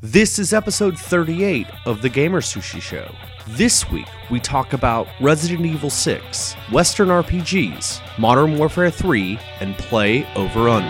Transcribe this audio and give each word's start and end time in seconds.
This 0.00 0.38
is 0.38 0.52
episode 0.52 0.96
38 0.96 1.66
of 1.84 2.02
the 2.02 2.08
GamerSushi 2.08 2.80
Show. 2.80 3.12
This 3.48 3.90
week, 3.90 4.06
we 4.30 4.38
talk 4.38 4.72
about 4.72 5.08
Resident 5.20 5.66
Evil 5.66 5.90
6, 5.90 6.52
Western 6.70 7.08
RPGs, 7.08 8.00
Modern 8.16 8.56
Warfare 8.56 8.92
3, 8.92 9.36
and 9.58 9.76
Play 9.76 10.24
Over 10.36 10.68
Under. 10.68 10.88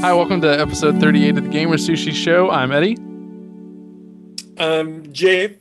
Hi, 0.00 0.12
welcome 0.12 0.40
to 0.42 0.60
episode 0.60 1.00
38 1.00 1.38
of 1.38 1.42
the 1.42 1.50
GamerSushi 1.50 2.12
Show. 2.12 2.50
I'm 2.50 2.70
Eddie. 2.70 3.09
Um, 4.60 5.10
Jay. 5.12 5.56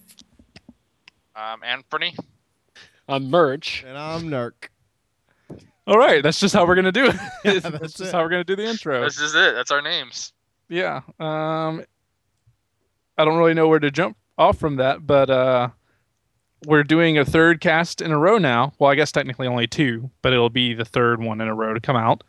Um, 1.35 1.63
Anthony. 1.63 2.15
I'm 3.07 3.29
Merch. 3.31 3.83
And 3.87 3.97
I'm 3.97 4.29
Nerk. 4.29 4.69
All 5.87 5.97
right, 5.97 6.21
that's 6.21 6.39
just 6.39 6.53
how 6.53 6.67
we're 6.67 6.75
gonna 6.75 6.91
do 6.91 7.05
it. 7.05 7.15
Yeah, 7.45 7.53
that's 7.59 7.79
that's 7.79 7.93
just 7.93 8.01
it. 8.01 8.11
how 8.11 8.21
we're 8.21 8.29
gonna 8.29 8.43
do 8.43 8.57
the 8.57 8.65
intro. 8.65 9.01
This 9.05 9.19
is 9.19 9.33
it. 9.33 9.55
That's 9.55 9.71
our 9.71 9.81
names. 9.81 10.33
Yeah. 10.67 10.97
Um, 11.19 11.83
I 13.17 13.23
don't 13.25 13.37
really 13.37 13.53
know 13.53 13.67
where 13.69 13.79
to 13.79 13.89
jump 13.89 14.17
off 14.37 14.57
from 14.57 14.75
that, 14.75 15.07
but 15.07 15.29
uh, 15.29 15.69
we're 16.65 16.83
doing 16.83 17.17
a 17.17 17.23
third 17.25 17.61
cast 17.61 18.01
in 18.01 18.11
a 18.11 18.17
row 18.17 18.37
now. 18.37 18.73
Well, 18.79 18.91
I 18.91 18.95
guess 18.95 19.11
technically 19.13 19.47
only 19.47 19.65
two, 19.65 20.11
but 20.21 20.33
it'll 20.33 20.49
be 20.49 20.73
the 20.73 20.85
third 20.85 21.21
one 21.21 21.39
in 21.41 21.47
a 21.47 21.55
row 21.55 21.73
to 21.73 21.79
come 21.79 21.95
out. 21.95 22.23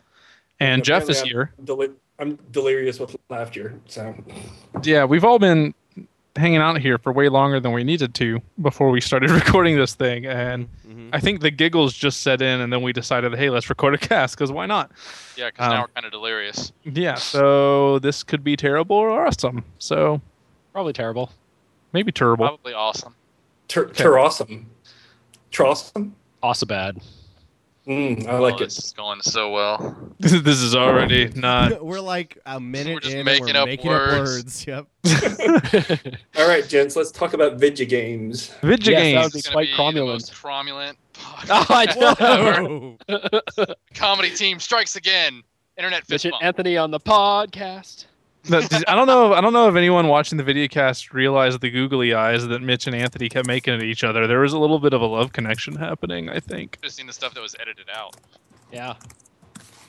And 0.61 0.85
Jeff 0.85 1.11
is 1.11 1.21
here. 1.21 1.53
I'm, 1.59 1.65
deli- 1.65 1.91
I'm 2.21 2.37
delirious 2.53 3.01
with 3.01 3.17
laughter. 3.29 3.75
So 3.87 4.15
Yeah, 4.85 5.05
we've 5.05 5.25
all 5.25 5.39
been 5.39 5.75
hanging 6.41 6.59
out 6.61 6.81
here 6.81 6.99
for 6.99 7.13
way 7.13 7.29
longer 7.29 7.61
than 7.61 7.73
we 7.73 7.85
needed 7.85 8.15
to 8.17 8.41
before 8.61 8.91
we 8.91 9.01
started 9.01 9.31
recording 9.43 9.77
this 9.77 9.95
thing, 9.95 10.27
and 10.27 10.69
Mhm. 10.89 11.11
I 11.13 11.21
think 11.21 11.41
the 11.41 11.51
giggles 11.51 11.93
just 11.95 12.23
set 12.23 12.41
in, 12.43 12.61
and 12.61 12.73
then 12.73 12.83
we 12.83 12.93
decided, 12.93 13.35
hey, 13.37 13.51
let's 13.51 13.69
record 13.69 13.95
a 13.95 13.99
cast 13.99 14.37
because 14.37 14.51
why 14.51 14.67
not? 14.67 14.91
Yeah, 15.37 15.51
because 15.51 15.67
Um, 15.67 15.73
now 15.75 15.81
we're 15.83 15.89
kind 15.89 16.07
of 16.07 16.13
delirious. 16.13 16.73
Yeah, 16.85 17.15
so 17.15 17.99
this 18.01 18.23
could 18.23 18.43
be 18.43 18.57
terrible 18.57 18.97
or 18.97 19.27
awesome. 19.27 19.65
So 19.79 20.21
Probably 20.73 20.93
terrible. 20.93 21.31
maybe 21.93 22.11
terrible. 22.13 22.47
Probably 22.49 22.73
awesome. 22.75 23.15
ter- 23.69 23.89
ter- 23.91 24.19
awesome. 24.19 24.67
Awesome. 25.59 26.15
Also 26.43 26.65
bad. 26.67 26.99
Mm, 27.91 28.27
I 28.29 28.33
Oh, 28.37 28.41
like 28.41 28.59
this 28.59 28.79
it. 28.79 28.85
is 28.85 28.93
going 28.93 29.21
so 29.21 29.51
well. 29.51 29.97
this 30.21 30.61
is 30.63 30.77
already 30.77 31.29
not. 31.35 31.85
we're 31.85 31.99
like 32.01 32.39
a 32.47 32.61
minute 32.61 33.03
just 33.03 33.17
in 33.17 33.25
making 33.25 33.55
we're 33.55 33.57
up 33.61 33.67
making 33.67 33.91
words. 33.91 34.69
up 34.69 34.87
words. 35.05 36.07
Yep. 36.07 36.15
All 36.37 36.47
right, 36.49 36.69
gents, 36.69 36.95
let's 36.95 37.11
talk 37.11 37.33
about 37.35 37.59
video 37.59 37.87
games. 37.87 38.55
Video 38.63 38.93
Yes, 38.93 39.01
that 39.01 39.03
games. 39.03 39.25
would 39.25 39.33
be 39.33 39.39
It's 39.39 39.49
gonna 39.49 39.55
quite 39.55 39.67
be 39.67 39.73
the 39.95 40.01
cromulent. 40.01 40.31
cromulent 40.31 40.97
Oh, 41.51 41.67
I 41.69 42.97
know. 43.59 43.75
Comedy 43.95 44.31
team 44.31 44.61
strikes 44.61 44.95
again. 44.97 45.43
Internet 45.77 46.07
fist 46.07 46.27
bump. 46.31 46.45
Anthony 46.45 46.77
on 46.77 46.91
the 46.91 47.01
podcast. 47.01 48.07
No, 48.49 48.61
did- 48.61 48.85
I 48.87 48.95
don't 48.95 49.07
know. 49.07 49.35
I 49.35 49.41
don't 49.41 49.53
know 49.53 49.69
if 49.69 49.77
anyone 49.77 50.09
watching 50.09 50.39
the 50.39 50.45
video 50.45 50.67
cast 50.67 51.13
realized 51.13 51.61
the 51.61 51.71
googly 51.71 52.15
eyes 52.15 52.47
that 52.47 52.63
Mitch 52.63 52.87
and 52.87 52.97
Anthony 52.97 53.29
kept 53.29 53.47
making 53.47 53.75
at 53.75 53.83
each 53.83 54.03
other. 54.03 54.27
There 54.27 54.41
was 54.41 54.53
a 54.55 54.59
little 54.59 54.79
bit 54.79 54.95
of 54.95 55.03
a 55.03 55.07
love 55.07 55.33
connection 55.33 55.77
happening. 55.77 56.31
I 56.31 56.41
think. 56.41 56.79
Just 56.83 56.97
seen 56.97 57.07
the 57.07 57.13
stuff 57.13 57.35
that 57.35 57.41
was 57.41 57.55
edited 57.61 57.87
out. 57.95 58.17
Yeah. 58.73 58.95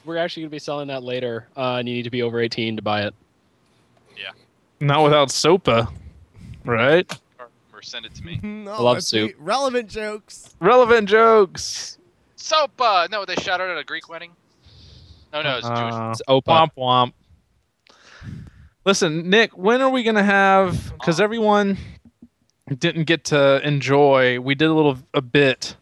We're 0.04 0.18
actually 0.18 0.44
going 0.44 0.50
to 0.50 0.56
be 0.56 0.60
selling 0.60 0.88
that 0.88 1.04
later, 1.04 1.48
uh, 1.56 1.76
and 1.76 1.88
you 1.88 1.94
need 1.96 2.04
to 2.04 2.10
be 2.10 2.24
over 2.24 2.40
18 2.40 2.76
to 2.76 2.82
buy 2.82 3.04
it. 3.04 3.14
Yeah. 4.18 4.32
Not 4.80 5.04
without 5.04 5.30
SOPA, 5.30 5.88
right? 6.66 7.20
Or, 7.40 7.50
or 7.72 7.82
send 7.84 8.06
it 8.08 8.16
to 8.16 8.24
me. 8.26 8.40
no, 8.44 8.72
I 8.72 8.82
love 8.82 9.04
soup. 9.04 9.38
the 9.38 9.44
Relevant 9.44 9.90
jokes. 9.90 10.56
Relevant 10.60 11.08
jokes. 11.08 12.00
Soap. 12.36 12.72
Uh, 12.82 13.08
no, 13.12 13.26
they 13.26 13.36
shot 13.36 13.62
out 13.62 13.70
at 13.70 13.78
a 13.78 13.84
Greek 13.84 14.10
wedding. 14.10 14.32
No, 15.32 15.44
no, 15.44 15.58
it's 15.60 15.68
Jewish. 15.68 15.78
Uh, 15.94 16.10
It's 16.12 16.22
Opa. 16.28 16.42
Womp 16.48 16.70
womp. 16.78 17.14
Listen, 18.86 19.30
Nick, 19.30 19.56
when 19.58 19.82
are 19.82 19.90
we 19.90 20.04
gonna 20.04 20.24
have? 20.24 20.92
Because 20.94 21.20
everyone 21.20 21.78
didn't 22.80 23.04
get 23.04 23.26
to 23.26 23.66
enjoy. 23.66 24.40
We 24.40 24.56
did 24.56 24.70
a 24.70 24.74
little 24.74 24.98
a 25.14 25.22
bit 25.22 25.76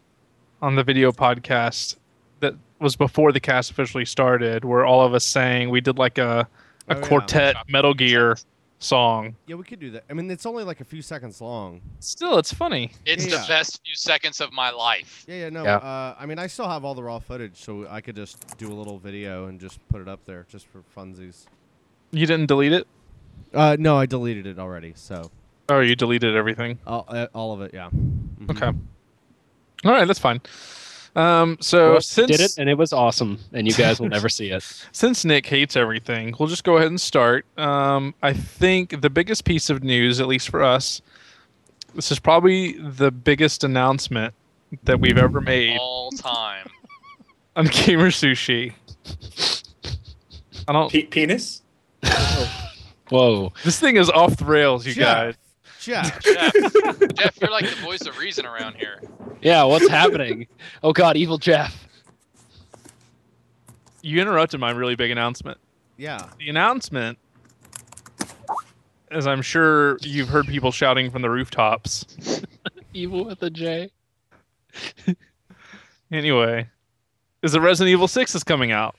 on 0.60 0.74
the 0.74 0.84
video 0.84 1.10
podcast 1.10 1.96
that 2.40 2.54
was 2.78 2.96
before 2.96 3.32
the 3.32 3.40
cast 3.40 3.70
officially 3.70 4.04
started, 4.04 4.64
where 4.64 4.84
all 4.84 5.04
of 5.04 5.14
us 5.14 5.24
sang. 5.24 5.70
We 5.70 5.80
did 5.80 5.98
like 5.98 6.18
a 6.18 6.46
a 6.88 6.94
Oh, 6.96 6.98
yeah. 6.98 7.06
quartet 7.06 7.56
Metal 7.68 7.94
Gear 7.94 8.36
song. 8.80 9.36
Yeah, 9.46 9.54
we 9.56 9.62
could 9.64 9.78
do 9.80 9.92
that. 9.92 10.04
I 10.10 10.12
mean, 10.12 10.30
it's 10.30 10.44
only 10.44 10.64
like 10.64 10.80
a 10.80 10.84
few 10.84 11.02
seconds 11.02 11.40
long. 11.40 11.80
Still, 12.00 12.36
it's 12.38 12.52
funny. 12.52 12.90
It's 13.06 13.24
Yeah. 13.26 13.36
the 13.38 13.44
best 13.46 13.80
few 13.84 13.94
seconds 13.94 14.40
of 14.40 14.52
my 14.52 14.70
life. 14.70 15.24
Yeah, 15.28 15.36
yeah, 15.36 15.48
no. 15.50 15.62
Yeah. 15.62 15.76
Uh, 15.76 16.16
I 16.18 16.26
mean, 16.26 16.38
I 16.38 16.48
still 16.48 16.68
have 16.68 16.84
all 16.84 16.94
the 16.94 17.02
raw 17.02 17.18
footage, 17.20 17.56
so 17.62 17.86
I 17.88 18.00
could 18.00 18.16
just 18.16 18.58
do 18.58 18.68
a 18.68 18.74
little 18.74 18.98
video 18.98 19.46
and 19.46 19.60
just 19.60 19.78
put 19.88 20.00
it 20.02 20.08
up 20.08 20.20
there 20.26 20.46
just 20.50 20.66
for 20.66 20.82
funsies. 20.98 21.46
You 22.12 22.26
didn't 22.26 22.46
delete 22.46 22.72
it. 22.72 22.86
Uh, 23.54 23.76
no, 23.78 23.96
I 23.96 24.06
deleted 24.06 24.46
it 24.46 24.58
already. 24.58 24.92
So 24.96 25.30
Oh, 25.68 25.80
you 25.80 25.94
deleted 25.94 26.34
everything. 26.36 26.78
all, 26.86 27.04
uh, 27.08 27.26
all 27.34 27.52
of 27.52 27.60
it, 27.62 27.72
yeah. 27.74 27.90
Mhm. 27.90 28.50
Okay. 28.50 28.66
All 29.84 29.92
right, 29.92 30.04
that's 30.06 30.18
fine. 30.18 30.40
Um, 31.16 31.56
so 31.60 31.92
Well, 31.92 32.00
since 32.00 32.30
did 32.30 32.40
it, 32.40 32.58
and 32.58 32.68
it 32.70 32.74
was 32.78 32.92
awesome, 32.92 33.38
and 33.52 33.66
you 33.66 33.72
guys 33.74 33.98
will 33.98 34.08
never 34.08 34.28
see 34.28 34.50
it. 34.50 34.62
since 34.92 35.24
Nick 35.24 35.46
hates 35.46 35.74
everything, 35.76 36.34
we'll 36.38 36.48
just 36.48 36.62
go 36.64 36.76
ahead 36.76 36.88
and 36.88 37.00
start. 37.00 37.46
Um, 37.58 38.14
I 38.22 38.32
think 38.32 39.00
the 39.00 39.10
biggest 39.10 39.44
piece 39.44 39.70
of 39.70 39.82
news, 39.82 40.20
at 40.20 40.28
least 40.28 40.48
for 40.48 40.62
us, 40.62 41.02
this 41.94 42.12
is 42.12 42.20
probably 42.20 42.72
the 42.78 43.10
biggest 43.10 43.64
announcement 43.64 44.34
that 44.84 45.00
we've 45.00 45.18
ever 45.18 45.40
made 45.40 45.78
All 45.80 46.10
time. 46.12 46.68
on 47.56 47.66
GamerSushi. 47.66 48.72
I 50.68 50.72
don't. 50.72 50.92
Pe- 50.92 51.02
penis. 51.06 51.62
Whoa. 53.10 53.52
This 53.64 53.78
thing 53.80 53.96
is 53.96 54.08
off 54.10 54.36
the 54.36 54.44
rails, 54.44 54.86
you 54.86 54.94
Jeff. 54.94 55.04
guys. 55.04 55.34
Jeff. 55.80 56.22
Jeff, 56.24 56.52
Jeff, 57.14 57.40
you're 57.40 57.50
like 57.50 57.68
the 57.68 57.76
voice 57.82 58.02
of 58.06 58.18
reason 58.18 58.44
around 58.46 58.74
here. 58.76 59.00
Yeah, 59.42 59.64
what's 59.64 59.88
happening? 59.88 60.46
Oh, 60.82 60.92
God, 60.92 61.16
evil 61.16 61.38
Jeff. 61.38 61.88
You 64.02 64.20
interrupted 64.20 64.60
my 64.60 64.70
really 64.70 64.94
big 64.94 65.10
announcement. 65.10 65.58
yeah. 65.98 66.28
The 66.38 66.48
announcement, 66.48 67.18
as 69.10 69.26
I'm 69.26 69.42
sure 69.42 69.98
you've 70.02 70.28
heard 70.28 70.46
people 70.46 70.70
shouting 70.72 71.10
from 71.10 71.20
the 71.22 71.28
rooftops. 71.30 72.06
Evil 72.94 73.24
with 73.26 73.42
a 73.42 73.50
J. 73.50 73.90
Anyway, 76.12 76.68
is 77.42 77.52
the 77.52 77.60
Resident 77.60 77.92
Evil 77.92 78.08
6 78.08 78.34
is 78.34 78.42
coming 78.44 78.72
out. 78.72 78.96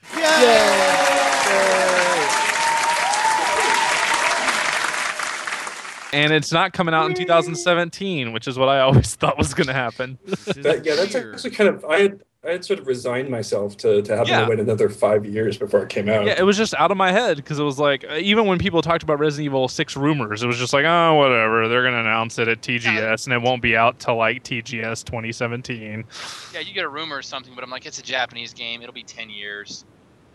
And 6.13 6.31
it's 6.33 6.51
not 6.51 6.73
coming 6.73 6.94
out 6.94 7.09
in 7.09 7.16
2017, 7.16 8.33
which 8.33 8.47
is 8.47 8.57
what 8.57 8.69
I 8.69 8.81
always 8.81 9.16
thought 9.16 9.38
was 9.38 9.53
going 9.53 9.67
to 9.67 9.73
happen. 9.73 10.17
That, 10.25 10.81
yeah, 10.85 10.95
that's 10.95 11.16
actually 11.16 11.51
kind 11.51 11.69
of. 11.69 11.85
I 11.85 11.99
had 12.01 12.22
I 12.44 12.53
had 12.53 12.66
sort 12.66 12.79
of 12.79 12.88
resigned 12.88 13.29
myself 13.29 13.77
to, 13.77 14.01
to 14.01 14.17
having 14.17 14.29
Yeah. 14.33 14.45
to 14.45 14.49
wait 14.49 14.59
another 14.59 14.89
five 14.89 15.27
years 15.27 15.59
before 15.59 15.83
it 15.83 15.89
came 15.89 16.09
out. 16.09 16.25
Yeah, 16.25 16.33
it 16.39 16.44
was 16.44 16.57
just 16.57 16.73
out 16.73 16.89
of 16.89 16.97
my 16.97 17.11
head 17.11 17.38
because 17.38 17.59
it 17.59 17.63
was 17.63 17.77
like 17.77 18.03
uh, 18.09 18.16
even 18.16 18.47
when 18.47 18.57
people 18.57 18.81
talked 18.81 19.03
about 19.03 19.19
Resident 19.19 19.45
Evil 19.45 19.67
6 19.67 19.95
rumors, 19.95 20.41
it 20.41 20.47
was 20.47 20.57
just 20.57 20.73
like, 20.73 20.83
oh, 20.85 21.13
whatever. 21.13 21.67
They're 21.67 21.83
going 21.83 21.94
to 21.94 21.99
announce 21.99 22.39
it 22.39 22.47
at 22.47 22.61
TGS 22.61 23.25
and 23.28 23.33
it 23.35 23.41
won't 23.43 23.61
be 23.61 23.75
out 23.78 23.99
till 23.99 24.16
like 24.16 24.43
TGS 24.43 25.03
2017. 25.05 26.03
Yeah, 26.51 26.59
you 26.61 26.73
get 26.73 26.83
a 26.83 26.89
rumor 26.89 27.17
or 27.17 27.22
something, 27.22 27.53
but 27.53 27.63
I'm 27.63 27.69
like, 27.69 27.85
it's 27.85 27.99
a 27.99 28.03
Japanese 28.03 28.55
game. 28.55 28.81
It'll 28.81 28.91
be 28.91 29.03
10 29.03 29.29
years. 29.29 29.85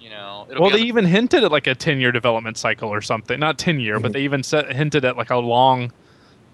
You 0.06 0.12
know, 0.12 0.47
it'll 0.49 0.62
Well, 0.62 0.71
they 0.71 0.83
on 0.83 0.87
even 0.87 1.05
hinted 1.05 1.43
at 1.43 1.50
like 1.50 1.67
a 1.67 1.75
10 1.75 1.99
year 1.99 2.12
development 2.12 2.56
cycle 2.56 2.89
or 2.89 3.00
something. 3.00 3.41
Not 3.41 3.59
10 3.59 3.81
year, 3.81 3.99
but 3.99 4.12
they 4.12 4.21
even 4.21 4.44
set, 4.44 4.72
hinted 4.72 5.05
at 5.05 5.17
like 5.17 5.31
a 5.31 5.37
long 5.37 5.91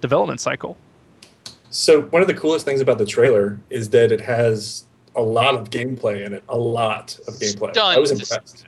development 0.00 0.40
cycle. 0.40 0.78
So 1.68 2.00
one 2.04 2.22
of 2.22 2.28
the 2.28 2.34
coolest 2.34 2.64
things 2.64 2.80
about 2.80 2.96
the 2.96 3.04
trailer 3.04 3.60
is 3.68 3.90
that 3.90 4.10
it 4.10 4.22
has 4.22 4.86
a 5.16 5.20
lot 5.20 5.54
of 5.54 5.68
gameplay 5.68 6.24
in 6.24 6.32
it. 6.32 6.42
A 6.48 6.56
lot 6.56 7.18
of 7.28 7.34
gameplay. 7.34 7.76
I 7.76 7.98
was 7.98 8.08
Stunned. 8.08 8.22
impressed. 8.22 8.64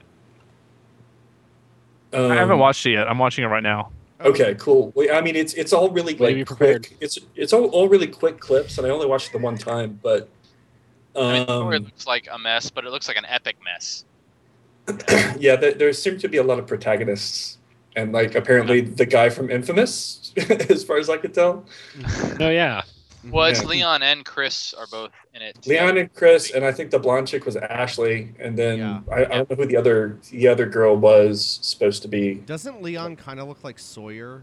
I 2.12 2.34
haven't 2.34 2.52
Um, 2.52 2.58
watched 2.58 2.84
it 2.84 2.90
yet. 2.90 3.08
I'm 3.08 3.18
watching 3.18 3.42
it 3.42 3.48
right 3.48 3.62
now. 3.62 3.90
Okay, 4.20 4.54
cool. 4.58 4.92
Well, 4.94 5.16
I 5.16 5.22
mean, 5.22 5.34
it's 5.34 5.54
it's 5.54 5.72
all 5.72 5.88
really 5.88 6.14
like 6.14 6.46
quick. 6.46 6.94
It's 7.00 7.18
it's 7.36 7.54
all, 7.54 7.64
all 7.68 7.88
really 7.88 8.06
quick 8.06 8.38
clips, 8.38 8.76
and 8.76 8.86
I 8.86 8.90
only 8.90 9.06
watched 9.06 9.28
it 9.28 9.32
the 9.32 9.38
one 9.38 9.56
time. 9.56 9.98
But 10.02 10.28
I 11.16 11.20
mean, 11.32 11.46
the 11.46 11.52
story 11.54 11.76
um, 11.78 11.84
looks 11.84 12.06
like 12.06 12.28
a 12.30 12.38
mess, 12.38 12.68
but 12.68 12.84
it 12.84 12.90
looks 12.90 13.08
like 13.08 13.16
an 13.16 13.26
epic 13.26 13.56
mess. 13.64 14.04
yeah, 15.38 15.56
there, 15.56 15.72
there 15.72 15.92
seem 15.92 16.18
to 16.18 16.28
be 16.28 16.36
a 16.38 16.42
lot 16.42 16.58
of 16.58 16.66
protagonists, 16.66 17.58
and 17.96 18.12
like 18.12 18.34
apparently 18.34 18.80
the 18.82 19.06
guy 19.06 19.30
from 19.30 19.50
Infamous, 19.50 20.32
as 20.70 20.84
far 20.84 20.98
as 20.98 21.08
I 21.08 21.16
could 21.16 21.32
tell, 21.34 21.64
mm-hmm. 21.96 22.42
Oh, 22.42 22.50
yeah. 22.50 22.82
Well, 23.30 23.46
it's 23.46 23.62
Yeah. 23.62 23.68
Leon 23.68 24.02
and 24.02 24.22
Chris 24.24 24.74
are 24.74 24.86
both 24.86 25.10
in 25.32 25.40
it. 25.40 25.62
too. 25.62 25.70
Leon 25.70 25.96
and 25.96 26.12
Chris, 26.12 26.50
and 26.50 26.62
I 26.62 26.72
think 26.72 26.90
the 26.90 26.98
blonde 26.98 27.26
chick 27.26 27.46
was 27.46 27.56
Ashley, 27.56 28.34
and 28.38 28.58
then 28.58 28.78
Yeah. 28.78 29.00
I, 29.10 29.20
I 29.24 29.28
don't 29.28 29.48
know 29.50 29.56
who 29.56 29.64
the 29.66 29.78
other 29.78 30.18
the 30.30 30.46
other 30.48 30.66
girl 30.66 30.94
was 30.94 31.58
supposed 31.62 32.02
to 32.02 32.08
be. 32.08 32.34
Doesn't 32.34 32.82
Leon 32.82 33.16
kind 33.16 33.40
of 33.40 33.48
look 33.48 33.64
like 33.64 33.78
Sawyer? 33.78 34.42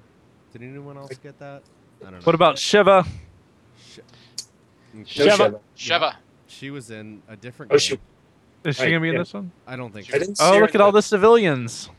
Did 0.52 0.64
anyone 0.64 0.98
else 0.98 1.16
get 1.22 1.38
that? 1.38 1.62
I 2.02 2.06
don't 2.06 2.14
know. 2.14 2.20
What 2.24 2.34
about 2.34 2.58
Shiva? 2.58 3.06
No 4.94 5.04
Sheva. 5.04 5.28
Sheva. 5.38 5.60
Sheva. 5.78 6.16
She 6.48 6.70
was 6.72 6.90
in 6.92 7.22
a 7.30 7.36
different 7.36 7.72
Oh, 7.72 7.76
game. 7.76 7.80
she. 7.80 8.00
Is 8.64 8.76
she 8.76 8.84
Right, 8.84 8.90
gonna 8.90 9.00
be 9.02 9.08
in 9.10 9.14
yeah. 9.16 9.20
this 9.22 9.34
one? 9.34 9.52
I 9.68 9.76
don't 9.76 9.92
think. 9.94 10.14
I 10.14 10.20
So. 10.20 10.34
Oh, 10.40 10.60
look 10.60 10.76
at 10.76 10.82
all 10.82 10.92
the 10.92 11.02
civilians. 11.02 11.90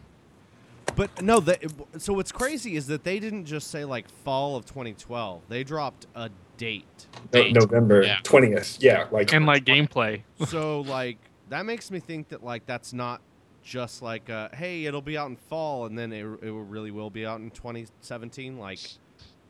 But 0.95 1.23
no, 1.23 1.41
they, 1.41 1.57
so 1.97 2.13
what's 2.13 2.33
crazy 2.33 2.77
is 2.77 2.87
that 2.89 3.03
they 3.03 3.19
didn't 3.19 3.47
just 3.47 3.71
say 3.71 3.85
like 3.85 4.09
fall 4.25 4.57
of 4.57 4.67
2012. 4.67 5.43
They 5.49 5.65
dropped 5.65 6.07
a 6.15 6.29
date. 6.59 7.07
No, 7.33 7.43
Date. 7.43 7.55
November 7.55 8.03
Yeah. 8.03 8.19
twentieth. 8.23 8.77
Yeah, 8.81 9.07
like 9.11 9.33
And 9.33 9.47
like 9.47 9.65
gameplay. 9.73 10.23
so 10.47 10.83
like 10.83 11.19
that 11.49 11.65
makes 11.67 11.91
me 11.91 11.99
think 11.99 12.29
that 12.29 12.45
like 12.45 12.67
that's 12.67 12.93
not 12.93 13.21
just 13.65 14.03
like 14.03 14.29
uh, 14.29 14.49
hey 14.55 14.85
it'll 14.87 15.01
be 15.01 15.17
out 15.17 15.31
in 15.31 15.37
fall 15.37 15.87
and 15.87 15.97
then 15.97 16.13
it, 16.13 16.25
it 16.43 16.51
really 16.53 16.91
will 16.91 17.11
be 17.11 17.25
out 17.25 17.39
in 17.41 17.49
2017 17.53 18.59
like 18.59 18.81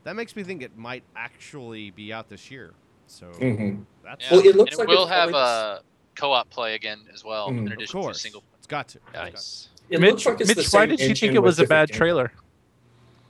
that 0.05 0.15
makes 0.15 0.37
me 0.37 0.43
think 0.43 0.61
it 0.63 0.77
might 0.77 1.03
actually 1.17 1.91
be 1.93 2.13
out 2.13 2.29
this 2.29 2.51
year 2.51 2.75
so 3.07 3.27
Mhm. 3.41 3.85
that's 4.05 4.23
Yeah. 4.27 4.33
Well, 4.37 4.47
it 4.47 4.55
looks 4.55 4.73
and 4.73 4.81
like 4.81 4.89
it 4.89 4.91
will 4.99 5.05
it's 5.05 5.13
have 5.13 5.35
always- 5.35 5.35
uh, 5.35 5.79
co-op 6.15 6.49
play 6.51 6.75
again 6.75 7.01
as 7.13 7.25
well, 7.25 7.49
Mm. 7.49 7.51
in 7.51 7.59
Of 7.59 7.67
of 7.67 7.73
addition 7.79 8.01
course 8.01 8.17
to 8.19 8.23
single. 8.23 8.45
it's 8.59 8.67
got 8.67 8.89
to 8.89 8.99
It's 8.99 9.13
got 9.13 9.25
to. 9.27 9.31
Nice. 9.33 9.69
It 9.91 10.01
Mitch, 10.01 10.25
like 10.27 10.39
Mitch 10.39 10.73
why 10.73 10.87
did 10.87 11.01
you 11.01 11.15
think 11.15 11.35
it 11.35 11.43
was 11.43 11.59
a 11.59 11.67
bad 11.67 11.89
gameplay. 11.91 11.95
trailer? 11.97 12.33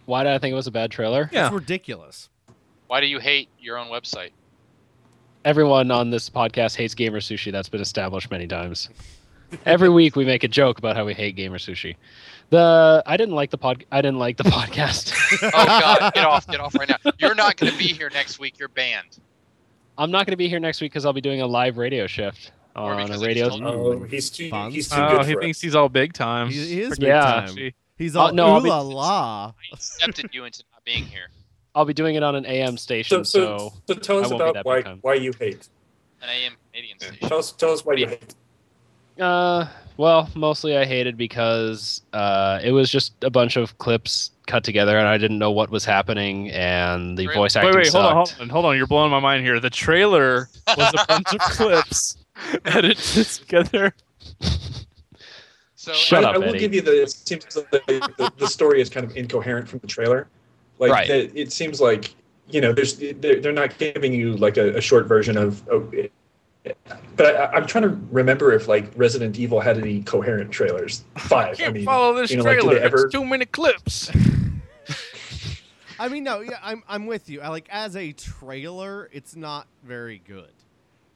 Why 0.06 0.25
did 0.25 0.32
I 0.32 0.38
think 0.38 0.52
it 0.52 0.56
was 0.56 0.67
a 0.67 0.70
bad 0.73 0.90
trailer? 0.90 1.29
Yeah. 1.32 1.46
it's 1.46 1.55
ridiculous 1.55 2.29
Why 2.88 3.00
do 3.00 3.06
you 3.06 3.19
hate 3.20 3.49
your 3.58 3.79
own 3.79 3.88
website? 3.88 4.31
Everyone 5.44 5.90
on 5.90 6.11
this 6.11 6.31
podcast 6.31 6.76
hates 6.76 6.94
GamerSushi. 6.94 7.50
That's 7.50 7.69
been 7.69 7.81
established 7.81 8.31
many 8.31 8.46
times. 8.46 8.90
Every 9.67 9.88
week 9.88 10.14
we 10.14 10.25
make 10.25 10.44
a 10.44 10.49
joke 10.49 10.79
about 10.79 10.94
how 10.96 11.05
we 11.05 11.14
hate 11.14 11.37
GamerSushi. 11.37 11.96
The 12.50 13.02
I 13.06 13.17
didn't 13.17 13.34
like 13.34 13.50
the 13.50 13.58
pod. 13.58 13.84
I 13.90 14.00
didn't 14.02 14.19
like 14.19 14.37
the 14.37 14.44
podcast. 14.58 15.12
Oh 15.43 15.50
God, 15.50 16.14
get 16.14 16.25
off, 16.25 16.46
get 16.46 16.61
off 16.61 16.75
right 16.76 16.88
now. 16.88 16.96
You're 17.19 17.34
not 17.34 17.56
going 17.56 17.73
to 17.73 17.79
be 17.79 17.87
here 17.88 18.11
next 18.11 18.38
week. 18.38 18.58
You're 18.58 18.69
banned. 18.69 19.19
I'm 19.99 20.11
not 20.11 20.26
going 20.26 20.32
to 20.32 20.37
be 20.38 20.49
here 20.49 20.61
next 20.61 20.81
week 20.81 20.93
because 20.93 21.05
I'll 21.05 21.12
be 21.12 21.20
doing 21.20 21.40
a 21.43 21.46
live 21.46 21.76
radio 21.76 22.06
shift 22.06 22.49
Or 22.49 22.52
on 22.74 23.10
a 23.10 23.19
radio. 23.19 23.48
just 23.50 23.62
Oh, 23.62 24.02
he's 24.04 24.30
too. 24.30 24.50
Fun. 24.50 24.70
He's 24.70 24.88
too 24.88 24.96
Oh, 25.00 25.16
good 25.19 25.26
he 25.26 25.34
for 25.34 25.40
thinks 25.40 25.58
us. 25.58 25.62
he's 25.62 25.74
all 25.74 25.88
big 25.88 26.12
time. 26.12 26.48
he, 26.50 26.64
he 26.66 26.80
is 26.82 26.98
big 26.98 27.08
yeah. 27.08 27.20
time 27.20 27.54
She- 27.56 27.74
he's 27.98 28.16
Uh, 28.16 28.22
all 28.22 28.32
no, 28.32 28.46
ooh 28.46 28.52
I'll 28.54 28.60
be- 28.62 28.69
la 28.70 28.80
la 28.80 29.46
I 29.48 29.52
accepted 29.74 30.30
you 30.32 30.44
into 30.44 30.62
not 30.72 30.84
being 30.84 31.04
here. 31.04 31.28
I'll 31.74 31.84
be 31.86 31.94
doing 31.94 32.16
it 32.16 32.22
on 32.22 32.34
an 32.34 32.44
AM 32.46 32.76
station. 32.76 33.24
So, 33.24 33.42
So, 33.44 33.72
so, 33.86 33.94
so 33.94 34.00
tell 34.00 34.19
I 34.19 34.20
us 34.22 34.30
won't 34.30 34.38
be 34.42 34.44
about 34.50 34.54
that 34.54 34.64
why 34.66 34.82
why 35.02 35.14
you 35.14 35.32
hate. 35.38 35.69
An 36.22 36.28
AM 36.28 36.52
Canadian 36.72 36.98
station. 37.00 37.28
Tell 37.28 37.38
us 37.38 37.52
tell 37.52 37.70
us 37.72 37.84
why 37.84 37.94
you 37.94 38.06
hate. 38.08 38.34
uh, 39.20 39.66
well, 39.96 40.28
mostly 40.34 40.76
I 40.76 40.84
hated 40.84 41.16
because 41.16 42.02
uh, 42.12 42.60
it 42.62 42.72
was 42.72 42.90
just 42.90 43.12
a 43.24 43.30
bunch 43.30 43.56
of 43.56 43.76
clips 43.78 44.30
cut 44.46 44.64
together, 44.64 44.98
and 44.98 45.06
I 45.06 45.19
didn't 45.19 45.38
know 45.38 45.50
what 45.50 45.70
was 45.70 45.84
happening, 45.84 46.50
and 46.50 47.16
the 47.19 47.26
Really? 47.26 47.38
voice 47.38 47.54
Wait, 47.56 47.66
acting 47.66 47.76
wait, 47.76 47.88
hold 47.92 48.04
on, 48.06 48.12
hold 48.16 48.34
on, 48.40 48.48
hold 48.48 48.64
on. 48.66 48.76
You're 48.76 48.86
blowing 48.86 49.10
my 49.10 49.20
mind 49.20 49.44
here. 49.44 49.60
The 49.60 49.70
trailer 49.70 50.48
was 50.76 50.94
a 50.98 51.06
bunch 51.06 51.32
of 51.34 51.38
clips 51.40 52.16
edited 52.64 53.25
together. 53.26 53.94
So 55.75 55.93
Shut 55.93 56.25
I, 56.25 56.29
up, 56.29 56.34
I 56.37 56.38
will 56.38 56.49
Eddie. 56.50 56.58
give 56.61 56.75
you 56.75 56.81
the. 56.82 57.02
It 57.02 57.11
seems 57.11 57.56
like 57.56 57.70
the, 57.70 58.12
the, 58.19 58.32
the 58.38 58.46
story 58.46 58.81
is 58.81 58.88
kind 58.88 59.05
of 59.05 59.17
incoherent 59.17 59.69
from 59.69 59.81
the 59.81 59.87
trailer. 59.88 60.29
Like 60.79 60.93
Right. 60.93 61.08
the, 61.08 61.38
it 61.40 61.52
seems 61.52 61.81
like 61.81 62.14
you 62.49 62.61
know, 62.61 62.73
there's 62.73 62.96
they're, 62.99 63.40
they're 63.40 63.52
not 63.52 63.79
giving 63.79 64.12
you 64.12 64.34
like 64.34 64.56
a, 64.56 64.76
a 64.76 64.81
short 64.81 65.06
version 65.06 65.37
of. 65.37 65.67
of 65.69 65.93
it. 65.94 66.12
But 67.17 67.34
I, 67.34 67.46
I'm 67.56 67.67
trying 67.67 67.82
to 67.82 67.99
remember 68.12 68.52
if 68.52 68.69
like 68.69 68.93
Resident 68.94 69.37
Evil 69.37 69.58
had 69.58 69.79
any 69.79 70.02
coherent 70.02 70.52
trailers. 70.52 71.02
Five. 71.19 71.55
I 71.55 71.55
Can't 71.56 71.70
I 71.70 71.73
mean, 71.73 71.84
follow 71.84 72.14
this 72.14 72.31
you 72.31 72.37
know, 72.37 72.44
trailer. 72.44 72.75
they 72.75 72.81
ever- 72.81 73.06
It's 73.06 73.12
too 73.12 73.25
many 73.25 73.44
clips. 73.46 74.11
i 75.99 76.08
mean 76.08 76.25
no 76.25 76.40
yeah 76.40 76.58
i'm, 76.62 76.82
I'm 76.88 77.06
with 77.06 77.29
you 77.29 77.40
I, 77.43 77.49
like 77.49 77.69
as 77.70 77.94
a 77.94 78.11
trailer 78.12 79.08
it's 79.12 79.37
not 79.37 79.69
very 79.84 80.19
good 80.19 80.50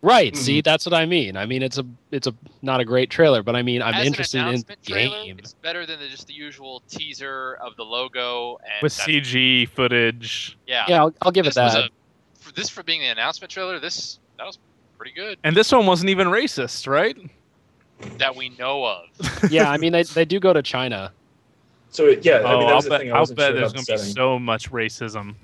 Right. 0.02 0.34
Mhm. 0.34 0.36
See, 0.36 0.60
that's 0.60 0.84
what 0.86 0.94
I 0.94 1.06
mean. 1.06 1.36
I 1.36 1.46
mean, 1.46 1.62
it's 1.62 1.78
a 1.78 1.86
it's 2.10 2.26
a 2.26 2.34
not 2.62 2.80
a 2.80 2.84
great 2.84 3.10
trailer, 3.10 3.42
but 3.42 3.56
I 3.56 3.62
mean, 3.62 3.82
I'm 3.82 3.94
as 3.94 4.06
interested 4.06 4.38
an 4.38 4.42
in 4.44 4.48
announcement 4.50 4.82
the 4.84 4.92
trailer, 4.92 5.24
game. 5.24 5.38
it's 5.38 5.54
better 5.54 5.86
than 5.86 5.98
the, 5.98 6.06
just 6.08 6.26
the 6.26 6.34
usual 6.34 6.82
teaser 6.88 7.54
of 7.60 7.74
the 7.76 7.82
logo 7.84 8.58
and 8.62 8.82
With 8.82 8.96
that- 8.96 9.08
CG 9.08 9.68
footage. 9.70 10.56
Yeah, 10.66 10.84
Yeah, 10.88 11.00
I'll, 11.02 11.14
I'll 11.22 11.32
give 11.32 11.46
it 11.46 11.54
this 11.54 11.56
was 11.56 11.74
that. 11.74 11.84
a 11.84 11.90
for 12.38 12.52
this 12.52 12.68
for 12.68 12.82
being 12.82 13.00
the 13.00 13.06
announcement 13.08 13.50
trailer. 13.50 13.80
This 13.80 14.20
that 14.38 14.46
was 14.46 14.58
pretty 14.98 15.12
good 15.12 15.38
And 15.44 15.56
this 15.56 15.72
one 15.72 15.86
wasn't 15.86 16.10
even 16.10 16.28
racist, 16.28 16.86
right? 16.86 17.16
that 18.18 18.36
we 18.36 18.50
know 18.50 18.84
of. 18.84 19.06
yeah, 19.50 19.70
I 19.70 19.78
mean, 19.78 19.92
they 19.92 20.02
they 20.02 20.24
do 20.26 20.38
go 20.38 20.52
to 20.52 20.62
China. 20.62 21.12
So 21.90 22.04
it, 22.08 22.24
yeah, 22.24 22.34
I 22.44 22.52
oh, 22.52 22.58
mean, 22.58 22.66
that 22.66 22.68
I'll 22.68 22.74
was 22.76 22.84
the 22.84 22.90
bet, 22.90 23.00
thing 23.00 23.12
I 23.12 23.16
I'll 23.16 23.26
bet 23.26 23.38
sure 23.38 23.52
there's 23.54 23.72
going 23.72 23.84
to 23.86 23.92
be 23.92 23.98
so 23.98 24.38
much 24.38 24.70
racism. 24.70 25.34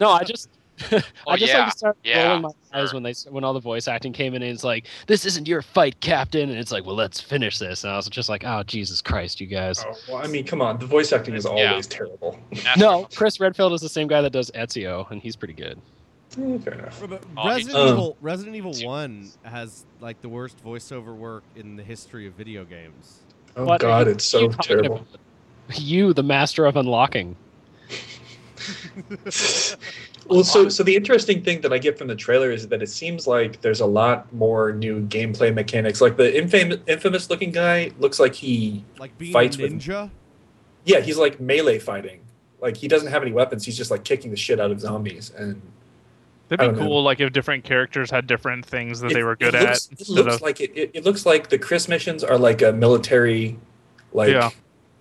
No, 0.00 0.10
I 0.10 0.22
just 0.22 0.48
I 0.92 1.02
Oh, 1.26 1.36
just 1.36 1.52
yeah, 1.52 1.64
like 1.64 1.72
start 1.72 1.96
yeah, 2.04 2.26
rolling 2.28 2.42
my 2.42 2.50
eyes 2.72 2.90
sure. 2.90 2.96
when 2.96 3.02
they 3.02 3.14
when 3.30 3.44
all 3.44 3.52
the 3.54 3.60
voice 3.60 3.88
acting 3.88 4.12
came 4.12 4.34
in 4.34 4.42
and 4.42 4.52
it's 4.52 4.64
like, 4.64 4.86
this 5.06 5.24
isn't 5.24 5.48
your 5.48 5.62
fight, 5.62 5.98
Captain, 6.00 6.50
and 6.50 6.58
it's 6.58 6.70
like, 6.72 6.84
well, 6.84 6.96
let's 6.96 7.20
finish 7.20 7.58
this. 7.58 7.84
And 7.84 7.92
I 7.92 7.96
was 7.96 8.08
just 8.08 8.28
like, 8.28 8.44
oh 8.44 8.62
Jesus 8.64 9.00
Christ, 9.00 9.40
you 9.40 9.46
guys. 9.46 9.84
Oh, 9.86 9.94
well, 10.08 10.22
I 10.22 10.26
mean, 10.26 10.44
come 10.44 10.60
on. 10.60 10.78
The 10.78 10.86
voice 10.86 11.12
acting 11.12 11.34
is 11.34 11.44
Yeah. 11.44 11.70
always 11.70 11.86
terrible. 11.86 12.38
No, 12.76 13.08
Chris 13.14 13.40
Redfield 13.40 13.72
is 13.72 13.80
the 13.80 13.88
same 13.88 14.06
guy 14.08 14.20
that 14.20 14.30
does 14.32 14.50
Ezio, 14.52 15.10
and 15.10 15.22
he's 15.22 15.36
pretty 15.36 15.54
good. 15.54 15.80
Eh, 16.38 16.58
Fair 16.58 16.74
enough. 16.74 17.02
But 17.08 17.22
Oh, 17.36 17.48
Resident 17.48 17.76
Um, 17.78 17.88
Evil 17.88 18.16
Resident 18.20 18.56
Evil 18.56 18.74
1 18.84 19.30
has 19.44 19.84
like 20.00 20.20
the 20.20 20.28
worst 20.28 20.62
voiceover 20.64 21.14
work 21.16 21.44
in 21.54 21.76
the 21.76 21.82
history 21.82 22.26
of 22.26 22.34
video 22.34 22.64
games. 22.64 23.20
Oh 23.56 23.64
What 23.64 23.80
God, 23.80 24.08
it's 24.08 24.24
so 24.26 24.48
terrible. 24.48 24.96
about? 24.96 25.80
You, 25.80 26.12
the 26.12 26.22
master 26.22 26.66
of 26.66 26.76
unlocking. 26.76 27.36
Well, 30.28 30.42
so 30.42 30.68
so 30.68 30.82
the 30.82 30.96
interesting 30.96 31.42
thing 31.42 31.60
that 31.60 31.72
I 31.72 31.78
get 31.78 31.96
from 31.96 32.08
the 32.08 32.16
trailer 32.16 32.50
is 32.50 32.66
that 32.68 32.82
it 32.82 32.88
seems 32.88 33.28
like 33.28 33.60
there's 33.60 33.78
a 33.80 33.86
lot 33.86 34.32
more 34.32 34.72
new 34.72 35.06
gameplay 35.06 35.54
mechanics. 35.54 36.00
Like 36.00 36.16
the 36.16 36.36
infamous 36.36 36.80
infamous 36.88 37.30
looking 37.30 37.52
guy 37.52 37.92
looks 38.00 38.18
like 38.18 38.34
he 38.34 38.84
Like 38.98 39.16
being 39.18 39.32
Fights 39.32 39.56
a 39.58 39.62
with- 39.62 39.72
ninja. 39.74 40.10
yeah, 40.84 40.98
he's 41.00 41.16
like 41.16 41.38
melee 41.38 41.78
fighting. 41.78 42.20
Like 42.60 42.76
he 42.76 42.88
doesn't 42.88 43.08
have 43.12 43.22
any 43.22 43.30
weapons. 43.30 43.64
He's 43.64 43.76
just 43.76 43.92
like 43.92 44.02
kicking 44.02 44.32
the 44.32 44.36
shit 44.36 44.58
out 44.58 44.72
of 44.72 44.80
zombies 44.80 45.30
and 45.36 45.62
That'd 46.48 46.60
be 46.60 46.66
don't 46.66 46.76
know. 46.76 46.86
cool, 46.88 47.02
like 47.04 47.20
if 47.20 47.32
different 47.32 47.62
characters 47.62 48.10
had 48.10 48.26
different 48.26 48.66
things 48.66 48.98
that 49.00 49.12
it- 49.12 49.14
they 49.14 49.22
were 49.22 49.36
good 49.36 49.54
it 49.54 49.62
looks, 49.62 49.88
at. 49.92 50.00
It 50.00 50.08
looks 50.08 50.34
of, 50.36 50.42
like 50.42 50.60
it, 50.60 50.72
it, 50.76 50.90
it 50.94 51.04
looks 51.04 51.24
like 51.24 51.50
the 51.50 51.58
Chris 51.58 51.86
missions 51.86 52.24
are 52.24 52.38
like 52.38 52.62
a 52.62 52.72
military 52.72 53.58
like 54.12 54.30
Yeah. 54.32 54.50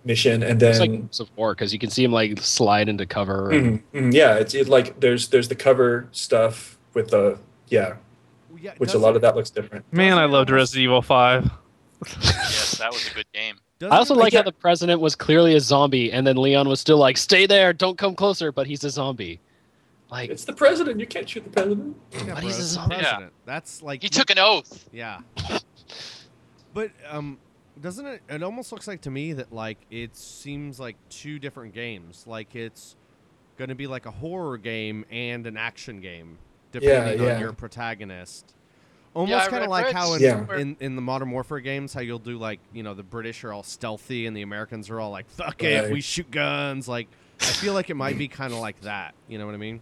Mission 0.06 0.44
and 0.44 0.62
It's 0.62 0.78
then 0.80 0.92
like 0.92 1.02
Gears 1.02 1.20
of 1.20 1.36
because 1.36 1.74
you 1.74 1.80
can 1.80 1.90
see 1.90 2.04
him 2.04 2.12
like 2.12 2.40
slide 2.40 2.88
into 2.88 3.06
cover. 3.06 3.50
Mhm, 3.52 3.82
mhm, 3.94 4.14
yeah, 4.14 4.36
it's 4.36 4.54
it, 4.54 4.68
like 4.70 5.00
there's 5.00 5.28
there's 5.30 5.48
the 5.48 5.56
cover 5.56 6.08
stuff 6.12 6.78
with 6.94 7.10
the 7.10 7.38
yeah, 7.68 7.96
Yeah, 8.62 8.74
which 8.78 8.94
a 8.94 8.98
lot 8.98 9.16
of 9.16 9.22
that 9.24 9.36
looks 9.36 9.50
different. 9.50 9.84
Man, 9.92 10.14
I 10.14 10.22
doesn't 10.22 10.30
it 10.30 10.34
loved 10.34 10.50
Resident 10.52 10.84
Evil 10.84 11.02
5. 11.02 11.50
yes, 12.22 12.78
that 12.78 12.92
was 12.92 13.08
a 13.10 13.14
good 13.14 13.26
game. 13.34 13.56
doesn't 13.80 13.92
I 13.94 13.98
also 13.98 14.14
like 14.16 14.34
how 14.34 14.44
the 14.44 14.52
president 14.54 15.02
was 15.02 15.16
clearly 15.16 15.56
a 15.56 15.60
zombie, 15.60 16.12
and 16.12 16.26
then 16.26 16.38
Leon 16.38 16.70
was 16.70 16.80
still 16.80 16.98
like, 16.98 17.18
"Stay 17.18 17.46
there, 17.48 17.74
don't 17.74 17.98
come 17.98 18.16
closer," 18.16 18.52
but 18.52 18.68
he's 18.68 18.84
a 18.84 18.90
zombie. 18.90 19.40
Like, 20.12 20.30
It's 20.30 20.46
the 20.46 20.54
president. 20.54 21.00
You 21.00 21.08
can't 21.08 21.28
shoot 21.28 21.44
the 21.44 21.50
president. 21.50 21.98
Yeah, 22.12 22.20
But 22.20 22.26
bro, 22.36 22.36
he's 22.42 22.60
a 22.60 22.64
zombie. 22.64 22.96
president. 22.98 23.34
That's 23.46 23.82
like 23.82 24.04
He 24.04 24.08
took 24.10 24.30
an 24.30 24.38
oath. 24.40 24.88
Yeah. 24.94 25.20
but 26.74 26.92
um 27.10 27.38
doesn't 27.82 28.06
it 28.06 28.22
it 28.30 28.44
almost 28.44 28.72
looks 28.72 28.88
like 28.88 29.02
to 29.02 29.12
me 29.12 29.34
that 29.34 29.52
like 29.52 29.78
it 29.92 30.16
seems 30.16 30.80
like 30.80 30.96
two 31.10 31.40
different 31.40 31.74
games. 31.74 32.24
Like 32.28 32.56
it's 32.56 32.96
going 33.58 33.70
to 33.70 33.76
be 33.76 33.88
like 33.88 34.06
a 34.06 34.12
horror 34.12 34.58
game 34.58 35.06
and 35.12 35.46
an 35.48 35.58
action 35.58 36.02
game 36.02 36.38
depending 36.72 37.22
Yeah, 37.24 37.36
on 37.36 37.40
your 37.42 37.54
protagonist. 37.54 38.54
Almost 39.14 39.48
I 39.48 39.50
kind 39.50 39.64
of 39.64 39.70
like 39.70 39.94
how 39.94 40.14
in, 40.14 40.22
Yeah. 40.22 40.58
in 40.58 40.76
in 40.80 40.96
the 40.96 41.02
modern 41.02 41.32
warfare 41.32 41.60
games 41.62 41.94
how 41.94 42.02
you'll 42.02 42.20
do 42.20 42.38
like, 42.38 42.60
you 42.74 42.84
know, 42.84 42.94
the 42.94 43.04
British 43.04 43.44
are 43.46 43.54
all 43.54 43.64
stealthy 43.64 44.26
and 44.26 44.36
the 44.36 44.42
Americans 44.42 44.90
are 44.90 45.00
all 45.00 45.12
like 45.12 45.30
fuck 45.30 45.64
it, 45.64 45.92
we 45.92 46.02
shoot 46.02 46.30
guns 46.32 46.88
like 46.88 47.08
I 47.42 47.46
feel 47.46 47.74
like 47.74 47.90
it 47.90 47.96
might 47.96 48.18
be 48.18 48.28
kind 48.30 48.54
of 48.54 48.60
like 48.60 48.80
that. 48.82 49.14
You 49.28 49.38
know 49.38 49.46
what 49.46 49.56
I 49.56 49.58
mean? 49.60 49.82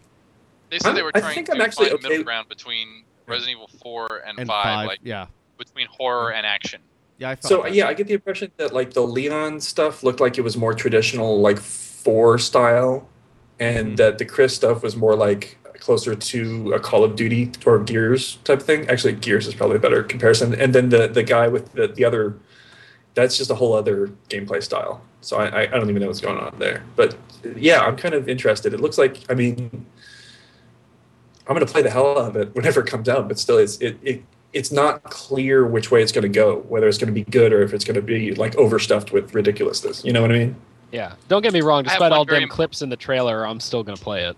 They 0.70 0.80
said 0.80 0.88
I'm- 0.90 0.96
they 0.96 1.02
were 1.04 1.12
I 1.14 1.22
think 1.34 1.48
to 1.48 1.54
I'm 1.54 1.62
actually 1.62 1.90
find 1.90 2.00
a 2.04 2.10
middle 2.10 2.24
ground 2.24 2.50
between 2.50 3.04
Resident 3.28 3.58
Evil 3.58 3.70
4 3.84 4.24
and, 4.28 4.40
And 4.40 4.48
5, 4.48 4.64
five, 4.64 4.88
like 4.88 5.00
yeah. 5.04 5.28
between 5.58 5.88
horror 5.88 6.34
and 6.34 6.46
action. 6.46 6.82
Yeah, 7.18 7.30
I 7.32 7.38
So 7.40 7.64
that. 7.64 7.74
yeah, 7.74 7.88
I 7.88 7.94
get 7.94 8.08
the 8.08 8.14
impression 8.16 8.52
that 8.58 8.74
like 8.74 8.94
the 8.94 9.02
Leon 9.02 9.62
stuff 9.62 10.04
looked 10.04 10.20
like 10.20 10.38
it 10.38 10.42
was 10.42 10.58
more 10.58 10.74
traditional, 10.74 11.40
like 11.42 11.60
four 11.60 12.38
style, 12.40 13.08
and 13.60 13.94
Mhm. 13.94 13.98
that 13.98 14.18
the 14.18 14.26
Chris 14.26 14.56
stuff 14.56 14.84
was 14.84 14.96
more 14.96 15.16
like 15.16 15.58
closer 15.80 16.16
to 16.16 16.74
a 16.74 16.80
Call 16.80 17.04
of 17.04 17.16
Duty 17.16 17.52
or 17.66 17.78
Gears 17.80 18.38
type 18.46 18.62
thing. 18.62 18.88
Actually, 18.90 19.14
Gears 19.14 19.48
is 19.48 19.54
probably 19.54 19.76
a 19.76 19.80
better 19.80 20.02
comparison. 20.04 20.54
And 20.56 20.74
then 20.74 20.90
the 20.90 21.08
the 21.08 21.24
guy 21.24 21.48
with 21.48 21.72
the 21.74 21.88
the 21.88 22.04
other, 22.06 22.36
that's 23.16 23.38
just 23.38 23.52
a 23.52 23.56
whole 23.56 23.74
other 23.74 24.10
gameplay 24.30 24.64
style. 24.64 25.02
So 25.22 25.38
I 25.38 25.46
I 25.48 25.62
I 25.64 25.66
don't 25.68 25.90
even 25.90 26.02
know 26.02 26.08
what's 26.08 26.22
going 26.22 26.38
on 26.40 26.56
there. 26.58 26.84
But 26.96 27.16
yeah, 27.58 27.82
I'm 27.82 27.96
kind 27.98 28.16
of 28.16 28.28
interested. 28.28 28.74
It 28.74 28.80
looks 28.80 28.98
like 28.98 29.18
I 29.30 29.34
mean. 29.36 29.86
I'm 31.46 31.54
gonna 31.56 31.66
play 31.66 31.82
the 31.82 31.90
hell 31.90 32.18
out 32.18 32.30
of 32.30 32.36
it 32.38 32.56
whenever 32.56 32.80
it 32.80 32.88
comes 32.88 33.10
out, 33.10 33.28
but 33.28 33.38
still, 33.38 33.58
it's 33.58 33.76
it, 33.80 33.98
it 34.02 34.24
it's 34.54 34.72
not 34.72 35.04
clear 35.04 35.66
which 35.66 35.92
way 35.92 36.02
it's 36.02 36.12
going 36.12 36.24
to 36.24 36.30
go, 36.30 36.58
whether 36.70 36.88
it's 36.88 36.98
going 36.98 37.08
to 37.08 37.14
be 37.14 37.24
good 37.30 37.52
or 37.52 37.64
if 37.64 37.74
it's 37.74 37.84
going 37.84 37.96
to 37.96 38.02
be 38.02 38.34
like 38.36 38.56
overstuffed 38.56 39.12
with 39.12 39.34
ridiculousness. 39.34 40.06
You 40.06 40.14
know 40.14 40.22
what 40.22 40.32
I 40.32 40.36
mean? 40.40 40.56
yeah. 40.92 41.14
Don't 41.28 41.42
get 41.42 41.54
me 41.54 41.62
wrong. 41.62 41.84
Despite 41.84 42.12
all 42.12 42.24
very 42.26 42.42
them 42.42 42.50
clips 42.50 42.82
in 42.84 42.90
the 42.90 42.96
trailer, 42.98 43.48
I'm 43.48 43.60
still 43.60 43.84
gonna 43.84 43.98
play 43.98 44.26
it. 44.26 44.38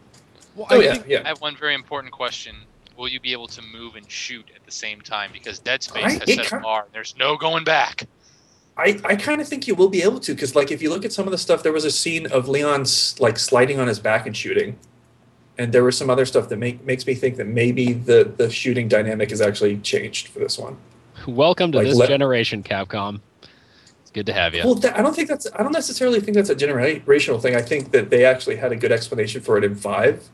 Well, 0.55 0.67
Oh 0.71 0.79
I 0.79 0.83
yeah, 0.83 0.93
think- 0.95 1.25
I 1.25 1.27
have 1.27 1.41
one 1.41 1.55
very 1.57 1.73
important 1.75 2.13
question. 2.13 2.55
Will 2.95 3.09
you 3.09 3.19
be 3.19 3.33
able 3.33 3.47
to 3.47 3.61
move 3.61 3.97
and 3.97 4.09
shoot 4.09 4.45
at 4.55 4.65
the 4.65 4.71
same 4.71 5.01
time? 5.01 5.31
Because 5.33 5.59
Dead 5.59 5.83
Space 5.83 6.05
I- 6.05 6.11
has 6.11 6.23
set 6.33 6.45
a 6.45 6.49
kind- 6.49 6.63
bar. 6.63 6.85
There's 6.93 7.13
no 7.17 7.35
going 7.35 7.65
back. 7.65 8.07
I, 8.77 8.99
I 9.05 9.15
kind 9.17 9.39
of 9.41 9.47
think 9.49 9.67
you 9.67 9.75
will 9.75 9.89
be 9.89 10.01
able 10.01 10.19
to 10.21 10.33
because 10.33 10.55
like 10.55 10.71
if 10.71 10.81
you 10.81 10.89
look 10.89 11.03
at 11.03 11.11
some 11.11 11.25
of 11.25 11.31
the 11.31 11.37
stuff, 11.37 11.61
there 11.61 11.73
was 11.73 11.83
a 11.85 11.91
scene 11.91 12.25
of 12.27 12.47
Leon's 12.47 13.19
like 13.19 13.37
sliding 13.37 13.79
on 13.79 13.87
his 13.87 13.99
back 13.99 14.25
and 14.25 14.35
shooting, 14.35 14.77
and 15.57 15.71
there 15.73 15.83
was 15.83 15.97
some 15.97 16.09
other 16.09 16.25
stuff 16.25 16.49
that 16.49 16.57
make, 16.57 16.83
makes 16.85 17.05
me 17.07 17.15
think 17.15 17.37
that 17.37 17.47
maybe 17.47 17.93
the 17.93 18.31
the 18.37 18.49
shooting 18.49 18.87
dynamic 18.87 19.29
has 19.29 19.41
actually 19.41 19.77
changed 19.77 20.27
for 20.29 20.39
this 20.39 20.57
one. 20.57 20.77
Welcome 21.27 21.71
to 21.71 21.79
Like, 21.79 21.87
this 21.87 21.95
let- 21.97 22.09
generation, 22.09 22.63
Capcom. 22.63 23.21
It's 24.01 24.11
good 24.11 24.25
to 24.27 24.33
have 24.33 24.53
you. 24.53 24.63
Well, 24.63 24.75
that, 24.75 24.97
I 24.97 25.01
don't 25.01 25.15
think 25.15 25.27
that's 25.27 25.47
I 25.55 25.63
don't 25.63 25.71
necessarily 25.71 26.19
think 26.19 26.35
that's 26.35 26.49
a 26.49 26.55
generational 26.55 27.41
thing. 27.41 27.55
I 27.55 27.61
think 27.61 27.91
that 27.91 28.09
they 28.09 28.25
actually 28.25 28.57
had 28.57 28.71
a 28.71 28.75
good 28.75 28.91
explanation 28.91 29.41
for 29.41 29.57
it 29.57 29.63
in 29.63 29.75
five. 29.75 30.27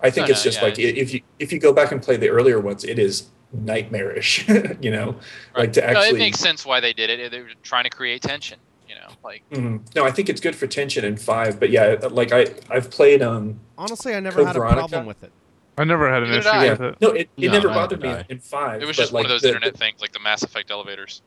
I 0.00 0.10
think 0.10 0.26
No, 0.28 0.32
it's 0.32 0.40
no, 0.44 0.50
just 0.50 0.58
yeah, 0.58 0.64
like 0.64 0.78
i 0.78 0.82
if 0.82 1.14
you 1.14 1.20
if 1.38 1.52
you 1.52 1.58
go 1.58 1.72
back 1.72 1.92
and 1.92 2.02
play 2.02 2.16
the 2.16 2.28
earlier 2.28 2.60
ones, 2.60 2.84
it 2.84 2.98
is 2.98 3.28
nightmarish. 3.52 4.46
you 4.80 4.90
know, 4.90 5.16
like 5.56 5.72
to 5.74 5.82
actually. 5.84 5.94
no, 5.94 6.00
actually. 6.00 6.18
it 6.18 6.24
makes 6.24 6.40
sense 6.40 6.66
why 6.66 6.80
they 6.80 6.92
did 6.92 7.08
it. 7.10 7.30
They 7.30 7.40
were 7.40 7.48
trying 7.62 7.84
to 7.84 7.90
create 7.90 8.20
tension. 8.22 8.58
You 8.94 9.00
know, 9.00 9.08
like 9.24 9.42
Mhm. 9.50 9.94
No, 9.96 10.04
I 10.04 10.10
think 10.10 10.28
it's 10.28 10.40
good 10.40 10.54
for 10.54 10.66
tension 10.66 11.04
in 11.04 11.16
five, 11.16 11.58
but 11.58 11.70
yeah, 11.70 11.96
like 12.10 12.32
I 12.32 12.46
I've 12.70 12.90
played 12.90 13.22
um 13.22 13.58
honestly, 13.76 14.14
I 14.14 14.20
never 14.20 14.36
Code 14.38 14.46
had 14.48 14.56
a 14.56 14.58
Veronica? 14.60 14.78
problem 14.88 15.06
with 15.06 15.22
it. 15.24 15.32
I 15.76 15.82
never 15.84 16.08
had 16.08 16.22
an 16.22 16.30
Neither 16.30 16.38
issue 16.40 16.48
I. 16.48 16.68
with 16.70 16.80
it. 16.80 17.00
no 17.00 17.08
it, 17.10 17.20
it 17.22 17.28
No, 17.36 17.52
never 17.52 17.68
neither 17.68 17.68
bothered 17.80 18.02
me 18.02 18.08
I. 18.10 18.18
in, 18.20 18.24
in 18.30 18.38
five. 18.38 18.80
it 18.82 18.86
was 18.86 18.96
but, 18.96 19.02
just 19.02 19.12
one 19.12 19.24
of 19.24 19.28
those 19.30 19.42
the- 19.42 19.48
internet 19.48 19.72
the- 19.72 19.78
things, 19.78 20.00
like 20.00 20.12
the 20.12 20.20
Mass 20.20 20.42
Effect 20.44 20.70
elevators. 20.70 21.22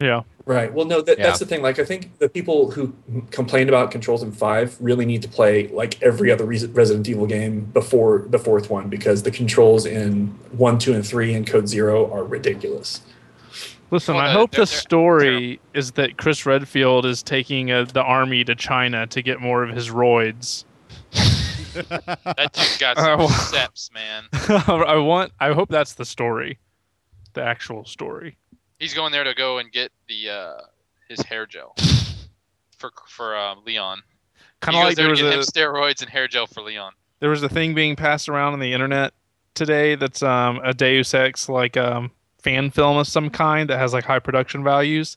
Yeah. 0.00 0.22
Right. 0.44 0.74
Well, 0.74 0.86
no, 0.86 1.00
that, 1.00 1.18
Yeah. 1.18 1.26
that's 1.26 1.38
the 1.38 1.46
thing. 1.46 1.62
Like, 1.62 1.78
I 1.78 1.84
think 1.84 2.18
the 2.18 2.28
people 2.28 2.72
who 2.72 2.92
complained 3.30 3.68
about 3.68 3.92
controls 3.92 4.24
in 4.24 4.32
five 4.32 4.76
really 4.80 5.06
need 5.06 5.22
to 5.22 5.28
play 5.28 5.68
like 5.68 6.02
every 6.02 6.32
other 6.32 6.44
Resident 6.44 7.08
Evil 7.08 7.26
game 7.26 7.60
before 7.72 8.24
the 8.28 8.38
fourth 8.40 8.68
one 8.68 8.88
because 8.88 9.22
the 9.22 9.30
controls 9.30 9.86
in 9.86 10.26
one, 10.50 10.78
two, 10.80 10.92
and 10.94 11.06
three 11.06 11.32
and 11.32 11.46
Code 11.46 11.68
Zero 11.68 12.10
are 12.12 12.24
ridiculous. 12.24 13.02
Listen, 13.94 14.16
Well, 14.16 14.24
I 14.24 14.28
the- 14.28 14.32
hope 14.34 14.50
they're- 14.50 14.64
the 14.64 14.70
they're 14.72 14.80
story 14.80 15.60
is 15.72 15.92
that 15.92 16.16
Chris 16.18 16.44
Redfield 16.44 17.06
is 17.06 17.22
taking 17.22 17.70
uh 17.70 17.84
the 17.84 18.02
army 18.02 18.42
to 18.42 18.56
China 18.56 19.06
to 19.06 19.22
get 19.22 19.40
more 19.40 19.62
of 19.62 19.70
his 19.74 19.88
roids. 19.90 20.64
That 21.74 22.50
dude's 22.52 22.76
got 22.78 22.98
Uh, 22.98 23.02
some 23.04 23.18
well- 23.20 23.28
steps, 23.28 23.90
man. 23.94 24.24
I 24.32 24.96
want. 24.96 25.32
I 25.40 25.52
hope 25.52 25.68
that's 25.68 25.94
the 25.94 26.04
story, 26.04 26.58
the 27.34 27.42
actual 27.42 27.84
story. 27.84 28.36
He's 28.80 28.94
going 28.94 29.12
there 29.12 29.24
to 29.24 29.34
go 29.34 29.58
and 29.58 29.70
get 29.72 29.90
the 30.08 30.28
uh, 30.30 30.60
his 31.08 31.20
hair 31.22 31.46
gel 31.46 31.74
for 32.78 32.90
for 33.08 33.36
um, 33.36 33.62
Leon. 33.64 34.02
Kind 34.60 34.76
of 34.76 34.84
like 34.84 34.96
there 34.96 35.06
there 35.06 35.14
to 35.16 35.22
was 35.36 35.50
get 35.50 35.62
him 35.62 35.68
a 35.68 35.70
steroids 35.70 36.00
and 36.02 36.10
hair 36.10 36.26
gel 36.28 36.46
for 36.48 36.62
Leon. 36.62 36.92
there 37.20 37.30
was 37.30 37.42
a 37.44 37.48
thing 37.48 37.74
being 37.74 37.94
passed 37.96 38.28
around 38.28 38.54
on 38.54 38.60
the 38.60 38.72
internet 38.72 39.12
today 39.54 39.94
that's 39.94 40.22
um 40.22 40.60
a 40.64 40.74
Deus 40.74 41.12
Ex 41.14 41.48
like 41.48 41.76
um 41.76 42.10
fan 42.44 42.70
film 42.70 42.96
of 42.98 43.08
some 43.08 43.30
kind 43.30 43.68
that 43.70 43.78
has 43.78 43.92
like 43.92 44.04
high 44.04 44.20
production 44.20 44.62
values. 44.62 45.16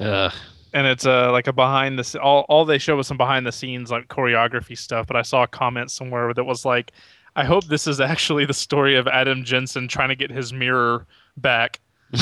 Ugh. 0.00 0.32
and 0.72 0.86
it's 0.88 1.06
uh 1.06 1.30
like 1.30 1.46
a 1.46 1.52
behind 1.52 1.98
the 1.98 2.00
s- 2.00 2.16
all 2.16 2.40
all 2.48 2.64
they 2.64 2.78
show 2.78 2.96
was 2.96 3.06
some 3.06 3.16
behind 3.16 3.46
the 3.46 3.52
scenes 3.52 3.92
like 3.92 4.08
choreography 4.08 4.76
stuff 4.76 5.06
but 5.06 5.14
i 5.14 5.22
saw 5.22 5.44
a 5.44 5.46
comment 5.46 5.88
somewhere 5.88 6.34
that 6.34 6.42
was 6.42 6.64
like 6.64 6.90
i 7.36 7.44
hope 7.44 7.64
this 7.66 7.86
is 7.86 8.00
actually 8.12 8.44
the 8.44 8.52
story 8.52 8.96
of 8.96 9.06
adam 9.06 9.44
jensen 9.44 9.86
trying 9.86 10.08
to 10.08 10.16
get 10.16 10.32
his 10.32 10.52
mirror 10.52 11.06
back 11.36 11.78
and 12.12 12.20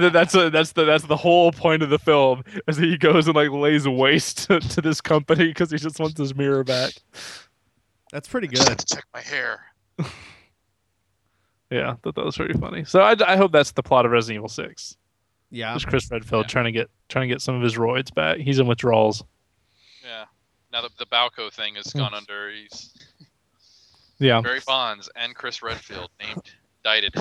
think 0.00 0.12
that's 0.12 0.34
a, 0.34 0.50
that's 0.50 0.72
the 0.72 0.84
that's 0.84 1.04
the 1.04 1.16
whole 1.16 1.52
point 1.52 1.82
of 1.82 1.90
the 1.90 1.98
film 1.98 2.42
is 2.68 2.76
that 2.76 2.84
he 2.86 2.96
goes 2.96 3.26
and 3.26 3.36
like 3.36 3.50
lays 3.50 3.86
waste 3.88 4.38
to, 4.48 4.60
to 4.60 4.80
this 4.80 5.00
company 5.00 5.48
because 5.48 5.70
he 5.70 5.78
just 5.78 5.98
wants 6.00 6.18
his 6.18 6.34
mirror 6.34 6.64
back. 6.64 6.92
That's 8.12 8.28
pretty 8.28 8.46
good 8.46 8.56
Just 8.56 8.68
had 8.68 8.78
good. 8.78 8.86
to 8.88 8.94
check 8.96 9.04
my 9.12 9.20
hair. 9.20 9.60
Yeah, 11.70 11.90
I 11.90 11.94
thought 11.94 12.14
that 12.14 12.24
was 12.24 12.36
pretty 12.36 12.58
funny. 12.58 12.84
So 12.84 13.00
I, 13.00 13.14
I 13.26 13.36
hope 13.36 13.50
that's 13.52 13.72
the 13.72 13.82
plot 13.82 14.06
of 14.06 14.12
Resident 14.12 14.36
Evil 14.36 14.48
Six. 14.48 14.96
Yeah. 15.50 15.74
Just 15.74 15.86
Chris 15.88 16.10
Redfield 16.10 16.44
Yeah. 16.44 16.48
trying 16.48 16.64
to 16.66 16.72
get 16.72 16.90
trying 17.08 17.28
to 17.28 17.34
get 17.34 17.40
some 17.42 17.54
of 17.54 17.62
his 17.62 17.74
roids 17.76 18.12
back. 18.14 18.38
He's 18.38 18.58
in 18.58 18.66
withdrawals. 18.66 19.24
Yeah. 20.04 20.24
Now 20.72 20.82
the 20.82 20.90
the 20.98 21.06
Balco 21.06 21.52
thing 21.52 21.74
has 21.76 21.92
gone 21.92 22.14
under. 22.14 22.50
He's 22.50 22.92
Yeah. 24.18 24.40
Barry 24.40 24.60
Bonds 24.66 25.08
and 25.16 25.34
Chris 25.34 25.62
Redfield 25.62 26.10
named 26.20 26.42
indicted. 26.84 27.14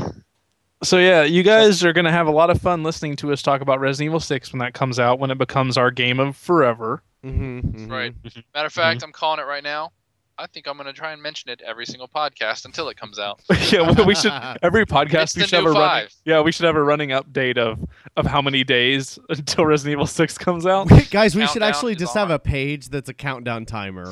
So 0.84 0.98
yeah, 1.00 1.24
you 1.24 1.42
guys 1.44 1.84
are 1.84 1.94
gonna 1.94 2.12
have 2.12 2.28
a 2.28 2.32
lot 2.32 2.50
of 2.50 2.62
fun 2.62 2.84
listening 2.84 3.16
to 3.18 3.32
us 3.34 3.42
talk 3.42 3.62
about 3.62 3.80
Resident 3.80 4.10
Evil 4.10 4.20
Six 4.20 4.52
when 4.54 4.60
that 4.60 4.74
comes 4.74 5.00
out, 5.00 5.20
when 5.20 5.32
it 5.32 5.38
becomes 5.38 5.78
our 5.78 5.90
game 5.92 6.20
of 6.20 6.36
forever. 6.38 7.02
Mm-hmm, 7.24 7.88
Right. 7.92 8.14
Matter 8.54 8.68
of 8.68 8.74
fact, 8.74 9.02
I'm 9.04 9.12
calling 9.12 9.40
it 9.40 9.48
right 9.48 9.64
now. 9.64 9.92
I 10.38 10.48
think 10.48 10.68
I'm 10.68 10.76
gonna 10.76 10.92
try 10.92 11.14
and 11.14 11.22
mention 11.22 11.50
it 11.50 11.62
every 11.66 11.86
single 11.86 12.10
podcast 12.10 12.66
until 12.66 12.90
it 12.90 12.98
comes 12.98 13.18
out. 13.20 13.40
yeah, 13.72 13.82
well, 13.90 14.06
we 14.06 14.16
should 14.16 14.34
every 14.62 14.86
podcast 14.86 15.24
It's 15.24 15.36
we 15.38 15.42
should 15.44 15.52
have 15.54 15.66
a 15.66 15.72
running. 15.72 16.10
Yeah, 16.26 16.42
we 16.42 16.52
should 16.52 16.66
have 16.66 16.76
a 16.76 16.84
running 16.84 17.10
update 17.12 17.58
of 17.58 17.80
of 18.18 18.26
how 18.26 18.42
many 18.42 18.64
days 18.66 19.18
until 19.30 19.66
Resident 19.66 19.94
Evil 19.94 20.06
Six 20.08 20.38
comes 20.38 20.66
out. 20.66 20.90
Guys, 21.10 21.36
we 21.36 21.48
should 21.48 21.64
actually 21.64 21.94
is 21.94 22.00
just 22.00 22.14
have 22.16 22.32
a 22.32 22.40
page 22.40 22.90
that's 22.90 23.08
a 23.08 23.14
countdown 23.14 23.66
timer. 23.66 24.12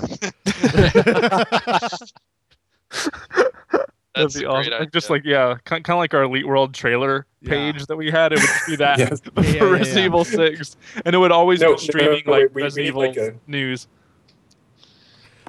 That's 4.15 4.36
That'd 4.36 4.42
be 4.42 4.46
a 4.46 4.50
great 4.50 4.74
awesome. 4.74 4.89
Just 4.94 5.10
like 5.10 5.24
yeah, 5.25 5.58
kind 5.65 5.84
of 5.89 5.98
like 5.98 6.13
our 6.13 6.24
Elite 6.24 6.48
World 6.48 6.74
trailer 6.74 7.25
Yeah. 7.42 7.50
page 7.50 7.86
that 7.88 7.98
we 7.98 8.12
had. 8.12 8.32
It 8.32 8.39
would 8.39 8.50
be 8.68 8.75
that 8.77 9.00
Yes. 9.00 9.20
for 9.20 9.42
Yeah, 9.44 9.51
yeah, 9.56 9.63
Resident 9.63 9.98
yeah. 9.98 10.06
Evil 10.06 10.24
Six, 10.24 10.77
and 11.03 11.13
it 11.15 11.18
would 11.18 11.32
always 11.34 11.60
No, 11.62 11.74
be 11.74 11.80
streaming 11.82 12.24
no, 12.25 12.32
like 12.32 12.42
we- 12.44 12.48
we 12.53 12.62
Resident 12.63 12.84
need, 12.84 12.88
Evil 12.89 13.01
like, 13.01 13.18
a- 13.18 13.36
news. 13.48 13.88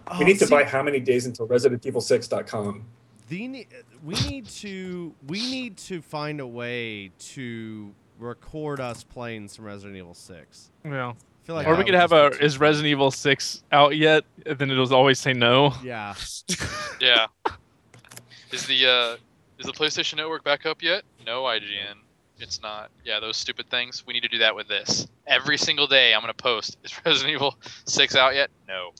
Oh, 0.08 0.18
we 0.18 0.24
need 0.24 0.38
to 0.38 0.46
see, 0.46 0.50
buy 0.54 0.64
how 0.64 0.82
many 0.82 1.00
days 1.00 1.26
until 1.26 1.46
ResidentEvil6.com. 1.48 2.84
the 3.28 3.66
we 4.04 4.14
need 4.28 4.46
to 4.46 5.14
we 5.26 5.38
need 5.50 5.76
to 5.78 6.02
find 6.02 6.40
a 6.40 6.46
way 6.46 7.10
to 7.18 7.92
record 8.18 8.80
us 8.80 9.02
playing 9.02 9.48
some 9.48 9.64
Resident 9.64 9.96
Evil 9.96 10.14
Six. 10.14 10.70
Yeah. 10.84 11.10
I 11.10 11.46
feel 11.46 11.56
like 11.56 11.66
Or 11.66 11.74
we 11.76 11.84
could 11.84 11.94
have 11.94 12.12
a 12.12 12.30
be 12.30 12.38
too 12.38 12.44
is. 12.44 12.58
Resident 12.58 12.90
Evil 12.90 13.10
Six 13.10 13.62
out 13.72 13.96
yet? 13.96 14.24
And 14.46 14.58
then 14.58 14.70
it'll 14.70 14.94
always 14.94 15.18
say 15.18 15.32
no. 15.32 15.74
Yeah. 15.82 16.14
Yeah. 17.00 17.26
Is 18.52 18.66
the 18.66 18.86
uh 18.86 19.16
is 19.58 19.66
the 19.66 19.72
PlayStation 19.72 20.16
Network 20.16 20.44
back 20.44 20.64
up 20.64 20.80
yet? 20.80 21.02
No, 21.26 21.42
IGN. 21.42 21.96
It's 22.38 22.62
not. 22.62 22.90
Yeah, 23.04 23.20
those 23.20 23.36
stupid 23.36 23.68
things. 23.68 24.04
We 24.06 24.12
need 24.14 24.22
to 24.22 24.28
do 24.28 24.38
that 24.38 24.54
with 24.54 24.68
this. 24.68 25.06
Every 25.26 25.58
single 25.58 25.86
day 25.86 26.14
I'm 26.14 26.20
gonna 26.20 26.34
post. 26.34 26.78
Is 26.84 26.94
Resident 27.04 27.34
Evil 27.34 27.58
Six 27.84 28.14
out 28.16 28.34
yet? 28.34 28.50
No. 28.68 28.92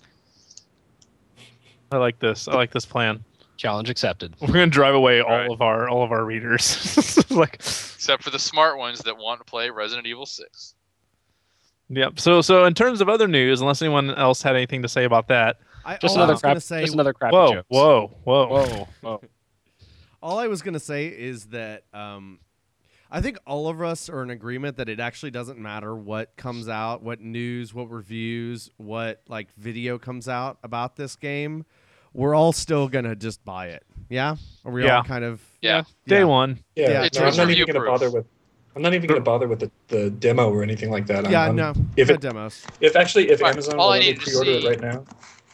I 1.95 1.99
like 1.99 2.19
this. 2.19 2.49
I 2.49 2.55
like 2.55 2.73
this 2.73 2.85
plan. 2.85 3.25
Challenge 3.57 3.89
accepted. 3.89 4.35
We're 4.41 4.49
gonna 4.49 4.67
drive 4.67 4.95
away 4.95 5.21
Right. 5.21 5.47
all 5.47 5.55
of 5.55 5.63
our 5.63 5.89
all 5.89 6.03
of 6.03 6.11
our 6.11 6.25
readers. 6.25 7.19
like, 7.31 7.55
Except 7.55 8.23
for 8.23 8.31
the 8.31 8.39
smart 8.39 8.79
ones 8.79 8.99
that 9.01 9.17
want 9.17 9.41
to 9.41 9.45
play 9.45 9.71
Resident 9.71 10.07
Evil 10.07 10.27
Six. 10.27 10.75
yep. 11.89 12.19
So 12.19 12.41
so 12.41 12.65
in 12.65 12.75
terms 12.75 13.01
of 13.01 13.09
other 13.09 13.29
news, 13.29 13.61
unless 13.61 13.81
anyone 13.81 14.11
else 14.11 14.43
had 14.43 14.57
anything 14.57 14.83
to 14.83 14.89
say 14.89 15.05
about 15.05 15.29
that, 15.29 15.59
I, 15.85 15.97
Just 15.99 16.17
all 16.17 16.23
I 16.23 16.25
another 16.25 16.41
crap. 16.41 16.63
say, 16.63 16.81
just 16.81 16.95
another 16.95 17.13
crappy 17.13 17.35
whoa, 17.37 17.63
whoa, 17.69 18.13
whoa, 18.25 18.47
whoa, 18.49 18.89
whoa. 19.03 19.21
all 20.23 20.39
I 20.39 20.49
was 20.49 20.61
gonna 20.63 20.81
say 20.81 21.07
is 21.07 21.47
that 21.47 21.85
um, 21.95 22.41
I 23.11 23.21
think 23.21 23.39
all 23.47 23.69
of 23.69 23.81
us 23.83 24.09
are 24.09 24.23
in 24.25 24.31
agreement 24.31 24.79
that 24.79 24.89
it 24.89 24.99
actually 24.99 25.31
doesn't 25.31 25.59
matter 25.61 25.95
what 25.95 26.37
comes 26.37 26.69
out, 26.69 27.05
what 27.05 27.21
news, 27.21 27.73
what 27.73 27.89
reviews, 27.89 28.71
what 28.79 29.23
like 29.29 29.55
video 29.57 29.97
comes 29.99 30.29
out 30.29 30.59
about 30.65 30.97
this 30.97 31.15
game. 31.15 31.65
We're 32.15 32.35
all 32.35 32.53
still 32.53 32.89
gonna 32.89 33.15
just 33.17 33.45
buy 33.45 33.69
it. 33.69 33.83
Yeah. 34.09 34.37
Are 34.65 34.73
we 34.73 34.85
Yeah. 34.85 34.99
all 34.99 35.03
kind 35.05 35.25
of? 35.25 35.43
Yeah. 35.61 35.83
Day 36.07 36.25
one. 36.25 36.59
Yeah, 36.77 36.91
Yeah, 36.91 37.03
it's 37.05 37.19
no, 37.19 37.27
I'm 37.27 37.37
not 37.37 37.49
review 37.49 37.63
even 37.65 37.75
going 37.75 37.85
to 37.85 37.91
proof. 37.91 38.01
bother 38.01 38.11
with. 38.11 38.27
I'm 38.77 38.83
not 38.83 38.93
even 38.95 39.07
going 39.09 39.21
to 39.21 39.25
bother 39.25 39.49
with 39.49 39.61
the, 39.61 39.71
the 39.89 40.11
demo 40.11 40.51
or 40.51 40.63
anything 40.63 40.91
like 40.91 41.07
that. 41.07 41.25
I'm- 41.25 41.33
Yeah. 41.33 41.43
I'm- 41.45 41.57
no. 41.57 41.73
If 41.97 42.09
no 42.09 42.15
it, 42.15 42.21
demos. 42.21 42.65
if 42.81 42.97
actually 42.97 43.31
if 43.31 43.41
Right, 43.41 43.53
Amazon 43.53 43.79
all 43.79 43.87
will 43.87 43.93
I 43.95 43.97
let 43.99 44.01
me 44.01 44.07
needed 44.13 44.21
to 44.21 44.25
pre-order 44.31 44.51
it 44.51 44.65
right 44.65 44.81
now, 44.81 45.05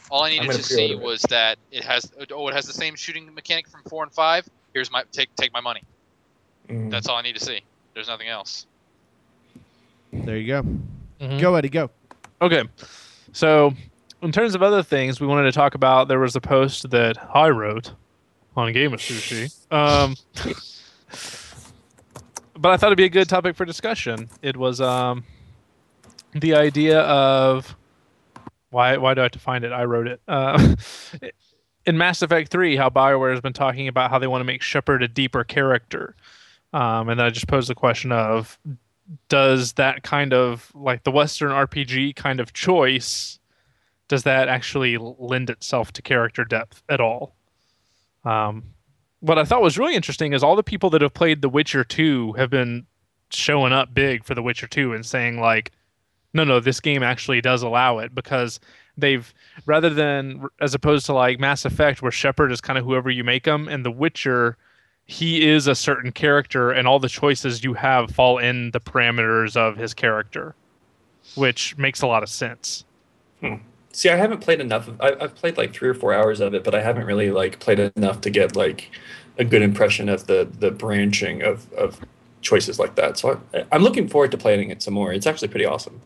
All 0.09 0.23
I 0.23 0.29
needed 0.31 0.47
gonna 0.49 0.61
see 0.63 0.91
it. 0.91 0.99
was 0.99 1.21
that 1.29 1.57
it 1.71 1.83
has 1.83 2.11
oh 2.31 2.47
it 2.49 2.53
has 2.53 2.65
the 2.65 2.73
same 2.73 2.95
shooting 2.95 3.33
mechanic 3.33 3.67
from 3.69 3.81
four 3.83 4.03
and 4.03 4.11
five. 4.13 4.47
Here's 4.73 4.91
my 4.91 5.03
take 5.11 5.33
take 5.37 5.53
my 5.53 5.61
money. 5.61 5.81
mm, 6.69 6.91
That's 6.91 7.07
all 7.07 7.15
I 7.15 7.21
need 7.21 7.35
to 7.37 7.43
see. 7.43 7.61
There's 7.93 8.07
nothing 8.09 8.27
else. 8.27 8.65
There 10.13 10.37
you 10.37 10.47
go. 10.47 10.63
Mhm. 11.21 11.39
Go 11.39 11.55
Eddie. 11.55 11.69
Go. 11.69 11.89
Okay. 12.41 12.63
So, 13.33 13.73
in 14.21 14.31
terms 14.31 14.55
of 14.55 14.63
other 14.63 14.83
things 14.83 15.19
we 15.19 15.27
wanted 15.27 15.43
to 15.43 15.51
talk 15.51 15.75
about, 15.75 16.07
there 16.07 16.19
was 16.19 16.35
a 16.35 16.41
post 16.41 16.89
that 16.91 17.17
I 17.35 17.49
wrote 17.49 17.93
on 18.55 18.73
GamerSushi. 18.73 19.51
Um, 19.71 20.15
but 22.57 22.71
I 22.71 22.77
thought 22.77 22.87
it'd 22.87 22.97
be 22.97 23.05
a 23.05 23.09
good 23.09 23.29
topic 23.29 23.55
for 23.55 23.65
discussion. 23.65 24.29
It 24.41 24.57
was 24.57 24.81
um, 24.81 25.23
the 26.33 26.55
idea 26.55 26.99
of 27.01 27.75
why 28.69 28.97
why 28.97 29.13
do 29.13 29.21
I 29.21 29.23
have 29.23 29.31
to 29.31 29.39
find 29.39 29.63
it? 29.63 29.71
I 29.71 29.85
wrote 29.85 30.07
it. 30.07 30.21
Uh, 30.27 30.75
in 31.85 31.97
Mass 31.97 32.21
Effect 32.21 32.51
3, 32.51 32.75
how 32.75 32.89
BioWare 32.89 33.31
has 33.31 33.41
been 33.41 33.53
talking 33.53 33.87
about 33.87 34.11
how 34.11 34.19
they 34.19 34.27
want 34.27 34.41
to 34.41 34.45
make 34.45 34.61
Shepard 34.61 35.03
a 35.03 35.07
deeper 35.07 35.43
character. 35.43 36.15
Um, 36.73 37.09
and 37.09 37.19
then 37.19 37.25
I 37.25 37.29
just 37.31 37.47
posed 37.47 37.69
the 37.69 37.75
question 37.75 38.11
of 38.11 38.57
does 39.27 39.73
that 39.73 40.03
kind 40.03 40.33
of 40.33 40.71
like 40.73 41.03
the 41.03 41.11
Western 41.11 41.51
RPG 41.51 42.15
kind 42.15 42.39
of 42.39 42.53
choice 42.53 43.39
does 44.11 44.23
that 44.23 44.49
actually 44.49 44.97
lend 44.97 45.49
itself 45.49 45.93
to 45.93 46.01
character 46.01 46.43
depth 46.43 46.83
at 46.89 46.99
all? 46.99 47.33
Um, 48.25 48.61
what 49.21 49.39
I 49.39 49.45
thought 49.45 49.61
was 49.61 49.77
really 49.77 49.95
interesting 49.95 50.33
is 50.33 50.43
all 50.43 50.57
the 50.57 50.63
people 50.63 50.89
that 50.89 51.01
have 51.01 51.13
played 51.13 51.41
The 51.41 51.47
Witcher 51.47 51.85
2 51.85 52.33
have 52.33 52.49
been 52.49 52.85
showing 53.29 53.71
up 53.71 53.93
big 53.93 54.25
for 54.25 54.35
The 54.35 54.43
Witcher 54.43 54.67
2 54.67 54.91
and 54.91 55.05
saying 55.05 55.39
like, 55.39 55.71
no, 56.33 56.43
no, 56.43 56.59
this 56.59 56.81
game 56.81 57.03
actually 57.03 57.39
does 57.39 57.63
allow 57.63 57.99
it 57.99 58.13
because 58.13 58.59
they've 58.97 59.33
rather 59.65 59.89
than 59.89 60.45
as 60.59 60.73
opposed 60.73 61.05
to 61.05 61.13
like 61.13 61.39
Mass 61.39 61.63
Effect 61.63 62.01
where 62.01 62.11
Shepard 62.11 62.51
is 62.51 62.59
kind 62.59 62.77
of 62.77 62.83
whoever 62.83 63.09
you 63.09 63.23
make 63.23 63.45
him, 63.45 63.69
and 63.69 63.85
The 63.85 63.91
Witcher, 63.91 64.57
he 65.05 65.47
is 65.47 65.67
a 65.67 65.75
certain 65.75 66.11
character, 66.11 66.69
and 66.69 66.85
all 66.85 66.99
the 66.99 67.07
choices 67.07 67.63
you 67.63 67.75
have 67.75 68.11
fall 68.11 68.39
in 68.39 68.71
the 68.71 68.81
parameters 68.81 69.55
of 69.55 69.77
his 69.77 69.93
character, 69.93 70.53
which 71.35 71.77
makes 71.77 72.01
a 72.01 72.07
lot 72.07 72.23
of 72.23 72.29
sense. 72.29 72.83
See, 73.93 74.09
I 74.09 74.15
haven't 74.15 74.39
played 74.39 74.61
enough. 74.61 74.87
Of, 74.87 75.01
I, 75.01 75.15
I've 75.19 75.35
played 75.35 75.57
like 75.57 75.73
three 75.73 75.89
or 75.89 75.93
four 75.93 76.13
hours 76.13 76.39
of 76.39 76.53
it, 76.53 76.63
but 76.63 76.73
I 76.73 76.81
haven't 76.81 77.05
really 77.05 77.31
like 77.31 77.59
played 77.59 77.91
enough 77.95 78.21
to 78.21 78.29
get 78.29 78.55
like 78.55 78.89
a 79.37 79.43
good 79.43 79.61
impression 79.61 80.09
of 80.09 80.27
the 80.27 80.47
the 80.59 80.71
branching 80.71 81.41
of 81.41 81.71
of 81.73 81.99
choices 82.41 82.79
like 82.79 82.95
that. 82.95 83.17
So 83.17 83.41
I, 83.53 83.65
I'm 83.71 83.83
looking 83.83 84.07
forward 84.07 84.31
to 84.31 84.37
playing 84.37 84.69
it 84.69 84.81
some 84.81 84.93
more. 84.93 85.11
It's 85.11 85.27
actually 85.27 85.49
pretty 85.49 85.65
awesome. 85.65 86.01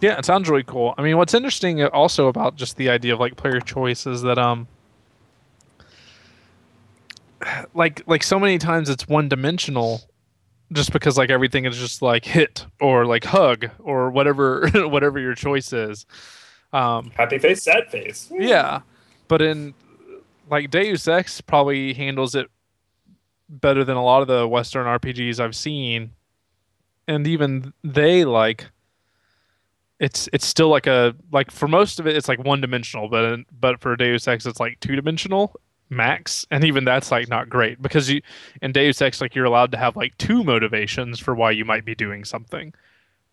Yeah, 0.00 0.18
it 0.18 0.24
sounds 0.24 0.50
really 0.50 0.64
cool. 0.64 0.94
I 0.98 1.02
mean, 1.02 1.16
what's 1.16 1.32
interesting 1.32 1.82
also 1.84 2.26
about 2.26 2.56
just 2.56 2.76
the 2.76 2.90
idea 2.90 3.14
of 3.14 3.20
like 3.20 3.36
player 3.36 3.60
choice 3.60 4.06
is 4.06 4.22
that 4.22 4.38
um 4.38 4.66
like 7.74 8.02
like 8.06 8.22
so 8.22 8.38
many 8.38 8.58
times 8.58 8.90
it's 8.90 9.08
one 9.08 9.28
dimensional 9.28 10.02
just 10.72 10.92
because 10.92 11.16
like 11.18 11.30
everything 11.30 11.64
is 11.64 11.78
just 11.78 12.02
like 12.02 12.24
hit 12.24 12.66
or 12.80 13.06
like 13.06 13.24
hug 13.24 13.70
or 13.78 14.10
whatever 14.10 14.68
whatever 14.74 15.18
your 15.18 15.34
choice 15.34 15.72
is. 15.72 16.06
Um 16.72 17.10
Happy 17.16 17.38
face, 17.38 17.62
sad 17.62 17.90
face. 17.90 18.30
yeah. 18.36 18.80
But 19.28 19.42
in 19.42 19.74
like 20.50 20.70
Deus 20.70 21.06
Ex 21.08 21.40
probably 21.40 21.94
handles 21.94 22.34
it 22.34 22.48
better 23.48 23.84
than 23.84 23.96
a 23.96 24.04
lot 24.04 24.22
of 24.22 24.28
the 24.28 24.46
Western 24.48 24.86
RPGs 24.86 25.40
I've 25.40 25.56
seen. 25.56 26.12
And 27.08 27.26
even 27.26 27.72
they 27.82 28.24
like 28.24 28.70
it's 29.98 30.28
it's 30.32 30.46
still 30.46 30.68
like 30.68 30.86
a 30.86 31.14
like 31.30 31.50
for 31.50 31.68
most 31.68 32.00
of 32.00 32.06
it 32.06 32.16
it's 32.16 32.28
like 32.28 32.42
one 32.44 32.60
dimensional, 32.60 33.08
but 33.08 33.40
but 33.60 33.80
for 33.80 33.96
Deus 33.96 34.26
Ex 34.26 34.46
it's 34.46 34.60
like 34.60 34.80
two 34.80 34.96
dimensional 34.96 35.54
max, 35.92 36.44
and 36.50 36.64
even 36.64 36.84
that's 36.84 37.10
like 37.10 37.28
not 37.28 37.48
great 37.48 37.80
because 37.80 38.10
you 38.10 38.20
in 38.60 38.72
Deus 38.72 39.00
Ex 39.00 39.20
like 39.20 39.34
you're 39.34 39.44
allowed 39.44 39.70
to 39.72 39.78
have 39.78 39.96
like 39.96 40.16
two 40.18 40.42
motivations 40.42 41.20
for 41.20 41.34
why 41.34 41.50
you 41.52 41.64
might 41.64 41.84
be 41.84 41.94
doing 41.94 42.24
something, 42.24 42.72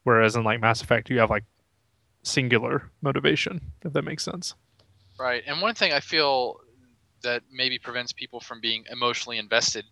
whereas 0.03 0.35
in 0.35 0.43
like 0.43 0.59
Mass 0.59 0.81
Effect 0.81 1.09
you 1.09 1.19
have 1.19 1.29
like 1.29 1.45
singular 2.23 2.91
motivation 3.01 3.61
if 3.83 3.93
that 3.93 4.03
makes 4.03 4.23
sense. 4.23 4.53
Right. 5.17 5.43
And 5.47 5.61
one 5.61 5.73
thing 5.75 5.93
I 5.93 5.99
feel 5.99 6.59
that 7.23 7.43
maybe 7.51 7.77
prevents 7.79 8.13
people 8.13 8.39
from 8.39 8.61
being 8.61 8.85
emotionally 8.91 9.37
invested 9.37 9.85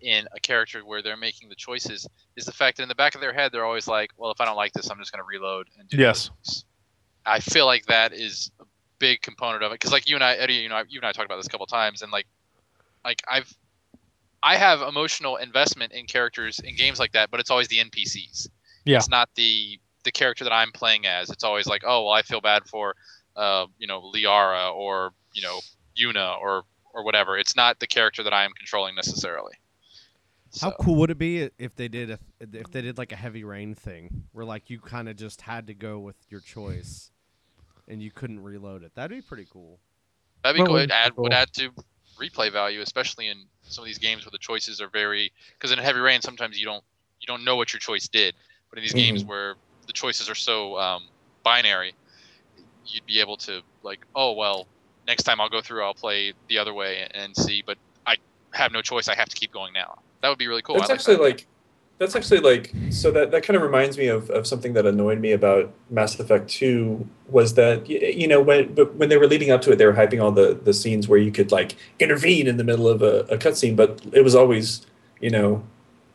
in 0.00 0.26
a 0.36 0.40
character 0.40 0.80
where 0.84 1.00
they're 1.02 1.16
making 1.16 1.48
the 1.48 1.54
choices 1.54 2.06
is 2.36 2.44
the 2.44 2.52
fact 2.52 2.76
that 2.76 2.82
in 2.82 2.88
the 2.90 2.94
back 2.94 3.14
of 3.14 3.20
their 3.22 3.32
head 3.32 3.52
they're 3.52 3.64
always 3.64 3.88
like, 3.88 4.10
well, 4.18 4.30
if 4.30 4.40
I 4.40 4.44
don't 4.44 4.56
like 4.56 4.72
this, 4.74 4.90
I'm 4.90 4.98
just 4.98 5.12
going 5.12 5.22
to 5.22 5.26
reload 5.26 5.68
and 5.78 5.88
do 5.88 5.96
Yes. 5.96 6.30
this. 6.44 6.64
I 7.24 7.40
feel 7.40 7.64
like 7.64 7.86
that 7.86 8.12
is 8.12 8.50
big 9.04 9.20
component 9.20 9.62
of 9.62 9.70
it 9.70 9.74
because, 9.74 9.92
like 9.92 10.08
you 10.08 10.14
and 10.14 10.24
I, 10.24 10.34
Eddie, 10.34 10.54
you 10.54 10.70
know, 10.70 10.82
you 10.88 10.98
and 10.98 11.06
I 11.06 11.12
talked 11.12 11.26
about 11.26 11.36
this 11.36 11.46
a 11.46 11.50
couple 11.50 11.66
times, 11.66 12.00
and 12.00 12.10
like, 12.10 12.26
like 13.04 13.22
I've, 13.30 13.54
I 14.42 14.56
have 14.56 14.80
emotional 14.80 15.36
investment 15.36 15.92
in 15.92 16.06
characters 16.06 16.58
in 16.58 16.74
games 16.74 16.98
like 16.98 17.12
that, 17.12 17.30
but 17.30 17.38
it's 17.38 17.50
always 17.50 17.68
the 17.68 17.76
NPCs. 17.76 18.48
Yeah. 18.86 18.96
It's 18.96 19.10
not 19.10 19.28
the 19.34 19.78
the 20.04 20.10
character 20.10 20.44
that 20.44 20.54
I'm 20.54 20.72
playing 20.72 21.06
as. 21.06 21.28
It's 21.28 21.44
always 21.44 21.66
like, 21.66 21.82
oh, 21.86 22.04
well, 22.04 22.12
I 22.12 22.22
feel 22.22 22.40
bad 22.40 22.66
for, 22.66 22.94
uh, 23.36 23.66
you 23.78 23.86
know, 23.86 24.10
Liara 24.14 24.74
or 24.74 25.12
you 25.34 25.42
know, 25.42 25.60
Yuna 26.00 26.40
or 26.40 26.62
or 26.94 27.04
whatever. 27.04 27.36
It's 27.36 27.54
not 27.54 27.80
the 27.80 27.86
character 27.86 28.22
that 28.22 28.32
I 28.32 28.44
am 28.44 28.52
controlling 28.52 28.94
necessarily. 28.94 29.52
How 30.62 30.70
cool 30.70 30.94
would 30.96 31.10
it 31.10 31.18
be 31.18 31.50
if 31.58 31.74
they 31.74 31.88
did 31.88 32.10
a, 32.10 32.18
if 32.40 32.70
they 32.70 32.80
did 32.80 32.96
like 32.96 33.12
a 33.12 33.16
heavy 33.16 33.44
rain 33.44 33.74
thing 33.74 34.22
where 34.32 34.44
like 34.46 34.70
you 34.70 34.78
kind 34.78 35.08
of 35.08 35.16
just 35.16 35.42
had 35.42 35.66
to 35.66 35.74
go 35.74 35.98
with 35.98 36.16
your 36.30 36.40
choice 36.40 37.10
and 37.88 38.02
you 38.02 38.10
couldn't 38.10 38.42
reload 38.42 38.82
it? 38.82 38.92
That'd 38.94 39.16
be 39.16 39.22
pretty 39.22 39.46
cool. 39.50 39.78
That'd 40.42 40.56
be 40.56 40.60
Well, 40.62 40.68
cool. 40.68 40.76
It 40.78 40.88
be 40.88 40.92
add, 40.94 41.12
would 41.16 41.32
add 41.32 41.52
to 41.54 41.70
replay 42.20 42.52
value, 42.52 42.80
especially 42.80 43.28
in 43.28 43.46
some 43.62 43.82
of 43.82 43.86
these 43.86 43.98
games 43.98 44.24
where 44.24 44.30
the 44.30 44.38
choices 44.38 44.80
are 44.80 44.88
very. 44.88 45.32
Because 45.54 45.72
in 45.72 45.78
Heavy 45.78 46.00
Rain, 46.00 46.20
sometimes 46.20 46.58
you 46.58 46.66
don't 46.66 46.84
you 47.20 47.26
don't 47.26 47.44
know 47.44 47.56
what 47.56 47.72
your 47.72 47.80
choice 47.80 48.08
did. 48.08 48.34
But 48.70 48.78
in 48.78 48.84
these 48.84 48.94
games 48.94 49.24
Mhm. 49.24 49.28
where 49.28 49.54
the 49.86 49.92
choices 49.92 50.28
are 50.28 50.34
so 50.34 50.76
um, 50.78 51.08
binary, 51.44 51.94
you'd 52.86 53.06
be 53.06 53.20
able 53.20 53.36
to 53.38 53.62
like, 53.82 54.00
oh 54.14 54.32
well, 54.32 54.68
next 55.06 55.22
time 55.24 55.40
I'll 55.40 55.48
go 55.48 55.60
through, 55.60 55.84
I'll 55.84 55.94
play 55.94 56.34
the 56.48 56.58
other 56.58 56.74
way 56.74 57.08
and 57.12 57.36
see. 57.36 57.62
But 57.66 57.78
I 58.06 58.16
have 58.52 58.72
no 58.72 58.82
choice. 58.82 59.08
I 59.08 59.14
have 59.14 59.28
to 59.28 59.36
keep 59.36 59.52
going 59.52 59.72
now. 59.72 59.94
That 60.22 60.28
would 60.28 60.38
be 60.38 60.46
really 60.46 60.62
cool. 60.62 60.76
That's 60.76 60.90
I 60.90 60.94
like 60.94 61.00
actually 61.00 61.16
that. 61.16 61.22
like 61.22 61.46
that's 61.98 62.16
actually 62.16 62.40
like 62.40 62.72
so 62.90 63.10
that 63.10 63.30
that 63.30 63.44
kind 63.44 63.56
of 63.56 63.62
reminds 63.62 63.96
me 63.96 64.08
of, 64.08 64.28
of 64.30 64.46
something 64.46 64.72
that 64.72 64.86
annoyed 64.86 65.20
me 65.20 65.32
about 65.32 65.72
Mass 65.90 66.18
Effect 66.18 66.48
2 66.50 67.08
was 67.28 67.54
that 67.54 67.88
you 67.88 68.26
know 68.26 68.40
when 68.40 68.74
but 68.74 68.94
when 68.96 69.08
they 69.08 69.16
were 69.16 69.26
leading 69.26 69.50
up 69.50 69.62
to 69.62 69.72
it 69.72 69.76
they 69.76 69.86
were 69.86 69.92
hyping 69.92 70.22
all 70.22 70.32
the 70.32 70.54
the 70.54 70.74
scenes 70.74 71.08
where 71.08 71.18
you 71.18 71.30
could 71.30 71.52
like 71.52 71.76
intervene 72.00 72.46
in 72.46 72.56
the 72.56 72.64
middle 72.64 72.88
of 72.88 73.02
a, 73.02 73.20
a 73.30 73.38
cutscene 73.38 73.76
but 73.76 74.00
it 74.12 74.22
was 74.22 74.34
always 74.34 74.86
you 75.20 75.30
know 75.30 75.62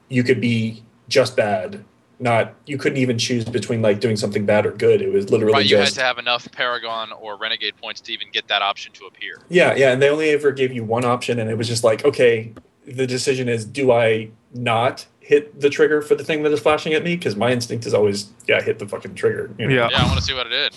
you 0.10 0.24
could 0.24 0.42
be 0.42 0.84
just 1.08 1.36
bad 1.38 1.84
not 2.22 2.54
you 2.66 2.78
couldn't 2.78 2.98
even 2.98 3.18
choose 3.18 3.46
between 3.46 3.82
like 3.82 4.02
doing 4.02 4.18
something 4.18 4.46
bad 4.46 4.66
or 4.66 4.72
good 4.72 5.02
it 5.02 5.12
was 5.12 5.30
literally 5.30 5.54
Right, 5.54 5.66
you 5.66 5.78
had 5.78 5.88
to 5.94 6.02
have 6.02 6.18
enough 6.18 6.52
Paragon 6.52 7.14
or 7.14 7.38
Renegade 7.38 7.78
points 7.78 8.02
to 8.02 8.12
even 8.12 8.28
get 8.32 8.50
that 8.50 8.62
option 8.62 8.92
to 8.94 9.06
appear. 9.06 9.40
yeah 9.48 9.74
yeah 9.76 9.94
and 9.94 10.02
they 10.02 10.10
only 10.10 10.30
ever 10.32 10.52
gave 10.52 10.74
you 10.74 10.84
one 10.84 11.06
option 11.06 11.40
and 11.40 11.50
it 11.50 11.58
was 11.58 11.70
just 11.70 11.86
like 11.86 12.04
okay 12.04 12.54
the 12.86 13.08
decision 13.08 13.48
is 13.48 13.64
do 13.66 13.92
I 13.92 14.30
not 14.54 15.06
hit 15.30 15.62
the 15.62 15.70
trigger 15.70 16.02
for 16.02 16.16
the 16.16 16.24
thing 16.24 16.42
that 16.42 16.52
is 16.52 16.60
flashing 16.60 16.92
at 16.96 17.04
me 17.04 17.16
because 17.16 17.36
my 17.36 17.52
instinct 17.52 17.86
is 17.86 17.94
always 17.94 18.32
yeah 18.48 18.60
hit 18.60 18.80
the 18.80 18.88
fucking 18.88 19.14
trigger 19.14 19.54
you 19.60 19.68
know? 19.68 19.76
Yeah. 19.76 19.88
Yeah, 19.92 20.02
I 20.02 20.06
want 20.08 20.18
to 20.18 20.24
see 20.24 20.34
what 20.34 20.48
it 20.48 20.50
did. 20.50 20.76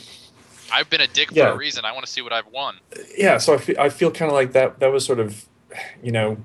I've 0.70 0.90
been 0.90 1.00
a 1.00 1.06
dick 1.06 1.32
for 1.32 1.40
a 1.40 1.56
reason. 1.56 1.86
I 1.86 1.92
want 1.92 2.04
to 2.04 2.12
see 2.12 2.20
what 2.20 2.34
I've 2.34 2.46
won. 2.48 2.76
yeah 3.16 3.38
so 3.38 3.54
I 3.54 3.56
feel, 3.56 3.76
I 3.80 3.88
feel 3.88 4.10
kind 4.10 4.30
of 4.30 4.34
like 4.34 4.52
that 4.52 4.78
that 4.80 4.92
was 4.92 5.06
sort 5.06 5.20
of 5.20 5.46
you 6.02 6.12
know 6.12 6.36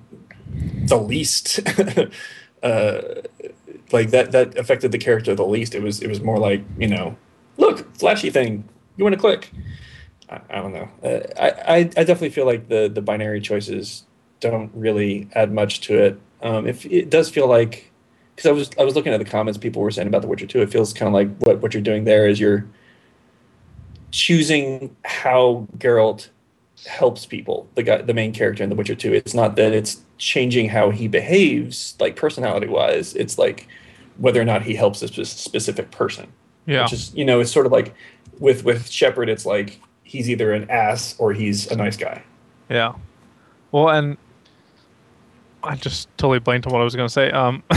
the 0.86 0.96
least 0.98 1.60
uh 2.64 3.02
like 3.92 4.12
that 4.12 4.32
that 4.32 4.58
affected 4.58 4.94
the 4.94 4.98
character 4.98 5.36
the 5.36 5.46
least 5.46 5.76
it 5.76 5.84
was 5.84 6.02
it 6.02 6.08
was 6.08 6.22
more 6.22 6.40
like 6.40 6.64
you 6.80 6.88
know 6.88 7.18
look 7.58 7.94
flashy 7.98 8.30
thing 8.30 8.64
you 8.96 9.04
want 9.04 9.14
to 9.14 9.20
click 9.20 9.52
I, 10.30 10.40
I 10.50 10.56
don't 10.62 10.74
know 10.74 10.90
uh, 11.04 11.20
I, 11.38 11.50
I 11.50 11.78
i 11.80 12.04
definitely 12.08 12.30
feel 12.30 12.46
like 12.46 12.70
the 12.70 12.88
the 12.88 13.02
binary 13.02 13.42
choices 13.42 14.06
don't 14.40 14.72
really 14.74 15.28
add 15.34 15.52
much 15.52 15.82
to 15.82 16.02
it 16.02 16.22
um 16.42 16.66
if 16.66 16.86
it 16.86 17.10
does 17.10 17.30
feel 17.30 17.48
like 17.48 17.92
because 18.38 18.46
i 18.46 18.52
was 18.52 18.70
i 18.80 18.84
was 18.86 18.96
looking 18.96 19.12
at 19.12 19.18
the 19.18 19.26
comments 19.26 19.58
people 19.58 19.82
were 19.82 19.92
saying 19.92 20.08
about 20.08 20.22
the 20.22 20.28
witcher 20.30 20.48
2 20.48 20.62
it 20.62 20.70
feels 20.70 20.94
kind 20.94 21.08
of 21.08 21.14
like 21.14 21.30
what 21.40 21.60
what 21.62 21.74
you're 21.74 21.84
doing 21.84 22.06
there 22.06 22.30
is 22.30 22.40
you're 22.40 22.66
choosing 24.12 24.96
how 25.04 25.68
Geralt 25.78 26.30
helps 26.86 27.26
people, 27.26 27.68
the 27.76 27.84
guy, 27.84 28.02
the 28.02 28.14
main 28.14 28.34
character 28.34 28.64
in 28.64 28.70
The 28.70 28.76
Witcher 28.76 28.96
2. 28.96 29.14
It's 29.14 29.34
not 29.34 29.56
that 29.56 29.74
it's 29.74 30.02
changing 30.18 30.70
how 30.70 30.92
he 30.92 31.08
behaves, 31.08 31.96
like 32.00 32.16
personality 32.16 32.68
wise. 32.68 33.16
It's 33.16 33.38
like 33.38 33.68
whether 34.18 34.42
or 34.42 34.46
not 34.46 34.64
he 34.64 34.76
helps 34.76 35.02
a 35.02 35.26
specific 35.26 35.92
person. 35.92 36.32
Yeah. 36.66 36.84
Which 36.84 36.94
is, 36.94 37.14
you 37.16 37.26
know, 37.26 37.40
it's 37.40 37.52
sort 37.52 37.66
of 37.66 37.72
like 37.72 37.94
with 38.40 38.64
with 38.66 38.90
Shepard, 38.90 39.30
it's 39.30 39.46
like 39.46 39.80
he's 40.04 40.30
either 40.30 40.54
an 40.54 40.70
ass 40.70 41.16
or 41.18 41.34
he's 41.34 41.68
a 41.72 41.76
nice 41.76 41.98
guy. 41.98 42.24
Yeah. 42.70 42.94
Well, 43.72 43.90
and 43.90 44.18
I 45.68 45.76
just 45.76 46.08
totally 46.18 46.40
blanked 46.40 46.66
on 46.66 46.74
what 46.74 46.82
I 46.82 46.84
was 46.84 46.96
going 46.96 47.08
to 47.08 47.14
say. 47.14 47.30
Um, 47.32 47.64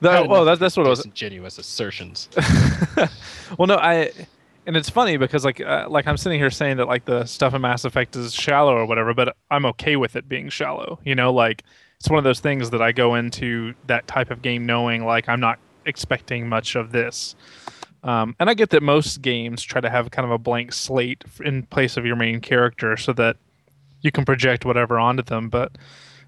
that, 0.00 0.26
well, 0.28 0.44
that, 0.46 0.58
that's 0.58 0.76
what 0.76 0.86
I 0.86 0.88
was. 0.88 1.00
disingenuous 1.00 1.58
assertions. 1.58 2.28
well, 3.58 3.66
no, 3.66 3.76
I, 3.76 4.12
and 4.66 4.76
it's 4.76 4.88
funny 4.88 5.16
because 5.16 5.44
like, 5.44 5.60
uh, 5.60 5.86
like 5.88 6.06
I'm 6.06 6.16
sitting 6.16 6.38
here 6.38 6.50
saying 6.50 6.78
that 6.78 6.86
like 6.86 7.04
the 7.04 7.26
stuff 7.26 7.54
in 7.54 7.60
Mass 7.60 7.84
Effect 7.84 8.16
is 8.16 8.32
shallow 8.34 8.74
or 8.74 8.86
whatever, 8.86 9.12
but 9.14 9.36
I'm 9.50 9.66
okay 9.66 9.96
with 9.96 10.16
it 10.16 10.28
being 10.28 10.48
shallow. 10.48 10.98
You 11.04 11.14
know, 11.14 11.32
like 11.32 11.62
it's 11.98 12.08
one 12.08 12.18
of 12.18 12.24
those 12.24 12.40
things 12.40 12.70
that 12.70 12.80
I 12.82 12.92
go 12.92 13.14
into 13.14 13.74
that 13.86 14.06
type 14.06 14.30
of 14.30 14.42
game 14.42 14.64
knowing 14.66 15.04
like 15.04 15.28
I'm 15.28 15.40
not 15.40 15.58
expecting 15.84 16.48
much 16.48 16.74
of 16.74 16.92
this. 16.92 17.36
Um, 18.02 18.36
and 18.38 18.48
I 18.48 18.54
get 18.54 18.70
that 18.70 18.82
most 18.82 19.20
games 19.20 19.62
try 19.62 19.80
to 19.80 19.90
have 19.90 20.10
kind 20.10 20.24
of 20.24 20.30
a 20.30 20.38
blank 20.38 20.72
slate 20.72 21.24
in 21.44 21.64
place 21.64 21.96
of 21.96 22.06
your 22.06 22.16
main 22.16 22.40
character 22.40 22.96
so 22.96 23.12
that 23.14 23.36
you 24.00 24.12
can 24.12 24.24
project 24.24 24.64
whatever 24.64 24.98
onto 24.98 25.22
them. 25.22 25.48
But 25.48 25.72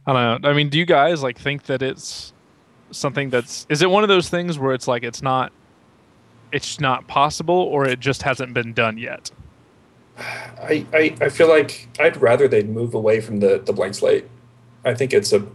I 0.09 0.13
don't 0.13 0.43
know. 0.43 0.49
I 0.49 0.55
mean, 0.55 0.71
do 0.71 0.79
you 0.79 0.87
guys 0.87 1.23
like 1.23 1.39
think 1.39 1.65
that 1.65 1.83
it's 1.83 2.33
something 2.91 3.29
that's 3.29 3.67
is 3.69 3.83
it 3.83 3.91
one 3.91 4.03
of 4.03 4.09
those 4.09 4.31
things 4.31 4.59
where 4.59 4.73
it's 4.73 4.89
like 4.89 5.03
it's 5.03 5.21
not 5.21 5.53
it's 6.51 6.81
not 6.81 7.07
possible 7.07 7.55
or 7.55 7.87
it 7.87 8.01
just 8.01 8.23
hasn't 8.23 8.55
been 8.55 8.73
done 8.73 8.97
yet? 8.97 9.31
I, 10.17 10.87
I, 10.93 11.17
I 11.21 11.29
feel 11.29 11.49
like 11.49 11.89
I'd 12.01 12.17
rather 12.17 12.49
they'd 12.49 12.69
move 12.69 12.95
away 12.95 13.21
from 13.21 13.41
the, 13.41 13.63
the 13.65 13.73
blank 13.73 13.95
slate. 13.95 14.27
I 14.85 14.95
think 14.95 15.13
it's 15.13 15.33
a, 15.33 15.47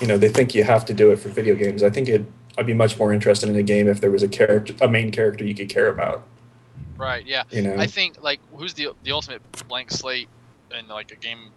you 0.00 0.06
know, 0.06 0.16
they 0.16 0.28
think 0.28 0.54
you 0.54 0.64
have 0.64 0.84
to 0.86 0.94
do 0.94 1.10
it 1.10 1.16
for 1.16 1.28
video 1.28 1.54
games. 1.54 1.82
I 1.82 1.90
think 1.90 2.08
it, 2.08 2.24
I'd 2.56 2.66
be 2.66 2.74
much 2.74 2.98
more 2.98 3.12
interested 3.12 3.48
in 3.48 3.56
a 3.56 3.62
game 3.62 3.88
if 3.88 4.00
there 4.00 4.10
was 4.10 4.22
a 4.22 4.28
character, 4.28 4.74
a 4.80 4.88
main 4.88 5.10
character 5.10 5.44
you 5.44 5.54
could 5.54 5.68
care 5.68 5.88
about. 5.88 6.22
Right. 6.96 7.26
Yeah. 7.26 7.42
You 7.50 7.62
know, 7.62 7.76
I 7.76 7.86
think 7.86 8.22
like 8.22 8.40
who's 8.54 8.74
the 8.74 8.90
the 9.02 9.12
ultimate 9.12 9.42
blank 9.68 9.90
slate 9.90 10.28
in 10.76 10.86
like 10.88 11.12
a 11.12 11.16
game 11.16 11.50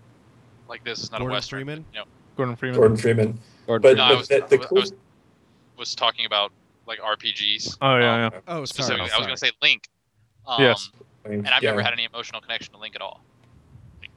like 0.67 0.83
this 0.83 1.03
is 1.03 1.11
not 1.11 1.19
Gordon 1.19 1.33
a 1.33 1.37
western. 1.37 1.57
Freeman? 1.57 1.85
You 1.93 1.99
know, 1.99 2.05
Gordon 2.41 2.55
Freeman. 2.55 2.79
Gordon 2.79 2.97
Freeman. 2.97 3.39
Or 3.67 3.79
But, 3.79 3.97
No, 3.97 4.03
I 4.03 4.09
but 4.09 4.17
was- 4.17 4.27
the, 4.27 4.35
the 4.35 4.41
I 4.41 4.45
was- 4.45 4.53
I 4.53 4.57
cool. 4.67 4.75
was- 4.79 4.93
was 5.77 5.95
talking 5.95 6.25
about 6.25 6.51
like 6.87 6.99
RPGs. 6.99 7.77
Oh 7.81 7.97
yeah, 7.97 8.25
um, 8.27 8.31
yeah. 8.33 8.39
Oh, 8.47 8.53
sorry. 8.55 8.67
Specifically, 8.67 9.11
I 9.11 9.17
was 9.17 9.27
gonna 9.27 9.37
say 9.37 9.51
Link. 9.61 9.87
Um, 10.47 10.61
Yes. 10.61 10.89
I 11.25 11.29
mean, 11.29 11.39
And 11.39 11.49
I've 11.49 11.61
yeah. 11.63 11.69
never 11.69 11.81
had 11.83 11.93
any 11.93 12.05
emotional 12.05 12.41
connection 12.41 12.73
to 12.73 12.79
Link 12.79 12.95
at 12.95 13.01
all. 13.01 13.21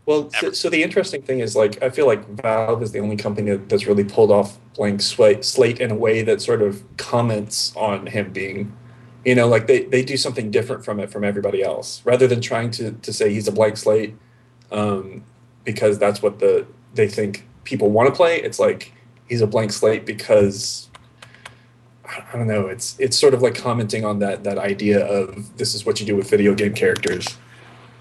Well, 0.07 0.31
so, 0.31 0.53
so 0.53 0.69
the 0.71 0.83
interesting 0.83 1.23
thing 1.23 1.41
is, 1.41 1.55
like, 1.57 1.83
I 1.83 1.89
feel 1.91 2.07
like 2.07 2.27
Valve 2.29 2.83
is 2.83 2.93
the 2.93 2.99
only 2.99 3.17
company 3.17 3.57
that's 3.57 3.87
really 3.87 4.05
pulled 4.05 4.31
off 4.31 4.59
blank 4.75 5.01
slate, 5.01 5.45
slate 5.45 5.81
in 5.81 5.91
a 5.91 5.95
way 5.95 6.23
that 6.23 6.43
sort 6.43 6.61
of 6.61 6.83
comments 6.99 7.75
on 7.77 8.07
him 8.07 8.31
being, 8.33 8.75
you 9.25 9.35
know, 9.35 9.49
like 9.49 9.67
they, 9.67 9.85
they 9.85 10.03
do 10.05 10.17
something 10.19 10.51
different 10.51 10.85
from 10.85 11.01
it 11.01 11.11
from 11.11 11.25
everybody 11.25 11.63
else, 11.63 12.03
rather 12.05 12.27
than 12.27 12.41
trying 12.43 12.71
to, 12.73 12.93
to 12.93 13.13
say 13.15 13.33
he's 13.33 13.49
a 13.49 13.53
blank 13.53 13.77
slate, 13.79 14.15
um, 14.71 15.25
because 15.65 15.99
that's 15.99 16.21
what 16.21 16.39
the 16.39 16.67
they 16.95 17.09
think 17.09 17.47
people 17.65 17.91
want 17.91 18.09
to 18.09 18.15
play. 18.15 18.41
It's 18.41 18.59
like 18.59 18.93
he's 19.29 19.41
a 19.41 19.47
blank 19.47 19.73
slate 19.73 20.07
because 20.07 20.89
I 22.07 22.23
I 22.33 22.37
don't 22.37 22.47
know. 22.47 22.67
It's 22.69 22.97
it's 22.99 23.19
sort 23.19 23.35
of 23.35 23.43
like 23.43 23.55
commenting 23.55 24.05
on 24.05 24.19
that 24.21 24.45
that 24.45 24.59
idea 24.59 25.05
of 25.07 25.57
this 25.57 25.75
is 25.75 25.85
what 25.87 26.01
you 26.01 26.07
do 26.07 26.17
with 26.17 26.29
video 26.31 26.55
game 26.55 26.75
characters. 26.75 27.37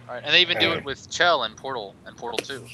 Right. 0.07 0.21
And 0.23 0.33
they 0.33 0.41
even 0.41 0.59
do 0.59 0.69
Right. 0.69 0.77
it 0.77 0.85
with 0.85 1.09
Chell 1.09 1.43
and 1.43 1.55
Portal 1.57 1.95
and 2.05 2.15
Portal 2.15 2.37
2. 2.37 2.59
Mhm, 2.59 2.67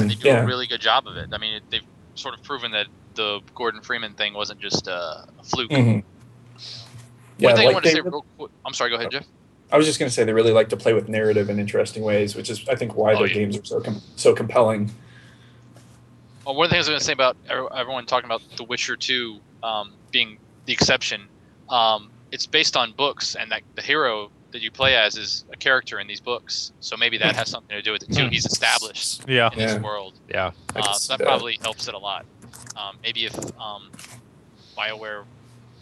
And 0.00 0.10
they 0.10 0.14
do 0.14 0.28
yeah. 0.28 0.42
a 0.42 0.46
really 0.46 0.66
good 0.66 0.80
job 0.80 1.06
of 1.06 1.16
it. 1.18 1.28
I 1.32 1.36
mean, 1.38 1.54
it, 1.54 1.62
they've 1.70 1.82
sort 2.14 2.32
of 2.34 2.42
proven 2.42 2.70
that 2.72 2.86
the 3.14 3.40
Gordon 3.54 3.82
Freeman 3.82 4.14
thing 4.14 4.32
wasn't 4.32 4.60
just 4.60 4.88
uh, 4.88 5.24
a 5.38 5.42
fluke. 5.44 5.70
Mhm. 5.70 6.02
Yeah, 7.38 7.48
One 7.48 7.56
thing 7.56 7.68
I 7.68 7.72
want 7.72 7.84
to 7.84 7.90
say 7.90 8.00
real 8.00 8.24
quick. 8.38 8.50
I'm 8.64 8.72
sorry, 8.72 8.88
go 8.90 8.96
ahead, 8.96 9.10
Jeff. 9.10 9.26
I 9.70 9.76
was 9.76 9.84
just 9.84 9.98
going 9.98 10.08
to 10.08 10.14
say 10.14 10.24
they 10.24 10.32
really 10.32 10.52
like 10.52 10.70
to 10.70 10.76
play 10.76 10.94
with 10.94 11.08
narrative 11.08 11.50
in 11.50 11.58
interesting 11.58 12.02
ways, 12.02 12.34
which 12.34 12.48
is 12.48 12.66
I 12.68 12.76
think 12.76 12.94
why 12.96 13.12
Oh, 13.14 13.18
their 13.18 13.26
yeah. 13.26 13.34
games 13.34 13.58
are 13.58 13.64
so 13.64 13.80
com- 13.80 14.00
so 14.16 14.32
compelling. 14.34 14.90
Well, 16.46 16.54
one 16.54 16.66
of 16.66 16.70
the 16.70 16.76
things 16.76 16.88
I 16.88 16.92
was 16.92 17.00
going 17.00 17.00
to 17.00 17.04
say 17.04 17.12
about 17.12 17.36
everyone 17.74 18.06
talking 18.06 18.26
about 18.26 18.40
The 18.56 18.62
Witcher 18.62 18.94
2 18.96 19.40
um, 19.64 19.92
being 20.12 20.38
the 20.66 20.72
exception, 20.72 21.22
um, 21.68 22.08
it's 22.30 22.46
based 22.46 22.76
on 22.76 22.92
books, 22.92 23.34
and 23.34 23.50
that 23.50 23.62
the 23.74 23.82
hero 23.82 24.30
that 24.52 24.62
you 24.62 24.70
play 24.70 24.94
as 24.94 25.16
is 25.16 25.44
a 25.52 25.56
character 25.56 25.98
in 25.98 26.06
these 26.06 26.20
books. 26.20 26.72
So 26.78 26.96
maybe 26.96 27.18
that 27.18 27.34
has 27.34 27.50
something 27.50 27.76
to 27.76 27.82
do 27.82 27.90
with 27.90 28.04
it 28.04 28.12
too. 28.14 28.24
Hmm. 28.26 28.28
He's 28.30 28.46
established 28.46 29.28
Yeah. 29.28 29.50
in 29.52 29.58
Yeah. 29.58 29.66
this 29.74 29.82
world. 29.82 30.14
yeah. 30.28 30.52
I 30.76 30.78
Uh, 30.78 30.92
so 30.92 31.12
that 31.14 31.18
that. 31.18 31.26
probably 31.26 31.58
helps 31.60 31.88
it 31.88 31.94
a 31.94 31.98
lot. 31.98 32.24
Um, 32.76 32.96
maybe 33.02 33.24
if 33.26 33.34
um, 33.60 33.90
Bioware 34.78 35.24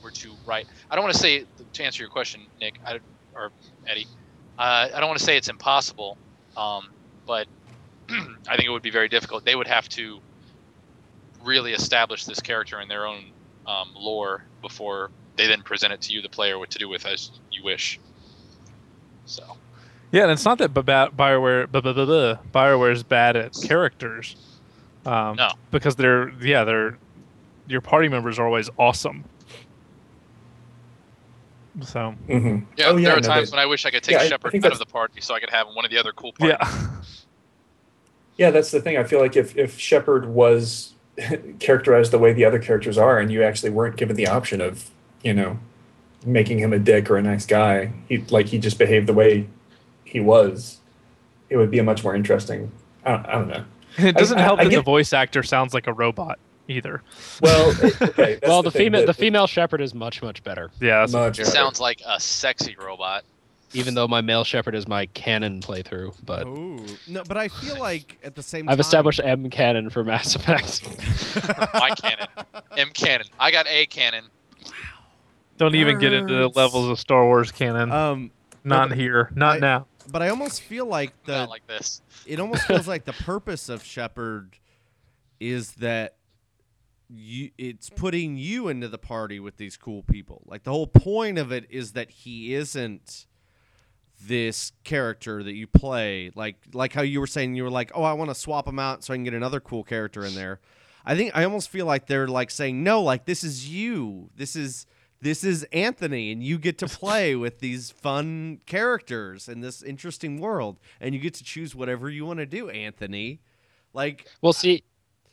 were 0.03 0.11
to 0.12 0.33
write, 0.46 0.66
I 0.90 0.94
don't 0.94 1.05
want 1.05 1.12
to 1.14 1.20
say 1.20 1.44
to 1.74 1.85
answer 1.85 2.03
your 2.03 2.11
question, 2.11 2.40
Nick 2.59 2.77
I, 2.87 3.00
or 3.35 3.53
Eddie. 3.87 4.07
Uh, 4.59 4.88
I 4.94 4.98
don't 4.98 5.09
want 5.09 5.18
to 5.18 5.24
say 5.24 5.37
it's 5.37 5.48
impossible, 5.48 6.16
um, 6.57 6.88
but 7.27 7.46
I 8.09 8.57
think 8.57 8.64
it 8.64 8.70
would 8.70 8.83
be 8.83 8.90
very 8.90 9.11
difficult. 9.11 9.44
They 9.44 9.57
would 9.57 9.66
have 9.68 9.90
to 9.90 10.20
really 11.44 11.72
establish 11.72 12.24
this 12.24 12.40
character 12.40 12.80
in 12.80 12.88
their 12.88 13.07
own 13.07 13.33
um, 13.66 13.88
lore 13.94 14.44
before 14.62 15.11
they 15.37 15.46
then 15.46 15.62
present 15.62 15.92
it 15.92 16.00
to 16.02 16.12
you, 16.12 16.22
the 16.22 16.28
player, 16.28 16.59
what 16.59 16.70
to 16.70 16.78
do 16.78 16.88
with 16.88 17.07
as 17.07 17.30
you 17.50 17.64
wish. 17.64 17.98
So 19.26 19.42
Yeah, 20.12 20.22
and 20.22 20.30
it's 20.33 20.44
not 20.44 20.59
that 20.59 20.72
Ba- 20.74 20.83
Bioware 21.16 21.70
bu- 21.70 21.83
Bioware's 22.52 23.02
bad 23.02 23.37
at 23.37 23.52
characters. 23.62 24.37
Um, 25.07 25.37
No. 25.37 25.50
because 25.70 25.96
they're 25.96 26.30
yeah 26.40 26.64
they're 26.64 26.98
your 27.66 27.80
party 27.80 28.09
members 28.09 28.38
are 28.38 28.46
always 28.46 28.70
awesome. 28.78 29.24
So 31.83 32.12
hmm 32.26 32.59
yeah, 32.76 32.87
Oh, 32.87 32.96
yeah, 32.96 33.09
there 33.09 33.16
are 33.16 33.20
no, 33.20 33.28
times 33.28 33.50
they- 33.50 33.57
when 33.57 33.62
I 33.62 33.66
wish 33.66 33.85
I 33.87 33.90
could 33.90 34.02
take 34.02 34.14
Yeah, 34.14 34.20
I- 34.20 34.24
I 34.24 34.28
Shepard 34.28 34.52
think 34.52 34.64
out 34.64 34.72
of 34.72 34.78
the 34.78 34.87
party 34.87 35.20
so 35.20 35.35
I 35.35 35.40
could 35.40 35.50
have 35.50 35.66
one 35.74 35.85
of 35.85 35.90
the 35.90 35.98
other 35.98 36.12
cool 36.12 36.33
party 36.33 36.54
yeah, 36.59 36.80
Yeah, 38.37 38.50
that's 38.50 38.70
the 38.72 38.80
thing. 38.80 38.96
I 38.96 39.04
feel 39.04 39.20
like 39.20 39.37
if 39.37 39.57
if 39.57 39.78
Shepard 39.78 40.26
was 40.26 40.93
characterized 41.61 42.11
the 42.12 42.18
way 42.18 42.33
the 42.33 42.44
other 42.44 42.59
characters 42.59 42.98
are, 42.98 43.18
and 43.18 43.31
you 43.31 43.42
actually 43.42 43.70
weren't 43.70 43.96
given 43.96 44.16
the 44.16 44.27
option 44.27 44.61
of 44.61 44.90
you 45.22 45.35
know 45.35 45.59
making 46.27 46.59
him 46.59 46.72
a 46.72 46.79
dick 46.79 47.11
or 47.11 47.16
a 47.16 47.22
nice 47.22 47.44
guy, 47.46 47.92
he 48.09 48.18
like 48.31 48.46
he 48.46 48.59
just 48.59 48.79
behaved 48.79 49.07
the 49.07 49.12
way 49.14 49.46
he 50.05 50.20
was, 50.20 50.79
it 51.50 51.57
would 51.57 51.70
be 51.70 51.79
a 51.79 51.85
much 51.85 52.03
more 52.05 52.14
interesting. 52.14 52.70
I 53.05 53.11
don't, 53.12 53.27
I 53.27 53.33
don't 53.33 53.48
know. 53.48 53.64
it 53.98 54.16
doesn't 54.16 54.38
I- 54.38 54.42
help 54.42 54.61
I 54.61 54.64
that 54.64 54.70
the 54.70 54.77
get- 54.77 54.85
voice 54.85 55.12
actor 55.12 55.42
sounds 55.42 55.74
like 55.74 55.87
a 55.87 55.92
robot 55.92 56.38
either. 56.68 57.03
Well, 57.42 57.74
okay. 58.03 58.38
well, 58.42 58.62
the, 58.62 58.70
thing, 58.70 58.87
female 58.87 59.00
that- 59.03 59.07
the 59.07 59.14
female 59.14 59.46
Shepard 59.46 59.81
is 59.83 59.94
much 59.94 60.22
much 60.22 60.42
better. 60.42 60.70
Yeah, 60.81 61.00
much 61.11 61.37
better. 61.37 61.44
sounds 61.44 61.79
like 61.81 62.00
a 62.07 62.18
sexy 62.18 62.74
robot. 62.77 63.24
Even 63.75 63.95
though 63.95 64.07
my 64.09 64.21
male 64.21 64.45
Shepard 64.45 64.75
is 64.75 64.87
my 64.87 65.07
canon 65.07 65.61
playthrough, 65.61 66.15
but 66.25 66.47
Ooh. 66.47 66.85
No, 67.09 67.23
but 67.27 67.37
I 67.37 67.49
feel 67.49 67.79
like 67.79 68.19
at 68.23 68.35
the 68.37 68.43
same 68.43 68.67
time. 68.67 68.71
I've 68.73 68.77
time 68.77 68.81
established 68.81 69.21
M 69.23 69.51
canon 69.51 69.91
for 69.91 70.05
Mass 70.05 70.35
Effect. 70.37 70.83
My 71.75 71.91
cannon. 71.91 72.29
M 72.77 72.91
cannon. 72.95 73.27
I 73.39 73.51
got 73.51 73.67
A 73.69 73.87
cannon. 73.87 74.25
don't 75.59 75.75
even 75.75 75.99
get 75.99 76.13
into 76.13 76.35
the 76.35 76.49
levels 76.49 76.89
of 76.89 76.99
Star 76.99 77.25
Wars 77.25 77.51
canon. 77.53 77.91
Um, 77.91 78.31
not 78.63 78.91
but 78.91 78.99
here, 78.99 79.31
not 79.35 79.57
I- 79.57 79.59
now. 79.59 79.87
but 80.09 80.23
I 80.23 80.29
almost 80.29 80.63
feel 80.63 80.87
like 80.87 81.13
the 81.25 81.33
Not 81.33 81.49
like 81.51 81.67
this. 81.67 82.01
it 82.27 82.39
almost 82.41 82.63
feels 82.67 82.87
like 82.89 83.05
the 83.05 83.13
purpose 83.13 83.69
of 83.69 83.83
Shepard 83.85 84.57
is 85.41 85.73
that 85.75 86.15
you 87.11 87.51
it's 87.59 87.91
putting 87.91 88.37
you 88.37 88.69
into 88.69 88.89
the 88.89 88.99
party 88.99 89.39
with 89.39 89.57
these 89.59 89.77
cool 89.77 90.03
people. 90.05 90.43
Like 90.47 90.63
the 90.63 90.71
whole 90.71 90.87
point 90.87 91.39
of 91.39 91.53
it 91.53 91.67
is 91.71 91.93
that 91.93 92.11
he 92.11 92.55
isn't 92.55 93.27
this 94.27 94.73
character 94.85 95.43
that 95.43 95.55
you 95.55 95.67
play 95.67 96.31
like 96.35 96.57
like 96.73 96.93
how 96.93 97.03
you 97.03 97.21
were 97.21 97.27
saying 97.27 97.55
you 97.55 97.65
were 97.65 97.71
like, 97.71 97.93
"Oh, 97.95 98.03
I 98.03 98.13
want 98.13 98.31
to 98.31 98.35
swap 98.35 98.67
them 98.67 98.79
out 98.79 99.05
so 99.05 99.13
I 99.13 99.17
can 99.17 99.25
get 99.25 99.35
another 99.35 99.61
cool 99.61 99.85
character 99.85 100.25
in 100.25 100.35
there." 100.35 100.61
I 101.05 101.15
think 101.17 101.37
I 101.37 101.45
almost 101.45 101.69
feel 101.69 101.87
like 101.87 102.07
they're 102.07 102.29
like 102.29 102.51
saying, 102.51 102.83
"No, 102.83 103.03
like 103.03 103.27
this 103.27 103.45
is 103.45 103.69
you. 103.69 104.31
This 104.37 104.57
is 104.57 104.87
this 105.21 105.45
is 105.45 105.65
Anthony 105.73 106.33
and 106.33 106.43
you 106.43 106.59
get 106.59 106.79
to 106.79 106.87
play 107.01 107.35
with 107.35 107.61
these 107.61 107.91
fun 107.91 108.61
characters 108.67 109.49
in 109.49 109.61
this 109.61 109.83
interesting 109.83 110.39
world 110.41 110.79
and 111.01 111.15
you 111.15 111.21
get 111.21 111.35
to 111.35 111.45
choose 111.45 111.75
whatever 111.75 112.11
you 112.11 112.27
want 112.27 112.39
to 112.39 112.47
do, 112.47 112.71
Anthony." 112.71 113.41
Like 113.93 114.27
we'll 114.43 114.53
see. 114.53 114.83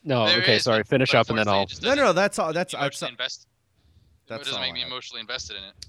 No, 0.04 0.26
There 0.26 0.42
okay, 0.42 0.56
is, 0.56 0.64
sorry. 0.64 0.84
Finish 0.84 1.14
up 1.14 1.30
and 1.30 1.38
then 1.38 1.48
I'll. 1.48 1.64
it 1.64 1.80
No, 1.82 1.94
no, 1.94 2.14
that's 2.14 2.40
all 2.40 2.54
that's 2.54 2.74
that's 2.74 3.02
emotionally 3.02 3.12
invest. 3.12 3.48
that's 4.28 4.42
it 4.42 4.46
doesn't 4.46 4.62
make 4.62 4.74
me 4.74 4.84
emotionally 4.84 5.22
invested 5.22 5.58
in 5.58 5.64
it. 5.64 5.88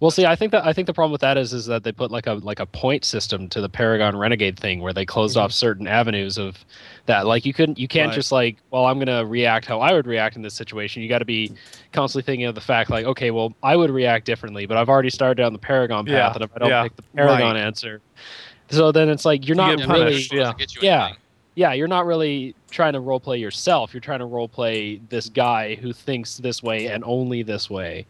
Well, 0.00 0.10
see, 0.10 0.26
I 0.26 0.36
think 0.36 0.52
that 0.52 0.64
I 0.66 0.72
think 0.72 0.86
the 0.86 0.92
problem 0.92 1.12
with 1.12 1.20
that 1.22 1.36
is 1.38 1.52
is 1.52 1.66
that 1.66 1.84
they 1.84 1.92
put 1.92 2.10
like 2.10 2.26
a 2.26 2.34
like 2.34 2.60
a 2.60 2.66
point 2.66 3.04
system 3.04 3.48
to 3.50 3.60
the 3.60 3.68
Paragon 3.68 4.16
Renegade 4.16 4.58
thing 4.58 4.80
where 4.80 4.92
they 4.92 5.04
closed 5.06 5.36
off 5.36 5.52
certain 5.52 5.86
avenues 5.86 6.38
of 6.38 6.64
that. 7.06 7.26
Like 7.26 7.44
you 7.46 7.52
couldn't 7.52 7.78
you 7.78 7.88
can't 7.88 8.08
Right. 8.08 8.14
just 8.14 8.32
like, 8.32 8.56
well, 8.70 8.86
I'm 8.86 8.98
gonna 8.98 9.24
react 9.24 9.66
how 9.66 9.80
I 9.80 9.92
would 9.92 10.06
react 10.06 10.36
in 10.36 10.42
this 10.42 10.54
situation. 10.54 11.02
You 11.02 11.08
got 11.08 11.18
to 11.18 11.24
be 11.24 11.52
constantly 11.92 12.24
thinking 12.24 12.46
of 12.46 12.54
the 12.54 12.60
fact 12.60 12.90
like, 12.90 13.06
okay, 13.06 13.30
well, 13.30 13.54
I 13.62 13.76
would 13.76 13.90
react 13.90 14.24
differently, 14.26 14.66
but 14.66 14.76
I've 14.76 14.88
already 14.88 15.10
started 15.10 15.40
down 15.42 15.52
the 15.52 15.58
Paragon 15.58 16.04
path, 16.04 16.12
Yeah, 16.14 16.32
and 16.34 16.42
if 16.44 16.50
I 16.54 16.58
don't 16.58 16.68
yeah. 16.68 16.82
pick 16.84 16.96
the 16.96 17.02
Paragon 17.14 17.54
Right. 17.54 17.56
answer, 17.56 18.00
so 18.70 18.92
then 18.92 19.08
it's 19.08 19.24
like 19.24 19.46
you're 19.46 19.54
You 19.56 19.62
not 19.62 19.70
really 19.78 19.86
punished, 19.86 20.32
It 20.32 20.36
doesn't 20.38 20.82
yeah. 20.82 21.08
Yeah. 21.08 21.12
yeah, 21.54 21.72
you're 21.74 21.88
not 21.88 22.06
really 22.06 22.54
trying 22.70 22.94
to 22.94 23.00
role 23.00 23.20
play 23.20 23.36
yourself. 23.38 23.92
You're 23.92 24.00
trying 24.00 24.20
to 24.20 24.24
role 24.24 24.48
play 24.48 25.00
this 25.10 25.28
guy 25.28 25.74
who 25.74 25.92
thinks 25.92 26.38
this 26.38 26.62
way 26.62 26.86
and 26.86 27.04
only 27.04 27.42
this 27.42 27.68
way. 27.68 28.06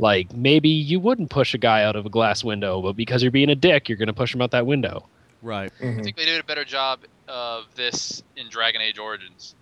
Like 0.00 0.32
maybe 0.34 0.68
you 0.68 0.98
wouldn't 0.98 1.30
push 1.30 1.52
a 1.54 1.58
guy 1.58 1.84
out 1.84 1.94
of 1.94 2.06
a 2.06 2.08
glass 2.08 2.42
window, 2.42 2.80
but 2.80 2.94
because 2.96 3.22
you're 3.22 3.30
being 3.30 3.50
a 3.50 3.54
dick, 3.54 3.88
you're 3.88 3.98
going 3.98 4.06
to 4.08 4.12
push 4.14 4.34
him 4.34 4.40
out 4.40 4.50
that 4.52 4.66
window. 4.66 5.06
Right. 5.42 5.70
I 5.80 5.84
Mhm. 5.84 6.02
think 6.04 6.16
they 6.16 6.24
did 6.24 6.40
a 6.40 6.44
better 6.44 6.64
job 6.64 7.00
of 7.28 7.64
this 7.74 8.22
in 8.36 8.48
Dragon 8.48 8.80
Age 8.80 8.98
Origins. 8.98 9.54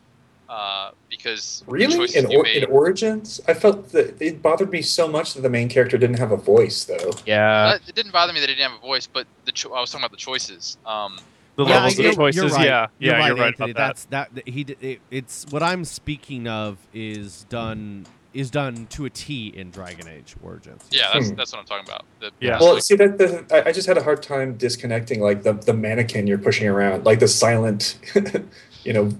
Uh, 0.49 0.93
because 1.11 1.63
the 1.67 1.73
Really? 1.73 1.95
choices 1.95 2.25
In, 2.25 2.31
you 2.31 2.39
or, 2.41 2.43
made, 2.43 2.63
in 2.63 2.71
Origins, 2.71 3.39
I 3.47 3.53
felt 3.53 3.93
that 3.93 4.17
it 4.21 4.41
bothered 4.41 4.71
me 4.71 4.81
so 4.81 5.07
much 5.07 5.35
that 5.35 5.43
the 5.43 5.51
main 5.51 5.69
character 5.69 5.99
didn't 5.99 6.19
have 6.19 6.33
a 6.33 6.39
voice, 6.39 6.85
though. 6.85 7.11
Yeah. 7.27 7.67
Uh, 7.75 7.79
it 7.87 7.95
didn't 7.95 8.13
bother 8.13 8.33
me 8.33 8.41
that 8.41 8.49
he 8.49 8.55
didn't 8.55 8.71
have 8.73 8.83
a 8.83 8.87
voice, 8.87 9.07
but 9.07 9.27
the 9.45 9.53
cho- 9.53 9.75
I 9.75 9.81
was 9.81 9.91
talking 9.91 10.05
about 10.05 10.13
the 10.13 10.17
choices. 10.17 10.79
Um, 10.87 11.19
The 11.57 11.65
Yeah, 11.65 11.75
levels 11.75 11.99
you're- 11.99 12.09
of 12.11 12.15
choices, 12.17 12.37
you're 12.43 12.51
right. 12.53 12.65
yeah, 12.67 12.71
yeah, 12.71 12.87
you're 13.11 13.13
right, 13.19 13.27
you're 13.27 13.37
right 13.37 13.47
Anthony. 13.49 13.71
about 13.73 13.79
that. 13.81 13.87
That's 13.89 14.05
that. 14.07 14.35
that- 14.37 14.49
He. 14.49 14.61
It, 14.81 15.01
it's 15.11 15.45
what 15.51 15.61
I'm 15.63 15.85
speaking 15.85 16.47
of 16.47 16.79
is 16.95 17.45
done 17.51 18.07
is 18.35 18.51
done 18.51 18.87
to 18.89 19.05
a 19.07 19.11
T 19.11 19.49
in 19.49 19.71
Dragon 19.71 20.07
Age 20.07 20.37
Origins. 20.43 20.85
yeah, 20.91 21.11
that's 21.15 21.29
Hmm. 21.31 21.35
that's 21.37 21.53
what 21.53 21.61
I'm 21.61 21.65
talking 21.67 21.87
about. 21.89 22.05
The- 22.21 22.31
Yeah. 22.41 22.59
Well, 22.61 22.81
see 22.81 22.95
that 22.97 23.17
the, 23.19 23.45
I- 23.51 23.69
I 23.71 23.73
just 23.73 23.87
had 23.89 23.97
a 23.97 24.03
hard 24.03 24.23
time 24.23 24.57
disconnecting 24.57 25.21
like 25.21 25.43
the 25.43 25.55
the 25.55 25.73
mannequin 25.75 26.27
you're 26.27 26.39
pushing 26.39 26.69
around, 26.69 27.05
like 27.07 27.21
the 27.21 27.29
silent, 27.29 27.99
you 28.85 28.93
know, 28.93 29.11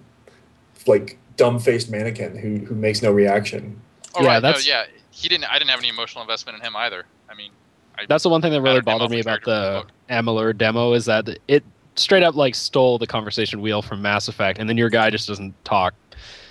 like 0.87 1.19
dumb 1.37 1.59
faced 1.59 1.91
mannequin 1.91 2.37
who 2.37 2.59
who 2.67 2.75
makes 2.75 3.03
no 3.03 3.11
reaction. 3.11 3.81
Oh, 4.15 4.23
Yeah, 4.23 4.29
right, 4.29 4.35
no, 4.37 4.41
that's- 4.41 4.67
yeah. 4.67 4.85
He 5.11 5.29
didn't. 5.29 5.47
I 5.47 5.59
didn't 5.59 5.71
have 5.71 5.81
any 5.81 5.89
emotional 5.89 6.23
investment 6.23 6.59
in 6.59 6.65
him 6.65 6.77
either. 6.77 7.05
I 7.29 7.35
mean, 7.35 7.51
I, 7.99 8.07
That's 8.09 8.23
the 8.23 8.29
one 8.29 8.41
thing 8.41 8.53
that 8.53 8.61
really 8.63 8.81
bothered 8.81 9.11
me 9.11 9.19
about 9.21 9.43
character 9.43 9.51
the 9.51 9.87
from 10.09 10.27
Amalur 10.27 10.57
demo 10.57 10.93
is 10.93 11.07
that 11.07 11.29
it 11.49 11.65
straight 11.97 12.23
up 12.23 12.37
like 12.37 12.55
stole 12.55 12.99
the 12.99 13.07
conversation 13.09 13.61
wheel 13.61 13.83
from 13.83 14.01
Mass 14.01 14.29
Effect, 14.29 14.59
and 14.61 14.69
then 14.69 14.77
your 14.77 14.89
guy 14.91 15.11
just 15.11 15.27
doesn't 15.27 15.53
talk 15.65 15.95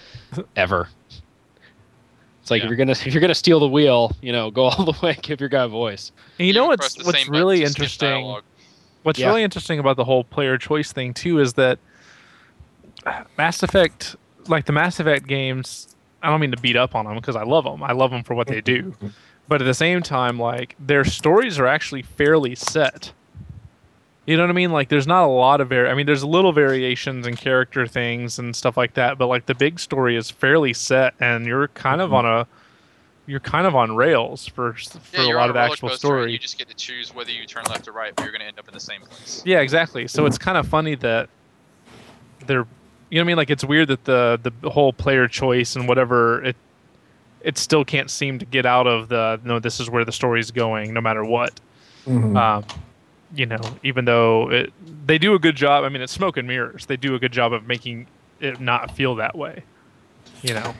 ever. 0.58 0.90
It's 2.48 2.52
like 2.52 2.60
Yeah. 2.62 2.68
if 2.68 2.70
you're 2.70 2.78
gonna 2.78 2.92
if 3.06 3.14
you're 3.14 3.20
gonna 3.20 3.36
steal 3.36 3.60
the 3.60 3.68
wheel, 3.68 4.14
you 4.22 4.32
know, 4.32 4.50
go 4.52 4.64
all 4.70 4.86
the 4.86 4.98
way, 5.06 5.18
give 5.22 5.42
your 5.42 5.50
guy 5.50 5.66
a 5.66 5.68
voice. 5.68 6.14
And 6.40 6.48
you 6.48 6.54
know 6.54 6.68
what's 6.68 7.04
what's 7.04 7.28
really 7.28 7.66
interesting? 7.66 8.08
dialogue. 8.10 8.44
What's 9.04 9.20
Yeah. 9.20 9.28
really 9.28 9.44
interesting 9.44 9.80
about 9.80 9.98
the 9.98 10.06
whole 10.06 10.24
player 10.24 10.58
choice 10.58 10.94
thing 10.94 11.14
too 11.14 11.40
is 11.42 11.54
that 11.56 11.78
Mass 13.38 13.64
Effect, 13.64 14.16
like 14.48 14.66
the 14.66 14.72
Mass 14.72 14.98
Effect 15.02 15.28
games, 15.28 15.94
I 16.24 16.30
don't 16.30 16.40
mean 16.40 16.52
to 16.52 16.58
beat 16.62 16.78
up 16.78 16.96
on 16.96 17.06
them 17.06 17.16
because 17.16 17.36
I 17.36 17.44
love 17.44 17.66
them. 17.66 17.84
I 17.84 17.92
love 17.92 18.12
them 18.12 18.24
for 18.24 18.34
what 18.34 18.48
they 18.48 18.62
do, 18.62 18.96
but 19.50 19.62
at 19.62 19.66
the 19.66 19.74
same 19.74 20.02
time, 20.02 20.40
like 20.40 20.76
their 20.80 21.04
stories 21.04 21.60
are 21.60 21.68
actually 21.68 22.02
fairly 22.04 22.56
set. 22.56 23.12
You 24.28 24.36
know 24.36 24.44
what 24.44 24.50
I 24.50 24.54
mean? 24.54 24.72
Like 24.74 24.90
there's 24.90 25.08
not 25.08 25.24
a 25.24 25.28
lot 25.32 25.62
of 25.62 25.70
vari- 25.70 25.90
I 25.90 25.94
mean, 25.94 26.06
there's 26.06 26.24
little 26.24 26.52
variations 26.52 27.26
in 27.26 27.36
character 27.38 27.88
things 27.88 28.38
and 28.40 28.54
stuff 28.56 28.76
like 28.76 28.94
that, 28.96 29.18
but 29.18 29.28
like 29.28 29.46
the 29.46 29.56
big 29.56 29.80
story 29.80 30.18
is 30.18 30.30
fairly 30.30 30.74
set, 30.74 31.14
and 31.22 31.46
you're 31.46 31.70
kind 31.70 32.02
of 32.02 32.14
on 32.14 32.26
a 32.26 32.46
you're 33.26 33.40
kind 33.40 33.66
of 33.66 33.74
on 33.76 33.96
rails 33.96 34.46
for 34.46 34.74
for 34.74 35.00
Yeah, 35.14 35.22
a 35.24 35.28
you're 35.28 35.36
lot 35.38 35.44
on 35.44 35.50
of 35.52 35.56
a 35.56 35.58
the 35.58 35.60
roller 35.62 35.72
actual 35.74 35.90
coaster, 35.90 36.08
story. 36.08 36.32
You 36.34 36.38
just 36.40 36.58
get 36.58 36.68
to 36.68 36.76
choose 36.76 37.16
whether 37.16 37.32
you 37.32 37.46
turn 37.46 37.64
left 37.70 37.88
or 37.88 37.94
right, 37.94 38.14
but 38.16 38.24
you're 38.24 38.32
going 38.34 38.42
to 38.42 38.48
end 38.48 38.60
up 38.60 38.68
in 38.68 38.74
the 38.74 38.80
same 38.82 39.02
place. 39.02 39.42
Yeah, 39.46 39.62
exactly. 39.62 40.08
So 40.10 40.26
it's 40.26 40.38
kind 40.38 40.58
of 40.58 40.68
funny 40.68 40.96
that 40.96 41.30
they're, 42.46 42.60
you 42.60 42.66
know 42.66 43.20
what 43.20 43.22
I 43.22 43.24
mean? 43.24 43.38
Like 43.38 43.50
it's 43.50 43.64
weird 43.64 43.88
that 43.88 44.04
the 44.04 44.42
the 44.62 44.70
whole 44.70 44.92
player 44.92 45.30
choice 45.30 45.78
and 45.78 45.88
whatever 45.88 46.44
it, 46.44 46.56
it 47.44 47.58
still 47.58 47.86
can't 47.86 48.10
seem 48.10 48.40
to 48.40 48.46
get 48.46 48.66
out 48.66 48.88
of 48.88 49.08
the 49.08 49.40
no. 49.46 49.60
This 49.60 49.80
is 49.80 49.90
where 49.90 50.04
the 50.04 50.12
story's 50.12 50.52
going, 50.52 50.94
no 50.94 51.00
matter 51.00 51.24
what. 51.24 51.60
Mhm. 52.06 52.38
Um, 52.38 52.66
you 53.36 53.46
know, 53.46 53.60
even 53.84 54.06
though 54.06 54.50
it, 54.52 54.74
they 55.06 55.18
do 55.18 55.34
a 55.34 55.40
good 55.40 55.56
job. 55.56 55.84
I 55.84 55.90
mean, 55.90 56.02
it's 56.02 56.14
smoke 56.14 56.38
and 56.38 56.48
mirrors. 56.48 56.86
They 56.86 56.98
do 56.98 57.16
a 57.16 57.20
good 57.20 57.32
job 57.32 57.54
of 57.54 57.68
making 57.68 58.08
it 58.40 58.60
not 58.60 58.92
feel 58.96 59.16
that 59.16 59.38
way. 59.38 59.64
You 60.42 60.54
know. 60.54 60.74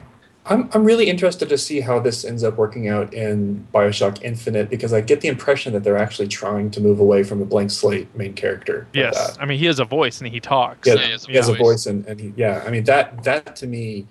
I'm 0.50 0.70
I'm 0.72 0.84
really 0.84 1.10
interested 1.10 1.48
to 1.50 1.58
see 1.58 1.80
how 1.80 2.00
this 2.00 2.24
ends 2.24 2.42
up 2.42 2.56
working 2.56 2.88
out 2.88 3.12
in 3.12 3.66
Bioshock 3.74 4.22
Infinite 4.22 4.70
because 4.70 4.94
I 4.94 5.02
get 5.02 5.20
the 5.20 5.28
impression 5.28 5.74
that 5.74 5.84
they're 5.84 5.98
actually 5.98 6.28
trying 6.28 6.70
to 6.70 6.80
move 6.80 7.00
away 7.00 7.22
from 7.22 7.42
a 7.42 7.44
blank 7.44 7.70
slate 7.70 8.14
main 8.16 8.32
character. 8.32 8.86
Yes, 8.94 9.34
that. 9.34 9.42
I 9.42 9.44
mean 9.44 9.58
he 9.58 9.66
has 9.66 9.78
a 9.78 9.84
voice 9.84 10.20
and 10.20 10.28
he 10.30 10.40
talks. 10.40 10.88
Yeah, 10.88 10.94
Yeah, 10.94 11.04
he 11.04 11.10
has 11.10 11.24
a 11.24 11.30
he 11.30 11.36
has 11.36 11.48
a 11.48 11.52
voice. 11.52 11.58
voice 11.60 11.86
and, 11.86 12.06
and 12.06 12.18
he, 12.18 12.32
yeah, 12.36 12.62
I 12.66 12.70
mean 12.70 12.84
that 12.84 13.24
that 13.24 13.56
to 13.56 13.66
me 13.66 14.06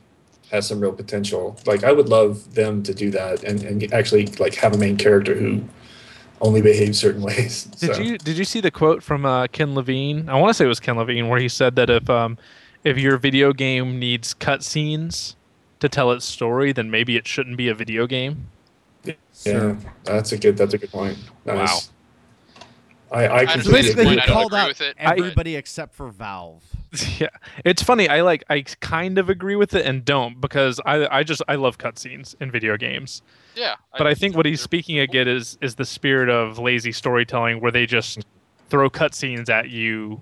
has 0.51 0.67
some 0.67 0.79
real 0.79 0.93
potential. 0.93 1.57
Like 1.65 1.83
I 1.83 1.91
would 1.91 2.07
love 2.07 2.53
them 2.53 2.83
to 2.83 2.93
do 2.93 3.09
that 3.11 3.43
and, 3.43 3.63
and 3.63 3.91
actually 3.91 4.27
like 4.37 4.53
have 4.55 4.75
a 4.75 4.77
main 4.77 4.95
character 4.95 5.33
who 5.33 5.63
only 6.41 6.61
behave 6.61 6.95
certain 6.95 7.21
ways. 7.21 7.63
Did 7.79 7.95
So, 7.95 8.01
you 8.01 8.17
did 8.17 8.37
you 8.37 8.45
see 8.45 8.61
the 8.61 8.71
quote 8.71 9.03
from 9.03 9.25
uh, 9.25 9.47
Ken 9.47 9.73
Levine? 9.75 10.29
I 10.29 10.39
want 10.39 10.49
to 10.49 10.53
say 10.53 10.65
it 10.65 10.67
was 10.67 10.79
Ken 10.79 10.97
Levine 10.97 11.27
where 11.29 11.39
he 11.39 11.49
said 11.49 11.75
that 11.75 11.89
if 11.89 12.09
um 12.09 12.37
if 12.83 12.97
your 12.97 13.17
video 13.17 13.53
game 13.53 13.99
needs 13.99 14.33
cutscenes 14.33 15.35
to 15.79 15.89
tell 15.89 16.11
its 16.11 16.25
story, 16.25 16.71
then 16.71 16.89
maybe 16.89 17.15
it 17.15 17.27
shouldn't 17.27 17.57
be 17.57 17.69
a 17.69 17.73
video 17.73 18.07
game. 18.07 18.47
Yeah, 19.45 19.75
that's 20.03 20.31
a 20.31 20.37
good 20.37 20.57
that's 20.57 20.73
a 20.73 20.77
good 20.77 20.91
point. 20.91 21.17
Nice. 21.45 21.91
I, 23.11 23.25
I 23.27 23.37
I 23.39 23.45
completely 23.45 23.71
Basically, 23.81 24.03
the 24.05 24.11
he 24.11 24.19
I 24.21 24.25
called 24.25 24.53
out 24.53 24.67
with 24.69 24.81
it, 24.81 24.97
I- 24.99 25.15
everybody 25.17 25.55
except 25.55 25.93
for 25.95 26.09
Valve. 26.09 26.63
yeah, 27.19 27.27
it's 27.65 27.83
funny. 27.83 28.07
I 28.09 28.21
like 28.21 28.43
I 28.49 28.61
kind 28.79 29.17
of 29.17 29.29
agree 29.29 29.55
with 29.55 29.73
it 29.75 29.85
and 29.85 30.03
don't 30.05 30.39
because 30.41 30.79
I 30.85 31.07
I 31.19 31.23
just 31.23 31.41
I 31.47 31.55
love 31.55 31.77
cutscenes 31.77 32.35
in 32.41 32.49
video 32.51 32.77
games. 32.77 33.21
Yeah. 33.55 33.75
But 33.97 34.07
I 34.07 34.13
think 34.13 34.35
what 34.35 34.45
he's 34.45 34.61
speaking 34.61 34.95
cool. 34.97 35.03
again 35.03 35.27
is 35.27 35.57
is 35.61 35.75
the 35.75 35.85
spirit 35.85 36.29
of 36.29 36.59
lazy 36.59 36.91
storytelling 36.91 37.59
where 37.59 37.71
they 37.71 37.85
just 37.85 38.25
throw 38.69 38.89
cutscenes 38.89 39.49
at 39.49 39.69
you 39.69 40.21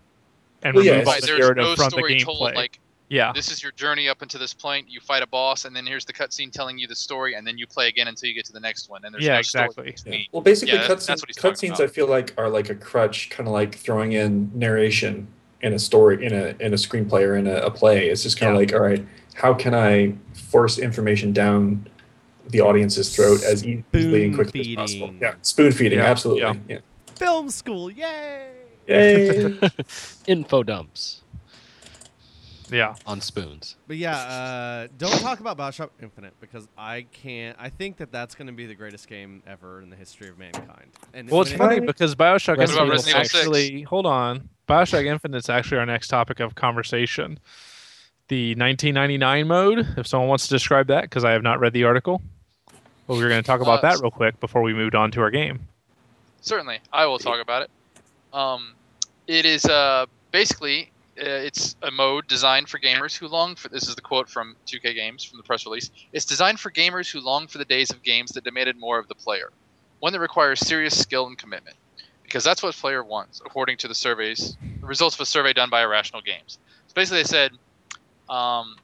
and 0.64 0.76
Well, 0.76 0.84
yeah, 0.86 0.94
remove 0.94 1.08
all 1.08 1.14
Right, 1.14 1.22
the 1.22 1.28
there's 1.28 1.40
narrative 1.40 1.64
no 1.64 1.76
from 1.76 1.86
the 1.86 1.90
story 1.92 2.16
gameplay. 2.16 2.24
told. 2.24 2.40
Like 2.56 2.80
yeah, 3.10 3.32
this 3.34 3.52
is 3.52 3.62
your 3.62 3.72
journey 3.74 4.10
up 4.10 4.22
into 4.22 4.38
this 4.38 4.54
point. 4.54 4.90
You 4.90 5.00
fight 5.00 5.22
a 5.24 5.28
boss, 5.28 5.66
and 5.66 5.76
then 5.76 5.86
here's 5.86 6.06
the 6.06 6.14
cutscene 6.14 6.52
telling 6.52 6.78
you 6.78 6.88
the 6.88 6.96
story, 6.96 7.36
and 7.36 7.46
then 7.46 7.58
you 7.58 7.68
play 7.68 7.88
again 7.88 8.08
until 8.08 8.28
you 8.30 8.36
get 8.36 8.46
to 8.46 8.54
the 8.54 8.60
next 8.60 8.90
one. 8.90 9.04
And 9.06 9.14
there's 9.14 9.24
Yeah, 9.26 9.36
no 9.36 9.42
story 9.44 9.66
exactly. 9.66 9.92
between. 9.92 10.14
Yeah. 10.22 10.26
Well, 10.32 10.42
basically, 10.42 10.74
Yeah, 10.76 10.82
that's- 10.88 11.06
that's 11.06 11.22
what 11.22 11.30
cutscenes, 11.30 11.72
cutscenes. 11.74 11.80
I 11.84 11.88
feel 11.88 12.08
like 12.08 12.34
are 12.38 12.50
like 12.50 12.70
a 12.70 12.76
crutch, 12.76 13.30
kind 13.30 13.48
of 13.48 13.54
like 13.54 13.76
throwing 13.76 14.14
in 14.14 14.52
narration 14.56 15.28
in 15.62 15.74
a 15.74 15.80
story, 15.80 16.26
in 16.26 16.34
a 16.34 16.56
in 16.60 16.74
a 16.74 16.78
screenplay 16.78 17.22
or 17.22 17.36
in 17.36 17.48
a, 17.48 17.56
a 17.58 17.72
play. 17.72 18.10
It's 18.10 18.24
just 18.24 18.38
kind 18.40 18.50
of 18.52 18.56
Yeah. 18.56 18.60
like, 18.60 18.74
all 18.74 18.82
right, 18.88 19.06
how 19.36 19.54
can 19.54 19.74
I 19.76 20.14
force 20.34 20.78
information 20.78 21.32
down 21.34 21.88
the 22.50 22.62
audience's 22.62 23.16
throat 23.16 23.44
as 23.44 23.66
easily 23.66 24.26
and 24.26 24.36
quickly 24.36 24.62
as 24.62 24.76
possible? 24.76 25.14
Yeah, 25.22 25.34
spoon 25.42 25.72
feeding, 25.72 26.00
Yeah, 26.00 26.06
absolutely. 26.06 26.42
yeah. 26.42 26.54
Yeah. 26.68 26.80
Film 27.16 27.50
school, 27.50 27.90
yay! 27.90 28.50
Yay! 28.88 29.58
Info 30.28 30.62
dumps 30.64 31.22
yeah. 32.72 32.96
on 33.06 33.22
spoons. 33.22 33.76
But 33.88 33.98
yeah, 33.98 34.16
uh, 34.18 34.88
don't 34.98 35.20
talk 35.20 35.40
about 35.40 35.58
Bioshock 35.58 35.90
Infinite 36.02 36.34
because 36.40 36.68
I 36.78 37.06
can't. 37.12 37.56
I 37.60 37.70
think 37.70 37.98
that 37.98 38.12
that's 38.12 38.36
going 38.36 38.48
to 38.48 38.54
be 38.54 38.66
the 38.66 38.76
greatest 38.76 39.08
game 39.08 39.44
ever 39.48 39.82
in 39.82 39.90
the 39.90 39.96
history 39.96 40.28
of 40.30 40.38
mankind. 40.38 40.92
And 41.14 41.30
Well, 41.30 41.42
it's 41.42 41.52
it- 41.52 41.58
funny 41.58 41.80
because 41.80 42.16
Bioshock 42.16 42.58
What 42.58 42.70
Infinite 42.70 42.84
is 42.86 42.90
Resident 43.06 43.26
6? 43.28 43.36
actually 43.36 43.82
hold 43.84 44.06
on. 44.06 44.50
Bioshock 44.68 45.06
Infinite 45.06 45.38
is 45.38 45.50
actually 45.50 45.78
our 45.78 45.86
next 45.86 46.08
topic 46.08 46.40
of 46.40 46.56
conversation. 46.56 47.40
The 48.28 48.56
1999 48.56 49.48
mode, 49.48 49.88
if 49.98 50.08
someone 50.08 50.28
wants 50.30 50.48
to 50.48 50.54
describe 50.56 50.88
that, 50.88 51.04
because 51.04 51.24
I 51.24 51.32
have 51.32 51.44
not 51.44 51.60
read 51.60 51.74
the 51.74 51.84
article. 51.84 52.22
Well, 53.08 53.20
we 53.20 53.24
were 53.24 53.30
going 53.30 53.44
to 53.44 53.46
talk 53.46 53.62
about 53.62 53.84
Uh, 53.84 53.90
that 53.92 54.02
real 54.02 54.10
quick 54.10 54.40
before 54.40 54.64
we 54.64 54.74
moved 54.74 54.96
on 54.96 55.12
to 55.12 55.22
our 55.22 55.30
game. 55.30 55.68
Certainly, 56.42 56.80
I 56.92 57.06
will 57.06 57.20
talk 57.20 57.40
about 57.40 57.62
it. 57.62 57.70
Um, 58.34 58.74
it 59.28 59.46
is 59.46 59.66
uh, 59.66 60.08
basically 60.32 60.90
it's 61.16 61.76
a 61.82 61.92
mode 61.92 62.28
designed 62.28 62.70
for 62.70 62.80
gamers 62.80 63.18
who 63.18 63.28
long 63.28 63.56
for. 63.56 63.70
This 63.70 63.88
is 63.88 63.96
the 63.96 64.02
quote 64.02 64.30
from 64.30 64.56
2K 64.68 64.96
Games 64.96 65.24
from 65.24 65.38
the 65.38 65.44
press 65.44 65.66
release. 65.66 65.90
It's 66.12 66.26
designed 66.26 66.60
for 66.60 66.72
gamers 66.72 67.12
who 67.12 67.22
long 67.22 67.48
for 67.48 67.58
the 67.58 67.66
days 67.66 67.92
of 67.92 68.04
games 68.04 68.32
that 68.32 68.44
demanded 68.44 68.76
more 68.80 69.00
of 69.00 69.08
the 69.08 69.16
player, 69.16 69.52
one 70.00 70.14
that 70.14 70.20
requires 70.20 70.60
serious 70.60 70.98
skill 71.00 71.28
and 71.28 71.38
commitment, 71.38 71.78
because 72.24 72.44
that's 72.44 72.62
what 72.62 72.76
player 72.76 73.04
wants, 73.04 73.42
according 73.46 73.78
to 73.78 73.88
the 73.88 73.96
surveys, 73.96 74.58
the 74.82 74.88
results 74.88 75.16
of 75.16 75.22
a 75.22 75.26
survey 75.26 75.54
done 75.54 75.70
by 75.70 75.82
Irrational 75.84 76.22
Games. 76.22 76.60
So 76.88 76.94
basically, 76.96 77.20
they 77.20 77.28
said. 77.28 77.52
Um, 78.28 78.76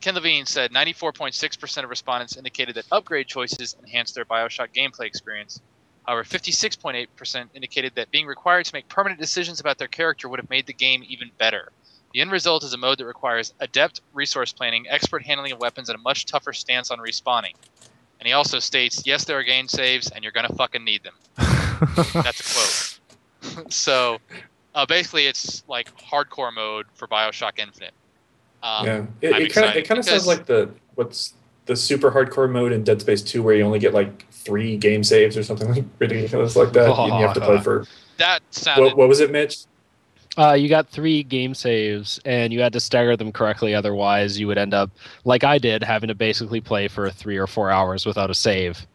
Ken 0.00 0.14
Levine 0.14 0.46
said 0.46 0.72
94.6% 0.72 1.82
of 1.82 1.90
respondents 1.90 2.36
indicated 2.36 2.76
that 2.76 2.84
upgrade 2.92 3.26
choices 3.26 3.74
enhance 3.82 4.12
their 4.12 4.24
Bioshock 4.24 4.68
gameplay 4.72 5.06
experience, 5.06 5.60
However, 6.06 6.24
56.8% 6.24 7.48
indicated 7.54 7.92
that 7.96 8.10
being 8.10 8.26
required 8.26 8.64
to 8.66 8.74
make 8.74 8.88
permanent 8.88 9.20
decisions 9.20 9.58
about 9.60 9.78
their 9.78 9.88
character 9.88 10.28
would 10.28 10.38
have 10.38 10.50
made 10.50 10.66
the 10.66 10.72
game 10.72 11.04
even 11.08 11.30
better. 11.38 11.72
The 12.12 12.20
end 12.20 12.30
result 12.30 12.62
is 12.62 12.72
a 12.72 12.78
mode 12.78 12.98
that 12.98 13.06
requires 13.06 13.52
adept 13.60 14.00
resource 14.14 14.52
planning, 14.52 14.86
expert 14.88 15.24
handling 15.24 15.52
of 15.52 15.58
weapons, 15.58 15.88
and 15.88 15.98
a 15.98 16.02
much 16.02 16.26
tougher 16.26 16.52
stance 16.52 16.90
on 16.90 16.98
respawning. 16.98 17.54
And 18.20 18.26
he 18.26 18.32
also 18.32 18.58
states, 18.58 19.02
yes, 19.04 19.24
there 19.24 19.38
are 19.38 19.42
game 19.42 19.68
saves, 19.68 20.10
and 20.10 20.22
you're 20.22 20.32
going 20.32 20.46
to 20.46 20.54
fucking 20.54 20.84
need 20.84 21.02
them. 21.02 21.14
That's 22.14 22.40
a 22.40 22.54
quote. 22.54 23.72
so 23.72 24.18
uh, 24.74 24.86
basically, 24.86 25.26
it's 25.26 25.64
like 25.68 25.94
hardcore 25.96 26.54
mode 26.54 26.86
for 26.94 27.08
Bioshock 27.08 27.58
Infinite. 27.58 27.94
Um, 28.62 28.86
yeah, 28.86 29.06
it, 29.20 29.30
it 29.30 29.30
kind 29.30 29.34
of 29.34 29.42
excited 29.42 29.76
it 29.76 29.88
kind 29.88 29.98
of 29.98 30.04
sounds 30.04 30.26
like 30.26 30.46
the 30.46 30.70
what's 30.94 31.34
the 31.66 31.76
super 31.76 32.10
hardcore 32.10 32.50
mode 32.50 32.72
in 32.72 32.84
Dead 32.84 33.00
Space 33.00 33.22
Two, 33.22 33.42
where 33.42 33.54
you 33.54 33.64
only 33.64 33.78
get 33.78 33.92
like 33.92 34.26
three 34.46 34.76
game 34.76 35.02
saves 35.04 35.36
or 35.36 35.42
something 35.42 35.68
like 35.70 35.84
ridiculous 35.98 36.56
like 36.56 36.72
that. 36.72 36.88
and 36.98 37.08
you 37.20 37.26
have 37.26 37.34
to 37.34 37.40
play 37.40 37.60
for 37.62 37.84
That 38.18 38.40
sounded. 38.50 38.84
what, 38.84 38.96
what 38.96 39.08
was 39.08 39.20
it, 39.20 39.30
Mitch? 39.30 39.58
Uh, 40.38 40.52
you 40.52 40.68
got 40.68 40.86
three 40.88 41.22
game 41.22 41.54
saves, 41.54 42.20
and 42.26 42.52
you 42.52 42.60
had 42.60 42.72
to 42.74 42.78
stagger 42.80 43.16
them 43.16 43.32
correctly. 43.32 43.74
Otherwise, 43.74 44.38
you 44.38 44.46
would 44.46 44.58
end 44.58 44.74
up, 44.74 44.90
like 45.24 45.44
I 45.44 45.56
did, 45.58 45.82
having 45.82 46.08
to 46.08 46.14
basically 46.14 46.60
play 46.60 46.88
for 46.88 47.08
three 47.10 47.38
or 47.38 47.46
four 47.46 47.70
hours 47.70 48.04
without 48.04 48.28
a 48.30 48.34
save. 48.34 48.86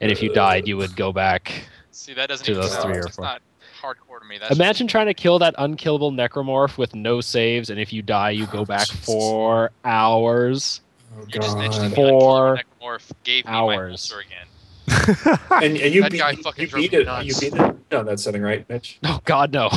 And 0.00 0.12
if 0.12 0.22
you 0.22 0.32
died, 0.32 0.68
you 0.68 0.76
would 0.76 0.94
go 0.94 1.12
back. 1.12 1.64
See, 1.90 2.14
that 2.14 2.28
doesn't 2.28 2.44
to 2.46 2.52
even 2.52 2.62
those 2.62 2.72
sound- 2.72 2.84
three 2.84 2.98
or 2.98 3.02
that's 3.02 3.16
four. 3.16 3.24
not 3.24 3.42
hardcore 3.82 4.20
to 4.20 4.26
me. 4.28 4.38
That's 4.38 4.54
Imagine 4.54 4.86
trying 4.86 5.06
to 5.06 5.14
kill 5.14 5.40
that 5.40 5.54
unkillable 5.58 6.12
necromorph 6.12 6.78
with 6.78 6.94
no 6.94 7.20
saves, 7.20 7.68
and 7.70 7.80
if 7.80 7.92
you 7.92 8.02
die, 8.02 8.30
you 8.30 8.46
go 8.46 8.64
back 8.64 8.86
Jesus. 8.88 9.04
for 9.06 9.72
hours. 9.84 10.82
Oh 11.16 11.22
You 11.32 11.40
just 11.40 11.56
mentioned 11.58 11.90
god! 11.90 11.96
Four 11.96 12.58
Necromorph 12.80 13.10
gave 13.24 13.44
me 13.46 13.50
hours. 13.50 13.90
ulcer 14.12 14.20
again. 14.20 14.46
And, 15.50 15.76
and 15.76 15.94
you 15.94 16.02
That 16.02 16.12
beat, 16.12 16.18
guy 16.18 16.34
fucking 16.36 16.68
you 16.68 16.72
beat 16.74 16.92
it. 16.92 17.06
nuts. 17.06 17.26
You 17.42 17.50
beat 17.50 17.58
it 17.60 17.94
on 17.94 18.06
that 18.06 18.20
setting, 18.20 18.42
right, 18.42 18.68
Mitch? 18.68 18.98
Oh 19.04 19.20
God, 19.24 19.52
no, 19.52 19.70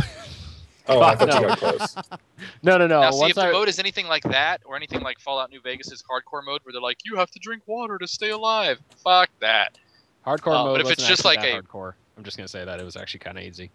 Oh, 0.87 1.01
I 1.01 1.15
God, 1.15 1.19
thought 1.29 1.35
you 1.35 1.41
no. 1.41 1.47
got 1.49 1.57
close. 1.59 1.95
no, 2.63 2.77
no, 2.77 2.87
no. 2.87 3.01
now, 3.01 3.11
see, 3.11 3.19
Once 3.19 3.29
if 3.31 3.35
the 3.35 3.41
I- 3.43 3.51
mode 3.51 3.67
is 3.69 3.79
anything 3.79 4.07
like 4.07 4.23
that, 4.23 4.61
or 4.65 4.75
anything 4.75 5.01
like 5.01 5.19
Fallout 5.19 5.51
New 5.51 5.61
Vegas' 5.61 6.03
hardcore 6.03 6.43
mode, 6.43 6.61
where 6.63 6.73
they're 6.73 6.81
like, 6.81 6.97
you 7.05 7.15
have 7.17 7.29
to 7.31 7.39
drink 7.39 7.63
water 7.67 7.97
to 7.99 8.07
stay 8.07 8.31
alive. 8.31 8.79
Fuck 9.03 9.29
that. 9.39 9.77
hardcore 10.25 10.55
uh, 10.59 10.63
mode 10.65 10.73
but 10.79 10.81
if 10.81 10.91
it's 10.91 11.01
wasn't 11.01 11.09
just 11.09 11.25
like 11.25 11.41
that 11.41 11.49
a- 11.49 11.61
hardcore. 11.61 11.93
I'm 12.17 12.23
just 12.23 12.35
gonna 12.37 12.47
say 12.49 12.65
that 12.65 12.79
it 12.79 12.83
was 12.83 12.95
actually 12.97 13.19
kind 13.21 13.37
of 13.37 13.43
easy. 13.45 13.69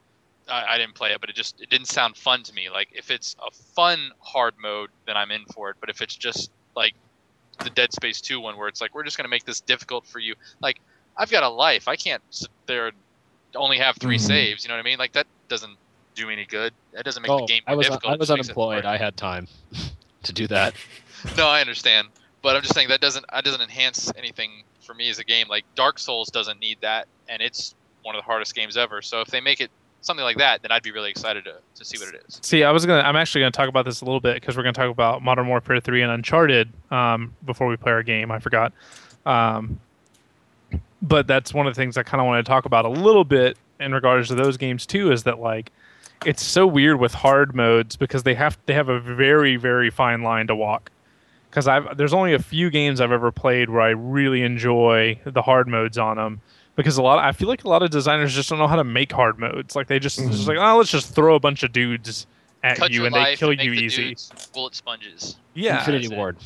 I, 0.49 0.65
I 0.73 0.79
didn't 0.79 0.95
play 0.95 1.13
it, 1.13 1.21
but 1.21 1.31
it 1.31 1.37
just 1.37 1.61
it 1.63 1.71
didn't 1.71 1.87
sound 1.89 2.17
fun 2.17 2.43
to 2.43 2.53
me. 2.53 2.69
Like 2.69 2.89
if 2.93 3.11
it's 3.11 3.35
a 3.47 3.51
fun 3.51 4.11
hard 4.21 4.55
mode, 4.61 4.91
then 5.07 5.17
I'm 5.17 5.31
in 5.31 5.45
for 5.55 5.71
it. 5.71 5.77
But 5.81 5.89
if 5.89 6.03
it's 6.03 6.15
just 6.17 6.51
like 6.77 6.95
the 7.63 7.71
Dead 7.71 7.93
Space 7.93 8.21
2 8.21 8.41
one, 8.41 8.59
where 8.59 8.69
it's 8.69 8.81
like 8.83 8.95
we're 8.95 9.05
just 9.05 9.17
gonna 9.17 9.29
make 9.31 9.45
this 9.45 9.61
difficult 9.61 10.05
for 10.07 10.19
you, 10.19 10.35
like 10.61 10.81
I've 11.17 11.31
got 11.31 11.43
a 11.43 11.49
life. 11.49 11.89
I 11.89 11.97
can't 11.97 12.23
sit 12.31 12.49
there 12.67 12.89
and 12.89 12.97
only 13.55 13.79
have 13.79 13.97
3 13.99 14.17
Mhm. 14.17 14.21
saves. 14.21 14.65
You 14.65 14.69
know 14.69 14.75
what 14.75 14.81
I 14.81 14.85
mean? 14.85 14.99
Like 14.99 15.13
that 15.13 15.27
doesn't 15.49 15.77
do 16.15 16.31
any 16.31 16.45
good. 16.45 16.73
That 16.93 17.05
doesn't 17.05 17.23
make 17.23 17.31
oh, 17.31 17.41
the 17.41 17.47
game 17.47 17.63
I 17.67 17.73
more 17.73 17.79
was 17.79 17.87
difficult. 17.89 18.13
I 18.13 18.17
was 18.17 18.29
just 18.29 18.37
makes 18.37 18.49
it 18.49 18.51
unemployed. 18.51 18.85
I 18.85 18.97
had 18.97 19.17
time 19.17 19.49
to 20.25 20.33
do 20.33 20.47
that. 20.49 20.75
No, 21.39 21.49
I 21.49 21.61
understand. 21.63 22.09
But 22.43 22.55
I'm 22.57 22.61
just 22.63 22.75
saying 22.75 22.89
that 22.89 23.01
doesn't 23.01 23.25
that 23.33 23.45
doesn't 23.45 23.63
enhance 23.63 24.13
anything 24.17 24.65
for 24.83 24.93
me 24.93 25.09
as 25.09 25.19
a 25.19 25.25
game. 25.25 25.49
Like 25.49 25.65
Dark 25.75 25.99
Souls 25.99 26.29
doesn't 26.29 26.61
need 26.61 26.77
that, 26.83 27.09
and 27.31 27.41
it's 27.41 27.75
one 28.03 28.15
of 28.15 28.21
the 28.21 28.25
hardest 28.27 28.55
games 28.55 28.77
ever. 28.77 29.01
So 29.01 29.23
if 29.23 29.29
they 29.29 29.41
make 29.41 29.63
it 29.63 29.71
something 30.03 30.23
like 30.23 30.37
that, 30.37 30.61
then 30.61 30.71
I'd 30.71 30.83
be 30.83 30.91
really 30.93 31.09
excited 31.09 31.45
to, 31.47 31.55
to 31.77 31.85
see 31.85 31.97
what 31.97 32.15
it 32.15 32.23
is. 32.29 32.39
See, 32.43 32.63
I 32.63 32.71
was 32.71 32.85
gonna. 32.85 33.01
I'm 33.01 33.17
actually 33.17 33.41
gonna 33.41 33.53
talk 33.53 33.71
about 33.71 33.87
this 33.87 34.03
a 34.03 34.05
little 34.05 34.21
bit 34.21 34.35
because 34.35 34.55
we're 34.59 34.63
gonna 34.65 34.75
talk 34.75 34.91
about 34.91 35.23
Modern 35.23 35.49
Warfare 35.49 35.81
3 35.81 36.03
and 36.03 36.13
Uncharted 36.13 36.71
um, 36.91 37.35
before 37.47 37.67
we 37.69 37.77
play 37.79 37.93
our 37.93 38.03
game. 38.03 38.31
I 38.31 38.39
forgot. 38.39 38.75
Um, 39.25 39.81
but 41.05 41.27
that's 41.27 41.53
one 41.53 41.67
of 41.67 41.75
the 41.75 41.81
things 41.81 41.97
I 41.97 42.03
kind 42.03 42.21
of 42.21 42.27
want 42.27 42.45
to 42.45 42.51
talk 42.51 42.65
about 42.65 42.85
a 42.85 42.89
little 42.89 43.25
bit 43.25 43.59
in 43.79 43.93
regards 43.93 44.29
to 44.29 44.35
those 44.35 44.57
games 44.57 44.87
too. 44.87 45.13
Is 45.13 45.23
that 45.25 45.39
like 45.39 45.71
it's 46.25 46.43
so 46.43 46.67
weird 46.67 46.99
with 46.99 47.13
hard 47.13 47.55
modes 47.55 47.97
because 47.97 48.23
they 48.23 48.35
have 48.35 48.59
they 48.67 48.75
have 48.75 48.89
a 48.89 48.99
very 48.99 49.57
very 49.57 49.91
fine 49.91 50.23
line 50.23 50.47
to 50.47 50.57
walk. 50.57 50.91
Because 51.51 51.69
I've 51.69 51.97
there's 51.97 52.15
only 52.15 52.33
a 52.33 52.39
few 52.39 52.71
games 52.71 53.01
I've 53.01 53.13
ever 53.13 53.31
played 53.31 53.71
where 53.71 53.83
I 53.83 53.91
really 53.91 54.43
enjoy 54.43 55.21
the 55.25 55.43
hard 55.43 55.69
modes 55.69 55.99
on 55.99 56.17
them 56.17 56.41
because 56.75 56.97
a 56.97 57.03
lot 57.03 57.19
of, 57.19 57.25
I 57.25 57.33
feel 57.33 57.49
like 57.49 57.65
a 57.65 57.69
lot 57.69 57.83
of 57.83 57.91
designers 57.91 58.35
just 58.35 58.49
don't 58.49 58.59
know 58.59 58.67
how 58.67 58.77
to 58.77 58.85
make 58.85 59.13
hard 59.13 59.39
modes. 59.39 59.77
Like 59.77 59.87
they 59.87 59.99
just 59.99 60.19
it's 60.19 60.29
just 60.29 60.41
mm-hmm. 60.41 60.59
like 60.59 60.59
oh 60.59 60.79
let's 60.79 60.91
just 60.91 61.15
throw 61.15 61.35
a 61.35 61.41
bunch 61.41 61.63
of 61.63 61.73
dudes 61.73 62.27
at 62.63 62.79
Cut 62.79 62.91
you 62.91 63.05
and 63.05 63.15
they 63.15 63.37
kill 63.37 63.51
and 63.51 63.59
make 63.59 63.67
you 63.67 63.75
the 63.75 63.83
easy. 63.83 64.05
dudes 64.09 64.31
bullet 64.55 64.75
sponges. 64.75 65.37
Yeah, 65.53 65.81
Infinity. 65.81 66.09
Ward. 66.09 66.39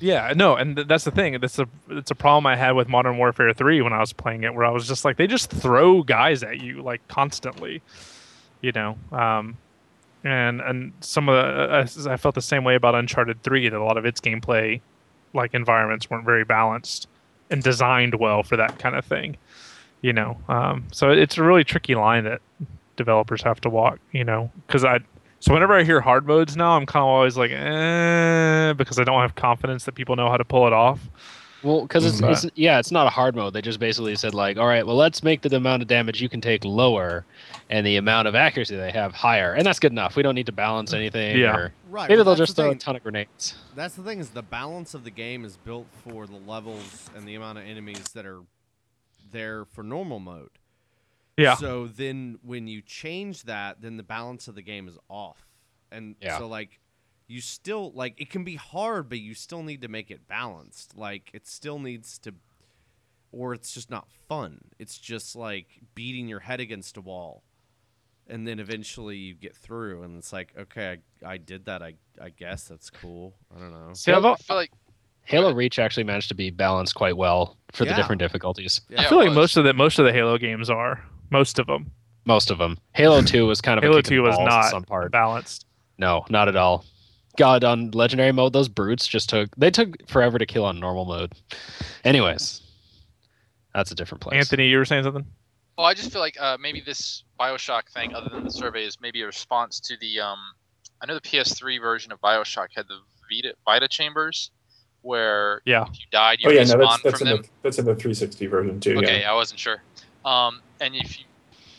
Yeah, 0.00 0.32
no, 0.36 0.56
and 0.56 0.76
th- 0.76 0.88
that's 0.88 1.04
the 1.04 1.10
thing. 1.10 1.40
That's 1.40 1.58
a 1.58 1.68
it's 1.90 2.10
a 2.10 2.14
problem 2.14 2.46
I 2.46 2.56
had 2.56 2.72
with 2.72 2.88
Modern 2.88 3.16
Warfare 3.18 3.52
3 3.52 3.82
when 3.82 3.92
I 3.92 4.00
was 4.00 4.12
playing 4.12 4.44
it, 4.44 4.54
where 4.54 4.64
I 4.64 4.70
was 4.70 4.86
just 4.86 5.04
like, 5.04 5.16
they 5.16 5.26
just 5.26 5.50
throw 5.50 6.02
guys 6.02 6.42
at 6.42 6.60
you 6.60 6.82
like 6.82 7.06
constantly, 7.08 7.82
you 8.60 8.72
know. 8.72 8.98
Um, 9.12 9.56
and 10.24 10.60
and 10.60 10.92
some 11.00 11.28
of 11.28 11.34
the, 11.34 12.08
uh, 12.08 12.12
I 12.12 12.16
felt 12.16 12.34
the 12.34 12.42
same 12.42 12.64
way 12.64 12.74
about 12.74 12.94
Uncharted 12.94 13.42
3 13.42 13.68
that 13.70 13.78
a 13.78 13.84
lot 13.84 13.96
of 13.96 14.04
its 14.04 14.20
gameplay, 14.20 14.80
like 15.32 15.54
environments, 15.54 16.10
weren't 16.10 16.24
very 16.24 16.44
balanced 16.44 17.08
and 17.50 17.62
designed 17.62 18.16
well 18.16 18.42
for 18.42 18.56
that 18.56 18.78
kind 18.78 18.96
of 18.96 19.04
thing, 19.04 19.36
you 20.02 20.12
know. 20.12 20.36
Um, 20.48 20.84
so 20.92 21.10
it's 21.10 21.38
a 21.38 21.42
really 21.42 21.64
tricky 21.64 21.94
line 21.94 22.24
that 22.24 22.40
developers 22.96 23.42
have 23.42 23.60
to 23.62 23.70
walk, 23.70 23.98
you 24.12 24.24
know, 24.24 24.50
because 24.66 24.84
I 24.84 25.00
so 25.40 25.52
whenever 25.54 25.74
I 25.74 25.84
hear 25.84 26.00
hard 26.00 26.26
modes 26.26 26.56
now, 26.56 26.72
I'm 26.76 26.86
kind 26.86 27.02
of 27.02 27.08
always 27.08 27.36
like, 27.36 27.50
eh, 27.52 28.72
because 28.74 28.98
I 28.98 29.04
don't 29.04 29.20
have 29.20 29.34
confidence 29.34 29.84
that 29.84 29.94
people 29.94 30.16
know 30.16 30.28
how 30.30 30.36
to 30.36 30.44
pull 30.44 30.66
it 30.66 30.72
off. 30.72 31.00
Well, 31.62 31.82
because 31.82 32.04
it's, 32.04 32.20
But- 32.20 32.44
it's 32.44 32.46
yeah, 32.54 32.78
it's 32.78 32.92
not 32.92 33.06
a 33.06 33.10
hard 33.10 33.34
mode. 33.34 33.52
They 33.54 33.62
just 33.62 33.80
basically 33.80 34.14
said 34.16 34.34
like, 34.34 34.56
all 34.56 34.66
right, 34.66 34.86
well, 34.86 34.94
let's 34.96 35.22
make 35.22 35.40
the 35.42 35.56
amount 35.56 35.82
of 35.82 35.88
damage 35.88 36.20
you 36.22 36.28
can 36.28 36.40
take 36.40 36.64
lower, 36.64 37.24
and 37.70 37.84
the 37.84 37.96
amount 37.96 38.28
of 38.28 38.34
accuracy 38.36 38.76
they 38.76 38.92
have 38.92 39.12
higher, 39.14 39.52
and 39.54 39.66
that's 39.66 39.80
good 39.80 39.90
enough. 39.90 40.14
We 40.16 40.22
don't 40.22 40.34
need 40.36 40.46
to 40.46 40.52
balance 40.52 40.92
anything. 40.92 41.38
Yeah. 41.38 41.56
or- 41.56 41.72
Right. 41.88 42.08
maybe 42.08 42.18
well, 42.18 42.26
they'll 42.26 42.34
just 42.36 42.56
the 42.56 42.62
throw 42.62 42.70
a 42.72 42.74
ton 42.76 42.94
of 42.96 43.02
grenades. 43.02 43.54
That's 43.74 43.94
the 43.94 44.02
thing 44.02 44.18
is 44.20 44.30
the 44.30 44.42
balance 44.42 44.92
of 44.94 45.02
the 45.04 45.10
game 45.10 45.44
is 45.44 45.56
built 45.56 45.86
for 46.06 46.26
the 46.26 46.36
levels 46.46 47.08
and 47.16 47.26
the 47.26 47.34
amount 47.36 47.58
of 47.58 47.64
enemies 47.64 48.04
that 48.14 48.26
are 48.26 48.40
there 49.32 49.64
for 49.64 49.82
normal 49.82 50.18
mode. 50.20 50.50
Yeah. 51.36 51.54
So 51.56 51.86
then 51.86 52.38
when 52.42 52.66
you 52.66 52.80
change 52.82 53.42
that, 53.44 53.80
then 53.82 53.96
the 53.96 54.02
balance 54.02 54.48
of 54.48 54.54
the 54.54 54.62
game 54.62 54.88
is 54.88 54.98
off. 55.08 55.46
And 55.92 56.16
Yeah. 56.20 56.38
so 56.38 56.48
like 56.48 56.80
you 57.28 57.40
still 57.40 57.92
like 57.92 58.20
it 58.20 58.30
can 58.30 58.44
be 58.44 58.54
hard, 58.56 59.08
but 59.08 59.18
you 59.18 59.34
still 59.34 59.62
need 59.62 59.82
to 59.82 59.88
make 59.88 60.10
it 60.10 60.26
balanced. 60.28 60.96
Like 60.96 61.30
it 61.34 61.46
still 61.46 61.78
needs 61.78 62.18
to 62.20 62.34
or 63.32 63.52
it's 63.52 63.72
just 63.74 63.90
not 63.90 64.08
fun. 64.28 64.60
It's 64.78 64.98
just 64.98 65.36
like 65.36 65.66
beating 65.94 66.28
your 66.28 66.40
head 66.40 66.60
against 66.60 66.96
a 66.96 67.00
wall. 67.00 67.42
And 68.28 68.46
then 68.46 68.58
eventually 68.58 69.16
you 69.16 69.34
get 69.34 69.54
through 69.54 70.02
and 70.02 70.16
it's 70.18 70.32
like, 70.32 70.52
okay, 70.58 70.98
I, 71.24 71.32
I 71.34 71.36
did 71.36 71.66
that. 71.66 71.82
I 71.82 71.94
I 72.20 72.30
guess 72.30 72.64
that's 72.64 72.90
cool. 72.90 73.34
I 73.54 73.58
don't 73.60 73.72
know. 73.72 73.92
See, 73.92 74.10
I've, 74.10 74.22
feel 74.40 74.56
like 74.56 74.72
Halo 75.24 75.52
Reach 75.52 75.78
actually 75.78 76.04
managed 76.04 76.28
to 76.28 76.34
be 76.34 76.50
balanced 76.50 76.94
quite 76.94 77.16
well 77.16 77.56
for 77.72 77.84
the 77.84 77.94
different 77.94 78.20
difficulties. 78.20 78.80
Yeah. 78.88 79.02
I 79.02 79.08
feel 79.08 79.18
like 79.18 79.32
most 79.32 79.56
of 79.56 79.64
the 79.64 79.74
most 79.74 79.98
of 79.98 80.06
the 80.06 80.12
Halo 80.12 80.38
games 80.38 80.70
are 80.70 81.02
most 81.30 81.58
of 81.58 81.66
them. 81.66 81.90
Most 82.24 82.50
of 82.50 82.58
them. 82.58 82.78
Halo 82.94 83.22
Two 83.22 83.46
was 83.46 83.60
kind 83.60 83.78
of 83.78 83.84
Halo 83.84 83.96
kick 83.98 84.06
Two 84.06 84.22
was 84.22 84.36
not 84.38 84.70
some 84.70 84.82
part. 84.82 85.12
balanced. 85.12 85.64
No, 85.98 86.24
not 86.28 86.48
at 86.48 86.56
all. 86.56 86.84
God, 87.38 87.64
on 87.64 87.90
legendary 87.92 88.32
mode, 88.32 88.52
those 88.52 88.68
brutes 88.68 89.06
just 89.06 89.28
took 89.28 89.54
they 89.56 89.70
took 89.70 90.08
forever 90.08 90.38
to 90.38 90.46
kill 90.46 90.64
on 90.64 90.80
normal 90.80 91.04
mode. 91.04 91.32
Anyways, 92.04 92.62
that's 93.74 93.90
a 93.90 93.94
different 93.94 94.22
place. 94.22 94.36
Anthony, 94.38 94.68
you 94.68 94.78
were 94.78 94.84
saying 94.84 95.04
something? 95.04 95.26
Oh, 95.78 95.84
I 95.84 95.92
just 95.94 96.10
feel 96.10 96.22
like 96.22 96.36
uh, 96.40 96.56
maybe 96.58 96.80
this 96.80 97.22
Bioshock 97.38 97.90
thing, 97.92 98.14
other 98.14 98.30
than 98.30 98.44
the 98.44 98.50
survey, 98.50 98.84
is 98.84 98.98
maybe 99.00 99.20
a 99.22 99.26
response 99.26 99.78
to 99.80 99.96
the. 100.00 100.20
Um, 100.20 100.38
I 101.02 101.06
know 101.06 101.14
the 101.14 101.20
PS3 101.20 101.78
version 101.80 102.10
of 102.10 102.20
Bioshock 102.22 102.68
had 102.74 102.86
the 102.88 102.98
Vita, 103.30 103.54
Vita 103.66 103.86
chambers, 103.86 104.50
where 105.02 105.60
Yeah. 105.66 105.82
if 105.82 106.00
you 106.00 106.06
died, 106.10 106.38
you 106.40 106.48
Oh 106.48 106.52
yeah, 106.52 106.62
respawn 106.62 106.78
no, 106.78 106.86
that's 106.86 107.02
that's 107.02 107.18
from 107.18 107.28
in 107.28 107.34
them. 107.34 107.42
the 107.42 107.48
that's 107.62 107.78
in 107.78 107.84
the 107.84 107.94
360 107.94 108.46
version 108.46 108.80
too. 108.80 108.96
Okay, 108.98 109.20
Yeah. 109.20 109.30
I 109.30 109.34
wasn't 109.34 109.60
sure. 109.60 109.82
Um, 110.26 110.60
and 110.80 110.94
if 110.94 111.18
you 111.18 111.24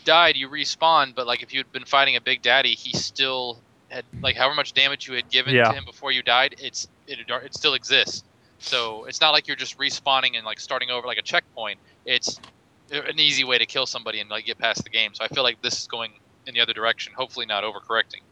died, 0.04 0.36
you 0.36 0.48
respawn. 0.48 1.14
But 1.14 1.26
like 1.26 1.42
if 1.42 1.52
you 1.52 1.60
had 1.60 1.70
been 1.72 1.84
fighting 1.84 2.16
a 2.16 2.20
Big 2.20 2.42
Daddy, 2.42 2.74
he 2.74 2.92
still 2.96 3.62
had 3.90 4.04
like 4.22 4.36
however 4.36 4.54
much 4.54 4.72
damage 4.72 5.06
you 5.06 5.14
had 5.14 5.30
given 5.30 5.54
Yeah. 5.54 5.64
to 5.64 5.72
him 5.72 5.84
before 5.84 6.10
you 6.10 6.22
died. 6.22 6.56
It's 6.58 6.88
it 7.06 7.18
it 7.28 7.54
still 7.54 7.74
exists. 7.74 8.24
So 8.58 9.04
it's 9.04 9.20
not 9.20 9.30
like 9.30 9.46
you're 9.46 9.56
just 9.56 9.78
respawning 9.78 10.36
and 10.36 10.44
like 10.44 10.58
starting 10.58 10.90
over 10.90 11.06
like 11.06 11.18
a 11.18 11.22
checkpoint. 11.22 11.78
It's 12.04 12.40
an 12.90 13.20
easy 13.20 13.44
way 13.44 13.58
to 13.58 13.66
kill 13.66 13.86
somebody 13.86 14.20
and 14.20 14.28
like 14.30 14.46
get 14.46 14.58
past 14.58 14.82
the 14.82 14.90
game. 14.90 15.14
So 15.14 15.24
I 15.24 15.28
feel 15.28 15.42
like 15.44 15.60
this 15.62 15.78
is 15.80 15.86
going 15.86 16.12
in 16.46 16.54
the 16.54 16.60
other 16.60 16.72
direction. 16.72 17.12
Hopefully 17.16 17.46
not 17.46 17.62
overcorrecting. 17.62 18.22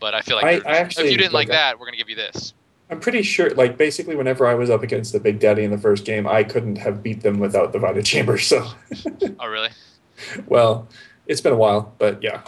But 0.00 0.14
I 0.14 0.20
feel 0.22 0.36
like 0.36 0.64
I- 0.66 0.70
I 0.70 0.76
actually 0.78 1.06
if 1.06 1.12
you 1.12 1.18
didn't 1.18 1.32
like 1.32 1.48
like 1.48 1.56
that, 1.56 1.78
we're 1.78 1.86
gonna 1.86 1.96
give 1.96 2.10
you 2.10 2.16
this. 2.16 2.52
I'm 2.90 3.00
pretty 3.00 3.22
sure. 3.22 3.50
Like 3.54 3.76
basically, 3.76 4.16
whenever 4.16 4.46
I 4.46 4.54
was 4.54 4.68
up 4.68 4.82
against 4.82 5.12
the 5.12 5.20
Big 5.20 5.38
Daddy 5.38 5.62
in 5.62 5.70
the 5.70 5.78
first 5.78 6.04
game, 6.04 6.26
I 6.26 6.42
couldn't 6.42 6.76
have 6.76 7.02
beat 7.02 7.22
them 7.22 7.38
without 7.38 7.72
the 7.72 7.78
Vita 7.78 8.02
Chamber. 8.02 8.36
So, 8.38 8.66
Oh 9.38 9.46
really? 9.46 9.70
well, 10.46 10.88
it's 11.26 11.40
been 11.40 11.52
a 11.52 11.56
while, 11.56 11.94
but 11.98 12.22
yeah, 12.22 12.42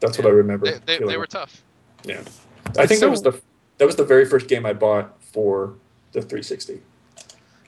that's 0.00 0.16
what 0.16 0.26
I 0.26 0.30
remember. 0.30 0.66
They, 0.78 0.98
they, 0.98 1.04
they 1.04 1.16
were 1.16 1.26
tough. 1.26 1.62
Yeah. 2.04 2.20
I 2.78 2.86
think 2.86 3.00
so- 3.00 3.06
that 3.06 3.10
was 3.10 3.22
the 3.22 3.40
that 3.78 3.86
was 3.86 3.96
the 3.96 4.04
very 4.04 4.24
first 4.24 4.48
game 4.48 4.64
I 4.66 4.72
bought 4.72 5.20
for 5.22 5.74
the 6.12 6.20
360. 6.20 6.80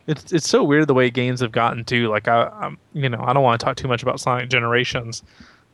It's 0.06 0.32
it's 0.32 0.48
so 0.48 0.64
weird 0.64 0.88
the 0.88 0.94
way 0.94 1.10
games 1.10 1.40
have 1.40 1.52
gotten 1.52 1.84
to. 1.86 2.08
Like 2.08 2.26
I, 2.28 2.44
I'm, 2.60 2.78
you 2.92 3.08
know, 3.08 3.22
I 3.22 3.32
don't 3.32 3.42
want 3.42 3.60
to 3.60 3.64
talk 3.64 3.76
too 3.76 3.86
much 3.88 4.02
about 4.02 4.18
Sonic 4.18 4.48
Generations, 4.48 5.22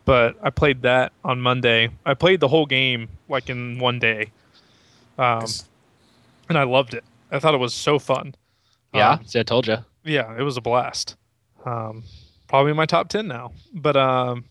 but 0.04 0.36
I 0.42 0.50
played 0.50 0.82
that 0.82 1.12
on 1.24 1.40
Monday. 1.40 1.90
I 2.04 2.14
played 2.14 2.40
the 2.40 2.48
whole 2.48 2.66
game 2.66 3.08
like 3.28 3.48
in 3.48 3.78
one 3.78 3.98
day, 3.98 4.32
um, 5.18 5.46
and 6.48 6.56
I 6.58 6.64
loved 6.64 6.94
it. 6.94 7.04
I 7.30 7.38
thought 7.38 7.54
it 7.54 7.58
was 7.58 7.74
so 7.74 7.98
fun. 7.98 8.34
Yeah, 8.94 9.12
Um, 9.12 9.24
see, 9.24 9.40
I 9.40 9.42
told 9.42 9.66
you. 9.66 9.78
yeah, 10.04 10.36
it 10.38 10.42
was 10.42 10.56
a 10.56 10.60
blast. 10.60 11.16
Um, 11.64 12.04
probably 12.48 12.72
my 12.72 12.86
top 12.86 13.08
ten 13.08 13.26
now. 13.28 13.52
But 13.74 13.96
um, 13.96 14.44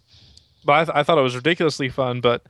but 0.66 0.74
I, 0.74 0.84
th- 0.86 0.96
I 0.98 1.04
thought 1.04 1.18
it 1.18 1.22
was 1.22 1.36
ridiculously 1.36 1.90
fun. 1.90 2.22
But 2.22 2.44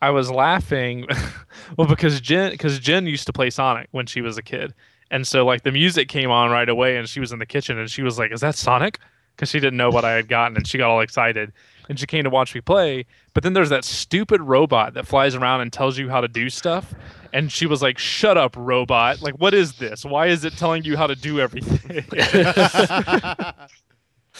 I 0.00 0.10
was 0.10 0.30
laughing, 0.30 1.06
well, 1.76 1.88
because 1.88 2.20
Jen 2.20 2.52
because 2.52 2.78
Jen 2.78 3.06
used 3.06 3.26
to 3.26 3.32
play 3.32 3.50
Sonic 3.50 3.88
when 3.90 4.06
she 4.06 4.20
was 4.20 4.38
a 4.38 4.42
kid, 4.42 4.72
and 5.10 5.26
so 5.26 5.44
like 5.44 5.62
the 5.64 5.72
music 5.72 6.08
came 6.08 6.30
on 6.30 6.50
right 6.50 6.68
away, 6.68 6.96
and 6.96 7.08
she 7.08 7.20
was 7.20 7.32
in 7.32 7.38
the 7.40 7.46
kitchen, 7.46 7.78
and 7.78 7.90
she 7.90 8.02
was 8.02 8.18
like, 8.18 8.32
"Is 8.32 8.40
that 8.42 8.54
Sonic?" 8.54 8.98
Because 9.34 9.48
she 9.50 9.58
didn't 9.58 9.76
know 9.76 9.90
what 9.90 10.04
I 10.04 10.12
had 10.12 10.28
gotten, 10.28 10.56
and 10.56 10.64
she 10.66 10.78
got 10.78 10.90
all 10.90 11.00
excited, 11.00 11.52
and 11.88 11.98
she 11.98 12.06
came 12.06 12.24
to 12.24 12.30
watch 12.30 12.54
me 12.54 12.60
play. 12.60 13.06
But 13.32 13.42
then 13.42 13.52
there's 13.52 13.70
that 13.70 13.84
stupid 13.84 14.40
robot 14.40 14.94
that 14.94 15.06
flies 15.06 15.34
around 15.34 15.60
and 15.60 15.72
tells 15.72 15.98
you 15.98 16.08
how 16.08 16.20
to 16.20 16.28
do 16.28 16.48
stuff. 16.50 16.94
And 17.32 17.50
she 17.50 17.66
was 17.66 17.82
like, 17.82 17.98
"Shut 17.98 18.38
up, 18.38 18.54
robot! 18.56 19.20
Like, 19.20 19.34
what 19.34 19.54
is 19.54 19.74
this? 19.74 20.04
Why 20.04 20.28
is 20.28 20.44
it 20.44 20.56
telling 20.56 20.84
you 20.84 20.96
how 20.96 21.06
to 21.08 21.16
do 21.16 21.40
everything?" 21.40 22.04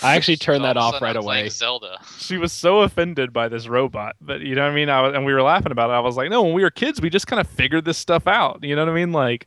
I 0.02 0.16
actually 0.16 0.36
turned 0.36 0.64
that 0.64 0.76
off 0.76 1.00
right 1.00 1.16
I'm 1.16 1.22
away. 1.22 1.48
Zelda. 1.48 1.98
she 2.18 2.36
was 2.36 2.52
so 2.52 2.80
offended 2.80 3.32
by 3.32 3.48
this 3.48 3.68
robot 3.68 4.16
but 4.20 4.40
you 4.40 4.56
know 4.56 4.62
what 4.62 4.72
i 4.72 4.74
mean 4.74 4.88
I 4.88 5.02
was, 5.02 5.14
and 5.14 5.24
we 5.24 5.32
were 5.32 5.42
laughing 5.42 5.70
about 5.70 5.90
it 5.90 5.92
i 5.92 6.00
was 6.00 6.16
like 6.16 6.30
no 6.30 6.42
when 6.42 6.52
we 6.52 6.62
were 6.62 6.70
kids 6.70 7.00
we 7.00 7.10
just 7.10 7.28
kind 7.28 7.38
of 7.40 7.46
figured 7.48 7.84
this 7.84 7.96
stuff 7.96 8.26
out 8.26 8.58
you 8.62 8.74
know 8.74 8.82
what 8.84 8.90
i 8.90 8.94
mean 8.94 9.12
like 9.12 9.46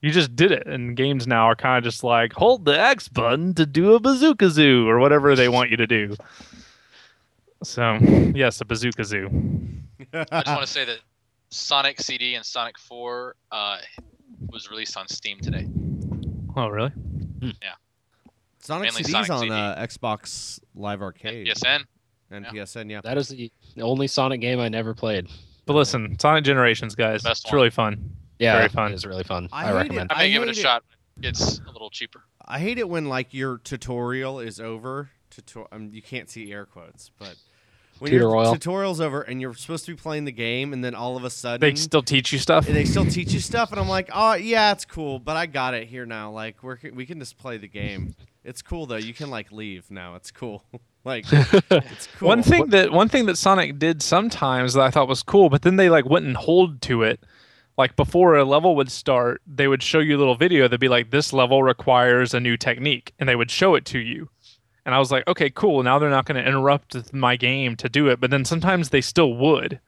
you 0.00 0.12
just 0.12 0.36
did 0.36 0.52
it 0.52 0.66
and 0.68 0.96
games 0.96 1.26
now 1.26 1.46
are 1.46 1.56
kind 1.56 1.76
of 1.78 1.82
just 1.84 2.04
like 2.04 2.34
hold 2.34 2.64
the 2.64 2.80
x 2.80 3.08
button 3.08 3.52
to 3.54 3.66
do 3.66 3.94
a 3.94 4.00
bazooka 4.00 4.48
zoo 4.48 4.88
or 4.88 5.00
whatever 5.00 5.34
they 5.34 5.48
want 5.48 5.70
you 5.70 5.76
to 5.76 5.88
do 5.88 6.14
so 7.62 7.94
yes 8.34 8.60
a 8.60 8.64
bazooka 8.64 9.04
zoo 9.04 9.28
I 10.12 10.24
just 10.24 10.46
want 10.48 10.60
to 10.62 10.66
say 10.72 10.84
that 10.84 10.98
Sonic 11.50 12.00
CD 12.00 12.34
and 12.34 12.44
Sonic 12.44 12.78
4 12.78 13.34
uh, 13.52 13.78
was 14.50 14.70
released 14.70 14.96
on 14.96 15.06
Steam 15.08 15.38
today. 15.40 15.66
oh 16.56 16.68
really 16.68 16.92
Yeah. 17.40 17.52
Sonic 18.60 18.86
Mainly 18.86 19.02
CD's 19.04 19.12
Sonic 19.12 19.30
on 19.30 19.38
CD. 19.40 19.52
uh, 19.54 19.86
Xbox 19.86 20.58
Live 20.74 21.00
Arcade 21.02 21.46
PSN. 21.46 21.84
and 22.30 22.44
yeah. 22.44 22.50
PSN. 22.62 22.90
Yeah. 22.90 23.00
That 23.04 23.16
is 23.16 23.28
the 23.28 23.50
only 23.80 24.06
Sonic 24.08 24.40
game 24.40 24.58
I 24.60 24.68
never 24.68 24.92
played. 24.94 25.28
but 25.66 25.74
listen 25.74 26.18
sonic 26.18 26.44
generations 26.44 26.94
guys 26.94 27.22
Best 27.22 27.44
it's 27.44 27.52
one. 27.52 27.56
really 27.56 27.70
fun 27.70 28.10
Yeah, 28.38 28.56
Very 28.56 28.68
fun. 28.68 28.92
It 28.92 28.96
is 28.96 29.06
really 29.06 29.24
fun. 29.24 29.48
I 29.52 29.62
I, 29.62 29.64
hate 29.64 29.70
it. 29.70 29.74
recommend. 29.76 30.12
I 30.12 30.18
may 30.18 30.24
I 30.24 30.30
give 30.30 30.42
it 30.42 30.48
a 30.48 30.50
it. 30.50 30.56
shot. 30.56 30.82
It's 31.22 31.58
a 31.66 31.70
little 31.72 31.88
cheaper. 31.90 32.22
I 32.44 32.58
hate 32.58 32.78
it 32.78 32.88
when 32.88 33.06
like 33.06 33.32
your 33.32 33.58
tutorial 33.58 34.40
is 34.40 34.60
over. 34.60 35.10
Tutor- 35.42 35.68
um, 35.72 35.90
you 35.92 36.02
can't 36.02 36.28
see 36.30 36.52
air 36.52 36.64
quotes, 36.66 37.10
but 37.18 37.34
when 37.98 38.10
Tutor 38.10 38.24
your 38.24 38.36
oil. 38.36 38.52
tutorial's 38.52 39.00
over 39.00 39.22
and 39.22 39.40
you're 39.40 39.54
supposed 39.54 39.86
to 39.86 39.92
be 39.94 40.00
playing 40.00 40.24
the 40.26 40.32
game, 40.32 40.72
and 40.72 40.84
then 40.84 40.94
all 40.94 41.16
of 41.16 41.24
a 41.24 41.30
sudden 41.30 41.60
They 41.60 41.74
still 41.74 42.02
teach 42.02 42.32
you 42.32 42.38
stuff. 42.38 42.66
and 42.66 42.76
they 42.76 42.84
still 42.84 43.06
teach 43.06 43.32
you 43.32 43.40
stuff, 43.40 43.70
and 43.72 43.80
I'm 43.80 43.88
like, 43.88 44.10
oh 44.12 44.34
yeah, 44.34 44.72
it's 44.72 44.84
cool, 44.84 45.18
but 45.18 45.36
I 45.36 45.46
got 45.46 45.74
it 45.74 45.88
here 45.88 46.04
now. 46.06 46.30
Like 46.30 46.62
we're 46.62 46.78
we 46.92 47.06
can 47.06 47.18
just 47.18 47.38
play 47.38 47.56
the 47.56 47.68
game. 47.68 48.14
It's 48.44 48.62
cool 48.62 48.86
though. 48.86 48.96
You 48.96 49.14
can 49.14 49.30
like 49.30 49.50
leave 49.50 49.90
now. 49.90 50.14
It's 50.14 50.30
cool. 50.30 50.62
like 51.04 51.24
it's 51.32 52.06
cool. 52.18 52.28
One 52.28 52.42
thing 52.42 52.66
that 52.68 52.92
one 52.92 53.08
thing 53.08 53.26
that 53.26 53.36
Sonic 53.38 53.78
did 53.78 54.02
sometimes 54.02 54.74
that 54.74 54.82
I 54.82 54.90
thought 54.90 55.08
was 55.08 55.22
cool, 55.22 55.48
but 55.48 55.62
then 55.62 55.76
they 55.76 55.88
like 55.88 56.04
wouldn't 56.04 56.36
hold 56.36 56.80
to 56.82 57.02
it. 57.02 57.20
Like 57.78 57.94
before 57.96 58.36
a 58.36 58.44
level 58.44 58.74
would 58.76 58.90
start, 58.90 59.42
they 59.46 59.68
would 59.68 59.82
show 59.82 59.98
you 59.98 60.16
a 60.16 60.18
little 60.18 60.34
video 60.36 60.64
that'd 60.64 60.80
be 60.80 60.88
like, 60.88 61.10
"This 61.10 61.32
level 61.32 61.62
requires 61.62 62.32
a 62.34 62.40
new 62.40 62.56
technique," 62.56 63.12
and 63.18 63.28
they 63.28 63.36
would 63.36 63.50
show 63.50 63.74
it 63.74 63.84
to 63.86 63.98
you. 63.98 64.30
And 64.86 64.94
I 64.94 64.98
was 64.98 65.10
like, 65.12 65.26
"Okay, 65.26 65.50
cool. 65.50 65.82
Now 65.82 65.98
they're 65.98 66.08
not 66.08 66.24
going 66.24 66.42
to 66.42 66.48
interrupt 66.48 67.12
my 67.12 67.36
game 67.36 67.76
to 67.76 67.88
do 67.88 68.08
it." 68.08 68.20
But 68.20 68.30
then 68.30 68.44
sometimes 68.46 68.88
they 68.90 69.00
still 69.02 69.34
would, 69.34 69.80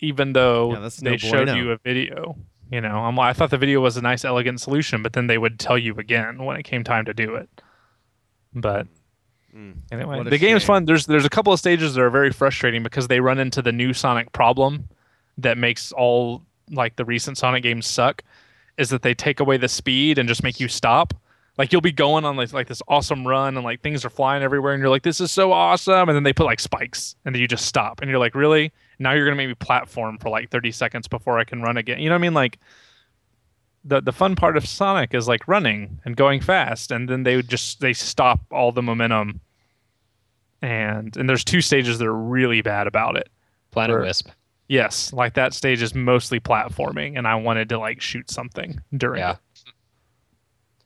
even 0.00 0.32
though 0.34 0.72
Yeah, 0.72 0.88
they 1.00 1.10
no 1.12 1.16
showed 1.16 1.46
bueno. 1.46 1.54
you 1.54 1.70
a 1.70 1.78
video. 1.78 2.36
You 2.70 2.80
know, 2.80 2.96
I'm, 3.04 3.18
I 3.18 3.32
thought 3.32 3.50
the 3.50 3.58
video 3.58 3.80
was 3.80 3.96
a 3.96 4.02
nice, 4.02 4.24
elegant 4.24 4.60
solution, 4.60 5.02
but 5.02 5.12
then 5.12 5.26
they 5.28 5.38
would 5.38 5.58
tell 5.60 5.78
you 5.78 5.94
again 5.96 6.44
when 6.44 6.56
it 6.56 6.62
came 6.64 6.82
time 6.84 7.04
to 7.06 7.14
do 7.14 7.34
it. 7.36 7.48
But 8.54 8.86
Mm. 9.54 9.74
Anyway, 9.92 10.16
What 10.16 10.26
a 10.26 10.30
the 10.30 10.38
game's 10.38 10.62
shame. 10.62 10.66
fun. 10.66 10.84
There's 10.86 11.04
there's 11.04 11.26
a 11.26 11.30
couple 11.30 11.52
of 11.52 11.58
stages 11.58 11.92
that 11.94 12.00
are 12.00 12.08
very 12.08 12.32
frustrating 12.32 12.82
because 12.82 13.08
they 13.08 13.20
run 13.20 13.38
into 13.38 13.60
the 13.60 13.70
new 13.70 13.92
Sonic 13.92 14.32
problem 14.32 14.88
that 15.36 15.58
makes 15.58 15.92
all 15.92 16.42
like 16.70 16.96
the 16.96 17.04
recent 17.04 17.36
Sonic 17.36 17.62
games 17.62 17.86
suck. 17.86 18.24
Is 18.78 18.88
that 18.88 19.02
they 19.02 19.12
take 19.12 19.40
away 19.40 19.58
the 19.58 19.68
speed 19.68 20.16
and 20.18 20.26
just 20.26 20.42
make 20.42 20.58
you 20.58 20.68
stop. 20.68 21.12
Like 21.58 21.70
you'll 21.70 21.80
be 21.82 21.92
going 21.92 22.24
on 22.24 22.36
like, 22.36 22.52
like 22.52 22.66
this 22.68 22.80
awesome 22.88 23.26
run 23.26 23.56
and 23.56 23.64
like 23.64 23.82
things 23.82 24.04
are 24.04 24.10
flying 24.10 24.42
everywhere 24.42 24.72
and 24.72 24.80
you're 24.80 24.88
like 24.90 25.02
this 25.02 25.20
is 25.20 25.30
so 25.30 25.52
awesome 25.52 26.08
and 26.08 26.16
then 26.16 26.22
they 26.22 26.32
put 26.32 26.46
like 26.46 26.58
spikes 26.60 27.14
and 27.24 27.34
then 27.34 27.40
you 27.42 27.46
just 27.46 27.66
stop 27.66 28.00
and 28.00 28.08
you're 28.08 28.18
like 28.18 28.34
really 28.34 28.72
now 28.98 29.12
you're 29.12 29.26
gonna 29.26 29.36
make 29.36 29.48
me 29.48 29.54
platform 29.54 30.16
for 30.16 30.30
like 30.30 30.48
30 30.50 30.72
seconds 30.72 31.08
before 31.08 31.38
I 31.38 31.44
can 31.44 31.60
run 31.60 31.76
again. 31.76 31.98
You 31.98 32.08
know 32.08 32.14
what 32.14 32.20
I 32.20 32.22
mean? 32.22 32.34
Like 32.34 32.58
the 33.84 34.00
the 34.00 34.12
fun 34.12 34.34
part 34.36 34.56
of 34.56 34.66
Sonic 34.66 35.12
is 35.12 35.28
like 35.28 35.46
running 35.48 35.98
and 36.04 36.16
going 36.16 36.40
fast, 36.40 36.90
and 36.92 37.08
then 37.08 37.24
they 37.24 37.34
would 37.36 37.48
just 37.48 37.80
they 37.80 37.92
stop 37.92 38.40
all 38.52 38.70
the 38.72 38.80
momentum. 38.82 39.40
And 40.60 41.16
and 41.16 41.28
there's 41.28 41.44
two 41.44 41.60
stages 41.60 41.98
that 41.98 42.06
are 42.06 42.14
really 42.16 42.62
bad 42.62 42.86
about 42.86 43.16
it. 43.16 43.28
Planet 43.72 43.96
Or- 43.96 44.00
Wisp. 44.02 44.28
Yes, 44.68 45.12
like 45.12 45.34
that 45.34 45.52
stage 45.52 45.82
is 45.82 45.94
mostly 45.94 46.40
platforming, 46.40 47.18
and 47.18 47.26
I 47.26 47.34
wanted 47.34 47.68
to 47.70 47.78
like 47.78 48.00
shoot 48.00 48.30
something 48.30 48.80
during 48.96 49.18
Yeah. 49.20 49.32
it. 49.32 49.38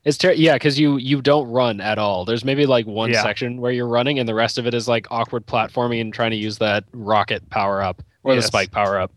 It's 0.07 0.17
ter- 0.17 0.33
yeah, 0.33 0.55
because 0.55 0.79
you 0.79 0.97
you 0.99 1.21
don't 1.21 1.51
run 1.51 1.81
at 1.81 1.99
all. 1.99 2.25
There's 2.25 2.45
maybe 2.45 2.65
like 2.65 2.87
one 2.87 3.11
Yeah. 3.11 3.23
section 3.23 3.61
where 3.61 3.73
you're 3.73 3.89
running, 3.89 4.19
and 4.21 4.29
the 4.29 4.35
rest 4.35 4.57
of 4.57 4.67
it 4.67 4.73
is 4.73 4.87
like 4.87 5.07
awkward 5.11 5.47
platforming 5.47 6.01
and 6.01 6.15
trying 6.15 6.31
to 6.31 6.37
use 6.37 6.59
that 6.59 6.85
rocket 6.93 7.51
power 7.51 7.83
up 7.83 8.01
or 8.23 8.33
Yes. 8.35 8.45
the 8.45 8.47
spike 8.47 8.71
power 8.71 9.01
up, 9.01 9.13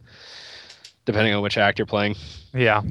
depending 1.05 1.33
on 1.33 1.43
which 1.43 1.57
act 1.59 1.77
you're 1.79 1.85
playing. 1.85 2.15
Yeah, 2.55 2.81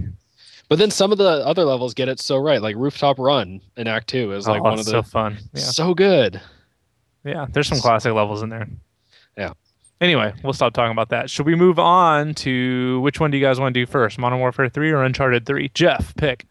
But 0.68 0.78
then 0.78 0.90
some 0.92 1.10
of 1.12 1.18
the 1.18 1.44
other 1.44 1.64
levels 1.64 1.92
get 1.94 2.08
it 2.08 2.20
so 2.20 2.36
right, 2.36 2.62
like 2.62 2.76
Rooftop 2.76 3.18
Run 3.18 3.60
in 3.76 3.88
Act 3.88 4.06
Two 4.08 4.32
is 4.32 4.46
oh, 4.46 4.52
like 4.52 4.60
Oh, 4.60 4.64
one 4.64 4.72
of 4.78 4.84
the 4.84 4.90
so 4.90 5.02
fun. 5.02 5.38
Yeah, 5.54 5.60
so 5.62 5.92
good. 5.94 6.40
yeah. 7.24 7.46
There's 7.50 7.66
some 7.68 7.80
classic 7.80 8.12
levels 8.12 8.42
in 8.42 8.48
there. 8.50 8.68
Yeah. 9.36 9.54
Anyway, 10.00 10.32
we'll 10.44 10.52
stop 10.52 10.72
talking 10.74 10.92
about 10.92 11.08
that. 11.08 11.28
Should 11.30 11.46
we 11.46 11.56
move 11.56 11.80
on 11.80 12.34
to 12.34 13.00
which 13.00 13.18
one 13.18 13.32
do 13.32 13.38
you 13.38 13.44
guys 13.44 13.58
want 13.58 13.74
to 13.74 13.80
do 13.80 13.86
first? 13.86 14.18
Modern 14.18 14.38
Warfare 14.38 14.68
3 14.68 14.92
or 14.92 15.02
Uncharted 15.02 15.44
3? 15.46 15.70
Jeff, 15.74 16.14
pick. 16.14 16.44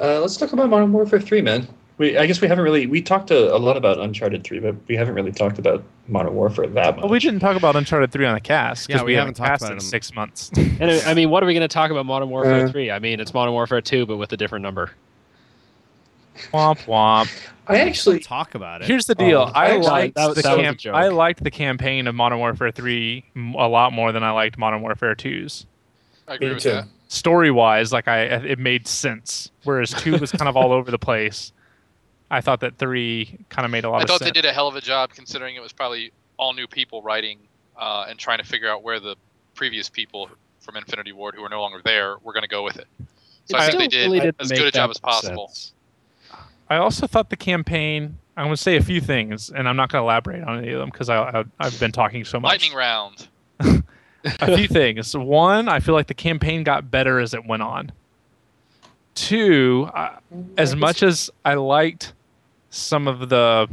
Uh, 0.00 0.20
let's 0.20 0.36
talk 0.36 0.52
about 0.52 0.68
Modern 0.68 0.92
Warfare 0.92 1.20
3, 1.20 1.40
man. 1.42 1.68
We, 1.96 2.18
I 2.18 2.26
guess 2.26 2.40
we 2.40 2.48
haven't 2.48 2.64
really 2.64 2.86
we 2.88 3.00
talked 3.00 3.30
a, 3.30 3.54
a 3.54 3.58
lot 3.58 3.76
about 3.76 4.00
Uncharted 4.00 4.42
3, 4.42 4.58
but 4.58 4.74
we 4.88 4.96
haven't 4.96 5.14
really 5.14 5.30
talked 5.30 5.60
about 5.60 5.84
Modern 6.08 6.34
Warfare 6.34 6.66
that 6.66 6.96
much. 6.96 7.02
Well, 7.04 7.12
we 7.12 7.20
didn't 7.20 7.38
talk 7.38 7.56
about 7.56 7.76
Uncharted 7.76 8.10
3 8.10 8.26
on 8.26 8.34
the 8.34 8.40
cast. 8.40 8.88
'cause 8.88 8.96
Yeah, 8.96 9.04
we 9.04 9.14
haven't 9.14 9.34
talked 9.34 9.60
about 9.62 9.70
in 9.70 9.76
it 9.76 9.82
in- 9.82 9.88
six 9.88 10.12
months. 10.12 10.50
And 10.56 10.90
I 10.90 11.10
I 11.12 11.14
mean, 11.14 11.30
what 11.30 11.44
are 11.44 11.46
we 11.46 11.52
going 11.54 11.60
to 11.62 11.68
talk 11.72 11.92
about 11.92 12.04
Modern 12.04 12.30
Warfare 12.30 12.66
Uh. 12.66 12.68
Three? 12.70 12.90
I 12.90 12.98
mean, 12.98 13.20
it's 13.20 13.32
Modern 13.32 13.52
Warfare 13.54 13.80
Two, 13.80 14.06
but 14.06 14.16
with 14.16 14.32
a 14.32 14.36
different 14.36 14.64
number. 14.64 14.90
womp 16.52 16.84
womp. 16.86 17.30
I 17.68 17.78
actually 17.78 18.18
talk 18.18 18.56
about 18.56 18.82
it. 18.82 18.88
Here's 18.88 19.06
the 19.06 19.14
deal. 19.14 19.42
Oh, 19.48 19.52
I 19.54 19.66
actually- 19.66 19.86
liked 19.86 20.14
that 20.16 20.26
was- 20.26 20.36
the 20.36 20.42
that 20.42 20.50
was 20.56 20.58
a 20.58 20.62
camp- 20.62 20.78
joke. 20.78 20.94
I 20.96 21.08
liked 21.08 21.44
the 21.44 21.50
campaign 21.52 22.08
of 22.08 22.16
Modern 22.16 22.40
Warfare 22.40 22.72
3 22.72 23.24
a 23.56 23.68
lot 23.68 23.92
more 23.92 24.10
than 24.10 24.24
I 24.24 24.32
liked 24.32 24.58
Modern 24.58 24.82
Warfare 24.82 25.14
2's. 25.14 25.66
I 26.28 26.34
agree 26.34 26.48
Me 26.48 26.54
with 26.54 26.62
too. 26.62 26.70
that. 26.70 26.88
Story 27.08 27.50
wise, 27.50 27.92
like 27.92 28.08
I, 28.08 28.20
it 28.22 28.58
made 28.58 28.86
sense. 28.88 29.50
Whereas 29.64 29.90
2 29.90 30.18
was 30.18 30.32
kind 30.32 30.48
of 30.48 30.56
all 30.56 30.72
over 30.78 30.90
the 30.90 30.98
place. 30.98 31.52
I 32.30 32.40
thought 32.40 32.60
that 32.60 32.78
3 32.78 33.38
kind 33.50 33.64
of 33.64 33.70
made 33.70 33.84
a 33.84 33.90
lot 33.90 33.98
I 34.00 34.02
of 34.02 34.08
thought 34.08 34.18
sense. 34.20 34.30
they 34.30 34.32
did 34.40 34.44
a 34.48 34.52
hell 34.52 34.66
of 34.68 34.74
a 34.76 34.80
job 34.80 35.10
considering 35.10 35.54
it 35.54 35.60
was 35.62 35.72
probably 35.72 36.12
all 36.36 36.52
new 36.54 36.66
people 36.66 37.02
writing 37.02 37.38
uh, 37.78 38.06
and 38.08 38.18
trying 38.18 38.38
to 38.38 38.44
figure 38.44 38.68
out 38.70 38.82
where 38.82 38.98
the 38.98 39.16
previous 39.54 39.88
people 39.88 40.28
from 40.60 40.76
Infinity 40.76 41.12
Ward 41.12 41.34
who 41.36 41.44
are 41.44 41.48
no 41.48 41.60
longer 41.60 41.80
there 41.84 42.16
were 42.22 42.32
going 42.32 42.42
to 42.42 42.48
go 42.48 42.62
with 42.64 42.76
it. 42.78 42.86
So 43.44 43.56
It 43.56 43.60
I 43.60 43.66
think 43.66 43.78
they 43.78 43.88
did 43.88 44.10
really 44.10 44.32
as 44.40 44.50
good 44.50 44.66
a 44.66 44.70
job 44.72 44.90
as 44.90 44.98
possible. 44.98 45.48
sense. 45.48 45.72
I 46.70 46.76
also 46.78 47.06
thought 47.06 47.28
the 47.30 47.36
campaign. 47.36 48.18
I'm 48.36 48.46
going 48.46 48.56
to 48.56 48.60
say 48.62 48.76
a 48.76 48.82
few 48.82 49.00
things, 49.00 49.50
and 49.50 49.68
I'm 49.68 49.76
not 49.76 49.92
going 49.92 50.00
to 50.00 50.04
elaborate 50.06 50.42
on 50.42 50.58
any 50.58 50.72
of 50.72 50.80
them 50.80 50.88
because 50.90 51.08
I, 51.08 51.18
I, 51.18 51.44
I've 51.60 51.78
been 51.78 51.92
talking 51.92 52.24
so 52.24 52.40
much. 52.40 52.48
Lightning 52.50 52.72
round. 52.74 53.28
a 54.24 54.56
few 54.56 54.68
things. 54.68 55.16
One, 55.16 55.68
I 55.68 55.80
feel 55.80 55.94
like 55.94 56.06
the 56.06 56.14
campaign 56.14 56.64
got 56.64 56.90
better 56.90 57.18
as 57.20 57.34
it 57.34 57.46
went 57.46 57.62
on. 57.62 57.92
Two, 59.14 59.88
I, 59.94 60.18
as 60.58 60.74
much 60.74 61.02
as 61.02 61.30
I 61.44 61.54
liked 61.54 62.12
some 62.70 63.06
of 63.06 63.28
the 63.28 63.68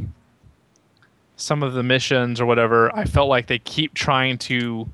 some 1.36 1.62
of 1.64 1.72
the 1.72 1.82
missions 1.82 2.40
or 2.40 2.46
whatever, 2.46 2.94
I 2.94 3.04
felt 3.04 3.28
like 3.28 3.48
they 3.48 3.58
keep 3.58 3.94
trying 3.94 4.38
to 4.38 4.88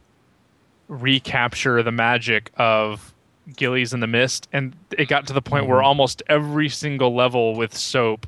recapture 0.89 1.83
the 1.83 1.93
magic 1.93 2.51
of 2.57 3.13
Ghillies 3.51 3.93
in 3.93 4.01
the 4.01 4.07
Mist, 4.07 4.49
and 4.53 4.75
it 4.97 5.09
got 5.09 5.27
to 5.27 5.35
the 5.35 5.43
point 5.43 5.67
where 5.67 5.83
almost 5.83 6.23
every 6.29 6.71
single 6.71 7.15
level 7.15 7.55
with 7.55 7.77
Soap 7.77 8.27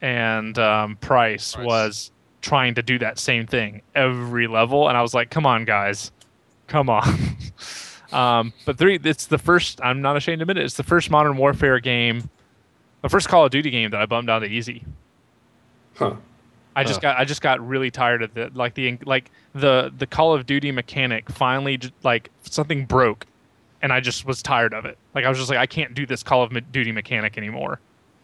and 0.00 0.58
um, 0.58 0.96
Price, 0.96 1.54
Price. 1.54 1.64
was 1.64 2.10
trying 2.40 2.74
to 2.74 2.82
do 2.82 2.98
that 2.98 3.18
same 3.18 3.46
thing 3.46 3.82
every 3.94 4.48
level, 4.48 4.88
and 4.88 4.96
I 4.96 5.02
was 5.02 5.14
like, 5.14 5.30
"Come 5.30 5.46
on, 5.46 5.64
guys, 5.64 6.10
come 6.68 6.88
on." 6.88 7.18
um, 8.12 8.52
but 8.64 8.78
three, 8.78 9.00
it's 9.02 9.26
the 9.26 9.38
first. 9.38 9.80
I'm 9.82 10.00
not 10.00 10.16
ashamed 10.16 10.38
to 10.38 10.42
admit 10.44 10.58
it. 10.58 10.64
It's 10.64 10.76
the 10.76 10.84
first 10.84 11.10
Modern 11.10 11.36
Warfare 11.36 11.80
game, 11.80 12.30
the 13.02 13.08
first 13.08 13.28
Call 13.28 13.44
of 13.44 13.50
Duty 13.50 13.70
game 13.70 13.90
that 13.90 14.00
I 14.00 14.06
bummed 14.06 14.28
down 14.28 14.42
to 14.42 14.46
easy. 14.46 14.84
Huh. 15.96 16.14
I 16.76 16.84
just 16.84 17.00
got 17.00 17.18
I 17.18 17.24
just 17.24 17.40
got 17.40 17.66
really 17.66 17.90
tired 17.90 18.22
of 18.22 18.34
the 18.34 18.52
like 18.54 18.74
the 18.74 18.98
like 19.04 19.32
the 19.52 19.92
the 19.98 20.06
Call 20.06 20.32
of 20.32 20.46
Duty 20.46 20.70
mechanic 20.70 21.28
finally 21.28 21.80
like 22.04 22.30
something 22.42 22.84
broke 22.84 23.26
and 23.82 23.92
I 23.92 24.00
just 24.00 24.24
was 24.24 24.42
tired 24.42 24.74
of 24.74 24.84
it. 24.84 24.96
Like 25.14 25.24
I 25.24 25.28
was 25.28 25.38
just 25.38 25.50
like 25.50 25.58
I 25.58 25.66
can't 25.66 25.94
do 25.94 26.06
this 26.06 26.22
Call 26.22 26.42
of 26.42 26.72
Duty 26.72 26.92
mechanic 26.92 27.36
anymore. 27.36 27.80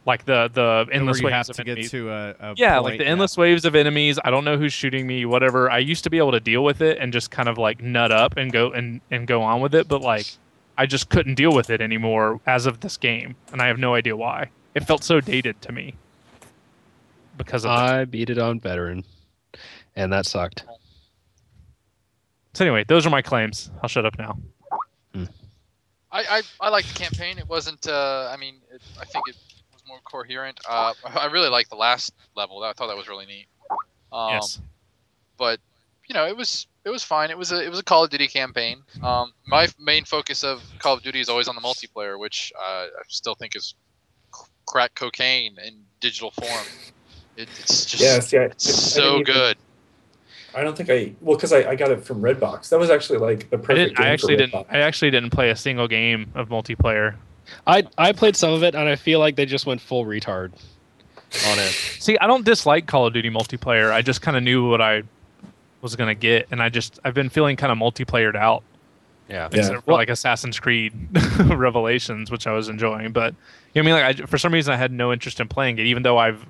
Like 0.07 0.27
the 0.27 0.51
the 0.53 0.87
endless 0.93 1.21
you 1.21 1.27
waves 1.27 1.35
have 1.35 1.51
of 1.51 1.57
to 1.57 1.65
get 1.65 1.73
enemies. 1.73 1.91
to 1.93 2.11
a, 2.11 2.31
a 2.39 2.55
yeah, 2.57 2.75
point, 2.75 2.85
like 2.85 2.99
the 2.99 3.07
endless 3.07 3.39
waves 3.39 3.65
of 3.65 3.75
enemies. 3.75 4.19
I 4.23 4.31
don't 4.31 4.45
know 4.45 4.59
who's 4.59 4.73
shooting 4.73 5.07
me, 5.07 5.25
whatever. 5.25 5.71
I 5.71 5.79
used 5.79 6.05
to 6.05 6.11
be 6.11 6.19
able 6.19 6.33
to 6.33 6.41
deal 6.41 6.63
with 6.63 6.83
it 6.83 6.99
and 6.99 7.11
just 7.13 7.31
kind 7.31 7.49
of 7.49 7.57
like 7.57 7.81
nut 7.81 8.13
up 8.13 8.37
and 8.37 8.53
go 8.53 8.71
and 8.71 9.01
and 9.11 9.27
go 9.27 9.43
on 9.43 9.63
with 9.63 9.75
it, 9.75 9.89
but 9.89 10.03
like 10.03 10.27
I 10.77 10.85
just 10.85 11.09
couldn't 11.09 11.37
deal 11.37 11.55
with 11.55 11.71
it 11.71 11.81
anymore 11.81 12.41
as 12.47 12.67
of 12.67 12.81
this 12.81 12.99
game, 12.99 13.35
and 13.51 13.63
I 13.63 13.67
have 13.69 13.79
no 13.79 13.95
idea 13.95 14.15
why. 14.15 14.51
It 14.75 14.85
felt 14.85 15.05
so 15.05 15.21
dated 15.21 15.63
to 15.63 15.73
me 15.73 15.95
because 17.39 17.65
of 17.65 17.71
the 17.71 17.75
I 17.75 18.05
beat 18.05 18.29
it 18.29 18.39
on 18.39 18.61
veteran, 18.61 19.05
and 19.97 20.13
that 20.13 20.27
sucked. 20.27 20.65
So 22.53 22.65
anyway, 22.65 22.85
those 22.87 23.07
are 23.07 23.11
my 23.11 23.23
claims. 23.23 23.71
I'll 23.83 23.89
shut 23.89 24.05
up 24.05 24.19
now. 24.19 24.39
I, 26.15 26.23
I, 26.39 26.43
I 26.61 26.69
liked 26.69 26.87
the 26.87 26.95
campaign. 26.95 27.39
It 27.39 27.49
wasn't. 27.49 27.89
Uh, 27.89 28.31
I 28.33 28.37
mean, 28.37 28.61
it, 28.73 28.81
I 29.01 29.05
think 29.05 29.27
it 29.27 29.35
was 29.35 29.44
more 29.95 30.01
coherent. 30.23 30.61
Uh, 30.69 30.93
I 31.05 31.27
really 31.27 31.49
liked 31.49 31.71
the 31.71 31.77
last 31.77 32.13
level. 32.37 32.63
I 32.63 32.73
thought 32.73 32.89
that 32.89 32.97
was 32.97 33.09
really 33.09 33.27
neat. 33.27 33.47
Um, 34.13 34.31
yes. 34.31 34.61
but 35.39 35.59
you 36.07 36.15
know, 36.15 36.27
it 36.27 36.37
was 36.37 36.67
it 36.85 36.91
was 36.91 37.03
fine. 37.03 37.31
It 37.31 37.39
was 37.39 37.53
a 37.53 37.65
it 37.65 37.69
was 37.71 37.79
a 37.79 37.83
Call 37.85 38.05
of 38.05 38.11
Duty 38.11 38.29
campaign. 38.29 38.83
Um, 39.03 39.33
my 39.47 39.69
main 39.79 40.05
focus 40.05 40.45
of 40.45 40.63
Call 40.79 40.95
of 40.95 41.03
Duty 41.03 41.21
is 41.21 41.29
always 41.29 41.49
on 41.49 41.55
the 41.55 41.61
multiplayer, 41.63 42.19
which 42.19 42.53
uh, 42.59 42.63
I 42.87 42.89
still 43.09 43.35
think 43.35 43.57
is 43.57 43.75
crack 44.67 44.95
cocaine 44.95 45.57
in 45.65 45.75
digital 46.01 46.31
form. 46.31 46.65
It, 47.37 47.49
it's 47.59 47.85
just 47.87 48.03
Yeah, 48.03 48.21
see, 48.21 48.39
I, 48.39 48.43
it's 48.45 48.69
I 48.69 48.71
so 48.73 49.01
didn't 49.19 49.21
even- 49.21 49.33
good. 49.35 49.57
I 50.57 50.63
don't 50.63 50.77
think 50.77 50.89
I 50.89 51.13
well 51.21 51.37
because 51.37 51.53
I, 51.53 51.71
I 51.71 51.75
got 51.75 51.91
it 51.91 52.05
from 52.05 52.23
Redbox. 52.23 52.69
That 52.69 52.79
was 52.79 52.89
actually 52.89 53.19
like 53.19 53.51
the 53.51 53.59
perfect. 53.59 53.59
I 53.59 53.65
perfect. 53.65 53.97
didn't. 53.97 53.99
I 53.99 54.09
actually 54.11 54.35
for 54.35 54.39
didn't. 54.47 54.67
I 54.71 54.79
actually 54.81 55.11
didn't 55.11 55.31
play 55.31 55.51
a 55.51 55.57
single 55.57 55.89
game 55.89 56.31
of 56.37 56.49
multiplayer. 56.49 57.17
I 57.67 57.85
I 57.99 58.13
played 58.13 58.37
some 58.37 58.53
of 58.53 58.63
it, 58.63 58.75
and 58.75 58.89
I 58.89 58.97
feel 58.97 59.19
like 59.21 59.37
they 59.37 59.47
just 59.47 59.67
went 59.67 59.81
full 59.81 60.05
retard 60.05 60.53
on 61.49 61.59
it. 61.59 61.71
See, 62.01 62.17
I 62.19 62.27
don't 62.27 62.45
dislike 62.45 62.87
Call 62.87 63.07
of 63.07 63.13
Duty 63.13 63.31
multiplayer. 63.31 63.91
I 63.93 64.03
just 64.03 64.23
kind 64.23 64.37
of 64.37 64.43
knew 64.43 64.69
what 64.69 64.81
I 64.81 65.03
was 65.83 65.97
gonna 65.97 66.15
get, 66.15 66.49
and 66.51 66.63
I 66.63 66.69
just 66.69 66.99
I've 67.05 67.15
been 67.15 67.29
feeling 67.29 67.57
kind 67.57 67.71
of 67.73 67.79
multiplayered 67.79 68.37
out, 68.37 68.63
Yeah. 69.29 69.49
Yeah. 69.53 69.59
except 69.59 69.85
for 69.85 69.93
like 69.93 70.09
Assassin's 70.11 70.59
Creed 70.59 70.93
Revelations, 71.41 72.31
which 72.31 72.47
I 72.47 72.53
was 72.53 72.69
enjoying. 72.69 73.13
But 73.13 73.35
you 73.75 73.83
know, 73.83 73.91
what 73.91 74.03
I 74.03 74.07
mean, 74.13 74.19
like 74.19 74.21
I, 74.23 74.27
for 74.27 74.39
some 74.39 74.53
reason, 74.53 74.73
I 74.73 74.77
had 74.77 74.93
no 74.93 75.13
interest 75.13 75.41
in 75.41 75.49
playing 75.49 75.79
it, 75.79 75.87
even 75.87 76.03
though 76.03 76.19
I've 76.19 76.47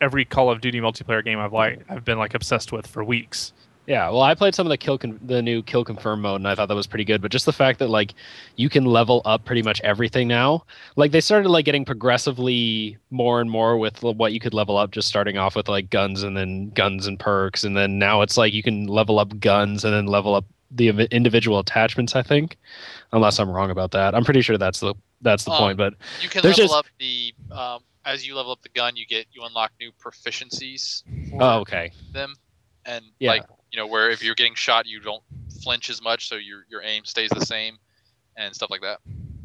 every 0.00 0.24
Call 0.24 0.50
of 0.50 0.60
Duty 0.60 0.80
multiplayer 0.80 1.24
game 1.24 1.38
I've 1.38 1.52
like 1.52 1.80
I've 1.88 2.04
been 2.04 2.18
like 2.18 2.34
obsessed 2.34 2.72
with 2.72 2.86
for 2.86 3.02
weeks. 3.04 3.52
Yeah, 3.88 4.10
well, 4.10 4.20
I 4.20 4.34
played 4.34 4.54
some 4.54 4.66
of 4.66 4.68
the 4.68 4.76
kill 4.76 4.98
con- 4.98 5.18
the 5.22 5.40
new 5.40 5.62
kill 5.62 5.82
confirm 5.82 6.20
mode, 6.20 6.42
and 6.42 6.46
I 6.46 6.54
thought 6.54 6.68
that 6.68 6.74
was 6.74 6.86
pretty 6.86 7.06
good. 7.06 7.22
But 7.22 7.30
just 7.32 7.46
the 7.46 7.54
fact 7.54 7.78
that 7.78 7.88
like 7.88 8.12
you 8.56 8.68
can 8.68 8.84
level 8.84 9.22
up 9.24 9.46
pretty 9.46 9.62
much 9.62 9.80
everything 9.80 10.28
now, 10.28 10.64
like 10.96 11.10
they 11.10 11.22
started 11.22 11.48
like 11.48 11.64
getting 11.64 11.86
progressively 11.86 12.98
more 13.10 13.40
and 13.40 13.50
more 13.50 13.78
with 13.78 14.02
what 14.02 14.34
you 14.34 14.40
could 14.40 14.52
level 14.52 14.76
up. 14.76 14.90
Just 14.90 15.08
starting 15.08 15.38
off 15.38 15.56
with 15.56 15.70
like 15.70 15.88
guns 15.88 16.22
and 16.22 16.36
then 16.36 16.68
guns 16.70 17.06
and 17.06 17.18
perks, 17.18 17.64
and 17.64 17.74
then 17.78 17.98
now 17.98 18.20
it's 18.20 18.36
like 18.36 18.52
you 18.52 18.62
can 18.62 18.86
level 18.88 19.18
up 19.18 19.40
guns 19.40 19.86
and 19.86 19.94
then 19.94 20.04
level 20.06 20.34
up 20.34 20.44
the 20.70 20.88
individual 21.10 21.58
attachments. 21.58 22.14
I 22.14 22.22
think, 22.22 22.58
unless 23.12 23.38
I'm 23.38 23.48
wrong 23.50 23.70
about 23.70 23.92
that, 23.92 24.14
I'm 24.14 24.22
pretty 24.22 24.42
sure 24.42 24.58
that's 24.58 24.80
the 24.80 24.94
that's 25.22 25.44
the 25.44 25.50
Um, 25.52 25.58
point. 25.60 25.78
But 25.78 25.94
You 26.20 26.28
can 26.28 26.42
level 26.42 26.56
just- 26.58 26.74
up 26.74 26.84
the 26.98 27.34
um, 27.50 27.80
as 28.04 28.26
you 28.26 28.36
level 28.36 28.52
up 28.52 28.60
the 28.60 28.68
gun, 28.68 28.96
you 28.96 29.06
get 29.06 29.28
you 29.32 29.44
unlock 29.44 29.72
new 29.80 29.92
proficiencies 29.92 31.04
for 31.30 31.42
oh, 31.42 31.60
okay, 31.60 31.90
them, 32.12 32.34
and 32.84 33.02
Yeah. 33.18 33.30
like 33.30 33.44
you 33.78 33.84
know 33.84 33.86
where 33.86 34.10
if 34.10 34.24
you're 34.24 34.34
getting 34.34 34.56
shot, 34.56 34.86
you 34.86 34.98
don't 34.98 35.22
flinch 35.62 35.88
as 35.88 36.02
much, 36.02 36.28
so 36.28 36.34
your 36.34 36.64
your 36.68 36.82
aim 36.82 37.04
stays 37.04 37.30
the 37.30 37.46
same, 37.46 37.78
and 38.36 38.52
stuff 38.52 38.70
like 38.70 38.80
that. 38.80 38.98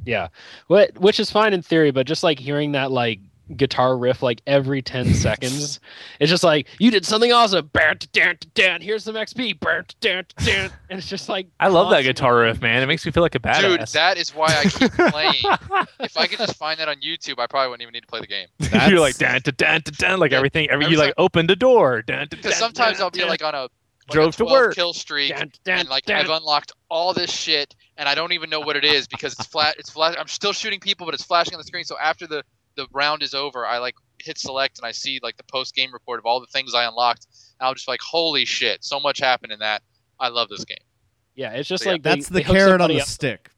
Yeah, 0.08 0.30
what 0.66 0.98
which 0.98 1.20
is 1.20 1.30
fine 1.30 1.54
in 1.54 1.62
theory, 1.62 1.92
but 1.92 2.08
just 2.08 2.24
like 2.24 2.40
hearing 2.40 2.72
that 2.72 2.90
like 2.92 3.20
guitar 3.58 3.96
riff 3.96 4.24
like 4.24 4.42
every 4.48 4.82
ten 4.82 5.14
seconds, 5.14 5.80
it's 6.20 6.32
just 6.32 6.44
like 6.44 6.68
you 6.80 6.90
did 6.90 7.06
something 7.06 7.32
awesome. 7.32 7.70
Bam, 7.74 7.98
da, 8.12 8.34
da, 8.34 8.34
da, 8.56 8.80
Here's 8.84 9.04
some 9.04 9.14
XP. 9.14 9.60
Bam, 9.60 9.86
da, 10.02 10.24
da, 10.24 10.44
da, 10.44 10.70
And 10.90 10.98
it's 10.98 11.08
just 11.08 11.30
like 11.30 11.46
I 11.60 11.68
love 11.68 11.92
that 11.92 12.02
guitar 12.02 12.40
riff, 12.40 12.60
man. 12.60 12.82
It 12.82 12.88
makes 12.88 13.06
me 13.06 13.12
feel 13.12 13.22
like 13.22 13.36
a 13.36 13.40
badass. 13.40 13.62
Dude, 13.62 13.88
that 13.90 14.18
is 14.18 14.34
why 14.34 14.48
I 14.48 14.64
keep 14.64 14.92
playing. 15.12 15.44
if 16.00 16.18
I 16.18 16.26
could 16.26 16.40
just 16.40 16.56
find 16.56 16.80
that 16.80 16.90
on 16.90 16.96
YouTube, 17.02 17.38
I 17.38 17.46
probably 17.46 17.70
wouldn't 17.70 17.84
even 17.84 17.94
need 17.94 18.02
to 18.02 18.08
play 18.08 18.20
the 18.22 18.26
game. 18.26 18.48
You're 18.90 19.00
like 19.00 19.18
dan 19.18 19.42
da, 19.44 19.52
dan, 19.56 19.82
da, 19.86 19.92
dan, 19.96 20.20
like 20.20 20.32
Yeah, 20.32 20.38
everything. 20.38 20.72
Every 20.72 20.86
every 20.86 20.96
you 20.96 21.00
like 21.00 21.10
time- 21.16 21.24
opened 21.24 21.52
a 21.52 21.56
door. 21.56 22.02
Dan, 22.02 22.26
Because 22.32 22.56
sometimes 22.56 23.00
I'll 23.00 23.12
be 23.12 23.24
like 23.26 23.44
on 23.44 23.54
a 23.54 23.70
like 24.08 24.14
Drove 24.14 24.34
a 24.34 24.38
to 24.38 24.46
work. 24.46 24.76
kill 24.76 24.94
streak, 24.94 25.30
Dan, 25.36 25.52
dan, 25.64 25.80
and 25.82 25.90
like 25.90 26.06
dan. 26.06 26.18
I've 26.22 26.30
unlocked 26.30 26.72
all 26.90 27.14
this 27.14 27.32
shit, 27.32 27.76
and 27.98 28.08
I 28.10 28.16
don't 28.16 28.32
even 28.34 28.50
know 28.50 28.60
what 28.60 28.76
it 28.76 28.84
is 28.86 29.08
because 29.08 29.34
it's 29.34 29.46
flat. 29.48 29.76
It's 29.80 29.90
flat. 29.90 30.20
I'm 30.20 30.28
still 30.28 30.54
shooting 30.54 30.80
people, 30.80 31.06
but 31.06 31.14
it's 31.14 31.24
flashing 31.24 31.54
on 31.54 31.58
the 31.60 31.64
screen. 31.64 31.84
So 31.86 31.98
after 32.00 32.28
the 32.28 32.44
the 32.76 32.88
round 32.92 33.22
is 33.24 33.34
over, 33.34 33.66
I 33.66 33.78
like 33.78 33.96
hit 34.20 34.38
select 34.38 34.80
and 34.80 34.86
I 34.86 34.92
see 34.92 35.20
like 35.22 35.38
the 35.38 35.44
post 35.44 35.76
game 35.76 35.92
report 35.94 36.20
of 36.20 36.26
all 36.26 36.40
the 36.40 36.48
things 36.48 36.74
I 36.74 36.86
unlocked. 36.86 37.28
And 37.60 37.68
I'm 37.68 37.76
just 37.76 37.88
like, 37.88 38.02
holy 38.02 38.46
shit, 38.46 38.84
so 38.84 39.00
much 39.00 39.20
happened 39.20 39.52
in 39.52 39.60
that. 39.60 39.84
I 40.20 40.30
love 40.30 40.50
this 40.50 40.66
game. 40.66 40.78
Yeah, 41.36 41.52
it's 41.52 41.68
just 41.70 41.84
So, 41.84 41.90
yeah. 41.90 41.94
like 41.94 42.04
they, 42.04 42.10
That's 42.12 42.28
the 42.30 42.34
they 42.36 42.44
carrot 42.44 42.82
on 42.82 42.90
the 42.90 43.02
up- 43.02 43.08
stick. 43.08 43.50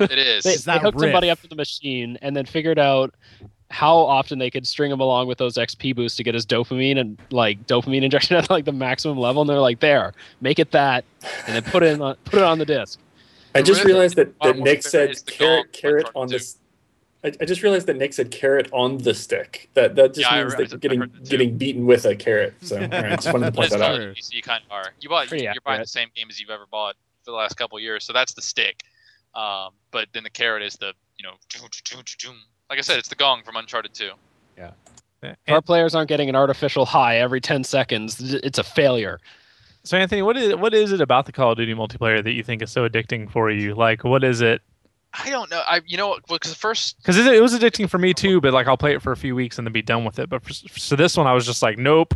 It 0.00 0.18
is. 0.18 0.44
They, 0.44 0.52
Is 0.54 0.64
they 0.64 0.72
that 0.72 0.82
hooked 0.82 0.98
somebody 1.00 1.30
up 1.30 1.40
to 1.42 1.46
the 1.48 1.54
machine 1.56 2.18
and 2.22 2.36
then 2.36 2.46
figured 2.46 2.78
out 2.78 3.14
how 3.70 3.96
often 3.96 4.38
they 4.38 4.50
could 4.50 4.66
string 4.66 4.90
him 4.90 5.00
along 5.00 5.28
with 5.28 5.38
those 5.38 5.56
XP 5.56 5.94
boosts 5.94 6.16
to 6.16 6.24
get 6.24 6.34
his 6.34 6.46
dopamine 6.46 6.98
and 6.98 7.18
like 7.30 7.66
dopamine 7.66 8.02
injection 8.04 8.36
at 8.36 8.48
like 8.50 8.64
the 8.64 8.72
maximum 8.72 9.18
level. 9.18 9.42
And 9.42 9.50
they're 9.50 9.60
like, 9.60 9.80
there, 9.80 10.12
make 10.40 10.58
it 10.58 10.70
that, 10.72 11.04
and 11.46 11.56
then 11.56 11.62
put 11.70 11.82
it 11.82 11.92
in 11.92 12.02
on, 12.02 12.16
put 12.24 12.38
it 12.38 12.44
on 12.44 12.58
the 12.58 12.66
disc. 12.66 12.98
I 13.54 13.62
just 13.62 13.84
realized 13.84 14.16
that, 14.16 14.38
that 14.40 14.58
Nick 14.58 14.82
said 14.82 15.16
carrot 15.26 15.72
carrot 15.72 16.06
on 16.14 16.24
Uncharted 16.24 16.40
this. 16.40 16.56
I, 17.24 17.32
I 17.40 17.44
just 17.46 17.62
realized 17.62 17.86
that 17.88 17.96
Nick 17.96 18.12
said 18.12 18.30
carrot 18.30 18.68
on 18.72 18.98
the 18.98 19.12
stick. 19.12 19.68
That 19.74 19.96
that 19.96 20.14
just 20.14 20.30
Yeah, 20.30 20.42
means 20.42 20.56
re- 20.56 20.64
I 20.64 20.68
that 20.68 20.80
getting 20.80 21.10
getting 21.24 21.58
beaten 21.58 21.84
with 21.84 22.04
a 22.04 22.14
carrot. 22.14 22.54
So 22.60 22.76
all 22.76 22.82
right, 22.88 23.10
just 23.20 23.32
wanted 23.32 23.46
to 23.46 23.52
point 23.52 23.70
That's 23.70 23.82
that 23.82 23.82
out. 23.82 23.98
fine. 23.98 24.14
You, 24.16 24.22
you 24.30 24.42
kind 24.42 24.62
of 24.64 24.70
are. 24.70 24.92
You 25.00 25.08
bought. 25.08 25.28
Pretty 25.28 25.44
You're 25.44 25.54
buying 25.64 25.80
the 25.80 25.86
same 25.86 26.08
game 26.14 26.28
as 26.30 26.38
you've 26.38 26.50
ever 26.50 26.66
bought 26.70 26.94
for 27.24 27.32
the 27.32 27.36
last 27.36 27.56
couple 27.56 27.76
of 27.76 27.82
years. 27.82 28.04
So 28.04 28.12
that's 28.12 28.34
the 28.34 28.42
stick. 28.42 28.82
Um, 29.34 29.70
but 29.90 30.08
then 30.12 30.22
the 30.22 30.30
carrot 30.30 30.62
is 30.62 30.74
the 30.74 30.92
you 31.16 31.24
know. 31.24 31.32
Like 32.70 32.78
I 32.78 32.82
said, 32.82 32.98
it's 32.98 33.08
the 33.08 33.14
gong 33.14 33.42
from 33.42 33.56
Uncharted 33.56 33.94
2. 33.94 34.10
Yeah. 34.56 34.70
If 35.22 35.36
our 35.48 35.62
players 35.62 35.94
aren't 35.94 36.08
getting 36.08 36.28
an 36.28 36.36
artificial 36.36 36.84
high 36.86 37.16
every 37.18 37.40
10 37.40 37.64
seconds, 37.64 38.20
it's 38.34 38.58
a 38.58 38.62
failure. 38.62 39.18
So 39.84 39.96
Anthony, 39.96 40.22
what 40.22 40.36
is 40.36 40.54
what 40.56 40.74
is 40.74 40.92
it 40.92 41.00
about 41.00 41.26
the 41.26 41.32
Call 41.32 41.52
of 41.52 41.56
Duty 41.58 41.74
multiplayer 41.74 42.22
that 42.22 42.32
you 42.32 42.42
think 42.44 42.62
is 42.62 42.70
so 42.70 42.86
addicting 42.88 43.30
for 43.30 43.50
you? 43.50 43.74
Like, 43.74 44.04
what 44.04 44.22
is 44.22 44.40
it? 44.42 44.60
I 45.14 45.30
don't 45.30 45.50
know. 45.50 45.62
I 45.66 45.80
you 45.86 45.96
know 45.96 46.18
because 46.28 46.52
the 46.52 46.58
first 46.58 46.98
Because 46.98 47.16
it, 47.16 47.26
it 47.26 47.40
was 47.40 47.54
addicting 47.58 47.88
for 47.88 47.98
me 47.98 48.12
too, 48.12 48.40
but 48.40 48.52
like 48.52 48.66
I'll 48.68 48.76
play 48.76 48.94
it 48.94 49.00
for 49.02 49.12
a 49.12 49.16
few 49.16 49.34
weeks 49.34 49.56
and 49.58 49.66
then 49.66 49.72
be 49.72 49.80
done 49.82 50.04
with 50.04 50.18
it. 50.18 50.28
But 50.28 50.42
for, 50.44 50.52
so 50.52 50.94
this 50.94 51.16
one, 51.16 51.26
I 51.26 51.32
was 51.32 51.46
just 51.46 51.62
like, 51.62 51.78
nope, 51.78 52.14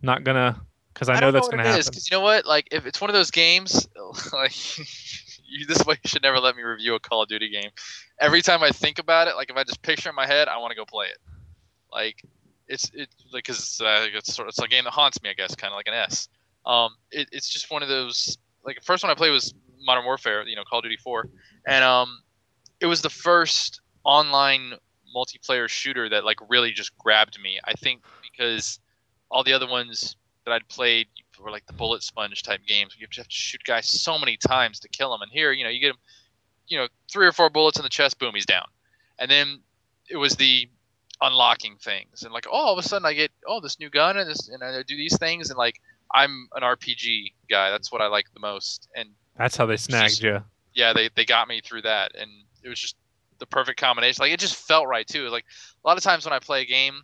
not 0.00 0.22
gonna, 0.22 0.60
because 0.94 1.08
I, 1.08 1.14
know 1.14 1.20
don't 1.22 1.32
that's 1.34 1.46
what 1.46 1.50
gonna 1.50 1.62
it 1.64 1.66
happen. 1.66 1.80
is, 1.80 1.90
'cause 1.90 2.08
you 2.10 2.16
know 2.16 2.22
what? 2.22 2.46
Like 2.46 2.68
if 2.70 2.86
it's 2.86 3.00
one 3.00 3.10
of 3.10 3.14
those 3.14 3.30
games, 3.32 3.88
like 4.32 4.52
you, 5.48 5.66
this 5.66 5.84
way 5.84 5.96
you 6.02 6.08
should 6.08 6.22
never 6.22 6.38
let 6.38 6.56
me 6.56 6.62
review 6.62 6.94
a 6.94 7.00
Call 7.00 7.22
of 7.22 7.28
Duty 7.28 7.48
game. 7.48 7.70
Every 8.20 8.42
time 8.42 8.62
I 8.62 8.70
think 8.70 8.98
about 8.98 9.28
it, 9.28 9.36
like 9.36 9.50
if 9.50 9.56
I 9.56 9.64
just 9.64 9.82
picture 9.82 10.08
in 10.08 10.14
my 10.14 10.26
head, 10.26 10.48
I 10.48 10.58
want 10.58 10.70
to 10.70 10.76
go 10.76 10.84
play 10.84 11.06
it. 11.06 11.18
Like 11.90 12.22
it's 12.68 12.90
it 12.94 13.08
like 13.32 13.44
because 13.44 13.58
it's, 13.58 13.80
uh, 13.80 14.06
it's 14.12 14.34
sort 14.34 14.48
of 14.48 14.50
it's 14.50 14.58
a 14.58 14.68
game 14.68 14.84
that 14.84 14.92
haunts 14.92 15.22
me, 15.22 15.30
I 15.30 15.34
guess, 15.34 15.54
kind 15.54 15.72
of 15.72 15.76
like 15.76 15.88
an 15.88 15.94
S. 15.94 16.28
Um, 16.66 16.96
it, 17.10 17.28
it's 17.32 17.48
just 17.48 17.70
one 17.70 17.82
of 17.82 17.88
those 17.88 18.38
like 18.64 18.76
the 18.76 18.82
first 18.82 19.02
one 19.02 19.10
I 19.10 19.14
played 19.14 19.30
was 19.30 19.54
Modern 19.80 20.04
Warfare, 20.04 20.46
you 20.46 20.56
know, 20.56 20.64
Call 20.64 20.80
of 20.80 20.84
Duty 20.84 20.96
4, 20.96 21.28
and 21.66 21.84
um, 21.84 22.20
it 22.80 22.86
was 22.86 23.00
the 23.00 23.10
first 23.10 23.80
online 24.04 24.74
multiplayer 25.14 25.68
shooter 25.68 26.08
that 26.08 26.24
like 26.24 26.38
really 26.48 26.72
just 26.72 26.96
grabbed 26.98 27.40
me. 27.40 27.58
I 27.64 27.72
think 27.72 28.02
because 28.22 28.80
all 29.30 29.42
the 29.42 29.52
other 29.52 29.68
ones 29.68 30.16
that 30.44 30.52
I'd 30.52 30.68
played 30.68 31.08
were 31.40 31.50
like 31.50 31.66
the 31.66 31.72
bullet 31.72 32.02
sponge 32.02 32.42
type 32.42 32.60
games. 32.66 32.96
You 32.98 33.06
have 33.16 33.26
to 33.26 33.30
shoot 33.30 33.62
guys 33.64 33.88
so 33.88 34.18
many 34.18 34.36
times 34.36 34.80
to 34.80 34.88
kill 34.88 35.10
them, 35.10 35.22
and 35.22 35.30
here, 35.30 35.52
you 35.52 35.64
know, 35.64 35.70
you 35.70 35.80
get 35.80 35.90
him, 35.90 35.98
you 36.66 36.78
know, 36.78 36.88
three 37.10 37.26
or 37.26 37.32
four 37.32 37.50
bullets 37.50 37.78
in 37.78 37.82
the 37.82 37.88
chest, 37.88 38.18
boom, 38.18 38.34
he's 38.34 38.46
down. 38.46 38.66
And 39.18 39.30
then 39.30 39.60
it 40.08 40.16
was 40.16 40.36
the 40.36 40.68
unlocking 41.20 41.76
things, 41.76 42.22
and 42.22 42.32
like, 42.32 42.46
oh, 42.48 42.52
all 42.52 42.72
of 42.72 42.78
a 42.78 42.86
sudden 42.86 43.06
I 43.06 43.12
get 43.14 43.30
oh 43.46 43.60
this 43.60 43.78
new 43.80 43.90
gun 43.90 44.16
and 44.16 44.28
this, 44.28 44.48
and 44.48 44.62
I 44.62 44.82
do 44.82 44.96
these 44.96 45.16
things, 45.18 45.50
and 45.50 45.58
like 45.58 45.80
I'm 46.14 46.48
an 46.54 46.62
RPG 46.62 47.32
guy. 47.50 47.70
That's 47.70 47.92
what 47.92 48.00
I 48.00 48.06
like 48.06 48.26
the 48.32 48.40
most, 48.40 48.88
and 48.94 49.10
That's 49.36 49.56
how 49.56 49.66
they 49.66 49.76
snagged 49.76 50.22
you. 50.22 50.42
yeah, 50.74 50.92
they, 50.92 51.10
they 51.14 51.24
got 51.24 51.48
me 51.48 51.60
through 51.64 51.82
that, 51.82 52.12
and 52.18 52.30
it 52.62 52.68
was 52.68 52.80
just 52.80 52.96
the 53.38 53.46
perfect 53.46 53.80
combination. 53.80 54.22
Like 54.22 54.32
it 54.32 54.40
just 54.40 54.56
felt 54.56 54.86
right 54.88 55.06
too. 55.06 55.28
Like 55.28 55.44
a 55.84 55.88
lot 55.88 55.96
of 55.96 56.02
times 56.02 56.24
when 56.24 56.32
I 56.32 56.38
play 56.38 56.62
a 56.62 56.66
game, 56.66 57.02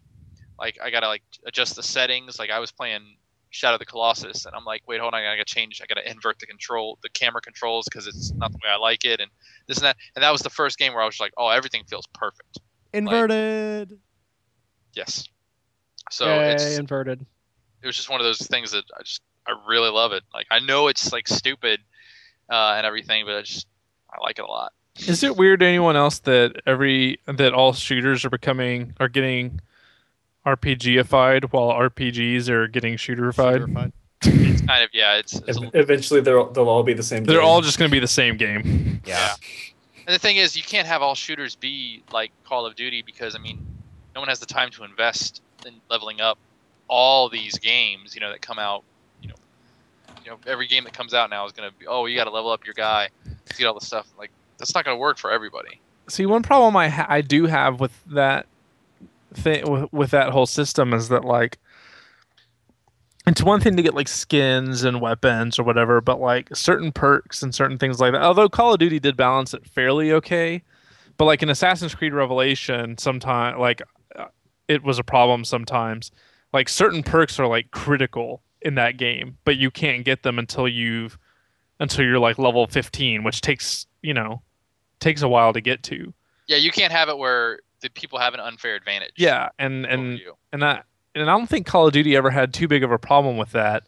like 0.59 0.79
I 0.83 0.91
gotta 0.91 1.09
like 1.09 1.23
adjust 1.47 1.77
the 1.77 1.83
settings. 1.83 2.39
Like 2.39 2.51
I 2.51 2.59
was 2.59 2.73
playing 2.73 3.17
Shadow 3.55 3.75
of 3.75 3.79
the 3.79 3.87
Colossus, 3.87 4.47
and 4.47 4.55
I'm 4.55 4.65
like, 4.65 4.83
wait, 4.87 5.01
hold 5.01 5.15
on, 5.15 5.21
I 5.23 5.37
gotta 5.37 5.45
change. 5.45 5.81
I 5.81 5.87
gotta 5.87 6.09
invert 6.11 6.39
the 6.41 6.47
control, 6.47 6.99
the 7.03 7.09
camera 7.09 7.41
controls, 7.41 7.85
because 7.85 8.07
it's 8.07 8.33
not 8.33 8.51
the 8.51 8.59
way 8.63 8.71
I 8.71 8.77
like 8.77 9.05
it, 9.05 9.21
and 9.21 9.31
this 9.69 9.79
and 9.79 9.87
that. 9.87 9.97
And 10.17 10.23
that 10.23 10.33
was 10.33 10.43
the 10.43 10.51
first 10.51 10.77
game 10.79 10.93
where 10.93 11.03
I 11.03 11.07
was 11.07 11.21
like, 11.21 11.33
oh, 11.39 11.49
everything 11.49 11.85
feels 11.89 12.07
perfect. 12.13 12.59
Inverted. 12.93 13.99
Yes. 14.95 15.29
So 16.11 16.27
Yay, 16.27 16.53
it's 16.53 16.79
inverted. 16.79 17.25
it 17.83 17.87
was 17.87 17.97
just 17.97 18.11
one 18.11 18.21
of 18.21 18.25
those 18.25 18.39
things 18.47 18.73
that 18.73 18.85
I 18.99 19.03
just 19.03 19.23
I 19.47 19.55
really 19.69 19.91
love 19.91 20.13
it. 20.13 20.23
Like 20.33 20.47
I 20.51 20.59
know 20.59 20.89
it's 20.89 21.13
like 21.13 21.29
stupid 21.29 21.81
uh, 22.51 22.75
and 22.77 22.87
everything, 22.87 23.25
but 23.25 23.37
I 23.37 23.43
just 23.43 23.67
I 24.13 24.21
like 24.21 24.39
it 24.39 24.45
a 24.45 24.51
lot. 24.51 24.73
Is 25.07 25.23
it 25.25 25.37
weird 25.37 25.61
to 25.61 25.67
anyone 25.67 25.97
else 25.97 26.21
that 26.21 26.63
every 26.67 27.19
that 27.27 27.53
all 27.53 27.73
shooters 27.73 28.25
are 28.25 28.31
becoming 28.31 28.95
are 29.01 29.09
getting 29.09 29.61
RPGified 30.47 31.53
while 31.53 31.71
RPGs 31.71 32.49
are 32.49 32.69
getting 32.69 32.97
shooterified? 32.97 33.67
Shooterified. 33.67 33.93
It's 34.23 34.63
kind 34.63 34.83
of 34.83 34.91
yeah. 34.93 35.17
It's, 35.17 35.35
it's 35.47 35.59
a 35.59 35.71
Eventually, 35.75 36.21
they'll 36.21 36.51
they'll 36.51 36.69
all 36.69 36.83
be 36.83 36.95
the 36.95 37.03
same. 37.03 37.25
They're 37.25 37.41
game. 37.41 37.47
all 37.47 37.61
just 37.61 37.79
going 37.79 37.91
to 37.91 37.93
be 37.93 38.01
the 38.01 38.07
same 38.07 38.37
game. 38.37 39.03
Yeah. 39.05 39.35
And 40.07 40.15
the 40.15 40.19
thing 40.19 40.37
is, 40.37 40.57
you 40.57 40.63
can't 40.63 40.87
have 40.87 41.03
all 41.03 41.15
shooters 41.15 41.55
be 41.57 42.03
like 42.13 42.31
Call 42.45 42.67
of 42.67 42.75
Duty 42.75 43.03
because 43.03 43.35
I 43.35 43.39
mean, 43.39 43.65
no 44.15 44.21
one 44.21 44.29
has 44.29 44.39
the 44.39 44.47
time 44.47 44.71
to 44.73 44.85
invest 44.85 45.43
in 45.67 45.75
leveling 45.91 46.21
up 46.21 46.39
all 46.89 47.29
these 47.29 47.59
games. 47.59 48.15
You 48.15 48.21
know 48.21 48.31
that 48.31 48.41
come 48.43 48.59
out. 48.59 48.85
You 49.23 49.29
know, 49.29 49.35
you 50.25 50.31
know 50.31 50.39
every 50.47 50.67
game 50.67 50.85
that 50.85 50.93
comes 50.93 51.15
out 51.15 51.31
now 51.31 51.45
is 51.47 51.53
gonna 51.53 51.71
be 51.79 51.87
oh 51.87 52.07
you 52.07 52.17
got 52.17 52.25
to 52.25 52.31
level 52.31 52.51
up 52.51 52.65
your 52.67 52.75
guy 52.75 53.09
to 53.47 53.57
get 53.57 53.67
all 53.67 53.75
the 53.79 53.85
stuff. 53.85 54.07
Like 54.19 54.31
that's 54.59 54.75
not 54.75 54.85
gonna 54.85 54.97
work 54.97 55.19
for 55.19 55.31
everybody. 55.31 55.81
See, 56.09 56.27
one 56.27 56.43
problem 56.43 56.77
I 56.77 56.89
ha- 56.89 57.07
I 57.09 57.21
do 57.23 57.47
have 57.47 57.81
with 57.81 57.93
that 58.07 58.47
thing 59.37 59.71
with, 59.71 59.93
with 59.93 60.11
that 60.11 60.31
whole 60.31 60.47
system 60.47 60.93
is 60.93 61.09
that 61.09 61.25
like 61.25 61.59
it's 63.27 63.43
one 63.43 63.61
thing 63.61 63.77
to 63.77 63.83
get 63.83 63.95
like 63.95 64.09
skins 64.09 64.85
and 64.85 65.01
weapons 65.01 65.59
or 65.59 65.63
whatever, 65.63 66.01
but 66.01 66.21
like 66.21 66.55
certain 66.55 66.93
perks 66.93 67.43
and 67.43 67.55
certain 67.55 67.79
things 67.79 68.01
like 68.01 68.13
that. 68.13 68.23
Although 68.23 68.49
Call 68.49 68.75
of 68.75 68.79
Duty 68.79 69.01
did 69.01 69.17
balance 69.17 69.55
it 69.55 69.67
fairly 69.67 70.13
okay, 70.13 70.63
but 71.17 71.25
like 71.25 71.43
in 71.43 71.49
Assassin's 71.49 71.95
Creed 71.95 72.13
Revelation, 72.13 72.99
sometimes 72.99 73.59
like 73.59 73.81
uh, 74.15 74.27
it 74.69 74.83
was 74.83 74.99
a 74.99 75.05
problem 75.05 75.45
sometimes. 75.45 76.11
Like 76.53 76.69
certain 76.69 77.03
perks 77.03 77.39
are 77.39 77.47
like 77.47 77.71
critical 77.71 78.43
in 78.61 78.75
that 78.75 78.97
game, 78.97 79.39
but 79.45 79.57
you 79.57 79.71
can't 79.71 80.05
get 80.05 80.23
them 80.23 80.39
until 80.39 80.69
you've 80.69 81.19
until 81.81 82.05
you're 82.05 82.19
like 82.19 82.39
level 82.39 82.67
15, 82.67 83.25
which 83.25 83.41
takes 83.41 83.87
you 84.03 84.13
know 84.13 84.43
takes 85.01 85.23
a 85.23 85.29
while 85.29 85.53
to 85.55 85.61
get 85.61 85.83
to. 85.85 86.13
Yeah, 86.47 86.59
you 86.59 86.71
can't 86.71 86.93
have 86.93 87.09
it 87.09 87.17
where 87.17 87.61
the 87.85 87.91
people 87.91 88.19
have 88.19 88.35
an 88.35 88.41
unfair 88.41 88.75
advantage. 88.75 89.13
Yeah, 89.17 89.51
and 89.59 89.85
and 89.87 90.19
you. 90.19 90.35
and 90.53 90.65
I 90.65 90.83
and 91.15 91.31
I 91.31 91.37
don't 91.37 91.47
think 91.49 91.67
Call 91.67 91.87
of 91.87 91.93
Duty 91.93 92.17
ever 92.17 92.31
had 92.31 92.53
too 92.53 92.67
big 92.67 92.83
of 92.83 92.91
a 92.91 92.99
problem 92.99 93.37
with 93.37 93.53
that. 93.53 93.85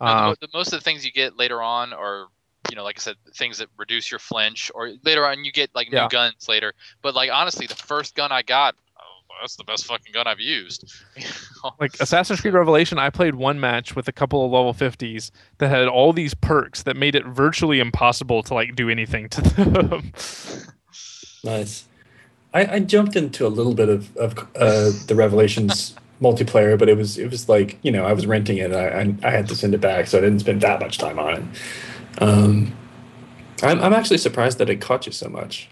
No, 0.00 0.06
Um, 0.06 0.24
mo- 0.26 0.34
the, 0.40 0.48
most 0.52 0.72
of 0.74 0.78
the 0.80 0.84
things 0.84 1.06
you 1.06 1.12
get 1.12 1.38
later 1.38 1.62
on 1.62 1.92
are, 1.94 2.26
you 2.68 2.76
know, 2.76 2.84
like 2.84 2.98
I 2.98 3.00
said, 3.00 3.16
things 3.34 3.56
that 3.58 3.68
reduce 3.78 4.10
your 4.10 4.18
flinch, 4.20 4.70
or 4.74 4.90
later 5.04 5.26
on 5.26 5.44
you 5.44 5.52
get 5.52 5.70
like 5.74 5.90
Yeah. 5.90 6.02
new 6.02 6.08
guns 6.10 6.48
later. 6.48 6.74
But 7.00 7.14
like 7.14 7.30
honestly, 7.32 7.66
the 7.66 7.74
first 7.76 8.14
gun 8.14 8.30
I 8.32 8.42
got, 8.42 8.74
I 8.98 9.02
was 9.04 9.22
that's 9.42 9.56
the 9.56 9.64
best 9.64 9.84
fucking 9.86 10.12
gun 10.12 10.26
I've 10.26 10.40
used. 10.40 10.92
like 11.80 11.94
Assassin's 12.00 12.40
Creed 12.40 12.52
Revelation, 12.54 12.98
I 12.98 13.10
played 13.10 13.34
one 13.36 13.60
match 13.60 13.94
with 13.96 14.08
a 14.08 14.12
couple 14.12 14.44
of 14.44 14.50
level 14.50 14.74
50s 14.74 15.30
that 15.58 15.68
had 15.68 15.88
all 15.88 16.12
these 16.12 16.34
perks 16.34 16.82
that 16.82 16.96
made 16.96 17.14
it 17.14 17.24
virtually 17.26 17.78
impossible 17.80 18.42
to 18.44 18.54
like 18.54 18.74
do 18.76 18.88
anything 18.90 19.28
to 19.30 19.40
them. 19.62 20.12
Nice. 21.44 21.84
I, 22.56 22.74
I 22.76 22.78
jumped 22.80 23.16
into 23.16 23.46
a 23.46 23.48
little 23.58 23.74
bit 23.74 23.88
of, 23.88 24.16
of 24.16 24.38
uh, 24.56 24.90
the 25.06 25.14
Revelations 25.14 25.94
multiplayer, 26.22 26.78
but 26.78 26.88
it 26.88 26.96
was 26.96 27.18
it 27.18 27.30
was 27.30 27.48
like 27.48 27.78
you 27.82 27.90
know 27.92 28.04
I 28.06 28.12
was 28.12 28.26
renting 28.26 28.58
it. 28.58 28.72
I, 28.72 28.88
I 29.00 29.14
I 29.22 29.30
had 29.30 29.46
to 29.48 29.54
send 29.56 29.74
it 29.74 29.80
back, 29.80 30.06
so 30.06 30.18
I 30.18 30.20
didn't 30.22 30.40
spend 30.40 30.60
that 30.62 30.80
much 30.80 30.98
time 30.98 31.18
on 31.18 31.34
it. 31.34 32.22
Um, 32.22 32.72
I'm 33.62 33.80
I'm 33.80 33.92
actually 33.92 34.18
surprised 34.18 34.58
that 34.58 34.70
it 34.70 34.80
caught 34.80 35.06
you 35.06 35.12
so 35.12 35.28
much. 35.28 35.68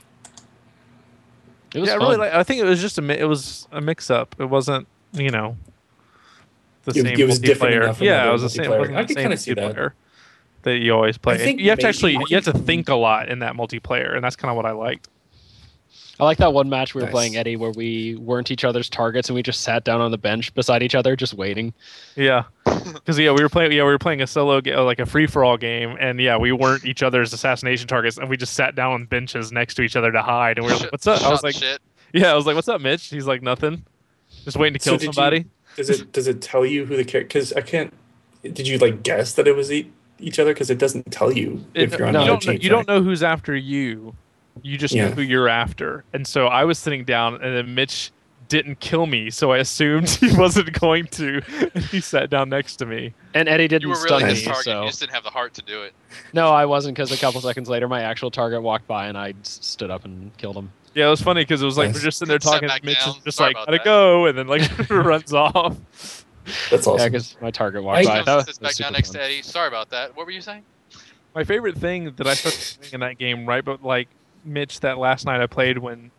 It 1.75 1.81
was 1.81 1.89
yeah, 1.89 1.97
I 1.97 1.99
fun. 1.99 2.07
really 2.09 2.19
like. 2.19 2.33
I 2.35 2.43
think 2.43 2.61
it 2.61 2.65
was 2.65 2.81
just 2.81 2.99
a 2.99 3.03
mi- 3.03 3.19
it 3.19 3.25
was 3.29 3.67
a 3.73 3.81
mix 3.81 4.11
up. 4.11 4.37
It 4.39 4.47
wasn't 4.47 4.87
you 5.13 5.31
know 5.31 5.57
the 6.85 6.91
It- 6.91 6.95
same 7.03 7.19
it 7.21 7.27
was 7.27 7.39
different 7.39 7.75
multiplayer. 7.75 7.83
enough 7.85 8.01
Yeah, 8.01 8.29
it 8.29 8.33
was 8.33 8.43
the 8.43 8.51
same. 8.51 8.65
It 8.65 8.69
multiplayer. 8.69 8.79
wasn't 8.79 8.97
I 8.97 9.03
the 9.03 9.07
could 9.09 9.17
same 9.17 9.23
kinda 9.25 9.37
see 9.39 9.55
that. 9.55 9.75
multiplayer 9.75 9.93
that 10.63 10.79
you 10.79 10.95
always 10.95 11.19
play. 11.19 11.55
You 11.59 11.71
have 11.71 11.79
to 11.81 11.89
actually 11.89 12.13
you 12.29 12.37
have 12.37 12.45
to 12.45 12.53
think 12.53 12.89
a 12.89 12.95
lot 12.95 13.29
in 13.29 13.39
that 13.41 13.55
multiplayer, 13.55 14.15
and 14.15 14.23
that's 14.25 14.37
kind 14.37 14.51
of 14.51 14.57
what 14.57 14.67
I 14.67 14.73
liked. 14.73 15.09
I 16.21 16.25
like 16.25 16.39
that 16.39 16.53
one 16.53 16.69
match 16.69 16.95
we 16.95 17.01
were 17.01 17.07
Nice. 17.07 17.13
playing 17.13 17.37
Eddie 17.37 17.57
where 17.57 17.73
we 17.73 18.15
weren't 18.17 18.51
each 18.51 18.65
other's 18.65 18.89
targets 18.89 19.29
and 19.29 19.35
we 19.35 19.43
just 19.43 19.63
sat 19.63 19.83
down 19.85 20.01
on 20.01 20.13
the 20.13 20.19
bench 20.19 20.55
beside 20.55 20.83
each 20.83 20.95
other 20.95 21.17
just 21.17 21.35
waiting. 21.35 21.75
Yeah, 22.15 22.45
because 22.65 23.19
yeah, 23.19 23.33
we 23.33 23.43
were 23.43 23.49
playing. 23.49 23.73
Yeah, 23.73 23.83
we 23.85 23.91
were 23.91 23.99
playing 23.99 24.23
a 24.23 24.27
solo, 24.27 24.61
ga- 24.61 24.77
like 24.83 25.01
a 25.01 25.07
free 25.07 25.27
for 25.27 25.45
all 25.45 25.57
game, 25.57 25.97
and 25.99 26.21
yeah, 26.21 26.37
we 26.37 26.53
weren't 26.53 26.85
each 26.85 27.03
other's 27.03 27.33
assassination 27.33 27.89
targets, 27.89 28.17
and 28.19 28.29
we 28.31 28.37
just 28.37 28.55
sat 28.55 28.75
down 28.77 28.93
on 28.93 29.05
benches 29.07 29.51
next 29.51 29.75
to 29.75 29.83
each 29.83 29.97
other 29.97 30.13
to 30.13 30.23
hide. 30.23 30.59
And 30.59 30.67
we 30.67 30.73
were 30.73 30.79
like, 30.79 30.93
"What's 30.93 31.07
up?" 31.07 31.23
I 31.23 31.31
was 31.31 31.43
like, 31.43 31.57
shit. 31.57 31.81
"Yeah," 32.13 32.31
I 32.31 32.35
was 32.35 32.47
like, 32.47 32.55
"What's 32.55 32.69
up, 32.69 32.81
Mitch?" 32.81 33.07
He's 33.09 33.27
like, 33.27 33.43
"Nothing." 33.43 33.85
Just 34.45 34.57
waiting 34.57 34.79
to 34.79 34.81
So 34.85 34.93
kill 34.93 35.01
you- 35.07 35.13
somebody. 35.13 35.47
Does 35.77 35.91
it 35.91 36.13
does 36.13 36.29
it 36.29 36.41
tell 36.41 36.65
you 36.65 36.87
who 36.87 36.97
the 36.97 37.05
character? 37.05 37.27
Because 37.41 37.53
I 37.55 37.61
can't. 37.61 37.93
Did 38.43 38.69
you 38.69 38.79
like 38.79 39.03
guess 39.03 39.33
that 39.35 39.49
it 39.49 39.57
was 39.57 39.73
e- 39.73 39.91
each 40.21 40.39
other? 40.39 40.53
Because 40.55 40.71
it 40.71 40.79
doesn't 40.79 41.11
tell 41.11 41.33
you 41.33 41.65
It- 41.75 41.93
if 41.93 41.99
you're 41.99 42.07
on 42.07 42.13
no, 42.13 42.21
you 42.21 42.23
other 42.25 42.31
don't 42.35 42.47
know, 42.47 42.53
teams. 42.53 42.63
you 42.65 42.71
don't 42.71 42.87
know 42.87 43.03
who's 43.03 43.25
after 43.25 43.57
you. 43.57 44.15
You 44.63 44.79
just 44.79 44.95
know 44.95 45.09
who 45.09 45.23
you're 45.23 45.49
after. 45.49 46.05
And 46.13 46.27
so 46.27 46.47
I 46.47 46.65
was 46.65 46.79
sitting 46.79 47.05
down, 47.05 47.35
and 47.43 47.57
then 47.57 47.75
Mitch 47.75 48.13
didn't 48.49 48.79
kill 48.79 49.07
me, 49.07 49.31
so 49.31 49.53
I 49.53 49.59
assumed 49.59 50.09
he 50.21 50.35
wasn't 50.37 50.79
going 50.79 51.07
to. 51.09 51.43
And 51.75 51.83
he 51.85 52.01
sat 52.01 52.31
down 52.31 52.51
next 52.51 52.77
to 52.77 52.87
me. 52.87 53.15
And 53.35 53.49
Eddie 53.49 53.67
didn't 53.69 53.83
You 53.83 53.89
were 53.89 53.95
stun 53.97 54.21
really 54.23 54.25
me, 54.25 54.31
his 54.35 54.43
target. 54.45 54.65
so 54.65 54.81
You 54.83 54.89
just 54.89 55.01
didn't 55.01 55.13
have 55.15 55.25
the 55.25 55.31
heart 55.31 55.55
to 55.55 55.63
do 55.63 55.83
it. 55.83 55.93
no, 56.33 56.51
I 56.51 56.67
wasn't 56.67 56.95
because 56.95 57.11
a 57.11 57.17
couple 57.17 57.41
seconds 57.41 57.69
later 57.69 57.89
my 57.89 58.03
actual 58.03 58.31
target 58.31 58.63
walked 58.63 58.87
by 58.87 59.07
and 59.09 59.19
I 59.19 59.35
stood 59.43 59.91
up 59.91 60.05
and 60.05 60.35
killed 60.37 60.57
him. 60.57 60.71
Yeah, 60.95 61.09
it 61.09 61.11
was 61.11 61.21
funny 61.23 61.41
because 61.43 61.61
it 61.63 61.65
was 61.65 61.77
like 61.77 61.89
Nice. 61.89 61.97
we're 61.97 62.01
just 62.03 62.19
sitting 62.19 62.29
there 62.31 62.39
talking. 62.39 62.71
and 62.71 62.85
Mitch 62.85 63.01
down. 63.01 63.17
is 63.17 63.25
just 63.25 63.39
Sorry 63.39 63.49
like, 63.49 63.57
about 63.57 63.67
gotta 63.67 63.79
that. 63.79 63.85
go, 63.85 64.27
and 64.27 64.39
then 64.39 64.47
like 64.47 64.89
runs 64.91 65.33
off. 65.33 65.77
That's 66.71 66.87
awesome. 66.87 66.99
Yeah, 66.99 67.09
because 67.09 67.37
my 67.41 67.51
target 67.51 67.83
walked 67.83 68.01
I- 68.01 68.05
by. 68.05 68.15
Comes 68.17 68.27
That 68.27 68.37
was, 68.37 68.45
sits 68.45 68.61
was 68.61 68.69
back 68.71 68.77
down 68.85 68.93
next 68.93 69.09
fun. 69.09 69.17
to 69.17 69.25
Eddie. 69.25 69.43
Sorry 69.43 69.67
about 69.67 69.91
that. 69.91 70.15
What 70.17 70.27
were 70.27 70.33
you 70.33 70.41
saying? 70.41 70.63
My 71.35 71.43
favorite 71.43 71.77
thing 71.77 72.13
that 72.15 72.27
I 72.29 72.35
started 72.35 72.77
doing 72.83 72.93
in 72.95 73.01
that 73.01 73.19
game, 73.19 73.47
right? 73.47 73.65
But 73.65 73.83
like 73.83 74.07
Mitch, 74.45 74.81
that 74.81 74.99
last 74.99 75.25
night 75.27 75.41
I 75.41 75.47
played 75.47 75.79
when 75.79 76.11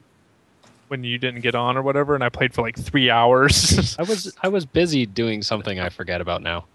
when 0.88 1.04
you 1.04 1.18
didn't 1.18 1.42
get 1.42 1.56
on 1.56 1.78
or 1.78 1.82
whatever, 1.82 2.14
and 2.14 2.24
I 2.24 2.30
played 2.30 2.54
for 2.54 2.62
like 2.62 2.78
three 2.78 3.10
hours. 3.10 3.96
I 4.00 4.04
was 4.04 4.36
I 4.44 4.48
was 4.48 4.66
busy 4.66 5.06
doing 5.06 5.42
something 5.42 5.80
I 5.80 5.90
forget 5.90 6.22
about 6.22 6.42
now. 6.42 6.66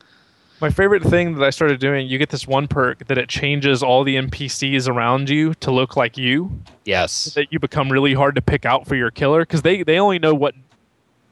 My 0.61 0.69
favorite 0.69 1.03
thing 1.03 1.37
that 1.37 1.45
I 1.45 1.49
started 1.49 1.81
doing, 1.81 2.07
you 2.07 2.19
get 2.19 2.29
this 2.29 2.47
one 2.47 2.69
perk 2.69 3.07
that 3.07 3.17
it 3.17 3.31
changes 3.31 3.83
all 3.83 4.05
the 4.05 4.17
NPCs 4.17 4.89
around 4.89 5.31
you 5.31 5.55
to 5.55 5.71
look 5.71 5.97
like 5.97 6.19
you. 6.19 6.51
Yes. 6.85 7.33
That 7.35 7.51
you 7.51 7.59
become 7.59 7.91
really 7.91 8.13
hard 8.13 8.35
to 8.35 8.43
pick 8.43 8.67
out 8.67 8.87
for 8.87 8.95
your 8.95 9.11
killer 9.11 9.41
because 9.41 9.63
they 9.63 9.83
they 9.83 9.99
only 9.99 10.19
know 10.19 10.35
what 10.35 10.55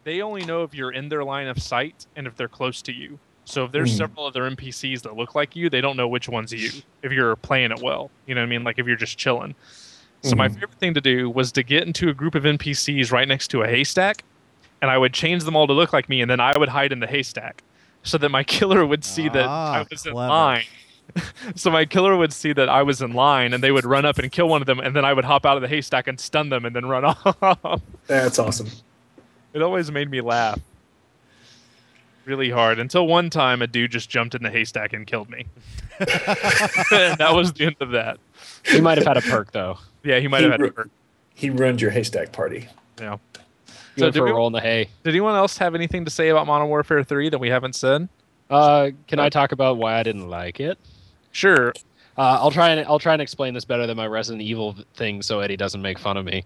they 0.05 0.23
only 0.23 0.45
know 0.47 0.63
if 0.63 0.75
you're 0.75 0.93
in 0.93 1.11
their 1.11 1.25
line 1.25 1.47
of 1.49 1.61
sight 1.63 2.07
and 2.17 2.27
if 2.27 2.37
they're 2.37 2.49
close 2.49 2.81
to 2.83 2.93
you. 2.93 3.19
So 3.45 3.65
if 3.65 3.73
there's 3.73 3.91
Hmm. 3.93 3.97
several 3.99 4.27
other 4.27 4.49
NPCs 4.49 5.03
that 5.03 5.17
look 5.17 5.35
like 5.35 5.57
you, 5.57 5.69
they 5.69 5.81
don't 5.81 5.97
know 5.97 6.09
which 6.09 6.29
one's 6.29 6.53
you 6.53 6.71
if 7.03 7.13
you're 7.13 7.37
playing 7.37 7.71
it 7.73 7.83
well. 7.83 8.11
You 8.27 8.35
know 8.35 8.41
what 8.43 8.47
I 8.47 8.49
mean? 8.51 8.63
Like 8.65 8.79
if 8.79 8.87
you're 8.87 8.97
just 8.97 9.19
chilling. 9.19 9.55
So 10.23 10.35
my 10.37 10.49
Mhm. 10.49 10.55
favorite 10.55 10.79
thing 10.81 10.95
to 10.95 11.01
do 11.01 11.31
was 11.31 11.53
to 11.53 11.63
get 11.63 11.85
into 11.87 12.09
a 12.09 12.15
group 12.15 12.35
of 12.35 12.45
NPCs 12.45 13.13
right 13.13 13.29
next 13.29 13.49
to 13.49 13.63
a 13.63 13.69
haystack, 13.69 14.25
and 14.83 14.91
I 14.91 14.99
would 14.99 15.13
change 15.15 15.45
them 15.45 15.55
all 15.57 15.67
to 15.67 15.73
look 15.73 15.93
like 15.93 16.09
me, 16.09 16.21
and 16.21 16.31
then 16.31 16.41
I 16.41 16.57
would 16.59 16.69
hide 16.71 16.93
in 16.93 17.01
the 17.01 17.07
haystack, 17.07 17.63
so 18.03 18.19
that 18.19 18.29
my 18.31 18.43
killer 18.57 18.85
would 18.85 19.05
see 19.05 19.29
that 19.29 19.45
I 19.45 19.81
Ah, 19.81 19.85
was 19.91 20.05
in 20.07 20.15
line. 20.15 20.65
so 21.55 21.71
my 21.71 21.85
killer 21.85 22.17
would 22.17 22.33
see 22.33 22.53
that 22.53 22.69
I 22.69 22.83
was 22.83 23.01
in 23.01 23.13
line, 23.13 23.55
and 23.55 23.63
they 23.63 23.71
would 23.71 23.85
run 23.87 24.05
up 24.05 24.19
and 24.19 24.31
kill 24.31 24.49
one 24.49 24.61
of 24.61 24.67
them, 24.67 24.79
and 24.81 24.95
then 24.95 25.05
I 25.05 25.13
would 25.13 25.25
hop 25.25 25.47
out 25.47 25.57
of 25.57 25.63
the 25.63 25.69
haystack 25.69 26.07
and 26.09 26.19
stun 26.21 26.49
them, 26.51 26.65
and 26.65 26.75
then 26.77 26.87
run 26.87 27.05
off. 27.43 27.81
That's 28.07 28.39
awesome. 28.39 28.69
it 29.55 29.63
always 29.63 29.91
made 29.91 30.11
me 30.11 30.21
laugh 30.21 30.59
really 32.27 32.51
hard 32.51 32.79
until 32.79 33.07
one 33.07 33.31
time 33.31 33.63
a 33.63 33.67
dude 33.67 33.91
just 33.91 34.11
jumped 34.11 34.35
in 34.35 34.43
the 34.43 34.51
haystack 34.51 34.93
and 34.93 35.07
killed 35.07 35.31
me. 35.31 35.47
and 35.99 37.17
that 37.19 37.31
was 37.33 37.53
the 37.55 37.65
end 37.65 37.77
of 37.81 37.93
that. 37.93 38.19
He 38.67 38.83
might 38.83 38.99
have 38.99 39.07
had 39.07 39.17
a 39.17 39.23
perk 39.23 39.51
though. 39.53 39.79
Yeah, 40.05 40.19
he 40.21 40.29
might 40.29 40.39
He 40.39 40.45
have 40.45 40.53
had 40.61 40.77
ru- 40.77 40.91
He 41.35 41.51
ruined 41.51 41.81
your 41.81 41.91
haystack 41.91 42.33
party. 42.33 42.69
Yeah. 43.01 43.17
He 43.95 44.01
So 44.01 44.07
did 44.11 44.15
for 44.19 44.25
we- 44.25 44.31
a 44.31 44.35
roll 44.35 44.47
in 44.47 44.53
the 44.53 44.61
hay. 44.61 44.89
Did 45.05 45.11
anyone 45.11 45.35
else 45.35 45.59
have 45.59 45.75
anything 45.75 46.05
to 46.05 46.11
say 46.11 46.29
about 46.29 46.47
Modern 46.47 46.69
Warfare 46.69 47.03
3 47.05 47.29
that 47.31 47.39
we 47.39 47.49
haven't 47.51 47.75
said? 47.75 48.09
Uh, 48.51 48.91
can 49.07 49.19
I 49.19 49.29
talk 49.29 49.53
about 49.53 49.77
why 49.77 49.99
I 49.99 50.03
didn't 50.03 50.29
like 50.29 50.61
it? 50.61 50.79
Sure. 51.33 51.73
Uh, 52.17 52.39
I'll 52.41 52.51
try 52.51 52.71
and 52.71 52.85
I'll 52.89 52.99
try 52.99 53.13
and 53.13 53.23
explain 53.23 53.55
this 53.55 53.65
better 53.65 53.87
than 53.87 53.97
my 53.97 54.07
Resident 54.07 54.43
Evil 54.43 54.75
thing, 54.97 55.23
so 55.23 55.41
Eddie 55.41 55.57
doesn't 55.57 55.83
make 55.83 55.99
fun 55.99 56.17
of 56.17 56.25
me. 56.25 56.45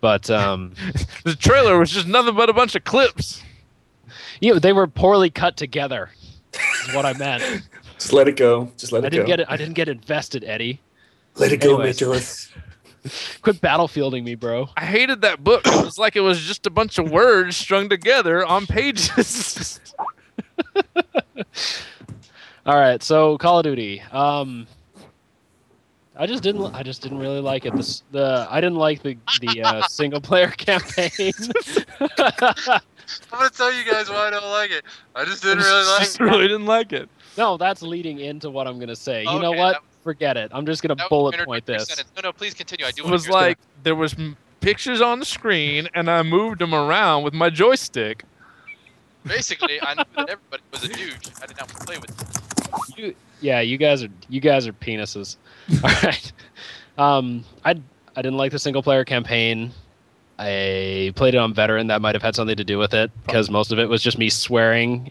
But 0.00 0.28
um, 0.30 0.74
The 1.24 1.34
trailer 1.34 1.78
was 1.78 1.90
just 1.90 2.06
nothing 2.06 2.34
but 2.34 2.50
a 2.50 2.52
bunch 2.52 2.74
of 2.74 2.84
clips. 2.84 3.42
you 4.40 4.52
know, 4.52 4.58
they 4.58 4.72
were 4.72 4.86
poorly 4.86 5.30
cut 5.30 5.56
together. 5.56 6.10
Is 6.88 6.94
what 6.94 7.06
I 7.06 7.12
meant. 7.14 7.42
Just 7.98 8.12
let 8.12 8.28
it 8.28 8.36
go. 8.36 8.70
Just 8.76 8.92
let 8.92 9.02
it 9.02 9.06
I 9.06 9.08
didn't 9.10 9.24
go. 9.24 9.32
get 9.32 9.40
it. 9.40 9.46
I 9.50 9.56
didn't 9.56 9.74
get 9.74 9.88
invested, 9.88 10.44
Eddie. 10.44 10.80
Let 11.36 11.50
it 11.52 11.60
go, 11.60 11.74
Anyways. 11.80 12.00
Mitchell. 12.00 12.62
Quit 13.42 13.60
battlefielding 13.60 14.24
me, 14.24 14.34
bro. 14.34 14.68
I 14.76 14.84
hated 14.84 15.20
that 15.22 15.42
book. 15.42 15.66
It 15.66 15.84
was 15.84 15.98
like 15.98 16.16
it 16.16 16.20
was 16.20 16.40
just 16.40 16.66
a 16.66 16.70
bunch 16.70 16.98
of 16.98 17.10
words 17.10 17.56
strung 17.56 17.88
together 17.88 18.44
on 18.44 18.66
pages. 18.66 19.80
All 22.66 22.76
right, 22.76 23.02
so 23.02 23.38
Call 23.38 23.60
of 23.60 23.64
Duty. 23.64 24.02
Um, 24.12 24.66
I 26.16 26.26
just 26.26 26.42
didn't. 26.42 26.74
I 26.74 26.82
just 26.82 27.00
didn't 27.00 27.18
really 27.18 27.40
like 27.40 27.64
it. 27.64 27.74
This 27.74 28.02
the 28.10 28.46
I 28.50 28.60
didn't 28.60 28.78
like 28.78 29.02
the 29.02 29.16
the 29.40 29.62
uh, 29.62 29.82
single 29.88 30.20
player 30.20 30.48
campaign. 30.48 31.32
I'm 32.00 32.08
gonna 33.30 33.50
tell 33.50 33.72
you 33.72 33.84
guys 33.90 34.10
why 34.10 34.26
I 34.26 34.30
don't 34.30 34.50
like 34.50 34.70
it. 34.70 34.84
I 35.14 35.24
just 35.24 35.42
didn't 35.42 35.64
really 35.64 35.86
like 35.86 36.00
just 36.00 36.20
it. 36.20 36.24
really 36.24 36.48
didn't 36.48 36.66
like 36.66 36.92
it. 36.92 37.08
no, 37.38 37.56
that's 37.56 37.82
leading 37.82 38.18
into 38.18 38.50
what 38.50 38.66
I'm 38.66 38.78
gonna 38.80 38.96
say. 38.96 39.22
You 39.22 39.38
know 39.38 39.52
what? 39.52 39.82
That- 40.08 40.14
Forget 40.14 40.36
it. 40.36 40.50
I'm 40.54 40.64
just 40.66 40.82
gonna 40.82 40.94
That 40.94 41.08
bullet 41.10 41.38
point 41.44 41.66
this. 41.66 41.86
sentence. 41.86 42.10
No, 42.16 42.22
no, 42.22 42.32
please 42.32 42.54
continue. 42.54 42.86
I 42.86 42.90
do 42.92 43.02
It 43.02 43.04
want 43.04 43.12
was 43.12 43.22
to 43.24 43.28
hear 43.30 43.32
like 43.40 43.58
there 43.82 43.94
was 43.94 44.14
m- 44.14 44.36
pictures 44.60 45.00
on 45.00 45.18
the 45.18 45.24
screen 45.24 45.88
and 45.94 46.10
I 46.10 46.22
moved 46.22 46.60
them 46.60 46.74
around 46.74 47.22
with 47.24 47.34
my 47.34 47.50
joystick. 47.50 48.24
Basically, 49.26 49.80
I 49.82 49.94
knew 49.94 50.04
that 50.16 50.28
everybody 50.30 50.62
was 50.72 50.84
a 50.84 50.88
douche. 50.88 51.16
I 51.42 51.46
did 51.46 51.56
not 51.58 51.68
want 51.68 51.80
to 51.80 51.86
play 51.86 51.98
with. 51.98 52.98
You, 52.98 53.14
yeah, 53.40 53.60
you 53.60 53.76
guys 53.76 54.02
are 54.02 54.08
you 54.28 54.40
guys 54.40 54.66
are 54.66 54.72
penises. 54.72 55.36
All 55.84 55.90
right. 56.02 56.32
Um, 56.96 57.44
I 57.64 57.70
I 58.16 58.22
didn't 58.22 58.36
like 58.38 58.52
the 58.52 58.58
single 58.58 58.82
player 58.82 59.04
campaign. 59.04 59.72
I 60.38 61.12
played 61.16 61.34
it 61.34 61.38
on 61.38 61.52
veteran. 61.52 61.88
That 61.88 62.00
might 62.00 62.14
have 62.14 62.22
had 62.22 62.34
something 62.36 62.56
to 62.56 62.64
do 62.64 62.78
with 62.78 62.94
it 62.94 63.10
because 63.26 63.50
most 63.50 63.72
of 63.72 63.78
it 63.78 63.88
was 63.88 64.02
just 64.02 64.18
me 64.18 64.30
swearing 64.30 65.10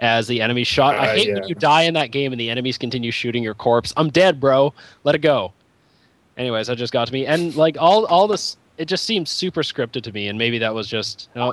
as 0.00 0.26
the 0.26 0.40
enemy 0.42 0.64
shot. 0.64 0.96
I 0.96 1.08
Uh, 1.08 1.14
hate 1.14 1.28
yeah. 1.28 1.34
when 1.34 1.48
you 1.48 1.54
die 1.54 1.82
in 1.82 1.94
that 1.94 2.10
game 2.10 2.32
and 2.32 2.40
the 2.40 2.50
enemies 2.50 2.76
continue 2.78 3.10
shooting 3.10 3.42
your 3.44 3.54
corpse. 3.54 3.92
I'm 3.96 4.08
dead, 4.10 4.40
bro. 4.40 4.74
Let 5.04 5.14
it 5.14 5.18
go. 5.20 5.52
Anyways, 6.36 6.66
that 6.68 6.76
just 6.76 6.92
got 6.92 7.06
to 7.06 7.12
me, 7.12 7.26
and 7.26 7.54
like 7.54 7.76
all 7.78 8.06
all 8.06 8.26
this, 8.26 8.56
it 8.78 8.86
just 8.86 9.04
seemed 9.04 9.28
super 9.28 9.62
scripted 9.62 10.02
to 10.02 10.12
me, 10.12 10.28
and 10.28 10.38
maybe 10.38 10.58
that 10.58 10.74
was 10.74 10.88
just 10.88 11.28
you 11.34 11.40
know, 11.40 11.52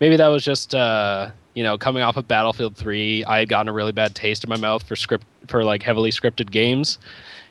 maybe 0.00 0.16
that 0.16 0.26
was 0.26 0.44
just 0.44 0.74
uh, 0.74 1.30
you 1.54 1.62
know 1.62 1.78
coming 1.78 2.02
off 2.02 2.16
of 2.16 2.26
Battlefield 2.26 2.76
Three. 2.76 3.24
I 3.24 3.38
had 3.38 3.48
gotten 3.48 3.68
a 3.68 3.72
really 3.72 3.92
bad 3.92 4.14
taste 4.16 4.42
in 4.42 4.50
my 4.50 4.56
mouth 4.56 4.82
for 4.82 4.96
script 4.96 5.24
for 5.46 5.62
like 5.62 5.84
heavily 5.84 6.10
scripted 6.10 6.50
games, 6.50 6.98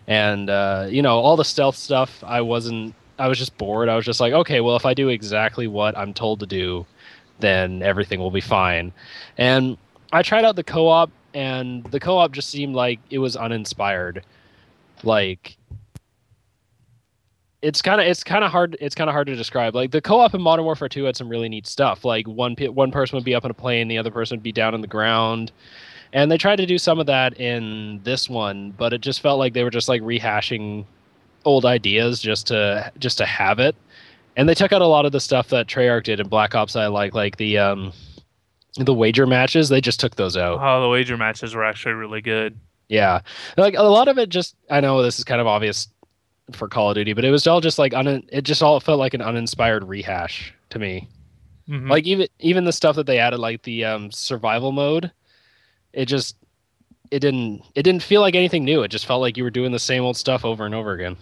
and 0.07 0.49
uh, 0.49 0.88
you 0.89 1.01
know 1.01 1.19
all 1.19 1.38
the 1.38 1.45
stealth 1.45 1.78
stuff. 1.78 2.21
I 2.25 2.41
wasn't. 2.41 2.93
I 3.17 3.30
was 3.30 3.38
just 3.39 3.57
bored. 3.57 3.88
I 3.88 3.95
was 3.95 4.03
just 4.05 4.19
like, 4.19 4.34
okay, 4.34 4.59
well, 4.59 4.75
if 4.75 4.86
I 4.86 4.93
do 4.93 5.07
exactly 5.07 5.67
what 5.67 5.97
I'm 5.97 6.13
told 6.13 6.41
to 6.41 6.45
do, 6.45 6.86
then 7.39 7.82
everything 7.82 8.19
will 8.19 8.30
be 8.32 8.41
fine. 8.41 8.91
And 9.38 9.78
I 10.12 10.22
tried 10.22 10.45
out 10.45 10.55
the 10.55 10.64
co-op, 10.64 11.12
and 11.34 11.84
the 11.86 11.99
co-op 11.99 12.32
just 12.32 12.49
seemed 12.49 12.76
like 12.76 12.99
it 13.10 13.20
was 13.20 13.36
uninspired. 13.36 14.24
Like 15.03 15.58
it's 17.62 17.82
kind 17.82 17.99
of 17.99 18.08
it's 18.08 18.24
kind 18.24 18.43
of 18.43 18.51
hard 18.51 18.78
it's 18.80 18.95
kind 18.95 19.10
of 19.10 19.14
hard 19.14 19.28
to 19.28 19.36
describe. 19.36 19.76
Like 19.76 19.91
the 19.91 20.01
co-op 20.01 20.34
in 20.34 20.41
Modern 20.41 20.66
Warfare 20.66 20.89
2 20.89 21.05
had 21.05 21.16
some 21.16 21.30
really 21.30 21.49
neat 21.49 21.68
stuff. 21.68 22.05
Like 22.05 22.28
one 22.28 22.55
one 22.74 22.91
person 22.91 23.16
would 23.18 23.26
be 23.26 23.36
up 23.36 23.45
in 23.45 23.51
a 23.51 23.55
plane, 23.55 23.88
the 23.88 23.97
other 23.97 24.12
person 24.12 24.38
would 24.38 24.43
be 24.43 24.51
down 24.51 24.74
on 24.74 24.82
the 24.82 24.88
ground. 24.88 25.51
And 26.14 26.32
they 26.32 26.38
tried 26.38 26.55
to 26.58 26.66
do 26.66 26.78
some 26.78 26.99
of 26.99 27.05
that 27.08 27.39
in 27.39 27.99
this 28.03 28.30
one, 28.30 28.72
but 28.78 28.93
it 28.93 29.01
just 29.01 29.22
felt 29.22 29.39
like 29.39 29.53
they 29.53 29.64
were 29.64 29.70
just 29.70 29.89
like 29.89 30.01
rehashing 30.01 30.86
old 31.45 31.66
ideas 31.66 32.22
just 32.22 32.47
to 32.47 32.91
just 32.99 33.18
to 33.18 33.26
have 33.26 33.60
it. 33.60 33.76
And 34.36 34.47
they 34.47 34.53
took 34.53 34.72
out 34.72 34.82
a 34.82 34.88
lot 34.88 35.05
of 35.05 35.12
the 35.12 35.20
stuff 35.20 35.49
that 35.49 35.68
Treyarch 35.68 36.03
did 36.03 36.20
in 36.20 36.28
Black 36.28 36.53
Ops. 36.53 36.76
I 36.76 36.88
like, 36.88 37.16
like 37.16 37.38
the 37.38 37.58
um, 37.58 37.91
the 38.78 38.93
wager 38.93 39.25
matches. 39.28 39.69
They 39.69 39.82
just 39.82 39.99
took 39.99 40.15
those 40.15 40.38
out. 40.38 40.59
Oh, 40.61 40.82
the 40.82 40.89
wager 40.89 41.17
matches 41.17 41.55
were 41.55 41.63
actually 41.63 41.93
really 41.93 42.21
good. 42.21 42.57
Yeah, 42.89 43.21
like 43.57 43.75
a 43.75 43.84
lot 43.84 44.07
of 44.07 44.17
it. 44.17 44.30
Just 44.30 44.55
I 44.69 44.80
know 44.80 45.01
this 45.01 45.17
is 45.19 45.25
kind 45.25 45.41
of 45.41 45.47
obvious 45.47 45.89
for 46.53 46.67
Call 46.69 46.89
of 46.91 46.95
Duty, 46.95 47.13
but 47.13 47.25
it 47.25 47.32
was 47.32 47.45
all 47.47 47.59
just 47.59 47.78
like 47.80 47.93
un- 47.93 48.23
it 48.32 48.43
just 48.43 48.63
all 48.63 48.80
felt 48.80 48.99
like 48.99 49.13
an 49.13 49.21
uninspired 49.21 49.84
rehash 49.84 50.53
to 50.69 50.80
me. 50.80 51.07
Mhm. 51.67 51.89
Like 51.89 52.05
even 52.05 52.28
even 52.39 52.63
the 52.63 52.71
stuff 52.71 52.95
that 52.95 53.05
they 53.05 53.19
added, 53.19 53.39
like 53.39 53.63
the 53.63 53.84
um, 53.84 54.11
survival 54.11 54.71
mode, 54.71 55.11
it 55.91 56.05
just 56.05 56.38
it 57.11 57.19
didn't 57.19 57.61
it 57.75 57.84
didn't 57.84 58.03
feel 58.03 58.21
like 58.21 58.36
anything 58.36 58.63
new. 58.63 58.84
It 58.84 58.88
just 58.89 59.05
felt 59.05 59.19
like 59.21 59.36
you 59.36 59.43
were 59.43 59.49
doing 59.49 59.71
the 59.73 59.80
same 59.80 60.03
old 60.03 60.15
stuff 60.15 60.45
over 60.45 60.65
and 60.65 60.73
over 60.73 60.93
again. 60.93 61.17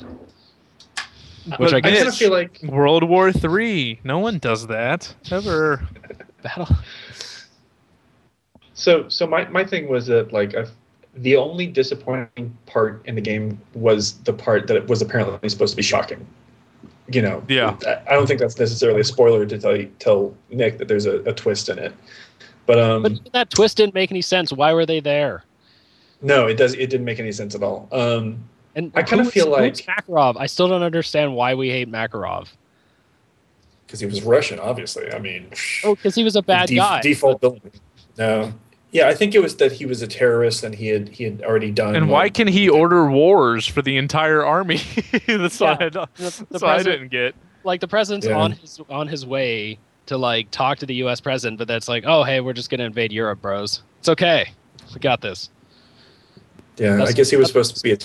Which 1.58 1.74
I 1.74 1.78
I 1.78 1.82
kind 1.82 2.08
of 2.08 2.16
feel 2.16 2.32
like 2.32 2.60
World 2.64 3.03
War 3.03 3.32
Three. 3.32 3.99
No 4.03 4.20
one 4.20 4.38
does 4.39 4.68
that 4.68 5.14
ever. 5.32 5.88
battle. 6.43 6.68
So, 8.76 9.08
so 9.10 9.26
my, 9.26 9.46
my 9.50 9.64
thing 9.64 9.88
was 9.88 10.06
that 10.08 10.32
like 10.34 10.56
i 10.56 10.66
the 11.18 11.38
only 11.38 11.66
disappointing 11.66 12.56
part 12.66 13.02
in 13.06 13.16
the 13.16 13.22
game 13.22 13.58
was 13.74 14.16
the 14.24 14.34
part 14.34 14.68
that 14.68 14.76
it 14.76 14.86
was 14.90 15.02
apparently 15.02 15.48
supposed 15.48 15.72
to 15.72 15.78
be 15.78 15.82
shocking. 15.82 16.28
You 17.08 17.22
know, 17.22 17.42
Yeah. 17.48 17.78
I 17.88 18.02
I 18.12 18.14
don't 18.16 18.28
think 18.28 18.42
that's 18.42 18.60
necessarily 18.60 19.00
a 19.00 19.04
spoiler 19.06 19.46
to 19.46 19.58
tell 19.58 19.78
you, 19.78 19.90
tell 20.00 20.36
Nick 20.50 20.78
that 20.80 20.90
there's 20.90 21.06
a, 21.06 21.20
a 21.22 21.34
twist 21.34 21.70
in 21.70 21.80
it. 21.80 21.94
But 22.66 22.80
um, 22.80 23.04
But 23.04 23.32
that 23.32 23.50
twist 23.50 23.78
didn't 23.78 23.94
make 23.94 24.12
any 24.12 24.22
sense. 24.22 24.52
Why 24.52 24.74
were 24.74 24.86
they 24.86 25.00
there? 25.00 25.44
no, 26.22 26.48
it 26.48 26.56
does. 26.56 26.74
It 26.74 26.90
didn't 26.90 27.06
make 27.06 27.20
any 27.20 27.32
sense 27.32 27.56
at 27.56 27.64
all. 27.64 27.88
Um, 27.94 28.44
And 28.76 28.92
I 28.96 29.04
kinda 29.04 29.24
feel 29.26 29.50
like- 29.50 29.76
Makarov. 29.76 30.36
I 30.38 30.48
still 30.48 30.68
don't 30.68 30.84
understand 30.84 31.34
why 31.36 31.54
we 31.54 31.70
hate 31.70 31.90
Makarov. 31.90 32.48
because 33.88 34.02
he 34.02 34.06
was 34.06 34.22
Russian, 34.24 34.60
obviously. 34.60 35.14
I 35.14 35.20
mean, 35.20 35.48
Oh, 35.86 35.96
because 35.96 36.16
he 36.16 36.24
was 36.26 36.36
a 36.36 36.42
bad 36.42 36.68
def- 36.68 36.78
guy. 36.78 37.02
Default 37.02 37.40
villain. 37.40 37.62
No. 38.18 38.54
Yeah, 38.96 39.10
I 39.10 39.14
think 39.14 39.36
it 39.36 39.39
was 39.41 39.58
that 39.58 39.74
he 39.74 39.86
was 39.86 40.02
a 40.02 40.08
terrorist 40.08 40.64
and 40.64 40.74
he 40.74 40.88
had 40.88 41.10
he 41.10 41.26
had 41.26 41.41
already 41.43 41.70
done. 41.70 41.98
And 41.98 42.10
why 42.10 42.30
can 42.30 42.48
he 42.48 42.70
order 42.70 43.10
wars 43.12 43.68
for 43.68 43.82
the 43.82 43.98
entire 43.98 44.46
army? 44.46 44.78
that's 45.28 45.60
Yeah. 45.60 45.72
what 45.72 45.82
I, 45.82 45.89
don't- 45.89 46.16
The- 46.16 46.24
that's 46.24 46.39
what 46.39 46.64
I 46.64 46.76
president- 46.76 46.86
didn't 47.02 47.12
get. 47.12 47.36
like 47.66 47.82
the 47.82 47.89
president's 47.89 48.26
Yeah. 48.26 48.38
on 48.38 48.52
his 48.54 48.80
on 48.89 49.08
his 49.10 49.26
way 49.26 49.80
to 50.06 50.18
like 50.18 50.50
talk 50.50 50.78
to 50.78 50.86
the 50.86 50.96
U.S. 50.96 51.20
president, 51.20 51.58
but 51.58 51.68
that's 51.68 51.89
like, 51.89 52.06
oh 52.08 52.24
hey, 52.24 52.39
we're 52.39 52.54
just 52.54 52.70
gonna 52.70 52.86
invade 52.86 53.12
Europe, 53.12 53.41
bros. 53.41 53.84
It's 54.00 54.08
okay, 54.08 54.52
we 54.93 55.00
got 55.02 55.20
this. 55.20 55.50
Yeah, 56.78 57.04
I 57.04 57.12
guess 57.12 57.30
he 57.30 57.36
was 57.36 57.48
supposed 57.48 57.76
to 57.76 57.84
be 57.84 57.91
a, 57.91 57.98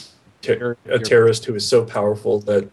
ter- 0.43 0.76
a 0.86 0.99
terrorist 0.99 1.45
who 1.45 1.53
was 1.53 1.64
so 1.66 1.84
powerful 1.84 2.41
that. 2.41 2.68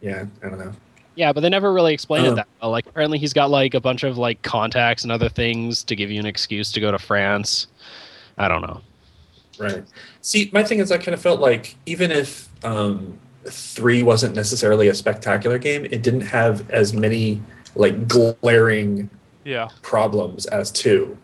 Yeah, 0.00 0.24
I 0.42 0.48
don't 0.48 0.58
know. 0.58 0.72
Yeah, 1.16 1.32
but 1.32 1.40
they 1.42 1.48
never 1.48 1.72
really 1.72 1.94
explained 1.94 2.26
Oh. 2.26 2.32
it 2.32 2.36
that 2.36 2.48
well. 2.60 2.70
Like 2.70 2.86
apparently 2.86 3.18
he's 3.18 3.32
got 3.32 3.50
like 3.50 3.74
a 3.74 3.80
bunch 3.80 4.02
of 4.02 4.18
like 4.18 4.42
contacts 4.42 5.02
and 5.04 5.12
other 5.12 5.28
things 5.28 5.82
to 5.84 5.94
give 5.96 6.10
you 6.10 6.18
an 6.18 6.26
excuse 6.26 6.72
to 6.72 6.80
go 6.80 6.90
to 6.90 6.98
France. 6.98 7.68
I 8.36 8.48
don't 8.48 8.62
know. 8.62 8.80
Right. 9.58 9.84
See, 10.20 10.50
my 10.52 10.64
thing 10.64 10.80
is, 10.80 10.90
I 10.90 10.98
kind 10.98 11.14
of 11.14 11.20
felt 11.22 11.40
like 11.40 11.76
even 11.86 12.10
if 12.10 12.48
um, 12.64 13.16
three 13.44 14.02
wasn't 14.02 14.34
necessarily 14.34 14.88
a 14.88 14.94
spectacular 14.94 15.58
game, 15.58 15.84
it 15.84 16.02
didn't 16.02 16.22
have 16.22 16.68
as 16.70 16.92
many 16.92 17.40
like 17.76 18.08
glaring 18.08 19.08
Yeah. 19.44 19.68
problems 19.82 20.46
as 20.46 20.72
two. 20.72 21.16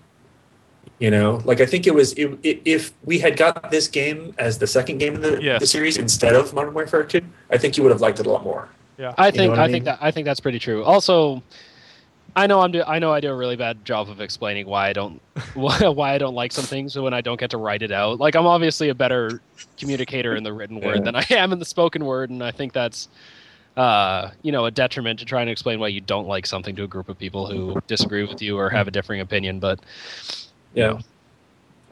You 1.00 1.10
know, 1.10 1.40
like 1.44 1.60
I 1.60 1.66
think 1.66 1.86
it 1.86 1.94
was 1.94 2.12
it, 2.12 2.38
it, 2.42 2.60
if 2.66 2.92
we 3.04 3.18
had 3.18 3.36
got 3.36 3.70
this 3.70 3.88
game 3.88 4.34
as 4.38 4.58
the 4.58 4.66
second 4.66 4.98
game 4.98 5.14
in 5.14 5.22
the, 5.22 5.42
Yes. 5.42 5.60
the 5.60 5.66
series 5.66 5.96
instead 5.96 6.34
of 6.34 6.52
Modern 6.52 6.74
Warfare 6.74 7.02
Two, 7.04 7.22
I 7.50 7.56
think 7.56 7.76
you 7.76 7.82
would 7.82 7.90
have 7.90 8.02
liked 8.02 8.20
it 8.20 8.26
a 8.26 8.30
lot 8.30 8.44
more. 8.44 8.68
I 9.18 9.30
You 9.30 9.32
know 9.32 9.36
think 9.36 9.58
I, 9.58 9.64
I 9.64 9.68
think 9.68 9.84
that 9.84 9.98
I 10.00 10.10
think 10.10 10.24
that's 10.26 10.40
pretty 10.40 10.58
true. 10.58 10.84
Also, 10.84 11.42
I 12.36 12.46
know 12.46 12.60
I'm 12.60 12.70
do 12.72 12.82
I 12.86 12.98
know 12.98 13.12
I 13.12 13.20
do 13.20 13.30
a 13.30 13.34
really 13.36 13.56
bad 13.56 13.84
job 13.84 14.08
of 14.08 14.20
explaining 14.20 14.66
why 14.66 14.88
I 14.88 14.92
don't 14.92 15.20
why, 15.54 15.78
why 15.88 16.14
I 16.14 16.18
don't 16.18 16.34
like 16.34 16.52
some 16.52 16.64
things 16.66 16.96
when 16.98 17.14
I 17.14 17.20
don't 17.20 17.40
get 17.40 17.50
to 17.50 17.58
write 17.58 17.82
it 17.82 17.92
out. 17.92 18.18
Like 18.20 18.36
I'm 18.36 18.46
obviously 18.46 18.88
a 18.88 18.94
better 18.94 19.42
communicator 19.78 20.36
in 20.36 20.42
the 20.44 20.52
written 20.52 20.80
word 20.80 20.98
Yeah. 20.98 21.04
than 21.04 21.16
I 21.16 21.26
am 21.30 21.52
in 21.52 21.58
the 21.58 21.64
spoken 21.64 22.04
word, 22.04 22.30
and 22.30 22.42
I 22.42 22.50
think 22.52 22.72
that's 22.72 23.08
uh, 23.76 24.30
you 24.42 24.52
know 24.52 24.66
a 24.66 24.70
detriment 24.70 25.18
to 25.20 25.24
trying 25.24 25.46
to 25.46 25.52
explain 25.52 25.80
why 25.80 25.88
you 25.88 26.00
don't 26.00 26.26
like 26.26 26.46
something 26.46 26.76
to 26.76 26.84
a 26.84 26.88
group 26.88 27.08
of 27.08 27.18
people 27.18 27.46
who 27.46 27.80
disagree 27.86 28.24
with 28.24 28.42
you 28.42 28.58
or 28.58 28.70
have 28.70 28.88
a 28.88 28.90
differing 28.90 29.20
opinion. 29.20 29.60
But 29.60 29.80
Yeah, 30.74 31.00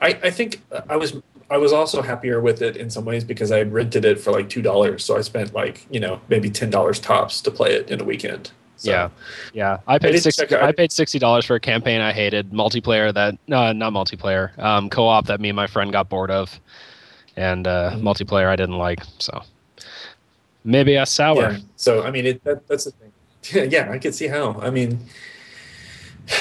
I, 0.00 0.08
I 0.22 0.30
think 0.30 0.62
I 0.88 0.96
was 0.96 1.14
I 1.50 1.56
was 1.56 1.72
also 1.72 2.02
happier 2.02 2.40
with 2.40 2.60
it 2.60 2.76
in 2.76 2.90
some 2.90 3.04
ways 3.04 3.24
because 3.24 3.50
I 3.50 3.58
had 3.58 3.72
rented 3.72 4.04
it 4.04 4.20
for 4.20 4.32
like 4.32 4.48
two 4.50 4.62
dollars, 4.62 5.04
so 5.04 5.16
I 5.16 5.22
spent 5.22 5.54
like 5.54 5.86
you 5.90 6.00
know 6.00 6.20
maybe 6.28 6.50
ten 6.50 6.70
dollars 6.70 7.00
tops 7.00 7.40
to 7.42 7.50
play 7.50 7.72
it 7.74 7.90
in 7.90 8.00
a 8.00 8.04
weekend. 8.04 8.50
So, 8.76 8.90
Yeah. 8.92 9.08
yeah, 9.52 9.78
I 9.88 9.98
paid 9.98 10.22
check 10.22 10.52
out- 10.52 10.62
I 10.62 10.70
paid 10.72 10.92
sixty 10.92 11.18
dollars 11.18 11.44
for 11.44 11.56
a 11.56 11.60
campaign 11.60 12.00
I 12.00 12.12
hated, 12.12 12.50
multiplayer 12.52 13.12
that 13.14 13.36
no, 13.48 13.72
not 13.72 13.92
multiplayer, 13.92 14.56
um, 14.58 14.88
co-op 14.90 15.26
that 15.26 15.40
me 15.40 15.48
and 15.48 15.56
my 15.56 15.66
friend 15.66 15.90
got 15.90 16.08
bored 16.08 16.30
of, 16.30 16.60
and 17.36 17.66
uh, 17.66 17.92
Mhm. 17.94 18.02
multiplayer 18.02 18.46
I 18.46 18.54
didn't 18.56 18.78
like. 18.78 19.00
So 19.18 19.42
maybe 20.64 20.94
a 20.96 21.06
sour. 21.06 21.52
Yeah. 21.52 21.58
So 21.76 22.02
I 22.04 22.10
mean, 22.10 22.26
it, 22.26 22.44
that, 22.44 22.68
that's 22.68 22.84
the 22.84 22.92
thing. 22.92 23.70
yeah, 23.72 23.90
I 23.90 23.98
can 23.98 24.12
see 24.12 24.28
how. 24.28 24.60
I 24.60 24.70
mean, 24.70 25.00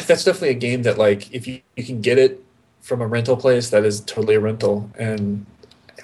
that's 0.06 0.24
definitely 0.26 0.50
a 0.50 0.54
game 0.56 0.84
that 0.84 0.98
like 0.98 1.32
if 1.34 1.48
you, 1.48 1.62
you 1.76 1.84
can 1.86 2.02
get 2.02 2.18
it 2.20 2.44
from 2.88 3.02
a 3.02 3.08
rental 3.08 3.36
place, 3.36 3.70
that 3.72 3.84
is 3.84 4.00
totally 4.02 4.36
a 4.36 4.40
rental. 4.40 4.90
And 4.98 5.46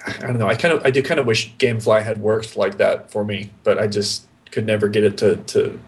I 0.06 0.26
don't 0.26 0.38
know. 0.38 0.48
I 0.48 0.54
kind 0.54 0.74
of 0.74 0.84
I 0.84 0.90
do 0.90 1.02
kind 1.02 1.18
of 1.18 1.24
wish 1.24 1.54
GameFly 1.56 2.02
had 2.02 2.18
worked 2.18 2.58
like 2.58 2.76
that 2.76 3.10
for 3.10 3.24
me, 3.24 3.50
but 3.62 3.78
I 3.78 3.86
just 3.86 4.26
could 4.50 4.66
never 4.66 4.88
get 4.88 5.02
it 5.02 5.16
to 5.18 5.36
to 5.36 5.80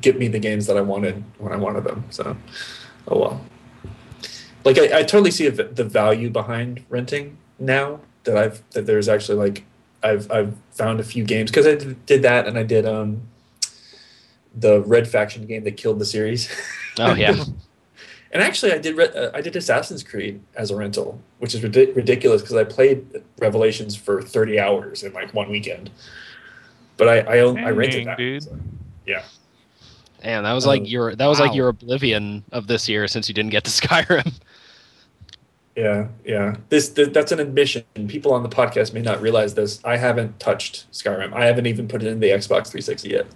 get 0.00 0.18
me 0.18 0.28
the 0.28 0.38
games 0.38 0.66
that 0.68 0.76
I 0.76 0.82
wanted 0.82 1.24
when 1.38 1.52
I 1.52 1.56
wanted 1.56 1.82
them. 1.82 2.04
So, 2.10 2.36
oh 3.08 3.18
well. 3.18 3.40
Like 4.64 4.78
I, 4.78 5.00
I 5.00 5.02
totally 5.02 5.32
see 5.32 5.48
the 5.48 5.84
value 5.84 6.30
behind 6.30 6.84
renting 6.88 7.38
now 7.58 8.00
that 8.22 8.36
I've 8.36 8.62
that 8.70 8.86
there's 8.86 9.08
actually 9.08 9.38
like 9.38 9.64
I've 10.04 10.30
I've 10.30 10.54
found 10.70 11.00
a 11.00 11.04
few 11.04 11.24
games 11.24 11.50
because 11.50 11.66
I 11.66 11.74
did 12.06 12.22
that 12.22 12.46
and 12.46 12.56
I 12.56 12.62
did 12.62 12.86
um 12.86 13.22
the 14.54 14.80
Red 14.82 15.08
Faction 15.08 15.44
game 15.46 15.64
that 15.64 15.76
killed 15.76 15.98
the 15.98 16.04
series. 16.04 16.48
Oh 16.98 17.14
yeah, 17.14 17.44
And 18.32 18.42
actually, 18.42 18.72
I 18.72 18.78
did 18.78 18.98
uh, 18.98 19.30
I 19.34 19.40
did 19.40 19.54
Assassin's 19.56 20.02
Creed 20.02 20.40
as 20.56 20.70
a 20.70 20.76
rental, 20.76 21.20
which 21.38 21.54
is 21.54 21.60
ridic- 21.62 21.94
ridiculous 21.94 22.42
because 22.42 22.56
I 22.56 22.64
played 22.64 23.06
Revelations 23.38 23.94
for 23.96 24.20
thirty 24.22 24.58
hours 24.58 25.02
in 25.02 25.12
like 25.12 25.32
one 25.32 25.48
weekend. 25.50 25.90
But 26.96 27.08
I 27.08 27.18
I, 27.36 27.38
own, 27.40 27.58
I 27.58 27.70
rented 27.70 28.06
that. 28.06 28.18
dude. 28.18 28.42
so, 28.42 28.58
yeah, 29.06 29.22
and 30.22 30.44
that 30.44 30.52
was 30.54 30.66
like 30.66 30.82
Oh, 30.82 30.86
your 30.86 31.14
that 31.14 31.26
was 31.26 31.38
like 31.40 31.54
your 31.54 31.68
oblivion 31.68 32.42
of 32.52 32.66
this 32.66 32.88
year 32.88 33.06
since 33.06 33.28
you 33.28 33.34
didn't 33.34 33.50
get 33.52 33.64
to 33.64 33.70
Skyrim. 33.88 34.32
yeah, 35.76 36.08
yeah. 36.24 36.56
This 36.68 36.88
th- 36.90 37.12
that's 37.12 37.32
an 37.32 37.38
admission. 37.38 37.84
People 38.08 38.32
on 38.32 38.42
the 38.42 38.48
podcast 38.48 38.92
may 38.92 39.02
not 39.02 39.20
realize 39.20 39.54
this. 39.54 39.78
I 39.84 39.96
haven't 39.98 40.40
touched 40.40 40.90
Skyrim. 40.90 41.32
I 41.32 41.44
haven't 41.44 41.66
even 41.66 41.86
put 41.86 42.02
it 42.02 42.08
in 42.08 42.18
the 42.20 42.30
Xbox 42.30 42.68
360 42.68 43.08
yet 43.10 43.26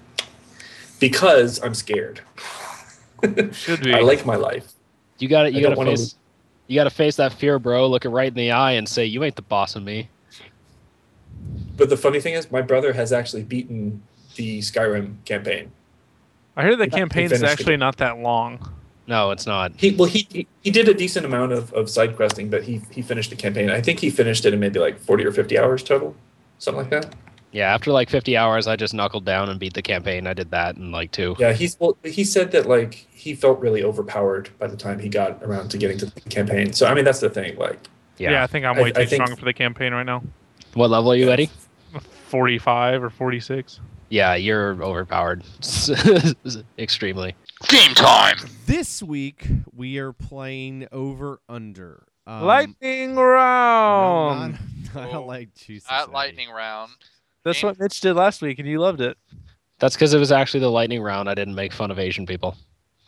because 0.98 1.62
I'm 1.62 1.74
scared. 1.74 2.22
Should 3.52 3.82
be. 3.84 3.92
I 3.94 4.00
like 4.00 4.24
my 4.26 4.36
life. 4.36 4.72
You 5.20 5.28
got 5.28 5.44
to 5.44 5.52
You 5.52 5.60
got 5.60 5.70
to 5.70 5.76
wanna 5.76 5.90
face. 5.92 6.14
You 6.66 6.76
got 6.76 6.84
to 6.84 6.90
face 6.90 7.16
that 7.16 7.32
fear, 7.32 7.58
bro. 7.58 7.88
Look 7.88 8.04
it 8.04 8.10
right 8.10 8.28
in 8.28 8.34
the 8.34 8.52
eye 8.52 8.72
and 8.72 8.88
say, 8.88 9.04
"You 9.04 9.24
ain't 9.24 9.36
the 9.36 9.42
boss 9.42 9.76
of 9.76 9.82
me." 9.82 10.08
But 11.76 11.88
the 11.88 11.96
funny 11.96 12.20
thing 12.20 12.34
is, 12.34 12.50
my 12.50 12.62
brother 12.62 12.92
has 12.92 13.12
actually 13.12 13.42
beaten 13.42 14.02
the 14.36 14.60
Skyrim 14.60 15.24
campaign. 15.24 15.72
I 16.56 16.62
hear 16.62 16.76
the 16.76 16.84
He 16.84 16.90
campaign's 16.90 17.32
finished 17.32 17.50
actually 17.50 17.76
not 17.76 17.96
that 17.98 18.18
long. 18.18 18.74
No, 19.06 19.30
it's 19.32 19.46
not. 19.46 19.72
He 19.76 19.92
well, 19.92 20.08
he 20.08 20.26
he, 20.30 20.46
he 20.60 20.70
did 20.70 20.88
a 20.88 20.94
decent 20.94 21.26
amount 21.26 21.52
of, 21.52 21.72
of 21.72 21.90
side 21.90 22.14
questing, 22.16 22.48
but 22.48 22.62
he 22.62 22.80
he 22.90 23.02
finished 23.02 23.30
the 23.30 23.36
campaign. 23.36 23.68
I 23.68 23.80
think 23.80 23.98
he 23.98 24.10
finished 24.10 24.44
it 24.44 24.54
in 24.54 24.60
maybe 24.60 24.78
like 24.78 25.00
forty 25.00 25.24
or 25.24 25.32
fifty 25.32 25.58
hours 25.58 25.82
total, 25.82 26.14
something 26.58 26.82
like 26.82 26.90
that. 26.90 27.14
Yeah, 27.52 27.74
after 27.74 27.90
like 27.90 28.08
50 28.10 28.36
hours, 28.36 28.66
I 28.68 28.76
just 28.76 28.94
knuckled 28.94 29.24
down 29.24 29.48
and 29.48 29.58
beat 29.58 29.74
the 29.74 29.82
campaign. 29.82 30.26
I 30.28 30.34
did 30.34 30.50
that 30.52 30.76
in 30.76 30.92
like 30.92 31.10
two. 31.10 31.34
Yeah, 31.38 31.52
he's 31.52 31.76
well. 31.80 31.96
He 32.04 32.22
said 32.24 32.52
that 32.52 32.68
like 32.68 32.94
he 33.10 33.34
felt 33.34 33.58
really 33.60 33.82
overpowered 33.82 34.50
by 34.58 34.68
the 34.68 34.76
time 34.76 34.98
he 35.00 35.08
got 35.08 35.42
around 35.42 35.68
to 35.70 35.78
getting 35.78 35.98
to 35.98 36.06
the 36.06 36.20
campaign. 36.22 36.72
So 36.72 36.86
I 36.86 36.94
mean, 36.94 37.04
that's 37.04 37.20
the 37.20 37.30
thing. 37.30 37.56
Like, 37.56 37.78
Yeah, 38.18 38.30
Yeah. 38.32 38.44
I 38.44 38.46
think 38.46 38.64
I'm 38.64 38.76
I- 38.78 38.82
way 38.82 38.92
too 38.92 39.00
I 39.00 39.06
think- 39.06 39.22
strong 39.24 39.36
for 39.36 39.44
the 39.46 39.52
campaign 39.52 39.92
right 39.92 40.06
now. 40.06 40.22
What 40.74 40.90
level 40.90 41.10
are 41.12 41.16
you, 41.16 41.30
Eddie? 41.30 41.50
45 42.28 43.02
or 43.02 43.10
46. 43.10 43.80
Yeah, 44.10 44.34
you're 44.36 44.80
overpowered. 44.82 45.42
Extremely. 46.78 47.34
Game 47.68 47.94
time. 47.94 48.36
This 48.66 49.02
week 49.02 49.46
we 49.74 49.98
are 49.98 50.12
playing 50.12 50.86
over 50.92 51.40
under. 51.48 52.04
Um, 52.26 52.42
Lightning 52.44 53.14
no, 53.16 53.22
round. 53.22 54.58
not- 54.94 55.08
I 55.08 55.10
don't 55.12 55.26
like 55.26 55.54
choose 55.54 55.82
this, 55.82 55.90
At 55.92 56.10
lightning 56.12 56.50
round. 56.50 56.92
That's 57.44 57.62
what 57.62 57.78
Mitch 57.78 58.00
did 58.00 58.14
last 58.14 58.42
week, 58.42 58.58
and 58.58 58.68
you 58.68 58.78
loved 58.78 59.00
it. 59.00 59.16
That's 59.78 59.94
because 59.94 60.12
it 60.12 60.18
was 60.18 60.30
actually 60.30 60.60
the 60.60 60.70
lightning 60.70 61.00
round. 61.02 61.28
I 61.28 61.34
didn't 61.34 61.54
make 61.54 61.72
fun 61.72 61.90
of 61.90 61.98
Asian 61.98 62.26
people. 62.26 62.56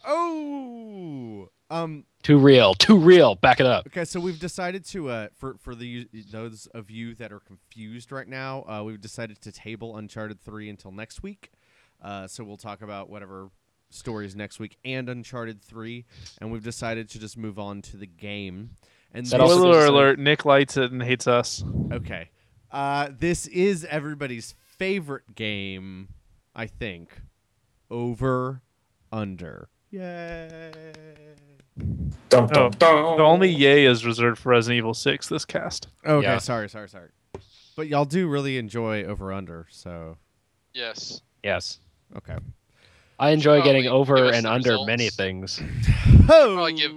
Oh, 0.07 1.49
um. 1.71 2.05
Too 2.23 2.39
real. 2.39 2.75
Too 2.75 2.97
real. 2.99 3.35
Back 3.35 3.59
it 3.61 3.67
up. 3.67 3.87
Okay, 3.89 4.05
so 4.05 4.21
we've 4.21 4.39
decided 4.39 4.85
to 4.87 5.09
uh 5.11 5.29
for 5.35 5.57
for 5.59 5.75
the 5.75 6.09
those 6.31 6.67
of 6.69 6.89
you 6.91 7.15
that 7.17 7.33
are 7.33 7.41
confused 7.41 8.13
right 8.13 8.29
now, 8.29 8.65
uh, 8.69 8.83
we've 8.85 9.01
decided 9.01 9.41
to 9.43 9.53
table 9.53 9.97
Uncharted 9.97 10.41
three 10.41 10.69
until 10.71 10.93
next 10.93 11.23
week. 11.23 11.51
Uh, 12.01 12.27
so 12.27 12.43
we'll 12.45 12.57
talk 12.57 12.81
about 12.83 13.11
whatever 13.11 13.49
stories 13.91 14.35
next 14.35 14.59
week 14.59 14.77
and 14.85 15.09
Uncharted 15.09 15.63
3. 15.63 16.05
And 16.41 16.51
we've 16.51 16.65
decided 16.65 17.09
to 17.11 17.21
just 17.21 17.37
move 17.37 17.59
on 17.61 17.81
to 17.83 17.97
the 17.97 18.07
game. 18.07 18.71
And 19.13 19.25
That 19.27 19.39
this- 19.39 19.51
Spoiler 19.53 19.73
gives 19.75 19.85
us 19.85 19.89
a- 19.89 19.93
alert: 19.93 20.19
Nick 20.19 20.45
likes 20.45 20.77
it 20.77 20.91
and 20.91 21.01
hates 21.03 21.27
us. 21.29 21.63
Okay. 21.93 22.31
Uh, 22.73 23.11
this 23.19 23.47
is 23.49 23.85
everybody's 23.91 24.55
favorite 24.79 25.35
game, 25.35 26.09
I 26.55 26.67
think. 26.67 27.21
Over, 27.91 28.63
under. 29.13 29.69
Yay. 29.91 30.73
Dum, 31.77 32.45
Oh, 32.45 32.47
dum, 32.47 32.71
dum. 32.79 33.17
The 33.19 33.23
only 33.23 33.51
yay 33.51 33.85
is 33.85 34.07
reserved 34.07 34.39
for 34.39 34.49
Resident 34.51 34.79
Evil 34.79 34.95
6 34.95 35.29
this 35.29 35.45
cast. 35.45 35.89
Okay, 36.07 36.27
Yeah. 36.27 36.39
sorry, 36.39 36.69
sorry, 36.71 36.89
sorry. 36.89 37.11
But 37.77 37.89
y'all 37.89 38.05
do 38.07 38.27
really 38.29 38.57
enjoy 38.59 39.05
over 39.05 39.33
under, 39.33 39.67
so 39.71 40.17
Yes. 40.73 41.21
Yes. 41.43 41.79
okay. 42.17 42.37
I 43.19 43.31
enjoy 43.31 43.57
Probably 43.61 43.73
getting 43.83 43.91
over 43.91 44.33
and 44.33 44.47
under 44.47 44.71
results. 44.71 44.87
many 44.87 45.11
things. 45.11 45.61
Oh. 46.29 46.71
Give- 46.71 46.93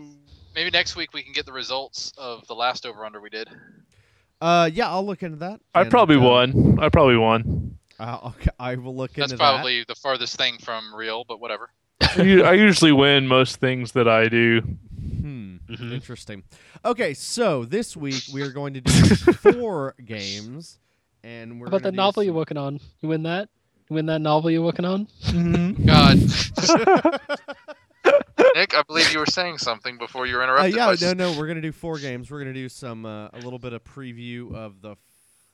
Maybe 0.54 0.70
next 0.70 0.96
week 0.96 1.14
we 1.14 1.22
can 1.22 1.34
get 1.34 1.46
the 1.46 1.52
results 1.52 2.14
of 2.18 2.48
the 2.48 2.56
last 2.56 2.86
over 2.86 3.04
under 3.06 3.20
we 3.20 3.30
did. 3.30 3.50
Uh, 4.46 4.70
yeah, 4.72 4.88
I'll 4.90 5.06
look 5.06 5.24
into 5.24 5.38
that. 5.38 5.60
I 5.74 5.82
and, 5.82 5.90
probably 5.90 6.18
uh, 6.18 6.20
won. 6.20 6.78
I 6.80 6.90
probably 6.90 7.18
won. 7.18 7.80
Uh, 8.00 8.20
okay, 8.28 8.52
I 8.60 8.76
will 8.76 8.96
look 8.96 9.14
That's 9.14 9.32
into 9.32 9.38
that. 9.38 9.44
That's 9.44 9.56
probably 9.56 9.84
the 9.88 9.96
farthest 9.96 10.38
thing 10.38 10.60
from 10.60 10.94
real, 10.94 11.24
but 11.28 11.40
whatever. 11.40 11.72
I 12.02 12.54
usually 12.54 12.92
win 12.92 13.28
most 13.28 13.56
things 13.56 13.94
that 13.94 14.08
I 14.08 14.28
do. 14.28 14.62
that. 14.62 14.68
Hmm. 15.22 15.56
Mhm. 15.68 15.92
Interesting. 15.94 16.44
Okay, 16.84 17.16
so 17.16 17.66
this 17.66 17.98
week 17.98 18.22
we 18.32 18.44
are 18.44 18.52
going 18.52 18.76
to 18.76 18.82
do 18.82 18.92
four 19.54 19.96
games, 20.06 20.78
and 21.24 21.60
we're 21.60 21.66
How 21.66 21.78
about 21.78 21.82
the 21.82 21.92
novel 21.92 22.22
some- 22.22 22.26
you're 22.26 22.36
working 22.36 22.58
on? 22.58 22.80
You 23.02 23.10
win 23.10 23.24
that? 23.24 23.50
You 23.90 23.96
win 23.96 24.06
that 24.08 24.22
novel 24.22 24.52
you're 24.52 24.62
working 24.62 24.86
on? 24.86 25.08
God, 25.86 26.20
Nick, 28.56 28.74
I 28.76 28.84
believe 28.84 29.12
you 29.12 29.20
were 29.20 29.26
saying 29.26 29.58
something 29.58 29.98
before 29.98 30.26
you 30.26 30.36
were 30.36 30.42
Uh, 30.42 30.46
interrupted. 30.46 30.76
yeah, 30.76 30.88
by 30.88 31.14
no, 31.14 31.32
no, 31.32 31.38
we're 31.40 31.48
gonna 31.48 31.62
do 31.62 31.72
four 31.72 31.98
games. 32.00 32.32
We're 32.32 32.40
gonna 32.40 32.54
do 32.54 32.70
some 32.70 33.06
uh, 33.06 33.28
a 33.34 33.40
little 33.40 33.60
bit 33.60 33.74
of 33.74 33.84
preview 33.84 34.54
of 34.54 34.82
the 34.82 34.96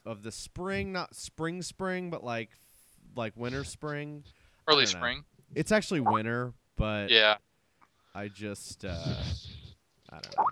of 0.06 0.24
the 0.24 0.32
spring, 0.32 0.92
not 0.92 1.16
spring, 1.16 1.62
spring, 1.62 2.10
but 2.10 2.24
like 2.24 2.50
like 3.16 3.34
winter, 3.36 3.64
spring. 3.64 4.24
Early 4.68 4.86
don't 4.86 4.94
know. 4.94 5.00
spring. 5.00 5.24
It's 5.56 5.72
actually 5.72 6.00
winter, 6.02 6.54
but 6.78 7.10
Yeah. 7.10 7.38
I 8.14 8.28
just 8.28 8.86
uh, 8.86 8.90
I 10.10 10.20
don't 10.20 10.38
know. 10.38 10.46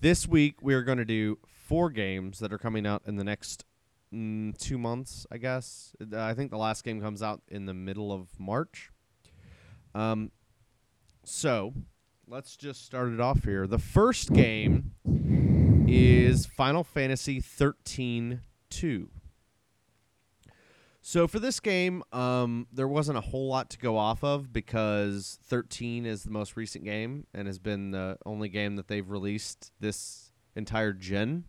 This 0.00 0.26
week 0.26 0.56
we 0.60 0.74
are 0.74 0.82
gonna 0.82 1.04
do 1.04 1.38
four 1.46 1.90
games 1.90 2.38
that 2.40 2.52
are 2.52 2.58
coming 2.58 2.86
out 2.86 3.02
in 3.06 3.16
the 3.16 3.24
next 3.24 3.64
mm, 4.12 4.56
two 4.58 4.78
months, 4.78 5.26
I 5.30 5.38
guess. 5.38 5.94
Uh, 6.00 6.20
I 6.20 6.34
think 6.34 6.50
the 6.50 6.58
last 6.58 6.84
game 6.84 7.00
comes 7.00 7.22
out 7.22 7.40
in 7.48 7.66
the 7.66 7.74
middle 7.74 8.12
of 8.12 8.28
March. 8.38 8.90
Um, 9.94 10.30
so 11.24 11.74
let's 12.26 12.56
just 12.56 12.84
start 12.84 13.12
it 13.12 13.20
off 13.20 13.44
here. 13.44 13.66
The 13.66 13.78
first 13.78 14.32
game 14.32 14.92
is 15.88 16.46
Final 16.46 16.84
Fantasy 16.84 17.40
13 17.40 18.40
2. 18.70 19.08
So 21.04 21.26
for 21.26 21.40
this 21.40 21.58
game, 21.58 22.04
um, 22.12 22.68
there 22.72 22.86
wasn't 22.86 23.18
a 23.18 23.20
whole 23.20 23.48
lot 23.48 23.70
to 23.70 23.78
go 23.78 23.98
off 23.98 24.22
of 24.22 24.52
because 24.52 25.38
13 25.44 26.06
is 26.06 26.22
the 26.22 26.30
most 26.30 26.56
recent 26.56 26.84
game 26.84 27.26
and 27.34 27.48
has 27.48 27.58
been 27.58 27.90
the 27.90 28.16
only 28.24 28.48
game 28.48 28.76
that 28.76 28.86
they've 28.86 29.08
released 29.08 29.72
this 29.80 30.30
entire 30.54 30.92
gen. 30.92 31.44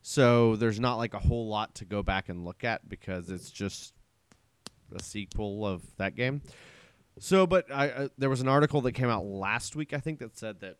So 0.00 0.56
there's 0.56 0.80
not 0.80 0.96
like 0.96 1.12
a 1.12 1.18
whole 1.18 1.46
lot 1.46 1.74
to 1.76 1.84
go 1.84 2.02
back 2.02 2.30
and 2.30 2.44
look 2.44 2.64
at 2.64 2.88
because 2.88 3.28
it's 3.28 3.50
just 3.50 3.92
a 4.94 5.02
sequel 5.02 5.66
of 5.66 5.82
that 5.98 6.14
game. 6.14 6.40
So, 7.18 7.46
but 7.46 7.72
I, 7.72 7.88
uh, 7.88 8.08
there 8.18 8.30
was 8.30 8.40
an 8.40 8.48
article 8.48 8.80
that 8.82 8.92
came 8.92 9.08
out 9.08 9.24
last 9.24 9.74
week, 9.74 9.92
I 9.92 9.98
think, 9.98 10.18
that 10.18 10.36
said 10.36 10.60
that 10.60 10.76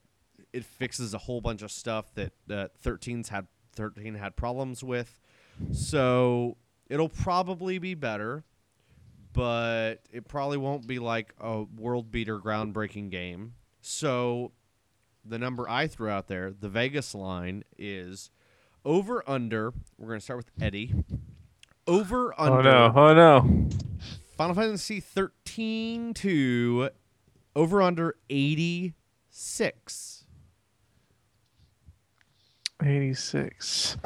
it 0.53 0.65
fixes 0.65 1.15
a 1.15 1.19
whole 1.19 1.41
bunch 1.41 1.63
of 1.63 1.71
stuff 1.71 2.13
that 2.15 2.33
uh, 2.51 2.69
13's 2.85 3.31
had 3.31 3.47
13 3.75 4.15
had 4.15 4.37
problems 4.37 4.83
with. 4.85 5.21
So 5.73 6.57
it'll 6.89 7.09
probably 7.09 7.79
be 7.79 7.95
better, 7.95 8.45
but 9.33 9.97
it 10.13 10.29
probably 10.29 10.59
won't 10.59 10.87
be 10.87 10.99
like 10.99 11.35
a 11.41 11.63
world 11.63 12.11
beater, 12.11 12.39
groundbreaking 12.39 13.11
game. 13.11 13.55
So 13.81 14.53
the 15.25 15.39
number 15.39 15.69
I 15.69 15.87
threw 15.87 16.09
out 16.09 16.29
there, 16.29 16.53
the 16.53 16.69
Vegas 16.69 17.15
line 17.15 17.65
is 17.79 18.31
over 18.85 19.23
under. 19.29 19.73
We're 19.99 20.09
gonna 20.09 20.21
start 20.21 20.39
with 20.39 20.51
Eddie. 20.61 20.95
Over 21.87 22.39
under. 22.39 22.69
Oh 22.69 22.89
no! 22.89 22.93
Oh 22.95 23.15
no! 23.15 23.69
Final 24.37 24.55
Fantasy 24.55 25.01
13 25.01 26.15
to 26.15 26.91
over 27.55 27.83
under 27.83 28.17
86. 28.29 30.25
Eighty-six. 32.85 33.97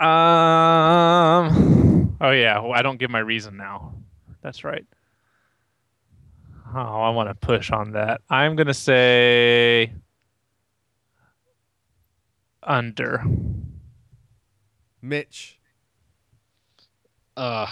Um. 0.00 2.16
Oh 2.20 2.30
yeah. 2.30 2.58
Well, 2.60 2.72
I 2.72 2.80
don't 2.80 2.98
give 2.98 3.10
my 3.10 3.18
reason 3.18 3.58
now. 3.58 3.92
That's 4.42 4.64
right. 4.64 4.86
Oh, 6.74 6.80
I 6.80 7.10
want 7.10 7.28
to 7.28 7.34
push 7.34 7.70
on 7.70 7.92
that. 7.92 8.22
I'm 8.30 8.56
gonna 8.56 8.72
say 8.74 9.92
under. 12.62 13.22
Mitch. 15.02 15.60
Uh, 17.36 17.66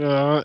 uh, 0.00 0.42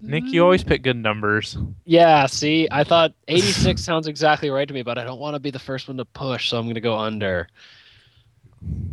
Nick, 0.00 0.24
you 0.26 0.42
always 0.42 0.64
mm. 0.64 0.68
pick 0.68 0.82
good 0.82 0.96
numbers. 0.96 1.56
yeah, 1.84 2.26
see, 2.26 2.66
I 2.70 2.82
thought 2.82 3.14
86 3.28 3.80
sounds 3.84 4.08
exactly 4.08 4.50
right 4.50 4.66
to 4.66 4.74
me, 4.74 4.82
but 4.82 4.98
I 4.98 5.04
don't 5.04 5.20
want 5.20 5.34
to 5.34 5.40
be 5.40 5.50
the 5.50 5.60
first 5.60 5.86
one 5.86 5.96
to 5.98 6.04
push, 6.04 6.48
so 6.48 6.58
I'm 6.58 6.64
going 6.64 6.74
to 6.74 6.80
go 6.80 6.98
under. 6.98 7.48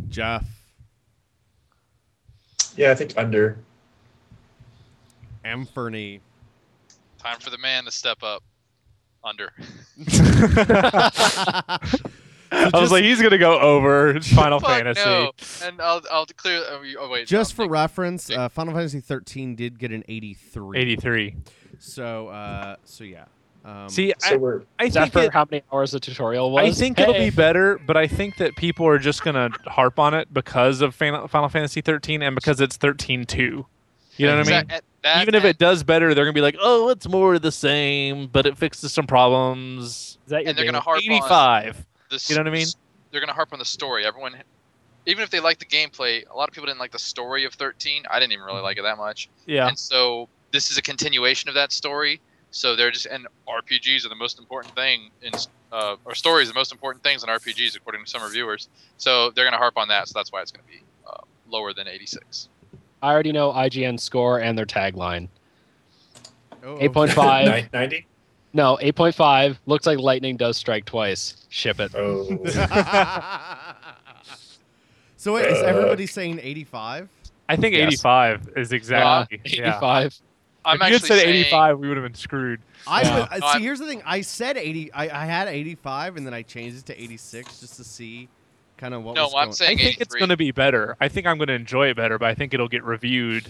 Jeff. 0.08 0.44
Yeah, 2.76 2.92
I 2.92 2.94
think 2.94 3.14
under. 3.16 3.58
Amferny. 5.44 6.20
Time 7.18 7.40
for 7.40 7.50
the 7.50 7.58
man 7.58 7.84
to 7.84 7.90
step 7.90 8.22
up. 8.22 8.44
Under. 9.24 9.52
I 12.52 12.70
was 12.80 12.90
like, 12.90 13.04
he's 13.04 13.20
gonna 13.22 13.38
go 13.38 13.58
over 13.58 14.10
It's 14.16 14.32
Final 14.32 14.60
Fantasy. 14.60 15.00
no. 15.04 15.32
And 15.62 15.80
I'll 15.80 16.02
I'll 16.10 16.26
clear. 16.26 16.62
Oh, 16.68 16.82
oh 17.00 17.08
wait. 17.10 17.26
Just 17.26 17.52
no, 17.52 17.56
for 17.56 17.62
Nick. 17.62 17.72
reference, 17.72 18.30
uh, 18.30 18.48
Final 18.48 18.74
Fantasy 18.74 19.00
13 19.00 19.54
did 19.54 19.78
get 19.78 19.92
an 19.92 20.04
83. 20.08 20.78
83. 20.78 21.36
So, 21.78 22.28
uh, 22.28 22.76
so 22.84 23.04
yeah. 23.04 23.24
Um, 23.62 23.88
See, 23.90 24.12
So 24.18 24.34
I, 24.34 24.36
we're 24.36 24.62
I 24.78 24.84
Is 24.86 24.94
that 24.94 25.00
think 25.02 25.12
for 25.12 25.22
it, 25.22 25.32
how 25.34 25.46
many 25.50 25.62
hours 25.70 25.90
the 25.90 26.00
tutorial 26.00 26.50
was? 26.50 26.64
I 26.64 26.72
think 26.80 26.98
it'll 26.98 27.12
be 27.14 27.28
better, 27.30 27.78
but 27.86 27.94
I 27.96 28.06
think 28.06 28.36
that 28.38 28.56
people 28.56 28.86
are 28.86 28.98
just 28.98 29.22
gonna 29.22 29.50
harp 29.66 29.98
on 29.98 30.14
it 30.14 30.32
because 30.32 30.80
of 30.80 30.94
Final 30.94 31.28
Final 31.28 31.48
Fantasy 31.50 31.82
13 31.82 32.22
and 32.22 32.34
because 32.34 32.60
it's 32.60 32.78
13-2. 32.78 33.38
You 34.16 34.26
know 34.26 34.36
what 34.38 34.48
I 34.48 34.60
mean? 34.62 34.72
That 35.02 35.22
Even 35.22 35.34
if 35.34 35.44
it 35.44 35.58
does 35.58 35.82
better, 35.82 36.14
they're 36.14 36.24
gonna 36.24 36.32
be 36.34 36.40
like, 36.42 36.56
"Oh, 36.60 36.88
it's 36.90 37.06
more 37.08 37.34
of 37.34 37.42
the 37.42 37.52
same, 37.52 38.26
but 38.26 38.44
it 38.46 38.56
fixes 38.58 38.92
some 38.92 39.06
problems." 39.06 39.84
Is 39.84 40.18
that 40.28 40.42
your 40.42 40.48
and 40.50 40.58
they're 40.58 40.64
game? 40.64 40.72
gonna 40.72 40.82
harp 40.82 40.96
on 40.98 41.02
85. 41.12 41.86
The 42.10 42.24
You 42.28 42.36
know 42.36 42.42
what 42.42 42.48
I 42.48 42.50
mean? 42.50 42.66
They're 43.10 43.20
gonna 43.20 43.32
harp 43.32 43.52
on 43.52 43.58
the 43.58 43.64
story. 43.64 44.04
Everyone, 44.04 44.34
even 45.06 45.22
if 45.22 45.30
they 45.30 45.40
like 45.40 45.58
the 45.58 45.64
gameplay, 45.64 46.28
a 46.28 46.36
lot 46.36 46.48
of 46.48 46.54
people 46.54 46.66
didn't 46.66 46.78
like 46.80 46.92
the 46.92 46.98
story 46.98 47.44
of 47.44 47.54
13. 47.54 48.04
I 48.10 48.20
didn't 48.20 48.32
even 48.32 48.44
really 48.44 48.60
like 48.60 48.78
it 48.78 48.82
that 48.82 48.98
much. 48.98 49.28
Yeah. 49.46 49.68
And 49.68 49.78
so 49.78 50.28
this 50.52 50.70
is 50.70 50.78
a 50.78 50.82
continuation 50.82 51.48
of 51.48 51.54
that 51.54 51.72
story. 51.72 52.20
So 52.50 52.76
they're 52.76 52.90
just 52.90 53.06
and 53.06 53.26
RPGs 53.48 54.04
are 54.04 54.08
the 54.08 54.16
most 54.16 54.38
important 54.38 54.74
thing 54.74 55.10
in 55.22 55.32
uh, 55.72 55.96
or 56.04 56.14
stories 56.14 56.48
are 56.48 56.52
the 56.52 56.58
most 56.58 56.72
important 56.72 57.02
things 57.04 57.22
in 57.22 57.28
RPGs 57.28 57.76
according 57.76 58.04
to 58.04 58.10
some 58.10 58.22
reviewers. 58.22 58.68
So 58.96 59.30
they're 59.30 59.44
gonna 59.44 59.56
harp 59.56 59.76
on 59.76 59.88
that. 59.88 60.08
So 60.08 60.18
that's 60.18 60.32
why 60.32 60.42
it's 60.42 60.50
gonna 60.50 60.68
be 60.68 60.82
uh, 61.06 61.22
lower 61.48 61.72
than 61.72 61.86
86. 61.88 62.48
I 63.02 63.12
already 63.12 63.32
know 63.32 63.52
IGN 63.52 63.98
score 63.98 64.40
and 64.40 64.58
their 64.58 64.66
tagline. 64.66 65.28
oh, 66.62 66.76
8.5. 66.76 67.72
90. 67.72 68.06
No, 68.52 68.78
8.5. 68.82 69.58
Looks 69.66 69.86
like 69.86 69.98
lightning 69.98 70.36
does 70.36 70.56
strike 70.56 70.84
twice. 70.84 71.46
Ship 71.50 71.78
it. 71.78 71.92
Oh. 71.94 72.24
so 75.16 75.34
wait, 75.34 75.46
is 75.46 75.58
Uh, 75.62 75.66
everybody 75.66 76.06
saying 76.06 76.40
85? 76.42 77.08
I 77.48 77.56
think 77.56 77.74
Yes. 77.74 77.86
85 77.94 78.48
is 78.56 78.72
Uh, 78.72 78.76
exactly. 78.76 79.40
yeah. 79.44 79.76
85. 79.78 80.20
I'm 80.64 80.74
if 80.74 80.80
you 80.80 80.84
had 80.84 80.92
actually 80.94 81.08
said 81.08 81.18
saying, 81.22 81.34
85, 81.36 81.78
we 81.78 81.88
would 81.88 81.96
have 81.96 82.04
been 82.04 82.14
screwed. 82.14 82.60
I 82.86 83.02
Yeah. 83.02 83.14
would, 83.20 83.22
uh, 83.30 83.34
see. 83.36 83.42
I'm- 83.46 83.62
Here's 83.62 83.78
the 83.78 83.86
thing. 83.86 84.02
I 84.04 84.20
said 84.20 84.56
80. 84.56 84.92
I, 84.92 85.22
I 85.22 85.24
had 85.26 85.48
85, 85.48 86.16
and 86.16 86.26
then 86.26 86.34
I 86.34 86.42
changed 86.42 86.76
it 86.78 86.86
to 86.86 87.02
86 87.02 87.60
just 87.60 87.76
to 87.76 87.84
see 87.84 88.28
kind 88.76 88.94
of 88.94 89.02
what. 89.02 89.14
No, 89.16 89.24
was 89.24 89.34
I'm 89.34 89.44
going- 89.46 89.52
saying 89.54 89.78
I 89.78 89.82
think 89.82 90.00
it's 90.00 90.14
83. 90.14 90.18
going 90.20 90.28
to 90.30 90.36
be 90.36 90.50
better. 90.50 90.96
I 91.00 91.08
think 91.08 91.26
I'm 91.26 91.38
going 91.38 91.48
to 91.48 91.54
enjoy 91.54 91.88
it 91.88 91.96
better, 91.96 92.18
but 92.18 92.26
I 92.28 92.34
think 92.34 92.52
it'll 92.52 92.68
get 92.68 92.82
reviewed. 92.84 93.46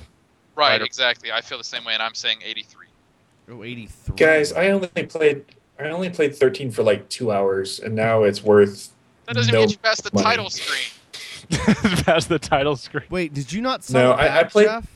Right, 0.57 0.73
Right. 0.73 0.83
exactly. 0.83 1.33
I 1.33 1.41
feel 1.41 1.59
the 1.59 1.65
same 1.65 1.85
way, 1.85 1.95
and 1.95 2.03
I'm 2.03 2.15
saying 2.15 2.39
83. 2.45 2.87
Oh, 3.51 3.65
83. 3.65 4.17
Guys, 4.17 4.53
I 4.53 4.69
only 4.69 4.89
played 4.89 5.45
I 5.79 5.85
only 5.89 6.11
played 6.11 6.37
13 6.37 6.71
for 6.71 6.83
like 6.83 7.09
two 7.09 7.33
hours, 7.33 7.81
and 7.81 7.95
now 7.95 8.23
it's 8.25 8.43
worth. 8.43 8.91
That 9.27 9.35
doesn't 9.37 9.53
no 9.53 9.61
get 9.63 9.71
you 9.73 9.79
past 9.79 10.05
the 10.05 10.11
money. 10.13 10.25
title 10.25 10.51
screen. 10.51 10.93
Past 12.05 12.29
the 12.29 12.39
title 12.39 12.77
screen. 12.77 13.05
Wait, 13.11 13.35
did 13.35 13.53
you 13.53 13.61
not 13.61 13.81
No, 13.81 13.85
sell 13.85 14.13
it 14.13 14.17
I- 14.23 14.41
I 14.41 14.45
played- 14.45 14.67
Jeff? 14.67 14.87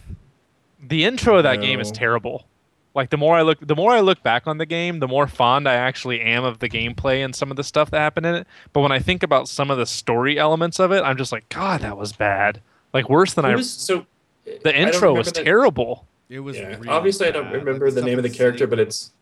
The 0.86 1.04
intro 1.04 1.38
of 1.38 1.42
that 1.44 1.60
game 1.60 1.80
is 1.80 1.90
terrible. 1.90 2.46
Like 2.94 3.10
the 3.10 3.16
more 3.16 3.34
I 3.34 3.42
look, 3.42 3.58
the 3.66 3.74
more 3.74 3.90
I 3.92 4.00
look 4.00 4.22
back 4.22 4.46
on 4.46 4.58
the 4.58 4.66
game, 4.66 5.00
the 5.00 5.08
more 5.08 5.26
fond 5.26 5.66
I 5.68 5.74
actually 5.74 6.20
am 6.20 6.44
of 6.44 6.60
the 6.60 6.68
gameplay 6.68 7.24
and 7.24 7.34
some 7.34 7.50
of 7.50 7.56
the 7.56 7.64
stuff 7.64 7.90
that 7.90 7.98
happened 7.98 8.26
in 8.26 8.34
it. 8.36 8.46
But 8.72 8.82
when 8.82 8.92
I 8.92 8.98
think 9.00 9.22
about 9.24 9.48
some 9.48 9.70
of 9.70 9.78
the 9.78 9.86
story 9.86 10.38
elements 10.38 10.78
of 10.78 10.92
it, 10.92 11.02
I'm 11.02 11.16
just 11.16 11.32
like, 11.32 11.48
God, 11.48 11.80
that 11.80 11.96
was 11.96 12.12
bad. 12.12 12.60
Like 12.92 13.08
worse 13.08 13.34
than 13.34 13.44
It 13.46 13.48
I. 13.48 13.56
was 13.56 13.68
so. 13.70 14.06
the 14.44 14.78
intro 14.78 15.14
was 15.14 15.32
terrible. 15.32 15.44
terrible. 15.44 16.06
It 16.28 16.40
was 16.40 16.56
Yeah. 16.56 16.68
really 16.68 16.88
Obviously, 16.88 17.28
I 17.28 17.30
don't 17.30 17.50
remember 17.52 17.86
Like, 17.86 17.94
the 17.94 18.02
name 18.02 18.18
of 18.18 18.22
the 18.22 18.30
character, 18.30 18.66
but 18.66 18.78
it's. 18.78 19.12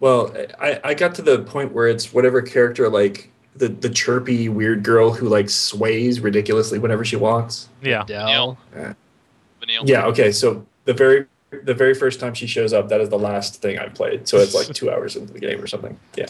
Well, 0.00 0.34
I, 0.60 0.80
I 0.82 0.94
got 0.94 1.14
to 1.16 1.22
the 1.22 1.40
point 1.40 1.72
where 1.72 1.86
it's 1.86 2.12
whatever 2.12 2.42
character 2.42 2.88
like 2.88 3.30
the 3.54 3.68
the 3.68 3.88
chirpy 3.90 4.48
weird 4.48 4.82
girl 4.82 5.12
who 5.12 5.28
like 5.28 5.48
sways 5.48 6.20
ridiculously 6.20 6.78
whenever 6.78 7.04
she 7.04 7.16
walks. 7.16 7.68
Yeah. 7.82 8.04
Dell. 8.04 8.58
Vanille. 8.74 9.82
Yeah. 9.84 10.06
Okay. 10.06 10.32
So 10.32 10.66
the 10.86 10.92
very 10.94 11.26
the 11.62 11.74
very 11.74 11.94
first 11.94 12.18
time 12.18 12.34
she 12.34 12.46
shows 12.46 12.72
up, 12.72 12.88
that 12.88 13.00
is 13.00 13.10
the 13.10 13.18
last 13.18 13.60
thing 13.60 13.78
I 13.78 13.88
played. 13.88 14.26
So 14.26 14.38
it's 14.38 14.54
like 14.54 14.68
two 14.68 14.90
hours 14.90 15.16
into 15.16 15.32
the 15.32 15.38
game 15.38 15.62
or 15.62 15.66
something. 15.66 15.98
Yeah. 16.16 16.26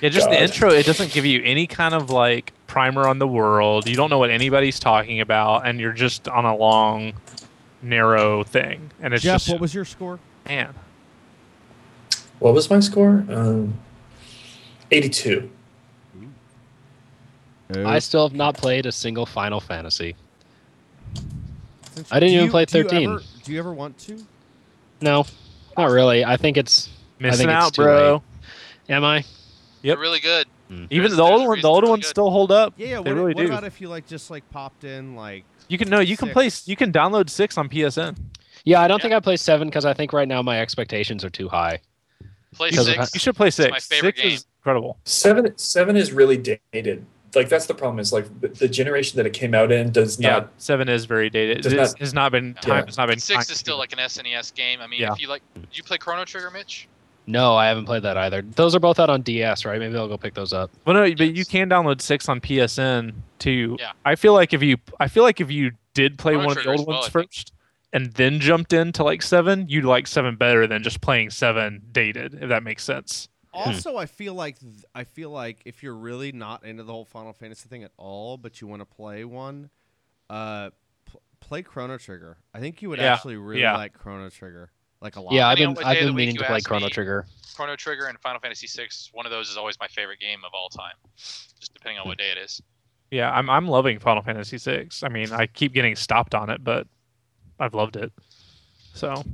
Yeah, 0.00 0.10
just 0.10 0.30
the 0.30 0.40
intro, 0.40 0.70
it 0.70 0.86
doesn't 0.86 1.10
give 1.10 1.26
you 1.26 1.42
any 1.42 1.66
kind 1.66 1.92
of 1.92 2.10
like 2.10 2.52
primer 2.68 3.08
on 3.08 3.18
the 3.18 3.26
world. 3.26 3.88
You 3.88 3.96
don't 3.96 4.10
know 4.10 4.18
what 4.18 4.30
anybody's 4.30 4.78
talking 4.78 5.20
about, 5.20 5.66
and 5.66 5.80
you're 5.80 5.92
just 5.92 6.28
on 6.28 6.44
a 6.44 6.54
long, 6.54 7.14
narrow 7.82 8.42
thing. 8.44 8.90
And 9.00 9.14
it's 9.14 9.22
Jeff, 9.22 9.40
just 9.42 9.50
what 9.50 9.60
was 9.60 9.74
your 9.74 9.84
score? 9.84 10.18
man. 10.46 10.74
What 12.38 12.54
was 12.54 12.70
my 12.70 12.78
score? 12.80 13.24
Um, 13.28 13.74
eighty-two. 14.90 15.50
I 17.74 17.98
still 17.98 18.26
have 18.28 18.36
not 18.36 18.56
played 18.56 18.86
a 18.86 18.92
single 18.92 19.26
Final 19.26 19.60
Fantasy. 19.60 20.14
Since- 21.94 22.10
I 22.12 22.20
didn't 22.20 22.30
do 22.30 22.34
even 22.36 22.44
you- 22.46 22.50
play 22.50 22.64
do 22.64 22.78
you 22.78 22.84
13. 22.84 23.10
ever- 23.10 23.22
Do 23.44 23.52
you 23.52 23.58
ever 23.58 23.72
want 23.74 23.98
to? 24.00 24.24
No, 25.00 25.26
not 25.76 25.90
really. 25.90 26.24
I 26.24 26.36
think 26.36 26.56
it's. 26.56 26.88
Missing 27.18 27.48
think 27.48 27.50
it's 27.56 27.64
out, 27.66 27.74
too 27.74 27.82
bro. 27.82 28.22
Am 28.88 29.04
I? 29.04 29.16
Yep. 29.18 29.24
They're 29.82 29.98
really 29.98 30.20
good. 30.20 30.46
Even 30.70 30.86
There's- 30.88 31.10
the 31.10 31.16
there's 31.16 31.18
old 31.18 31.40
a 31.42 31.44
one, 31.44 31.48
reason 31.50 31.62
the 31.62 31.68
older 31.68 31.86
they're 31.86 31.90
ones 31.90 32.04
good. 32.04 32.10
still 32.10 32.30
hold 32.30 32.52
up. 32.52 32.74
Yeah, 32.76 32.86
yeah. 32.86 33.00
they 33.02 33.10
What, 33.12 33.16
really 33.20 33.34
what 33.34 33.42
do. 33.42 33.48
about 33.48 33.64
if 33.64 33.80
you 33.80 33.88
like 33.88 34.06
just 34.06 34.30
like 34.30 34.48
popped 34.50 34.84
in 34.84 35.16
like? 35.16 35.44
You 35.68 35.78
can 35.78 35.88
no, 35.88 36.00
you 36.00 36.16
can 36.16 36.30
play, 36.30 36.50
you 36.64 36.76
can 36.76 36.92
download 36.92 37.28
six 37.30 37.56
on 37.58 37.68
PSN. 37.68 38.16
Yeah, 38.64 38.80
I 38.80 38.88
don't 38.88 38.98
Yeah. 38.98 39.02
think 39.02 39.14
I 39.14 39.20
play 39.20 39.36
seven 39.36 39.68
because 39.68 39.84
I 39.84 39.94
think 39.94 40.12
right 40.12 40.26
now 40.28 40.42
my 40.42 40.60
expectations 40.60 41.24
are 41.24 41.30
too 41.30 41.48
high. 41.48 41.80
Play 42.54 42.70
Because 42.70 42.88
of 42.88 42.94
six. 42.94 43.14
You 43.14 43.20
should 43.20 43.36
play 43.36 43.50
six. 43.50 43.70
my 43.70 43.78
favorite 43.78 44.16
six 44.16 44.34
is 44.34 44.46
incredible. 44.60 44.98
Seven 45.04 45.56
seven 45.56 45.96
is 45.96 46.12
really 46.12 46.36
dated. 46.38 47.04
Like 47.34 47.50
that's 47.50 47.66
the 47.66 47.74
problem. 47.74 47.98
Is 47.98 48.12
like 48.12 48.24
the, 48.40 48.48
the 48.48 48.68
generation 48.68 49.18
that 49.18 49.26
it 49.26 49.34
came 49.34 49.54
out 49.54 49.70
in 49.70 49.92
does 49.92 50.18
Yeah, 50.18 50.30
not. 50.30 50.52
seven 50.56 50.88
is 50.88 51.04
very 51.04 51.28
dated. 51.28 51.58
Does 51.62 51.72
It 51.74 51.78
is- 51.78 51.92
not- 51.92 51.98
has 52.00 52.14
not 52.14 52.32
been 52.32 52.54
time. 52.54 52.78
Yeah. 52.78 52.84
Has 52.86 52.96
not 52.96 53.08
been. 53.08 53.18
Six 53.18 53.46
time- 53.46 53.52
is 53.52 53.58
still 53.58 53.76
like 53.76 53.92
an 53.92 53.98
SNES 53.98 54.54
game. 54.54 54.80
I 54.80 54.86
mean, 54.86 55.00
Yeah. 55.02 55.12
if 55.12 55.20
you 55.20 55.28
like, 55.28 55.42
do 55.54 55.60
you 55.74 55.82
play 55.82 55.98
Chrono 55.98 56.24
Trigger, 56.24 56.50
Mitch? 56.50 56.88
No, 57.28 57.54
I 57.56 57.66
haven't 57.66 57.84
played 57.84 58.02
that 58.04 58.16
either. 58.16 58.40
Those 58.40 58.74
are 58.74 58.80
both 58.80 58.98
out 58.98 59.10
on 59.10 59.20
DS, 59.20 59.66
right? 59.66 59.78
Maybe 59.78 59.96
I'll 59.96 60.08
go 60.08 60.16
pick 60.16 60.32
those 60.32 60.54
up. 60.54 60.70
Well, 60.86 60.94
no, 60.94 61.14
but 61.14 61.36
you 61.36 61.44
can 61.44 61.68
download 61.68 62.00
six 62.00 62.26
on 62.26 62.40
PSN 62.40 63.12
too. 63.38 63.76
Yeah. 63.78 63.92
I 64.04 64.14
feel 64.14 64.32
like 64.32 64.54
if 64.54 64.62
you, 64.62 64.78
I 64.98 65.08
feel 65.08 65.24
like 65.24 65.38
if 65.40 65.50
you 65.50 65.72
did 65.92 66.16
play 66.18 66.36
one 66.36 66.56
of 66.56 66.64
the 66.64 66.70
old 66.70 66.86
well, 66.86 66.96
ones 66.96 67.06
I 67.08 67.10
first, 67.10 67.52
and 67.92 68.12
then 68.14 68.40
jumped 68.40 68.72
into 68.72 69.04
like 69.04 69.20
seven, 69.20 69.66
you'd 69.68 69.84
like 69.84 70.06
seven 70.06 70.36
better 70.36 70.66
than 70.66 70.82
just 70.82 71.02
playing 71.02 71.28
seven 71.28 71.82
dated. 71.92 72.32
If 72.40 72.48
that 72.48 72.62
makes 72.62 72.82
sense. 72.82 73.28
Also, 73.52 73.96
I 73.96 74.06
feel 74.06 74.34
like 74.34 74.58
th- 74.60 74.84
I 74.94 75.04
feel 75.04 75.30
like 75.30 75.60
if 75.64 75.82
you're 75.82 75.96
really 75.96 76.32
not 76.32 76.64
into 76.64 76.82
the 76.82 76.92
whole 76.92 77.04
Final 77.04 77.32
Fantasy 77.32 77.68
thing 77.68 77.82
at 77.82 77.90
all, 77.96 78.36
but 78.36 78.60
you 78.60 78.66
want 78.66 78.80
to 78.80 78.86
play 78.86 79.24
one, 79.24 79.68
uh, 80.30 80.70
pl- 81.06 81.22
play 81.40 81.62
Chrono 81.62 81.98
Trigger. 81.98 82.38
I 82.54 82.60
think 82.60 82.80
you 82.82 82.88
would 82.90 82.98
Yeah, 83.00 83.14
actually 83.14 83.36
really 83.36 83.62
yeah. 83.62 83.76
like 83.76 83.94
Chrono 83.94 84.28
Trigger, 84.30 84.70
like 85.00 85.16
a 85.16 85.20
lot. 85.20 85.32
Yeah, 85.32 85.48
I've 85.48 85.58
been 85.58 85.70
I've 85.70 85.76
day 85.76 86.00
of 86.00 86.06
the 86.06 86.06
been 86.06 86.16
meaning 86.16 86.34
you 86.34 86.40
to 86.40 86.46
play 86.46 86.60
Chrono 86.60 86.86
me. 86.86 86.90
Trigger. 86.90 87.26
Chrono 87.54 87.76
Trigger 87.76 88.06
and 88.06 88.18
Final 88.20 88.40
Fantasy 88.40 88.66
VI. 88.66 88.88
One 89.12 89.26
of 89.26 89.32
those 89.32 89.50
is 89.50 89.56
always 89.56 89.78
my 89.80 89.88
favorite 89.88 90.20
game 90.20 90.40
of 90.44 90.52
all 90.54 90.68
time, 90.68 90.94
just 91.16 91.74
depending 91.74 91.98
on 91.98 92.06
what 92.06 92.18
day 92.18 92.30
it 92.30 92.38
is. 92.38 92.62
Yeah, 93.10 93.30
I'm 93.30 93.48
I'm 93.48 93.68
loving 93.68 93.98
Final 93.98 94.22
Fantasy 94.22 94.58
six. 94.58 95.02
I 95.02 95.08
mean, 95.08 95.32
I 95.32 95.46
keep 95.46 95.72
getting 95.72 95.96
stopped 95.96 96.34
on 96.34 96.50
it, 96.50 96.62
but 96.62 96.86
I've 97.58 97.74
loved 97.74 97.96
it. 97.96 98.12
So 98.94 99.24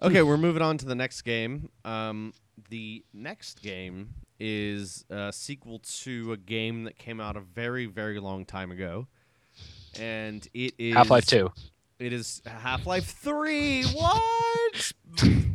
Okay, 0.00 0.22
we're 0.22 0.36
moving 0.36 0.62
on 0.62 0.78
to 0.78 0.86
the 0.86 0.94
next 0.94 1.22
game. 1.22 1.70
Um, 1.84 2.32
the 2.70 3.04
next 3.12 3.62
game 3.62 4.10
is 4.38 5.04
a 5.10 5.32
sequel 5.32 5.80
to 5.80 6.32
a 6.32 6.36
game 6.36 6.84
that 6.84 6.98
came 6.98 7.20
out 7.20 7.36
a 7.36 7.40
very, 7.40 7.86
very 7.86 8.20
long 8.20 8.44
time 8.44 8.70
ago, 8.70 9.08
and 9.98 10.46
it 10.54 10.74
is 10.78 10.94
Half 10.94 11.10
Life 11.10 11.26
Two. 11.26 11.50
It 11.98 12.12
is 12.12 12.40
Half 12.46 12.86
Life 12.86 13.06
Three. 13.06 13.82
What? 13.84 14.92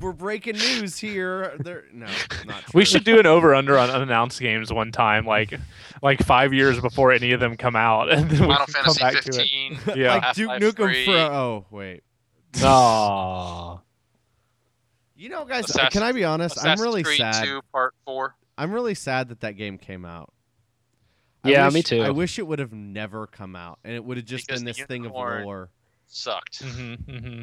we're 0.02 0.12
breaking 0.12 0.56
news 0.58 0.98
here. 0.98 1.56
There, 1.60 1.86
no, 1.94 2.06
not 2.46 2.64
true. 2.64 2.72
we 2.74 2.84
should 2.84 3.06
do 3.06 3.18
an 3.18 3.26
over 3.26 3.56
under 3.56 3.78
on 3.78 3.90
unannounced 3.90 4.42
games 4.42 4.72
one 4.74 4.92
time, 4.92 5.26
like 5.26 5.54
like 6.02 6.20
five 6.22 6.54
years 6.54 6.82
before 6.82 7.14
any 7.14 7.32
of 7.32 7.40
them 7.40 7.56
come 7.56 7.78
out, 7.78 8.12
and 8.12 8.30
then 8.30 8.42
we 8.48 8.54
Final 8.54 8.66
can 8.66 8.74
come 8.84 8.94
Fantasy 8.96 9.00
back 9.00 9.24
to 9.86 9.92
it. 9.94 9.98
Yeah. 9.98 10.16
like 10.18 10.36
Duke 10.36 10.52
Nukem 10.52 10.76
3. 10.76 11.06
for. 11.06 11.12
Oh 11.12 11.66
wait. 11.72 12.04
Oh, 12.62 13.80
You 15.16 15.30
know, 15.30 15.46
guys, 15.46 15.66
Assassin- 15.70 15.90
can 15.92 16.04
I 16.04 16.12
be 16.12 16.26
honest? 16.26 16.64
I'm 16.64 16.80
really 16.82 17.04
Creed 17.04 17.18
sad. 17.20 17.46
2 17.46 17.62
Part 17.72 17.96
4. 18.06 18.36
I'm 18.58 18.72
really 18.74 18.94
sad 18.96 19.30
that 19.30 19.40
that 19.40 19.54
game 19.54 19.78
came 19.78 20.04
out. 20.04 20.34
I 21.44 21.50
Yeah, 21.52 21.66
wish- 21.66 21.74
me 21.74 21.84
too. 21.84 22.02
I 22.02 22.10
wish 22.10 22.38
it 22.38 22.46
would 22.46 22.60
have 22.60 22.74
never 22.74 23.28
come 23.28 23.56
out, 23.56 23.80
and 23.86 23.96
it 23.96 24.04
would 24.04 24.18
have 24.18 24.26
just 24.26 24.46
Because 24.46 24.60
been 24.60 24.66
this 24.66 24.78
thing 24.84 25.06
of 25.06 25.14
unicorn- 25.14 25.44
lore. 25.46 25.70
Sucked. 26.14 26.62
hmm 26.64 26.94
hmm 26.96 27.42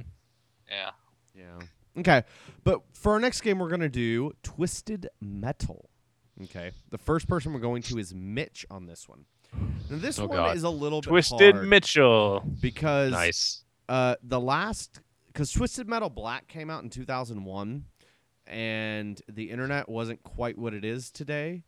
Yeah. 0.68 0.90
Yeah. 1.34 1.58
Okay, 1.98 2.22
but 2.64 2.82
for 2.92 3.12
our 3.12 3.20
next 3.20 3.40
game, 3.40 3.58
we're 3.58 3.68
gonna 3.68 3.88
do 3.88 4.32
Twisted 4.42 5.08
Metal. 5.20 5.90
Okay, 6.44 6.70
the 6.90 6.98
first 6.98 7.28
person 7.28 7.52
we're 7.52 7.58
going 7.60 7.82
to 7.82 7.98
is 7.98 8.14
Mitch 8.14 8.64
on 8.70 8.86
this 8.86 9.08
one. 9.08 9.24
Now, 9.90 9.98
this 9.98 10.18
Oh, 10.18 10.26
one 10.26 10.36
God. 10.38 10.56
is 10.56 10.62
a 10.62 10.70
little 10.70 11.00
bit 11.00 11.08
Twisted 11.08 11.54
hard 11.56 11.68
Mitchell. 11.68 12.44
because 12.60 13.10
nice. 13.12 13.64
uh, 13.88 14.14
the 14.22 14.40
last 14.40 15.00
because 15.26 15.50
Twisted 15.52 15.88
Metal 15.88 16.08
Black 16.08 16.46
came 16.46 16.70
out 16.70 16.82
in 16.84 16.90
2001, 16.90 17.84
and 18.46 19.20
the 19.28 19.50
internet 19.50 19.88
wasn't 19.88 20.22
quite 20.22 20.56
what 20.56 20.74
it 20.74 20.84
is 20.84 21.10
today, 21.10 21.64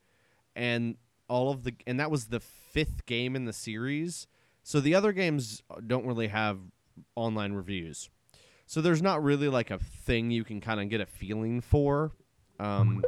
and 0.54 0.96
all 1.28 1.50
of 1.50 1.64
the 1.64 1.74
and 1.86 1.98
that 1.98 2.10
was 2.12 2.26
the 2.26 2.40
fifth 2.40 3.06
game 3.06 3.34
in 3.36 3.44
the 3.44 3.52
series. 3.52 4.26
So 4.62 4.78
the 4.80 4.94
other 4.94 5.12
games 5.12 5.62
don't 5.86 6.06
really 6.06 6.28
have 6.28 6.58
online 7.16 7.52
reviews. 7.52 8.10
So 8.66 8.80
there's 8.80 9.02
not 9.02 9.22
really 9.22 9.48
like 9.48 9.70
a 9.70 9.78
thing 9.78 10.30
you 10.30 10.44
can 10.44 10.60
kind 10.60 10.80
of 10.80 10.88
get 10.88 11.00
a 11.00 11.06
feeling 11.06 11.60
for. 11.60 12.12
Um, 12.58 13.04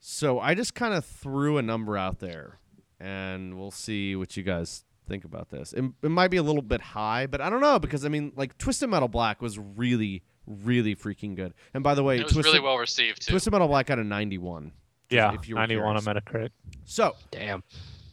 so 0.00 0.40
I 0.40 0.54
just 0.54 0.74
kind 0.74 0.94
of 0.94 1.04
threw 1.04 1.58
a 1.58 1.62
number 1.62 1.96
out 1.96 2.18
there, 2.18 2.58
and 2.98 3.58
we'll 3.58 3.70
see 3.70 4.16
what 4.16 4.36
you 4.36 4.42
guys 4.42 4.84
think 5.06 5.24
about 5.24 5.50
this. 5.50 5.72
It, 5.72 5.84
it 6.02 6.10
might 6.10 6.28
be 6.28 6.38
a 6.38 6.42
little 6.42 6.62
bit 6.62 6.80
high, 6.80 7.26
but 7.26 7.40
I 7.40 7.50
don't 7.50 7.60
know 7.60 7.78
because 7.78 8.04
I 8.04 8.08
mean, 8.08 8.32
like 8.36 8.56
Twisted 8.58 8.88
Metal 8.88 9.08
Black 9.08 9.42
was 9.42 9.58
really, 9.58 10.22
really 10.46 10.96
freaking 10.96 11.34
good. 11.36 11.54
And 11.74 11.84
by 11.84 11.94
the 11.94 12.02
way, 12.02 12.18
It 12.18 12.24
was 12.24 12.32
Twisted, 12.32 12.54
really 12.54 12.64
well 12.64 12.78
received, 12.78 13.22
too. 13.22 13.32
Twisted 13.32 13.52
Metal 13.52 13.68
Black 13.68 13.86
got 13.86 13.98
a 13.98 14.04
91. 14.04 14.72
Yeah, 15.10 15.34
if 15.34 15.46
you 15.48 15.56
were 15.56 15.60
91 15.60 15.96
on 15.96 16.02
curious. 16.02 16.22
Metacritic. 16.24 16.50
So 16.84 17.12
Damn. 17.30 17.62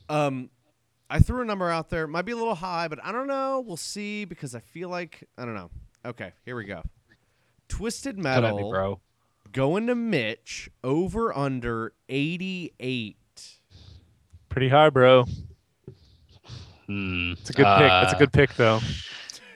um, 0.09 0.49
I 1.09 1.19
threw 1.19 1.41
a 1.41 1.45
number 1.45 1.69
out 1.69 1.89
there. 1.89 2.05
Might 2.07 2.23
be 2.25 2.31
a 2.33 2.37
little 2.37 2.55
high, 2.55 2.87
but 2.87 2.99
I 3.03 3.11
don't 3.11 3.27
know. 3.27 3.61
We'll 3.65 3.77
see 3.77 4.25
because 4.25 4.53
I 4.55 4.59
feel 4.59 4.89
like 4.89 5.27
I 5.37 5.45
don't 5.45 5.55
know. 5.55 5.69
Okay, 6.05 6.31
here 6.45 6.55
we 6.55 6.65
go. 6.65 6.83
Twisted 7.67 8.17
Come 8.17 8.25
at 8.27 8.43
me, 8.43 8.51
Metal 8.51 8.69
bro. 8.69 8.99
going 9.51 9.87
to 9.87 9.95
Mitch 9.95 10.69
over 10.83 11.35
under 11.35 11.93
88. 12.09 13.15
Pretty 14.49 14.69
high, 14.69 14.89
bro. 14.89 15.25
Hmm. 16.87 17.33
It's 17.33 17.49
a 17.49 17.53
good 17.53 17.65
pick. 17.65 17.87
That's 17.89 18.13
a 18.13 18.15
Uh, 18.15 18.19
good 18.19 18.33
pick, 18.33 18.53
though. 18.55 18.79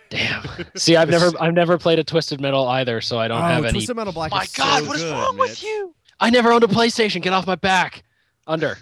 Damn. 0.09 0.43
See, 0.75 0.95
I've 0.95 1.09
never 1.09 1.31
I've 1.39 1.53
never 1.53 1.77
played 1.79 1.97
a 1.99 2.03
Twisted 2.03 2.39
Metal 2.39 2.67
either, 2.67 3.01
so 3.01 3.17
I 3.17 3.27
don't 3.27 3.41
oh, 3.41 3.45
have 3.45 3.63
any. 3.65 3.73
Twisted 3.73 3.95
Metal 3.95 4.13
Black 4.13 4.31
My 4.31 4.43
is 4.43 4.53
God, 4.53 4.83
so 4.83 4.87
what 4.87 4.95
is 4.97 5.03
good, 5.03 5.11
wrong 5.11 5.35
Mitch. 5.37 5.49
with 5.49 5.63
you? 5.63 5.95
I 6.19 6.29
never 6.29 6.51
owned 6.51 6.63
a 6.63 6.67
PlayStation. 6.67 7.21
Get 7.21 7.33
off 7.33 7.47
my 7.47 7.55
back. 7.55 8.03
Under. 8.45 8.77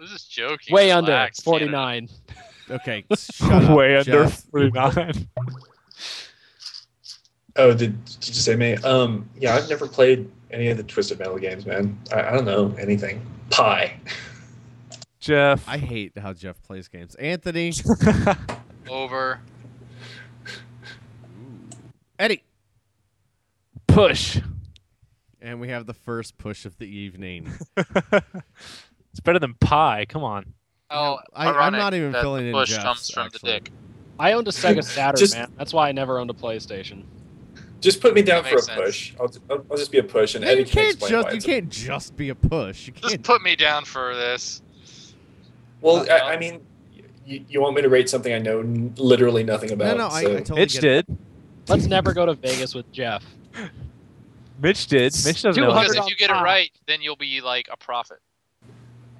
I 0.00 0.04
was 0.04 0.12
just 0.12 0.30
joking. 0.30 0.74
Way 0.74 0.90
under. 0.92 1.10
Relax, 1.10 1.40
Forty 1.40 1.68
Canada. 1.68 2.10
Okay, 2.70 3.04
shut 3.18 3.52
up, 3.64 3.76
Way 3.76 3.98
under 3.98 4.24
Jeff. 4.24 4.44
49. 4.44 5.28
Oh, 7.56 7.74
did, 7.74 8.02
did 8.06 8.28
you 8.28 8.34
say 8.34 8.56
me? 8.56 8.76
Um, 8.76 9.28
yeah, 9.38 9.56
I've 9.56 9.68
never 9.68 9.86
played 9.86 10.30
any 10.50 10.68
of 10.68 10.78
the 10.78 10.84
Twisted 10.84 11.18
Metal 11.18 11.36
games, 11.36 11.66
man. 11.66 11.98
I, 12.10 12.28
I 12.28 12.30
don't 12.32 12.46
know 12.46 12.74
anything. 12.78 13.20
Pie. 13.50 14.00
Jeff. 15.18 15.68
I 15.68 15.76
hate 15.76 16.16
how 16.16 16.32
Jeff 16.32 16.62
plays 16.62 16.88
games. 16.88 17.14
Anthony, 17.16 17.74
Over. 18.88 19.40
Eddie, 22.18 22.42
Push. 23.86 24.38
and 25.42 25.60
we 25.60 25.68
have 25.68 25.84
the 25.84 25.92
first 25.94 26.38
push 26.38 26.64
of 26.64 26.78
the 26.78 26.86
evening. 26.86 27.52
it's 29.10 29.20
better 29.20 29.38
than 29.38 29.54
pie. 29.54 30.06
Come 30.08 30.24
on. 30.24 30.52
Oh, 30.90 31.18
I- 31.34 31.50
I'm 31.52 31.72
not 31.72 31.94
even 31.94 32.12
filling 32.12 32.46
in 32.46 32.52
push 32.52 32.70
Jeff's, 32.70 32.82
comes 32.82 33.10
from 33.10 33.26
actually. 33.26 33.52
the 33.52 33.60
dick. 33.60 33.72
I 34.18 34.32
owned 34.32 34.48
a 34.48 34.50
Sega 34.50 34.82
Saturn, 34.84 35.18
Just- 35.18 35.34
man. 35.34 35.52
That's 35.56 35.72
why 35.72 35.88
I 35.88 35.92
never 35.92 36.18
owned 36.18 36.30
a 36.30 36.34
PlayStation. 36.34 37.04
Just 37.80 38.02
put 38.02 38.12
me 38.12 38.20
down 38.20 38.44
for 38.44 38.56
a 38.56 38.60
sense. 38.62 38.78
push. 38.78 39.14
I'll, 39.18 39.32
I'll, 39.48 39.64
I'll 39.70 39.76
just 39.78 39.90
be 39.90 39.96
a 39.98 40.02
push, 40.02 40.34
and 40.34 40.44
No, 40.44 40.50
Eddie 40.50 40.60
you 40.60 40.66
can 40.66 40.72
can't 40.82 40.94
explain 40.96 41.10
just 41.22 41.34
you 41.34 41.40
can't 41.40 41.68
just 41.70 42.14
be 42.16 42.28
a 42.28 42.34
push. 42.34 42.86
You 42.86 42.92
can't. 42.92 43.04
Just 43.12 43.22
put 43.22 43.40
me 43.40 43.56
down 43.56 43.86
for 43.86 44.14
this. 44.14 44.60
Well, 45.80 45.98
Uh, 46.00 46.12
I, 46.12 46.34
I 46.34 46.36
mean, 46.38 46.60
you, 47.24 47.42
you 47.48 47.60
want 47.62 47.76
me 47.76 47.80
to 47.82 47.88
rate 47.88 48.10
something 48.10 48.34
I 48.34 48.38
know 48.38 48.60
n- 48.60 48.92
literally 48.98 49.44
nothing 49.44 49.70
about? 49.70 49.96
no, 49.96 50.08
no, 50.08 50.10
so- 50.10 50.16
I 50.16 50.22
totally 50.40 50.60
Mitch 50.60 50.74
get 50.74 50.84
it. 50.84 51.06
did. 51.06 51.18
Let's 51.68 51.86
never 51.86 52.12
go 52.12 52.26
to 52.26 52.34
Vegas 52.34 52.74
with 52.74 52.90
Jeff. 52.92 53.24
Mitch 54.62 54.86
did. 54.88 55.14
Mitch 55.24 55.42
doesn't 55.42 55.62
know. 55.62 55.70
200 55.70 55.88
Because 55.88 56.04
if 56.04 56.10
you 56.10 56.16
get 56.16 56.30
it 56.30 56.34
right, 56.42 56.70
then 56.86 57.00
you'll 57.00 57.16
be 57.16 57.40
like 57.40 57.68
a 57.72 57.76
prophet. 57.78 58.18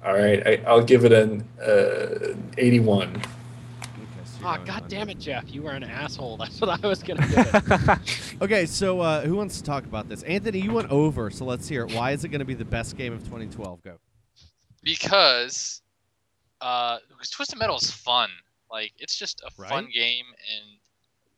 All 0.03 0.13
right, 0.13 0.45
I, 0.47 0.61
I'll 0.67 0.83
give 0.83 1.05
it 1.05 1.11
an 1.13 1.47
uh, 1.61 2.35
81. 2.57 3.15
Okay, 3.17 3.25
Ah, 4.43 4.57
going 4.57 4.65
god 4.65 4.87
damn 4.87 5.09
it, 5.09 5.19
Jeff! 5.19 5.43
You 5.53 5.61
were 5.61 5.71
an 5.71 5.83
asshole. 5.83 6.37
That's 6.39 6.59
what 6.59 6.83
I 6.83 6.87
was 6.87 7.03
gonna 7.03 7.27
do. 7.27 7.93
Okay, 8.43 8.65
so 8.65 8.99
uh, 9.01 9.21
who 9.21 9.35
wants 9.35 9.57
to 9.57 9.63
talk 9.63 9.83
about 9.85 10.09
this? 10.09 10.23
Anthony, 10.23 10.59
you 10.61 10.71
went 10.71 10.89
over, 10.89 11.29
so 11.29 11.45
let's 11.45 11.67
hear 11.67 11.85
it. 11.85 11.93
Why 11.93 12.11
is 12.11 12.23
it 12.23 12.29
going 12.29 12.39
to 12.39 12.45
be 12.45 12.55
the 12.55 12.65
best 12.65 12.97
game 12.97 13.13
of 13.13 13.19
2012? 13.25 13.83
Go. 13.83 13.99
because 14.83 15.81
uh 16.61 16.97
because 17.09 17.29
twisted 17.29 17.57
metal 17.59 17.75
is 17.77 17.89
fun 17.91 18.29
like 18.71 18.93
it's 18.99 19.15
just 19.17 19.41
a 19.45 19.51
fun 19.51 19.87
game 19.93 20.25
and 20.55 20.77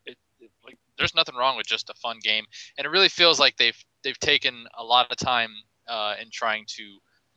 it, 0.05 0.17
it 0.41 0.51
like 0.65 0.77
there's 0.97 1.15
nothing 1.15 1.33
wrong 1.35 1.55
with 1.57 1.65
just 1.65 1.89
a 1.89 1.93
fun 1.93 2.19
game 2.21 2.45
and 2.77 2.85
it 2.85 2.89
really 2.89 3.07
feels 3.09 3.39
like 3.39 3.55
they've 3.57 3.77
they've 4.03 4.19
taken 4.19 4.65
a 4.77 4.83
lot 4.83 5.09
of 5.11 5.17
time 5.17 5.49
uh 5.87 6.13
in 6.21 6.29
trying 6.29 6.65
to 6.67 6.83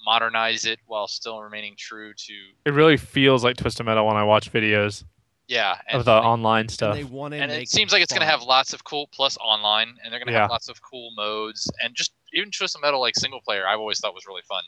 modernize 0.07 0.65
it 0.65 0.79
while 0.87 1.07
still 1.09 1.41
remaining 1.43 1.75
true 1.77 2.15
to 2.15 2.33
it 2.65 2.73
really 2.73 2.97
feels 2.97 3.43
like 3.45 3.57
Twisted 3.57 3.85
Metal 3.85 4.07
when 4.07 4.17
I 4.17 4.23
watch 4.25 4.51
videos 4.53 5.05
yeah 5.49 5.77
and, 5.89 5.99
of 5.99 6.05
the 6.05 6.13
like, 6.13 6.25
online 6.25 6.61
And 6.63 6.71
stuff. 6.71 6.95
they 6.97 7.05
want 7.05 7.33
to 7.35 7.39
and 7.41 7.53
it 7.53 7.69
seems 7.69 7.93
like 7.93 8.03
it's 8.03 8.13
going 8.13 8.21
to 8.27 8.27
have 8.27 8.43
lots 8.43 8.73
of 8.73 8.83
cool 8.85 9.09
plus 9.13 9.37
online 9.39 9.95
and 10.03 10.13
they're 10.13 10.19
going 10.21 10.27
to 10.29 10.33
Yeah. 10.33 10.43
have 10.43 10.51
lots 10.51 10.69
of 10.69 10.81
cool 10.83 11.11
modes 11.17 11.71
and 11.83 11.95
just 11.95 12.13
even 12.33 12.51
twisted 12.51 12.81
metal 12.81 13.01
like 13.01 13.15
single 13.17 13.41
player 13.41 13.67
i've 13.69 13.79
always 13.79 13.99
thought 14.01 14.15
was 14.15 14.27
really 14.27 14.43
fun 14.49 14.63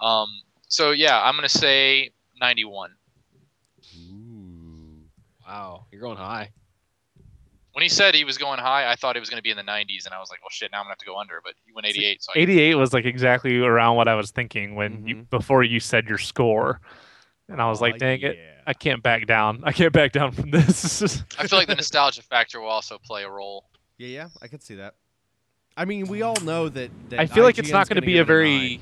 um 0.00 0.28
so 0.68 0.90
yeah 0.92 1.22
i'm 1.22 1.34
going 1.36 1.48
to 1.48 1.58
say 1.58 2.10
91 2.40 2.90
Ooh. 4.10 5.02
wow, 5.46 5.86
you're 5.92 6.00
going 6.00 6.16
high. 6.16 6.50
When 7.76 7.82
he 7.82 7.90
said 7.90 8.14
he 8.14 8.24
was 8.24 8.38
going 8.38 8.58
high, 8.58 8.90
I 8.90 8.94
thought 8.96 9.18
it 9.18 9.20
was 9.20 9.28
going 9.28 9.36
to 9.36 9.42
be 9.42 9.50
in 9.50 9.56
the 9.58 9.62
90s, 9.62 10.06
and 10.06 10.14
I 10.14 10.18
was 10.18 10.30
like, 10.30 10.40
"Well, 10.40 10.48
shit, 10.50 10.72
now 10.72 10.78
I'm 10.78 10.84
gonna 10.84 10.92
have 10.92 10.98
to 11.00 11.04
go 11.04 11.18
under." 11.18 11.42
But 11.44 11.52
he 11.66 11.72
went 11.74 11.86
88, 11.86 12.22
so 12.22 12.32
88 12.34 12.74
was 12.76 12.94
like 12.94 13.04
exactly 13.04 13.58
around 13.58 13.96
what 13.96 14.08
I 14.08 14.14
was 14.14 14.30
thinking 14.30 14.76
when 14.76 15.06
you 15.06 15.16
Mhm. 15.16 15.28
before 15.28 15.62
you 15.62 15.78
said 15.78 16.06
your 16.08 16.16
score, 16.16 16.80
and 17.50 17.60
I 17.60 17.68
was 17.68 17.82
like, 17.82 17.96
Aw, 17.96 17.98
dang 17.98 18.22
it. 18.22 18.38
I 18.66 18.72
can't 18.72 19.02
back 19.02 19.26
down. 19.26 19.60
I 19.62 19.72
can't 19.72 19.92
back 19.92 20.12
down 20.12 20.32
from 20.32 20.50
this. 20.52 21.22
I 21.38 21.46
feel 21.46 21.58
like 21.58 21.68
the 21.68 21.74
nostalgia 21.74 22.22
factor 22.22 22.62
will 22.62 22.70
also 22.70 22.96
play 22.96 23.24
a 23.24 23.28
role. 23.30 23.66
Yeah, 23.98 24.08
yeah, 24.08 24.28
I 24.40 24.48
could 24.48 24.62
see 24.62 24.76
that. 24.76 24.94
I 25.76 25.84
mean, 25.84 26.06
we 26.06 26.22
all 26.22 26.36
know 26.44 26.70
that. 26.70 26.90
that 27.10 27.20
I 27.20 27.26
feel 27.26 27.44
like 27.44 27.58
it's 27.58 27.70
not 27.70 27.90
going 27.90 28.00
to 28.00 28.06
be 28.06 28.16
a 28.16 28.24
very. 28.24 28.80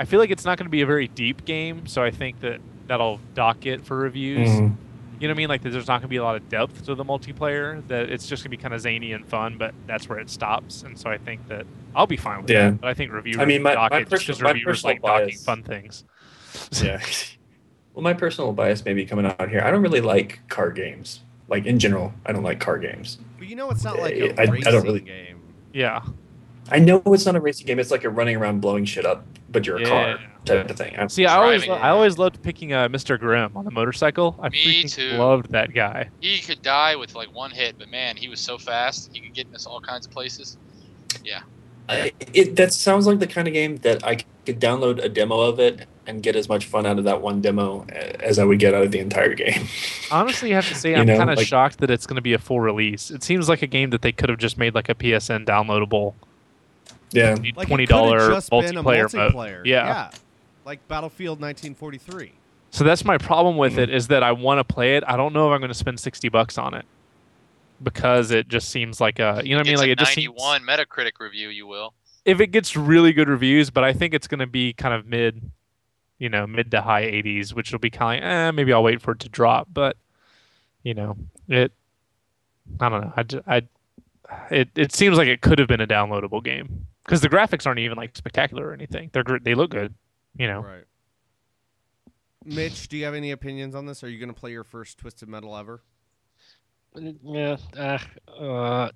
I 0.00 0.04
feel 0.04 0.18
like 0.18 0.30
it's 0.30 0.44
not 0.44 0.58
going 0.58 0.66
to 0.66 0.70
be 0.70 0.80
a 0.82 0.86
very 0.86 1.06
deep 1.06 1.44
game, 1.44 1.86
so 1.86 2.02
I 2.02 2.10
think 2.10 2.40
that 2.40 2.60
that'll 2.88 3.20
dock 3.34 3.66
it 3.66 3.86
for 3.86 3.96
reviews. 3.98 4.48
Mhm. 4.48 4.76
You 5.20 5.28
know 5.28 5.32
what 5.32 5.36
I 5.36 5.38
mean? 5.38 5.48
Like 5.48 5.62
there's 5.62 5.74
not 5.86 5.86
going 6.00 6.02
to 6.02 6.08
be 6.08 6.16
a 6.16 6.22
lot 6.24 6.34
of 6.36 6.48
depth 6.48 6.84
to 6.86 6.94
the 6.94 7.04
multiplayer. 7.04 7.86
That 7.88 8.10
it's 8.10 8.26
just 8.26 8.42
going 8.42 8.50
to 8.50 8.56
be 8.56 8.60
kind 8.60 8.74
of 8.74 8.80
zany 8.80 9.12
and 9.12 9.24
fun, 9.26 9.56
but 9.58 9.72
that's 9.86 10.08
where 10.08 10.18
it 10.18 10.28
stops. 10.30 10.82
And 10.82 10.98
so 10.98 11.08
I 11.10 11.18
think 11.18 11.46
that 11.48 11.64
I'll 11.94 12.06
be 12.08 12.16
fine 12.16 12.42
with 12.42 12.50
Yeah. 12.50 12.70
that. 12.70 12.80
But 12.80 12.88
I 12.88 12.94
think 12.94 13.12
reviewers 13.12 13.38
I 13.38 13.44
mean, 13.44 13.62
my- 13.62 13.74
dock 13.74 13.92
my 13.92 13.98
it 13.98 14.08
just 14.10 14.26
'cause 14.26 14.36
perso- 14.38 14.44
my 14.44 14.50
reviewers 14.52 14.82
personal 14.82 14.94
like 14.94 15.02
docking 15.02 15.26
bias- 15.28 15.44
fun 15.44 15.62
things. 15.62 16.04
Yeah. 16.82 17.00
well, 17.94 18.02
my 18.02 18.14
personal 18.14 18.52
bias 18.52 18.84
may 18.84 18.94
be 18.94 19.06
coming 19.06 19.26
out 19.26 19.48
here. 19.48 19.60
I 19.62 19.70
don't 19.70 19.82
really 19.82 20.00
like 20.00 20.40
car 20.48 20.70
games. 20.70 21.20
Like 21.48 21.66
in 21.66 21.78
general, 21.78 22.12
I 22.26 22.32
don't 22.32 22.42
like 22.42 22.58
car 22.60 22.78
games. 22.78 23.18
But 23.38 23.46
you 23.48 23.56
know, 23.56 23.70
it's 23.70 23.84
not 23.84 23.98
like 23.98 24.14
eh, 24.14 24.32
I- 24.36 24.40
a 24.40 24.42
I 24.42 24.46
don't 24.46 24.54
racing 24.54 24.82
really- 24.82 25.00
game. 25.00 25.40
Yeah. 25.72 26.02
I 26.72 26.78
know 26.78 27.02
it's 27.06 27.26
not 27.26 27.36
a 27.36 27.40
racing 27.40 27.66
game. 27.66 27.78
It's 27.78 27.90
like 27.90 28.02
you're 28.02 28.12
running 28.12 28.36
around 28.36 28.60
blowing 28.60 28.84
shit 28.84 29.04
up, 29.06 29.24
but 29.50 29.66
you're 29.66 29.76
a 29.76 29.84
car 29.86 30.18
type 30.44 30.70
of 30.70 30.76
thing. 30.76 30.96
I'm- 30.96 31.08
See, 31.08 31.26
I 31.26 31.36
always 31.36 31.64
Driving. 31.64 31.84
I 31.84 31.88
always 31.90 32.18
loved 32.18 32.42
picking 32.42 32.72
uh, 32.72 32.88
Mr. 32.88 33.18
Grimm 33.18 33.56
on 33.56 33.64
the 33.64 33.70
motorcycle. 33.70 34.38
I 34.42 34.48
Me 34.48 34.58
freaking 34.84 34.92
too. 34.92 35.10
loved 35.18 35.52
that 35.52 35.72
guy. 35.74 36.08
He 36.20 36.40
could 36.40 36.62
die 36.62 36.96
with 36.96 37.14
like 37.14 37.32
one 37.34 37.50
hit, 37.50 37.76
but 37.78 37.90
man, 37.90 38.16
he 38.16 38.28
was 38.28 38.40
so 38.40 38.58
fast. 38.58 39.10
He 39.12 39.20
could 39.20 39.34
get 39.34 39.46
us 39.54 39.66
all 39.66 39.80
kinds 39.80 40.06
of 40.06 40.12
places. 40.12 40.56
I, 41.88 42.12
it 42.32 42.56
that 42.56 42.72
sounds 42.72 43.06
like 43.06 43.18
the 43.18 43.26
kind 43.26 43.48
of 43.48 43.54
game 43.54 43.76
that 43.78 44.04
I 44.06 44.16
could 44.46 44.60
download 44.60 45.02
a 45.02 45.08
demo 45.08 45.40
of 45.40 45.58
it 45.58 45.86
and 46.06 46.22
get 46.22 46.36
as 46.36 46.48
much 46.48 46.64
fun 46.66 46.86
out 46.86 46.98
of 46.98 47.04
that 47.04 47.20
one 47.20 47.40
demo 47.40 47.84
as 48.20 48.38
I 48.38 48.44
would 48.44 48.60
get 48.60 48.72
out 48.72 48.84
of 48.84 48.92
the 48.92 49.00
entire 49.00 49.34
game. 49.34 49.66
Honestly, 50.10 50.52
I 50.52 50.56
have 50.56 50.68
to 50.68 50.74
say 50.76 50.94
I'm 50.94 51.06
kind 51.06 51.28
of 51.30 51.36
like- 51.36 51.46
shocked 51.46 51.78
that 51.78 51.90
it's 51.90 52.06
going 52.06 52.16
to 52.16 52.22
be 52.22 52.32
a 52.34 52.38
full 52.38 52.60
release. 52.60 53.10
It 53.10 53.22
seems 53.24 53.48
like 53.48 53.62
a 53.62 53.66
game 53.66 53.90
that 53.90 54.02
they 54.02 54.12
could 54.12 54.28
have 54.28 54.38
just 54.38 54.56
made 54.58 54.74
like 54.74 54.88
a 54.88 54.94
PSN 54.94 55.44
downloadable 55.44 56.14
yeah. 57.14 57.36
Like 57.56 57.68
twenty 57.68 57.84
it 57.84 57.88
could've 57.88 58.30
just 58.32 58.50
been 58.50 58.76
a 58.76 58.82
multiplayer 58.82 59.14
mode. 59.14 59.32
multiplayer. 59.32 59.62
Yeah. 59.66 60.10
like 60.64 60.86
Battlefield 60.88 61.40
1943. 61.40 62.32
So 62.70 62.84
that's 62.84 63.04
my 63.04 63.18
problem 63.18 63.56
with 63.56 63.74
Mhm. 63.74 63.78
it 63.78 63.90
is 63.90 64.08
that 64.08 64.22
I 64.22 64.32
want 64.32 64.58
to 64.58 64.64
play 64.74 64.96
it. 64.96 65.04
I 65.06 65.16
don't 65.16 65.32
know 65.32 65.48
if 65.50 65.54
I'm 65.54 65.60
going 65.60 65.68
to 65.70 65.74
spend 65.74 66.00
sixty 66.00 66.28
bucks 66.28 66.56
on 66.56 66.72
it 66.74 66.86
because 67.82 68.30
it 68.30 68.48
just 68.48 68.68
seems 68.70 69.00
like 69.00 69.18
a 69.18 69.42
you 69.44 69.50
know 69.54 69.58
what 69.58 69.66
I 69.66 69.70
mean 69.70 69.78
like 69.78 69.88
a 69.88 69.92
it 69.92 69.98
just 69.98 70.12
seems, 70.14 70.34
91 70.38 70.62
Metacritic 70.62 71.18
review. 71.20 71.48
You 71.48 71.66
will. 71.66 71.92
if 72.24 72.40
it 72.40 72.48
gets 72.48 72.76
really 72.76 73.12
good 73.12 73.28
reviews, 73.28 73.70
but 73.70 73.82
I 73.84 73.92
think 73.92 74.14
it's 74.14 74.28
going 74.28 74.40
to 74.40 74.46
be 74.46 74.72
kind 74.72 74.94
of 74.94 75.06
mid, 75.06 75.50
you 76.18 76.28
know, 76.28 76.46
mid 76.46 76.70
to 76.70 76.80
high 76.80 77.02
80s, 77.02 77.52
which 77.52 77.72
will 77.72 77.80
be 77.80 77.90
kind 77.90 78.22
of 78.24 78.30
eh, 78.30 78.50
maybe 78.52 78.72
I'll 78.72 78.82
wait 78.84 79.02
for 79.02 79.12
it 79.12 79.18
to 79.20 79.28
drop, 79.28 79.68
but 79.72 79.96
you 80.84 80.94
know, 80.94 81.16
it 81.48 81.72
I 82.80 82.88
don't 82.88 83.00
know. 83.00 83.12
I, 83.16 83.22
ju- 83.24 83.42
I 83.46 83.62
it 84.50 84.68
it 84.76 84.94
seems 84.94 85.18
like 85.18 85.26
it 85.28 85.40
could 85.42 85.58
have 85.58 85.68
been 85.68 85.80
a 85.80 85.86
downloadable 85.86 86.42
game 86.42 86.86
because 87.04 87.20
the 87.20 87.28
graphics 87.28 87.66
aren't 87.66 87.80
even 87.80 87.96
like 87.96 88.16
spectacular 88.16 88.68
or 88.68 88.72
anything. 88.72 89.10
They're 89.12 89.24
gr- 89.24 89.38
they 89.42 89.54
look 89.54 89.70
good, 89.70 89.94
you 90.36 90.46
know. 90.46 90.60
Right. 90.60 90.84
Mitch, 92.44 92.88
do 92.88 92.96
you 92.96 93.04
have 93.04 93.14
any 93.14 93.30
opinions 93.30 93.74
on 93.74 93.86
this? 93.86 94.02
Are 94.02 94.08
you 94.08 94.18
going 94.18 94.32
to 94.32 94.38
play 94.38 94.50
your 94.50 94.64
first 94.64 94.98
Twisted 94.98 95.28
Metal 95.28 95.56
ever? 95.56 95.82
Yeah. 97.22 97.56
Uh, 97.76 97.98
uh, 98.38 98.90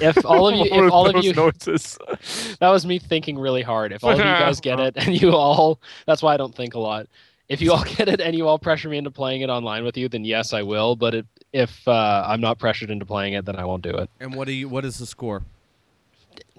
if 0.00 0.24
all 0.24 0.48
of 0.48 0.54
you, 0.54 0.64
if 0.72 0.92
all 0.92 1.08
of 1.08 1.24
you, 1.24 1.32
noises. 1.34 1.98
that 2.60 2.68
was 2.70 2.86
me 2.86 2.98
thinking 2.98 3.38
really 3.38 3.62
hard. 3.62 3.92
If 3.92 4.02
all 4.04 4.12
of 4.12 4.18
you 4.18 4.24
guys 4.24 4.60
get 4.60 4.80
it 4.80 4.94
and 4.96 5.20
you 5.20 5.32
all, 5.32 5.80
that's 6.06 6.22
why 6.22 6.34
I 6.34 6.36
don't 6.36 6.54
think 6.54 6.74
a 6.74 6.78
lot. 6.78 7.06
If 7.48 7.60
you 7.60 7.72
all 7.72 7.84
get 7.84 8.08
it 8.08 8.20
and 8.20 8.34
you 8.34 8.48
all 8.48 8.58
pressure 8.58 8.88
me 8.88 8.96
into 8.96 9.10
playing 9.10 9.42
it 9.42 9.50
online 9.50 9.84
with 9.84 9.96
you, 9.98 10.08
then 10.08 10.24
yes, 10.24 10.54
I 10.54 10.62
will. 10.62 10.96
But 10.96 11.14
if, 11.14 11.26
if 11.52 11.88
uh, 11.88 12.24
I'm 12.26 12.40
not 12.40 12.58
pressured 12.58 12.90
into 12.90 13.04
playing 13.04 13.34
it, 13.34 13.44
then 13.44 13.56
I 13.56 13.64
won't 13.64 13.82
do 13.82 13.90
it. 13.90 14.08
And 14.20 14.34
what 14.34 14.46
do 14.46 14.52
you? 14.52 14.68
What 14.68 14.84
is 14.86 14.98
the 14.98 15.06
score? 15.06 15.42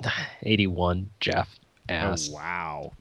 81, 0.44 1.10
Jeff. 1.20 1.60
Ass. 1.90 2.30
Oh, 2.32 2.36
wow. 2.36 2.92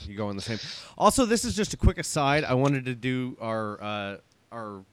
You 0.00 0.16
going 0.16 0.36
the 0.36 0.42
same. 0.42 0.58
Also, 0.98 1.24
this 1.24 1.44
is 1.44 1.56
just 1.56 1.72
a 1.74 1.76
quick 1.76 1.98
aside. 1.98 2.44
I 2.44 2.54
wanted 2.54 2.84
to 2.84 2.94
do 2.94 3.36
our 3.40 3.82
uh, 3.82 4.16
our 4.52 4.84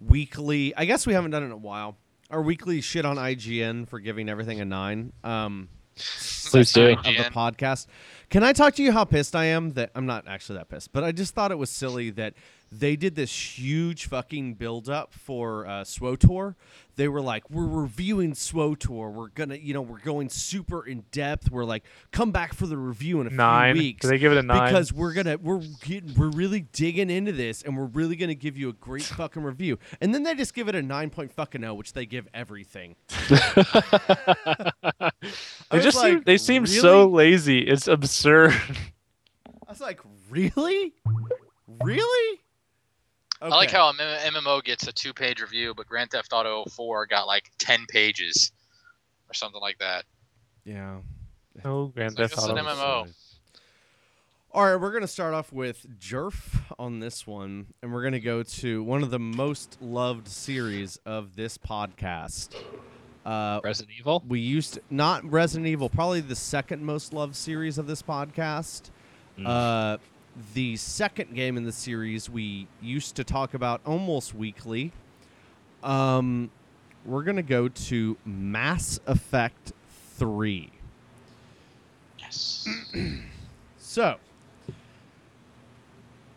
weekly. 0.00 0.74
I 0.76 0.86
guess 0.86 1.06
we 1.06 1.12
haven't 1.12 1.30
done 1.30 1.42
it 1.42 1.46
in 1.46 1.52
a 1.52 1.56
while. 1.56 1.96
Our 2.30 2.42
weekly 2.42 2.80
shit 2.80 3.04
on 3.04 3.16
IGN 3.16 3.88
for 3.88 4.00
giving 4.00 4.28
everything 4.28 4.60
a 4.60 4.64
nine. 4.64 5.12
Um, 5.22 5.68
Please 5.96 6.72
do. 6.72 6.90
of 6.90 7.04
the 7.04 7.30
podcast. 7.32 7.86
Can 8.30 8.42
I 8.42 8.52
talk 8.52 8.74
to 8.74 8.82
you 8.82 8.92
how 8.92 9.04
pissed 9.04 9.36
I 9.36 9.46
am 9.46 9.72
that 9.74 9.90
I'm 9.94 10.06
not 10.06 10.26
actually 10.26 10.58
that 10.58 10.68
pissed, 10.68 10.92
but 10.92 11.04
I 11.04 11.12
just 11.12 11.34
thought 11.34 11.50
it 11.50 11.58
was 11.58 11.70
silly 11.70 12.10
that 12.10 12.34
they 12.72 12.96
did 12.96 13.14
this 13.14 13.58
huge 13.58 14.06
fucking 14.06 14.54
build 14.54 14.88
up 14.88 15.12
for 15.12 15.66
uh, 15.66 15.82
SWTOR. 15.84 16.54
They 16.96 17.08
were 17.08 17.20
like, 17.20 17.48
"We're 17.50 17.66
reviewing 17.66 18.32
SWTOR. 18.32 19.12
We're 19.12 19.28
gonna, 19.28 19.56
you 19.56 19.74
know, 19.74 19.82
we're 19.82 19.98
going 20.00 20.28
super 20.30 20.84
in 20.86 21.04
depth. 21.12 21.50
We're 21.50 21.64
like, 21.64 21.84
come 22.10 22.32
back 22.32 22.54
for 22.54 22.66
the 22.66 22.76
review 22.78 23.20
in 23.20 23.26
a 23.26 23.30
Nine. 23.30 23.74
few 23.74 23.82
weeks." 23.82 24.02
Do 24.02 24.08
they 24.08 24.18
give 24.18 24.32
it 24.32 24.38
a 24.38 24.42
nine? 24.42 24.64
because 24.66 24.92
we're 24.92 25.12
gonna 25.12 25.36
we're 25.36 25.60
getting, 25.84 26.14
we're 26.14 26.30
really 26.30 26.60
digging 26.72 27.10
into 27.10 27.32
this 27.32 27.62
and 27.62 27.76
we're 27.76 27.84
really 27.84 28.16
gonna 28.16 28.34
give 28.34 28.56
you 28.56 28.68
a 28.70 28.72
great 28.72 29.02
fucking 29.16 29.42
review 29.42 29.78
and 30.00 30.14
then 30.14 30.22
they 30.22 30.34
just 30.34 30.54
give 30.54 30.68
it 30.68 30.74
a 30.74 30.82
nine 30.82 31.10
point 31.10 31.30
fucking 31.32 31.62
oh 31.64 31.74
which 31.74 31.92
they 31.92 32.06
give 32.06 32.26
everything 32.34 32.96
they 35.70 35.80
just 35.80 36.00
seem, 36.00 36.22
they 36.24 36.38
seem 36.38 36.66
so 36.66 37.06
lazy. 37.08 37.60
It's 37.60 37.86
absurd. 37.88 38.52
I 39.66 39.70
was 39.70 39.80
like 39.80 40.00
really 40.30 40.94
really 41.82 42.40
I 43.52 43.56
like 43.56 43.70
how 43.70 43.92
MMO 43.92 44.62
gets 44.62 44.86
a 44.86 44.92
two-page 44.92 45.40
review, 45.40 45.74
but 45.74 45.86
Grand 45.86 46.10
Theft 46.10 46.32
Auto 46.32 46.64
4 46.70 47.06
got 47.06 47.26
like 47.26 47.50
10 47.58 47.86
pages 47.88 48.52
or 49.28 49.34
something 49.34 49.60
like 49.60 49.78
that. 49.78 50.04
yeah 50.64 50.98
oh, 51.64 51.86
Grand 51.86 52.12
It's 52.12 52.18
like, 52.18 52.30
Theft 52.30 52.32
it's 52.34 52.44
an 52.44 52.58
Auto. 52.58 52.74
MMO. 52.74 53.14
All 54.52 54.64
right, 54.64 54.76
we're 54.76 54.90
going 54.90 55.02
to 55.02 55.08
start 55.08 55.34
off 55.34 55.52
with 55.52 55.86
Jerf 55.98 56.62
on 56.78 57.00
this 57.00 57.26
one, 57.26 57.66
and 57.82 57.92
we're 57.92 58.00
going 58.00 58.14
to 58.14 58.20
go 58.20 58.42
to 58.42 58.82
one 58.82 59.02
of 59.02 59.10
the 59.10 59.18
most 59.18 59.76
loved 59.82 60.28
series 60.28 60.98
of 61.04 61.36
this 61.36 61.58
podcast. 61.58 62.54
Uh, 63.24 63.60
Resident 63.62 63.94
Evil. 63.98 64.22
we 64.26 64.40
used 64.40 64.74
to, 64.74 64.80
not 64.88 65.30
Resident 65.30 65.66
Evil, 65.66 65.90
probably 65.90 66.20
the 66.20 66.36
second 66.36 66.84
most 66.84 67.12
loved 67.12 67.34
series 67.36 67.76
of 67.76 67.86
this 67.86 68.00
podcast. 68.00 68.90
Mm. 69.38 69.46
Uh, 69.46 69.98
the 70.54 70.76
second 70.76 71.34
game 71.34 71.56
in 71.56 71.64
the 71.64 71.72
series 71.72 72.28
we 72.28 72.66
used 72.82 73.16
to 73.16 73.24
talk 73.24 73.54
about 73.54 73.80
almost 73.86 74.34
weekly. 74.34 74.92
Um, 75.82 76.50
we're 77.04 77.22
gonna 77.22 77.42
go 77.42 77.68
to 77.68 78.16
Mass 78.24 78.98
Effect 79.06 79.72
Three. 80.16 80.70
Yes. 82.18 82.68
So, 83.78 84.16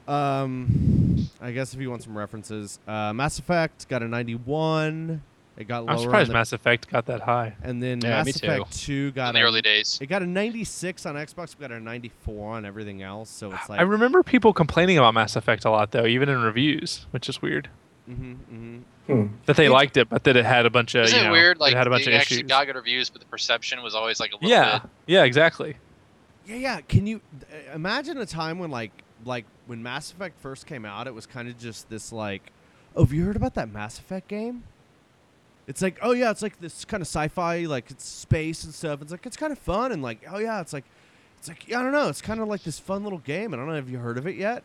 um, 0.08 1.30
I 1.42 1.52
guess 1.52 1.74
if 1.74 1.82
you 1.82 1.90
want 1.90 2.04
some 2.04 2.18
references, 2.18 2.80
uh, 2.88 3.12
Mass 3.12 3.38
Effect 3.38 3.90
got 3.90 4.02
a 4.02 4.08
91. 4.08 5.22
It 5.60 5.68
got 5.68 5.84
lower. 5.86 5.92
I'm 5.96 6.00
surprised 6.00 6.30
the- 6.30 6.34
Mass 6.34 6.54
Effect 6.54 6.90
got 6.90 7.06
that 7.08 7.20
high. 7.22 7.54
And 7.62 7.84
then 7.84 8.00
Yeah, 8.02 8.10
Mass 8.12 8.26
me 8.28 8.32
too. 8.32 8.48
Effect 8.48 8.80
2 8.80 9.12
got 9.12 9.30
In 9.30 9.34
the 9.36 9.42
a, 9.42 9.44
early 9.44 9.62
days. 9.62 10.00
It 10.02 10.08
got 10.08 10.24
a 10.24 10.26
96 10.26 11.06
on 11.06 11.16
Xbox. 11.16 11.56
We 11.58 11.62
got 11.68 11.72
a 11.74 11.80
94 11.82 12.56
on 12.56 12.66
everything 12.66 13.02
else. 13.04 13.30
So 13.30 13.52
it's 13.54 13.68
like 13.70 13.80
I 13.80 13.84
remember 13.84 14.24
people 14.24 14.54
complaining 14.54 14.98
about 14.98 15.14
Mass 15.14 15.36
Effect 15.36 15.66
a 15.66 15.70
lot 15.70 15.92
though, 15.92 16.06
even 16.06 16.30
in 16.30 16.42
reviews, 16.42 17.06
which 17.12 17.28
is 17.30 17.42
weird. 17.42 17.70
hmm 18.08 18.34
hmm 18.34 18.78
Hmm. 19.08 19.26
That 19.48 19.56
they 19.58 19.66
It- 19.66 19.72
liked 19.72 19.98
it, 19.98 20.08
but 20.08 20.24
that 20.26 20.38
it 20.38 20.46
had 20.46 20.66
a 20.68 20.70
bunch 20.70 20.94
of 20.96 21.06
Isn't 21.06 21.20
you 21.20 21.30
it 21.30 21.32
weird? 21.32 21.60
Like 21.60 21.74
it 21.74 21.78
had 21.78 21.88
a 21.88 21.90
bunch 21.90 22.06
they 22.06 22.14
of 22.14 22.22
actually 22.22 22.38
issues. 22.38 22.48
got 22.50 22.68
good 22.68 22.76
reviews, 22.76 23.10
but 23.10 23.22
the 23.22 23.28
perception 23.28 23.82
was 23.82 23.96
always 23.96 24.20
like 24.20 24.32
a 24.32 24.36
little 24.36 24.50
yeah, 24.50 24.80
bit. 24.80 24.90
yeah, 25.08 25.24
exactly. 25.24 25.78
Yeah, 26.46 26.56
yeah. 26.58 26.82
Can 26.82 27.08
you 27.08 27.20
uh, 27.52 27.74
imagine 27.76 28.18
a 28.20 28.26
time 28.28 28.60
when 28.60 28.70
like 28.72 28.92
like 29.26 29.46
when 29.66 29.82
Mass 29.84 30.12
Effect 30.12 30.40
first 30.40 30.68
came 30.68 30.86
out, 30.86 31.08
it 31.08 31.14
was 31.16 31.26
kind 31.26 31.48
of 31.50 31.58
just 31.58 31.90
this 31.90 32.12
like, 32.14 32.52
oh, 32.96 33.04
have 33.04 33.12
you 33.12 33.26
heard 33.26 33.36
about 33.36 33.56
that 33.56 33.72
Mass 33.72 33.98
Effect 34.00 34.28
game? 34.28 34.64
It's 35.70 35.84
like, 35.84 36.00
oh 36.02 36.14
yeah, 36.14 36.32
it's 36.32 36.42
like 36.42 36.60
this 36.60 36.84
kind 36.84 37.00
of 37.00 37.08
sci-fi, 37.08 37.60
like 37.66 37.92
it's 37.92 38.04
space 38.04 38.64
and 38.64 38.74
stuff. 38.74 39.04
It's 39.04 39.12
like 39.12 39.26
it's 39.28 39.38
kind 39.38 39.52
of 39.54 39.60
fun 39.60 39.92
and 39.92 40.02
like, 40.02 40.26
oh 40.30 40.40
yeah, 40.40 40.62
it's 40.62 40.74
like, 40.74 40.84
it's 41.38 41.48
like 41.48 41.64
I 41.68 41.84
don't 41.84 41.92
know, 41.92 42.10
it's 42.10 42.22
kind 42.24 42.42
of 42.42 42.48
like 42.48 42.64
this 42.64 42.80
fun 42.80 43.04
little 43.04 43.20
game. 43.20 43.54
And 43.54 43.62
I 43.62 43.66
don't 43.66 43.70
know, 43.70 43.76
have 43.76 43.90
you 43.90 44.00
heard 44.00 44.18
of 44.18 44.26
it 44.26 44.36
yet? 44.36 44.64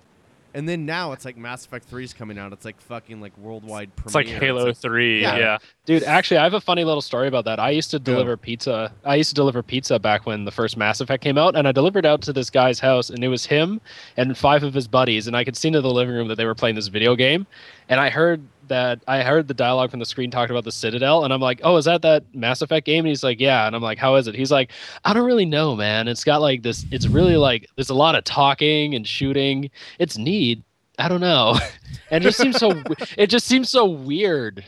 And 0.55 0.68
then 0.68 0.86
now 0.86 1.10
it's 1.10 1.24
like 1.24 1.36
Mass 1.36 1.66
Effect 1.66 1.85
3 1.86 2.05
is 2.05 2.14
coming 2.14 2.39
out. 2.39 2.52
It's 2.52 2.64
like 2.64 2.81
fucking 2.81 3.20
like 3.20 3.36
worldwide 3.36 3.94
premiere. 3.97 4.06
It's 4.22 4.31
like 4.32 4.40
Halo 4.40 4.66
like- 4.66 4.76
Three. 4.76 5.20
Yeah. 5.20 5.36
Yeah. 5.36 5.59
Dude, 5.85 6.05
actually, 6.05 6.36
I 6.39 6.44
have 6.44 6.55
a 6.55 6.60
funny 6.60 6.85
little 6.85 7.02
story 7.02 7.26
about 7.26 7.44
that. 7.47 7.59
I 7.59 7.70
used 7.70 7.90
to 7.90 7.98
Go. 7.98 8.12
deliver 8.12 8.36
pizza. 8.36 8.93
I 9.05 9.16
used 9.16 9.31
to 9.31 9.35
deliver 9.35 9.64
pizza 9.64 9.98
back 9.98 10.26
when 10.26 10.44
the 10.44 10.52
first 10.52 10.76
Mass 10.76 11.01
Effect 11.01 11.24
came 11.24 11.36
out, 11.36 11.56
and 11.56 11.66
I 11.66 11.72
delivered 11.72 12.06
out 12.06 12.22
to 12.22 12.32
this 12.32 12.51
guy's 12.51 12.78
house, 12.78 13.10
and 13.10 13.22
it 13.24 13.28
was 13.28 13.44
him 13.44 13.81
and 14.16 14.39
five 14.39 14.62
of 14.62 14.72
his 14.72 14.86
buddies, 14.86 15.26
and 15.26 15.36
I 15.36 15.43
could 15.43 15.56
see 15.56 15.68
into 15.68 15.81
the 15.81 15.90
living 15.90 16.14
room 16.14 16.28
that 16.28 16.36
they 16.36 16.47
were 16.47 16.55
playing 16.55 16.76
this 16.76 16.86
video 16.86 17.16
game, 17.16 17.48
and 17.89 18.01
I 18.01 18.09
heard 18.09 18.40
that 18.69 19.03
I 19.07 19.23
heard 19.23 19.49
the 19.49 19.55
dialogue 19.55 19.91
from 19.91 20.01
the 20.01 20.07
screen 20.07 20.31
talked 20.31 20.51
about 20.51 20.65
the 20.65 20.73
Citadel, 20.73 21.24
and 21.24 21.32
I'm 21.32 21.41
like, 21.41 21.61
oh, 21.65 21.77
is 21.77 21.85
that 21.85 22.03
that 22.03 22.24
Mass 22.35 22.62
Effect 22.62 22.86
game? 22.86 23.01
And 23.01 23.09
he's 23.09 23.24
like, 23.24 23.41
yeah, 23.41 23.66
and 23.66 23.74
I'm 23.74 23.82
like, 23.82 23.99
how 23.99 24.16
is 24.16 24.27
it? 24.27 24.35
He's 24.35 24.51
like, 24.53 24.70
I 25.05 25.12
don't 25.12 25.27
really 25.27 25.45
know, 25.45 25.77
man. 25.77 26.09
It's 26.09 26.24
got 26.24 26.41
like 26.41 26.62
this. 26.62 26.85
It's 26.91 27.07
really 27.07 27.36
like 27.36 27.69
there's 27.77 27.91
a 27.91 27.95
lot 27.95 28.15
of 28.15 28.24
talking 28.24 28.95
and 28.95 29.07
shooting. 29.07 29.70
It's 29.99 30.16
neat. 30.16 30.62
I 30.99 31.09
don't 31.09 31.20
know, 31.20 31.59
and 32.11 32.23
it 32.23 32.27
just 32.27 32.39
seems 32.39 32.57
so. 32.57 32.82
it 33.19 33.28
just 33.28 33.47
seems 33.47 33.70
so 33.70 33.85
weird 33.85 34.65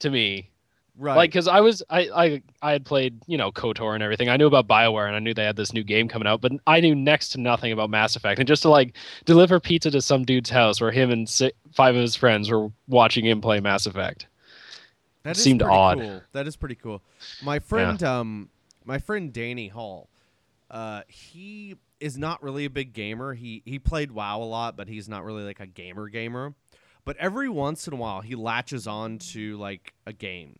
to 0.00 0.10
me 0.10 0.50
right. 0.98 1.16
like 1.16 1.30
because 1.30 1.48
i 1.48 1.60
was 1.60 1.82
I, 1.90 2.00
I 2.14 2.42
i 2.62 2.72
had 2.72 2.84
played 2.84 3.20
you 3.26 3.36
know 3.36 3.50
kotor 3.52 3.94
and 3.94 4.02
everything 4.02 4.28
i 4.28 4.36
knew 4.36 4.46
about 4.46 4.66
bioware 4.68 5.06
and 5.06 5.16
i 5.16 5.18
knew 5.18 5.34
they 5.34 5.44
had 5.44 5.56
this 5.56 5.72
new 5.72 5.84
game 5.84 6.08
coming 6.08 6.26
out 6.28 6.40
but 6.40 6.52
i 6.66 6.80
knew 6.80 6.94
next 6.94 7.30
to 7.30 7.40
nothing 7.40 7.72
about 7.72 7.90
mass 7.90 8.16
effect 8.16 8.38
and 8.38 8.48
just 8.48 8.62
to 8.62 8.68
like 8.68 8.94
deliver 9.24 9.60
pizza 9.60 9.90
to 9.90 10.00
some 10.00 10.24
dude's 10.24 10.50
house 10.50 10.80
where 10.80 10.90
him 10.90 11.10
and 11.10 11.28
si- 11.28 11.52
five 11.72 11.94
of 11.94 12.00
his 12.00 12.16
friends 12.16 12.50
were 12.50 12.68
watching 12.88 13.24
him 13.26 13.40
play 13.40 13.60
mass 13.60 13.86
effect 13.86 14.26
That 15.24 15.36
seemed 15.36 15.62
odd. 15.62 15.98
Cool. 15.98 16.22
That 16.32 16.46
is 16.46 16.54
pretty 16.54 16.74
cool. 16.74 17.00
My 17.42 17.58
friend, 17.58 18.02
um, 18.02 18.50
my 18.84 18.98
friend 18.98 19.32
Danny 19.32 19.68
Hall, 19.68 20.10
uh, 20.70 21.00
he 21.08 21.76
is 21.98 22.18
not 22.18 22.42
really 22.42 22.66
a 22.66 22.70
big 22.70 22.92
gamer. 22.92 23.32
He 23.32 23.62
he 23.64 23.78
played 23.78 24.12
WoW 24.12 24.42
a 24.42 24.44
lot, 24.44 24.76
but 24.76 24.86
he's 24.86 25.08
not 25.08 25.24
really 25.24 25.42
like 25.42 25.60
a 25.60 25.66
gamer 25.66 26.08
gamer. 26.10 26.52
But 27.06 27.16
every 27.16 27.48
once 27.48 27.86
in 27.88 27.94
a 27.94 27.96
while, 27.96 28.20
he 28.20 28.34
latches 28.34 28.86
on 28.86 29.16
to 29.32 29.56
like 29.56 29.94
a 30.06 30.12
game, 30.12 30.58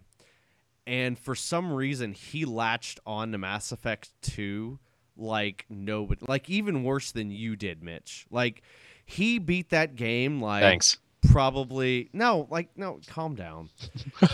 and 0.86 1.18
for 1.18 1.34
some 1.34 1.72
reason, 1.72 2.12
he 2.12 2.44
latched 2.44 3.00
on 3.06 3.32
to 3.32 3.38
Mass 3.38 3.72
Effect 3.72 4.10
Two 4.22 4.78
like 5.16 5.64
nobody, 5.68 6.24
like 6.28 6.50
even 6.50 6.84
worse 6.84 7.12
than 7.12 7.30
you 7.30 7.56
did, 7.56 7.82
Mitch. 7.82 8.26
Like 8.30 8.62
he 9.06 9.38
beat 9.38 9.70
that 9.70 9.96
game 9.96 10.40
like 10.40 10.62
thanks. 10.62 10.98
probably 11.30 12.10
no 12.12 12.46
like 12.50 12.70
no 12.76 13.00
calm 13.06 13.34
down. 13.34 13.70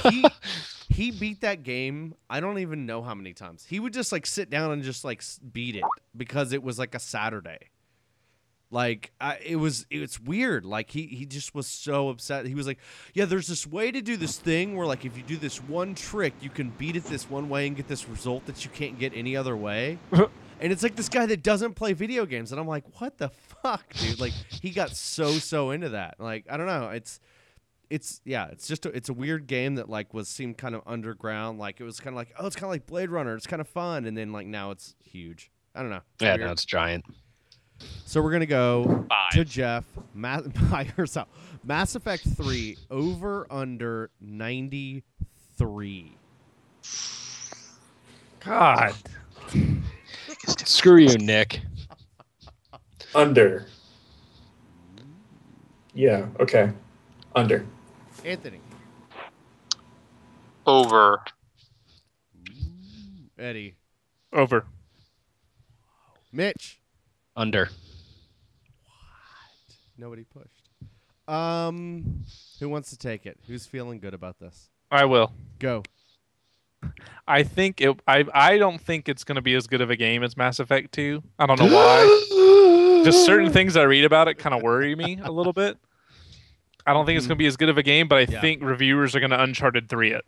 He 0.02 0.24
he 0.89 1.10
beat 1.12 1.40
that 1.40 1.62
game 1.62 2.14
i 2.28 2.40
don't 2.40 2.59
even 2.59 2.85
know 2.85 3.02
how 3.02 3.14
many 3.14 3.32
times. 3.32 3.64
He 3.68 3.81
would 3.81 3.93
just 3.93 4.12
like 4.12 4.27
sit 4.27 4.51
down 4.51 4.72
and 4.72 4.82
just 4.82 5.05
like 5.05 5.22
beat 5.52 5.77
it 5.77 5.85
because 6.16 6.52
it 6.52 6.62
was 6.62 6.78
like 6.78 6.94
a 6.94 6.98
saturday 6.98 7.70
like 8.71 9.13
I, 9.21 9.39
it 9.45 9.57
was 9.57 9.87
it's 9.91 10.21
weird. 10.21 10.65
Like 10.65 10.91
he 10.91 11.07
he 11.07 11.27
just 11.27 11.55
was 11.55 11.67
so 11.67 12.09
upset. 12.09 12.47
He 12.47 12.55
was 12.55 12.67
like 12.67 12.79
yeah 13.15 13.25
there's 13.25 13.49
this 13.49 13.67
way 13.67 13.91
to 13.91 14.01
do 14.01 14.17
this 14.17 14.39
thing 14.39 14.77
where 14.77 14.87
like 14.87 15.05
if 15.05 15.17
you 15.17 15.25
do 15.25 15.37
this 15.37 15.63
one 15.63 15.95
trick 15.95 16.35
you 16.41 16.51
can 16.51 16.71
beat 16.71 16.95
it 16.95 17.05
this 17.05 17.29
one 17.29 17.49
way 17.49 17.67
and 17.67 17.77
get 17.77 17.89
this 17.89 18.09
result 18.09 18.47
that 18.47 18.65
you 18.65 18.71
can't 18.71 18.99
get 18.99 19.13
any 19.15 19.37
other 19.37 19.57
way. 19.57 19.99
And 20.63 20.71
it's 20.71 20.83
like 20.83 20.95
this 20.95 21.09
guy 21.09 21.25
that 21.25 21.43
doesn't 21.43 21.73
play 21.73 21.95
video 21.95 22.27
games 22.27 22.53
and 22.53 22.61
i'm 22.61 22.69
like 22.69 22.85
what 23.01 23.17
the 23.17 23.31
fuck 23.31 23.95
dude? 23.95 24.21
Like 24.21 24.33
he 24.33 24.69
got 24.69 24.95
so 24.95 25.33
so 25.33 25.71
into 25.71 25.89
that. 25.89 26.17
Like 26.19 26.45
i 26.51 26.59
don't 26.59 26.67
know. 26.67 26.91
It's 26.91 27.19
it's 27.89 28.21
yeah 28.27 28.49
it's 28.49 28.69
just 28.69 28.85
a, 28.85 28.91
it's 28.91 29.09
a 29.09 29.15
weird 29.15 29.47
game 29.47 29.77
that 29.77 29.89
like 29.89 30.13
was 30.13 30.29
seemed 30.29 30.59
kind 30.59 30.75
of 30.75 30.83
underground. 30.87 31.59
Like 31.59 31.81
it 31.81 31.85
was 31.85 31.99
kind 31.99 32.15
of 32.15 32.19
like 32.19 32.35
oh 32.39 32.47
it's 32.47 32.57
kind 32.57 32.65
of 32.65 32.73
like 32.73 32.85
blade 32.85 33.09
runner. 33.09 33.35
It's 33.35 33.47
kind 33.47 33.63
of 33.63 33.69
fun. 33.69 34.05
And 34.05 34.15
then 34.15 34.33
like 34.33 34.47
now 34.47 34.71
it's 34.71 34.95
huge. 35.03 35.51
I 35.75 35.81
don't 35.81 35.91
know. 35.91 36.03
It's 36.17 36.25
yeah 36.25 36.33
weird. 36.37 36.41
no 36.47 36.53
it's 36.53 36.67
giant 36.67 37.07
so 38.05 38.20
we're 38.23 38.32
gonna 38.32 38.47
go 38.47 39.07
Five. 39.09 39.31
to 39.32 39.44
jeff 39.44 39.85
Ma- 40.15 40.40
by 40.70 40.89
yourself 40.97 41.28
mass 41.65 41.94
effect 41.94 42.24
3 42.36 42.77
over 42.90 43.47
under 43.51 44.11
93 44.20 46.16
God. 48.40 48.94
screw 50.47 50.97
you 50.98 51.16
nick 51.19 51.61
Under. 53.15 53.66
Yeah. 55.94 56.27
Okay. 56.39 56.70
Under. 57.35 57.66
anthony 58.24 58.61
Over. 60.66 61.20
eddie 63.39 63.74
Over. 64.32 64.65
mitch 66.32 66.80
under 67.36 67.66
What? 68.85 69.77
nobody 69.98 70.24
pushed 70.24 70.69
um 71.28 72.24
who 72.59 72.69
wants 72.69 72.90
to 72.90 72.98
take 72.98 73.27
it 73.27 73.39
who's 73.47 73.66
feeling 73.66 73.98
good 74.01 74.15
about 74.15 74.39
this 74.39 74.69
I 74.90 75.05
will. 75.05 75.32
go 75.59 75.82
I 77.28 77.43
think 77.43 77.81
it. 77.82 77.94
I. 78.09 78.24
I 78.32 78.57
don't 78.57 78.81
think 78.81 79.07
it's 79.09 79.23
going 79.23 79.36
to 79.36 79.43
be 79.43 79.55
as 79.55 79.66
good 79.66 79.82
of 79.82 79.90
a 79.90 79.97
game 79.97 80.23
as 80.23 80.35
Mass 80.35 80.59
Effect 80.61 80.93
Two. 80.93 81.23
I 81.39 81.44
don't 81.44 81.61
know 81.61 81.66
why. 81.66 83.02
Just 83.05 83.27
certain 83.27 83.52
things 83.52 83.77
I 83.77 83.82
read 83.82 84.05
about 84.07 84.28
it 84.28 84.35
kind 84.39 84.55
of 84.55 84.62
worry 84.62 84.97
me 84.97 85.19
a 85.23 85.31
little 85.31 85.52
bit. 85.52 85.77
I 86.86 86.94
don't 86.94 87.05
think 87.05 87.19
it's 87.19 87.27
going 87.27 87.36
to 87.36 87.39
be 87.39 87.47
as 87.47 87.59
good 87.59 87.69
of 87.69 87.77
a 87.77 87.82
game, 87.82 88.09
but 88.09 88.16
I 88.16 88.32
Yeah. 88.32 88.40
think 88.40 88.62
reviewers 88.62 89.15
are 89.15 89.20
going 89.20 89.31
to 89.31 89.40
Uncharted 89.43 89.90
Three 89.90 90.12
it. 90.12 90.24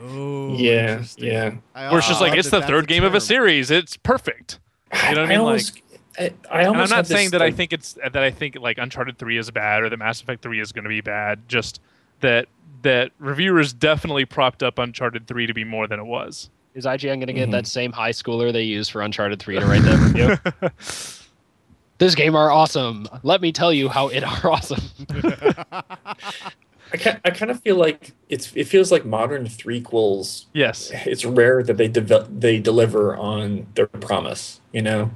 oh 0.00 0.56
yeah. 0.56 1.04
Yeah. 1.18 1.50
Where 1.74 1.98
it's 1.98 2.08
just 2.08 2.22
like 2.22 2.38
it's 2.38 2.48
the 2.50 2.62
third 2.62 2.88
game 2.88 3.04
of 3.04 3.14
a 3.14 3.20
series. 3.20 3.70
It's 3.70 3.98
perfect. 3.98 4.60
You 4.94 5.14
know 5.14 5.20
what 5.20 5.26
I 5.26 5.26
mean? 5.26 5.40
almost, 5.40 5.78
I, 6.18 6.32
I 6.50 6.62
And 6.62 6.76
I'm 6.76 6.88
not 6.90 7.06
saying 7.06 7.30
that 7.30 7.42
I 7.42 7.50
think 7.50 7.72
it's 7.72 7.94
that 7.94 8.16
I 8.16 8.30
think 8.30 8.56
like 8.60 8.78
Uncharted 8.78 9.18
Three 9.18 9.36
is 9.38 9.50
bad 9.50 9.82
or 9.82 9.88
that 9.90 9.96
Mass 9.98 10.20
Effect 10.20 10.42
Three 10.42 10.60
is 10.60 10.72
going 10.72 10.84
to 10.84 10.88
be 10.88 11.00
bad. 11.00 11.48
Just 11.48 11.80
that 12.20 12.46
that 12.82 13.10
reviewers 13.18 13.72
definitely 13.72 14.24
propped 14.24 14.62
up 14.62 14.78
Uncharted 14.78 15.26
Three 15.26 15.46
to 15.46 15.54
be 15.54 15.64
more 15.64 15.86
than 15.86 15.98
it 15.98 16.04
was. 16.06 16.50
is 16.74 16.84
ign 16.86 17.02
going 17.16 17.26
to 17.28 17.32
get 17.32 17.48
Mhm. 17.48 17.52
that 17.52 17.66
same 17.66 17.92
high 17.92 18.10
schooler 18.10 18.52
they 18.52 18.62
used 18.64 18.90
for 18.90 19.00
uncharted 19.00 19.38
3 19.40 19.58
to 19.60 19.64
write 19.66 19.82
that 19.82 19.98
review 20.00 20.36
this 21.98 22.14
game 22.16 22.34
are 22.34 22.50
awesome 22.50 23.06
let 23.22 23.40
me 23.40 23.52
tell 23.52 23.72
you 23.72 23.88
how 23.88 24.08
it 24.08 24.24
are 24.24 24.50
awesome 24.50 24.82
I, 26.92 26.96
ca- 26.96 27.18
I 27.24 27.30
kind 27.30 27.50
of 27.50 27.60
feel 27.62 27.76
like 27.76 28.12
it's 28.28 28.52
it 28.54 28.64
feels 28.64 28.92
like 28.92 29.04
modern 29.04 29.46
threequels. 29.46 30.46
yes. 30.52 30.92
It's 31.06 31.24
rare 31.24 31.62
that 31.62 31.76
they 31.76 31.88
deve- 31.88 32.28
they 32.40 32.60
deliver 32.60 33.16
on 33.16 33.66
their 33.74 33.86
promise. 33.86 34.60
You 34.72 34.82
know, 34.82 35.10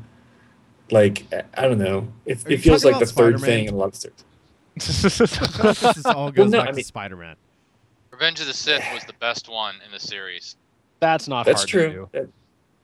like 0.91 1.25
I- 1.33 1.43
I 1.55 1.63
don't 1.69 1.79
know. 1.79 2.09
It, 2.27 2.45
it 2.49 2.59
feels 2.59 2.85
like 2.85 2.99
the 2.99 3.07
third 3.07 3.39
Spider-Man? 3.39 3.41
thing 3.41 3.65
in 3.69 3.75
a 3.75 3.77
lot 3.77 3.89
of 3.89 3.95
stories. 3.97 4.25
I 4.77 4.81
feel 4.81 5.67
like 5.67 5.79
this 5.79 5.97
is 5.99 6.07
all 6.07 6.31
goes 6.31 6.51
no, 6.51 6.59
back 6.59 6.69
I 6.69 6.71
to 6.71 6.77
mean- 6.77 6.85
Spider-Man. 6.85 7.37
Revenge 8.13 8.41
of 8.41 8.47
the 8.47 8.55
Sith 8.55 8.85
was 8.93 9.05
the 9.05 9.13
best 9.15 9.49
one 9.49 9.77
in 9.87 9.93
the 9.93 10.01
series. 10.01 10.57
that's 11.01 11.29
not 11.29 11.47
That's 11.47 11.61
hard 11.61 11.69
to 11.69 11.73
true. 11.73 11.91
do 11.91 12.09
That, 12.19 12.29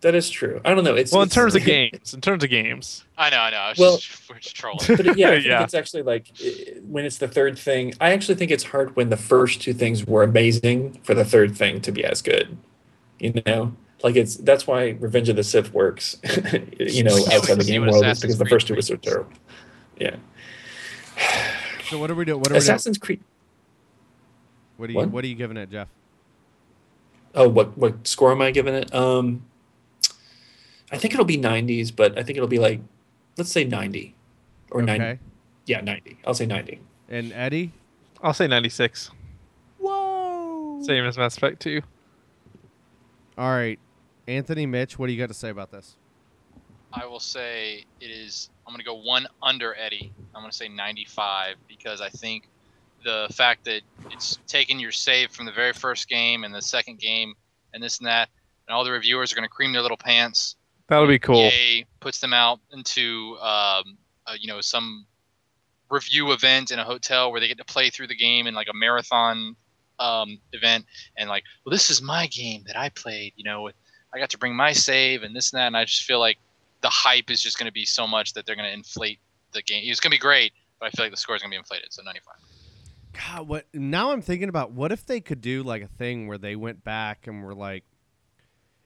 that 0.03 0.15
is 0.15 0.29
true. 0.31 0.61
I 0.65 0.73
don't 0.75 0.85
know. 0.85 0.95
It's 0.95 1.11
well, 1.13 1.23
in 1.23 1.27
it's- 1.27 1.35
terms 1.35 1.55
of 1.57 1.65
games, 1.67 2.15
in 2.15 2.21
terms 2.21 2.45
of 2.45 2.51
games, 2.51 3.05
I 3.19 3.31
know, 3.31 3.39
I 3.39 3.51
know. 3.51 3.57
I 3.57 3.69
was 3.71 3.79
Well- 3.79 3.97
just, 3.97 4.29
we're 4.31 4.39
just 4.39 4.55
trolling. 4.55 4.79
but 4.87 5.07
it- 5.07 5.17
yeah, 5.19 5.33
Yeah. 5.35 5.63
it's 5.65 5.75
actually 5.75 6.03
like 6.03 6.27
i- 6.45 6.75
when 6.87 7.05
it's 7.05 7.19
the 7.19 7.27
third 7.29 7.59
thing. 7.59 7.95
I 8.01 8.13
actually 8.13 8.35
think 8.37 8.51
it's 8.53 8.65
hard 8.65 8.95
when 8.97 9.09
the 9.11 9.17
first 9.17 9.61
two 9.63 9.73
things 9.73 10.07
were 10.07 10.23
amazing 10.23 11.01
for 11.03 11.15
the 11.15 11.25
third 11.25 11.57
thing 11.57 11.81
to 11.81 11.91
be 11.91 12.05
as 12.05 12.23
good. 12.23 12.57
You 13.19 13.41
know, 13.47 13.75
like 14.05 14.17
it's 14.17 14.37
that's 14.37 14.67
why 14.67 14.91
Revenge 15.01 15.31
of 15.31 15.37
the 15.37 15.43
Sith 15.43 15.73
works. 15.73 16.19
you 16.79 17.03
know, 17.03 17.17
outside 17.33 17.59
the 17.59 17.65
game 17.65 17.83
world 17.83 18.05
is 18.05 18.21
because 18.21 18.39
the 18.39 18.45
first 18.45 18.67
two 18.69 18.75
were 18.75 18.83
so 18.83 18.97
terrible. 18.97 19.33
Yeah, 19.99 20.17
So 21.89 21.99
what 21.99 22.11
are 22.11 22.15
we 22.15 22.25
doing? 22.25 22.39
What 22.41 22.49
are 22.51 22.55
we 22.55 22.59
doing? 22.61 22.63
Assassin's 22.63 22.99
Creed. 22.99 23.23
What 24.77 24.89
do 24.89 24.93
you 24.93 24.99
What? 24.99 25.11
What 25.11 25.25
are 25.25 25.27
you 25.27 25.35
giving 25.35 25.57
it, 25.57 25.71
Jeff? 25.71 25.89
Oh, 27.35 27.49
what 27.49 27.79
what 27.79 28.07
score 28.07 28.31
am 28.31 28.43
I 28.43 28.51
giving 28.51 28.75
it? 28.75 28.95
Um, 28.95 29.45
I 30.93 30.99
think 30.99 31.15
it'll 31.15 31.25
be 31.25 31.39
90s, 31.39 31.95
but 31.95 32.19
I 32.19 32.23
think 32.23 32.37
it'll 32.37 32.47
be 32.47 32.59
like, 32.59 32.81
let's 33.39 33.51
say 33.51 33.65
90 33.65 34.15
or 34.71 34.83
90. 34.83 35.05
Okay. 35.05 35.19
Yeah, 35.67 35.81
90. 35.81 36.19
I'll 36.27 36.35
say 36.35 36.47
90. 36.47 36.79
And 37.09 37.33
Eddie. 37.33 37.73
I'll 38.23 38.35
say 38.35 38.47
96. 38.47 39.11
Whoa. 39.79 40.83
Same 40.83 41.05
as 41.05 41.17
Mass 41.17 41.37
Effect 41.37 41.61
2. 41.63 41.81
All 43.37 43.51
right, 43.51 43.79
Anthony, 44.27 44.67
Mitch, 44.67 44.99
what 44.99 45.07
do 45.07 45.13
you 45.13 45.19
got 45.19 45.29
to 45.29 45.35
say 45.35 45.51
about 45.51 45.71
this? 45.71 45.97
I 46.93 47.07
will 47.07 47.21
say 47.21 47.85
it 48.01 48.11
is. 48.11 48.51
I'm 48.67 48.73
going 48.73 48.79
to 48.79 48.85
go 48.85 48.95
one 48.95 49.27
under 49.43 49.75
Eddie. 49.77 50.13
I'm 50.35 50.43
going 50.43 50.51
to 50.51 50.57
say 50.57 50.69
95 50.69 51.57
because 51.69 52.01
I 52.01 52.09
think 52.09 52.49
the 53.05 53.27
fact 53.33 53.65
that 53.65 53.83
it's 54.11 54.39
taken 54.47 54.79
your 54.79 54.93
save 54.93 55.31
from 55.31 55.47
the 55.47 55.53
very 55.53 55.73
first 55.73 56.09
game 56.09 56.45
and 56.45 56.55
the 56.55 56.63
second 56.63 56.99
game 56.99 57.35
and 57.75 57.83
this 57.83 57.99
and 57.99 58.07
that, 58.07 58.29
and 58.67 58.75
all 58.75 58.85
the 58.85 58.93
reviewers 58.93 59.33
are 59.33 59.37
going 59.37 59.47
to 59.47 59.53
cream 59.53 59.73
their 59.73 59.83
little 59.83 59.97
pants. 59.97 60.57
That'll 60.87 61.09
be 61.09 61.19
cool. 61.19 61.37
EA 61.37 61.85
puts 62.01 62.21
them 62.21 62.33
out 62.33 62.61
into 62.73 63.37
um, 63.41 63.99
uh, 64.27 64.35
you 64.39 64.49
know 64.49 64.61
some 64.61 65.07
review 65.91 66.33
event 66.33 66.71
in 66.71 66.79
a 66.79 66.85
hotel 66.85 67.31
where 67.31 67.41
they 67.41 67.49
get 67.49 67.59
to 67.59 67.65
play 67.65 67.91
through 67.91 68.07
the 68.07 68.17
game 68.17 68.47
in 68.47 68.55
like 68.55 68.69
a 68.71 68.75
marathon 68.75 69.57
um, 69.99 70.39
event 70.53 70.85
and 71.17 71.29
like 71.29 71.45
well 71.65 71.71
this 71.71 71.91
is 71.91 72.03
my 72.03 72.27
game 72.27 72.65
that 72.67 72.77
I 72.77 72.89
played 72.89 73.33
you 73.37 73.45
know 73.45 73.63
with 73.63 73.75
I 74.15 74.19
got 74.19 74.31
to 74.31 74.39
bring 74.39 74.55
my 74.55 74.73
save 74.73 75.23
and 75.23 75.35
this 75.35 75.53
and 75.53 75.59
that 75.61 75.67
and 75.67 75.77
I 75.77 75.85
just 75.85 76.05
feel 76.05 76.21
like 76.21 76.39
the 76.81 76.89
hype 76.89 77.31
is 77.31 77.43
just 77.43 77.59
going 77.59 77.67
to 77.67 77.73
be 77.73 77.85
so 77.85 78.07
much 78.07 78.33
that 78.35 78.47
they're 78.47 78.57
going 78.57 78.69
to 78.69 78.75
inflate 78.75 79.19
the 79.53 79.63
game 79.63 79.83
it's 79.85 80.01
going 80.01 80.11
to 80.11 80.15
be 80.15 80.21
great 80.21 80.53
but 80.79 80.87
I 80.87 80.91
feel 80.91 81.05
like 81.05 81.13
the 81.13 81.17
score 81.17 81.37
is 81.37 81.43
going 81.43 81.51
to 81.51 81.55
be 81.55 81.59
inflated 81.59 81.93
so 81.93 82.03
95 82.03 82.35
God, 83.15 83.49
what? 83.49 83.67
Now 83.73 84.11
I'm 84.11 84.23
thinking 84.23 84.49
about 84.49 84.73
what 84.73 84.93
if 84.93 85.07
they 85.07 85.21
could 85.21 85.41
do 85.41 85.63
like 85.63 85.83
a 85.83 85.87
thing 85.87 86.27
where 86.27 86.39
they 86.39 86.57
went 86.57 86.85
back 86.85 87.27
and 87.27 87.43
were 87.45 87.55
like, 87.55 87.85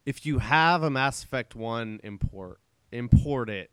if 0.05 0.25
you 0.27 0.39
have 0.39 0.83
a 0.83 0.91
Mass 0.91 1.23
Effect 1.23 1.55
One 1.55 2.01
import, 2.03 2.61
import 2.93 3.51
it, 3.51 3.71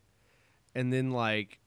and 0.74 0.92
then 0.92 1.10
like 1.10 1.60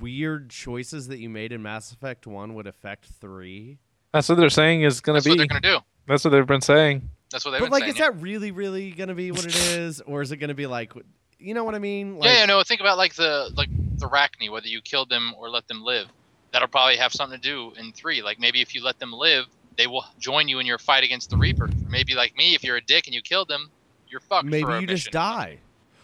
weird 0.00 0.50
choices 0.50 1.08
that 1.08 1.18
you 1.18 1.28
made 1.28 1.52
in 1.52 1.62
Mass 1.62 1.92
Effect 1.92 2.26
One 2.26 2.54
would 2.54 2.66
affect 2.66 3.06
three. 3.20 3.78
That's 4.12 4.28
what 4.28 4.36
they're 4.38 4.50
saying 4.50 4.82
is 4.82 5.00
going 5.00 5.14
that's 5.14 5.24
to 5.24 5.30
what 5.30 5.34
be. 5.34 5.38
they're 5.38 5.46
going 5.48 5.62
to 5.62 5.68
do 5.68 5.78
That's 6.06 6.24
what 6.24 6.30
they've 6.30 6.46
been 6.46 6.60
saying. 6.60 7.08
That's 7.32 7.44
what 7.44 7.52
they've 7.52 7.60
But 7.60 7.66
been 7.66 7.72
like, 7.72 7.82
saying 7.82 7.94
is 7.94 7.98
yeah. 7.98 8.10
that 8.10 8.20
really, 8.20 8.50
really 8.50 8.90
gonna 8.92 9.14
be 9.14 9.30
what 9.32 9.44
it 9.44 9.56
is, 9.56 10.00
or 10.02 10.22
is 10.22 10.32
it 10.32 10.36
gonna 10.36 10.54
be 10.54 10.66
like, 10.66 10.92
you 11.38 11.54
know 11.54 11.64
what 11.64 11.74
I 11.74 11.78
mean? 11.78 12.18
Like, 12.18 12.28
yeah, 12.28 12.40
yeah, 12.40 12.46
no. 12.46 12.62
Think 12.62 12.80
about 12.80 12.98
like 12.98 13.14
the 13.14 13.50
like 13.56 13.68
the 13.98 14.08
Rachni, 14.08 14.50
whether 14.50 14.68
you 14.68 14.80
killed 14.80 15.08
them 15.08 15.34
or 15.38 15.50
let 15.50 15.66
them 15.68 15.82
live. 15.82 16.06
That'll 16.52 16.68
probably 16.68 16.96
have 16.96 17.12
something 17.12 17.40
to 17.40 17.42
do 17.42 17.72
in 17.78 17.92
three. 17.92 18.22
Like 18.22 18.38
maybe 18.38 18.60
if 18.60 18.74
you 18.74 18.84
let 18.84 18.98
them 18.98 19.12
live, 19.12 19.46
they 19.76 19.86
will 19.86 20.04
join 20.18 20.48
you 20.48 20.58
in 20.58 20.66
your 20.66 20.78
fight 20.78 21.02
against 21.02 21.30
the 21.30 21.36
Reaper. 21.36 21.68
Maybe 21.88 22.14
like 22.14 22.36
me, 22.36 22.54
if 22.54 22.62
you're 22.62 22.76
a 22.76 22.84
dick 22.84 23.06
and 23.06 23.14
you 23.14 23.22
killed 23.22 23.48
them, 23.48 23.70
you're 24.08 24.20
fucked. 24.20 24.44
Maybe 24.44 24.64
for 24.64 24.78
you 24.78 24.86
just 24.86 25.10
die. 25.10 25.58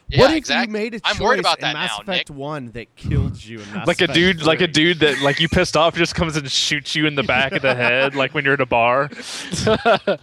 Yeah, 0.08 0.20
what 0.20 0.30
if 0.30 0.38
exactly. 0.38 0.68
you 0.68 0.72
made 0.72 0.94
a 0.94 1.00
I'm 1.04 1.16
choice 1.16 1.20
worried 1.22 1.40
about 1.40 1.58
in 1.58 1.64
Mass 1.74 1.90
now, 1.90 2.02
Effect 2.02 2.30
Nick. 2.30 2.38
One 2.38 2.70
that 2.70 2.96
killed 2.96 3.44
you 3.44 3.60
in 3.60 3.74
Mass 3.74 3.86
like 3.86 4.00
a 4.00 4.04
Effect 4.04 4.14
dude, 4.14 4.42
like 4.42 4.62
a 4.62 4.66
dude 4.66 5.00
that 5.00 5.20
like 5.20 5.38
you 5.38 5.50
pissed 5.50 5.76
off 5.76 5.94
just 5.96 6.14
comes 6.14 6.34
and 6.36 6.50
shoots 6.50 6.94
you 6.94 7.06
in 7.06 7.14
the 7.14 7.22
back 7.22 7.52
of 7.52 7.60
the 7.60 7.74
head, 7.74 8.14
like 8.14 8.32
when 8.32 8.44
you're 8.44 8.54
at 8.54 8.60
a 8.62 8.66
bar. 8.66 9.10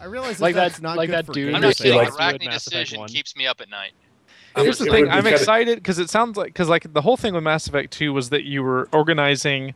I 0.00 0.06
realize 0.06 0.38
that 0.38 0.42
Like 0.42 0.54
that's 0.54 0.76
that- 0.76 0.82
not 0.82 0.96
like 0.96 1.10
good 1.10 1.26
that 1.26 1.32
dude 1.32 1.48
gameplay. 1.52 1.54
I'm 1.56 1.60
that 1.60 1.66
not 1.68 1.76
say, 1.76 1.84
kidding. 1.84 1.98
like, 1.98 2.12
The 2.12 2.18
do 2.18 2.24
it 2.24 2.48
Rachni 2.48 2.52
decision 2.52 3.06
keeps 3.06 3.36
me 3.36 3.46
up 3.46 3.60
at 3.60 3.68
night. 3.68 3.92
Here's 4.56 4.78
the 4.78 4.86
thing. 4.86 5.08
I'm 5.08 5.26
excited 5.26 5.76
because 5.78 5.98
it 5.98 6.10
sounds 6.10 6.36
like 6.36 6.48
because 6.48 6.68
like 6.68 6.92
the 6.92 7.02
whole 7.02 7.16
thing 7.16 7.34
with 7.34 7.44
Mass 7.44 7.66
Effect 7.68 7.92
2 7.92 8.12
was 8.12 8.30
that 8.30 8.44
you 8.44 8.62
were 8.62 8.88
organizing, 8.92 9.74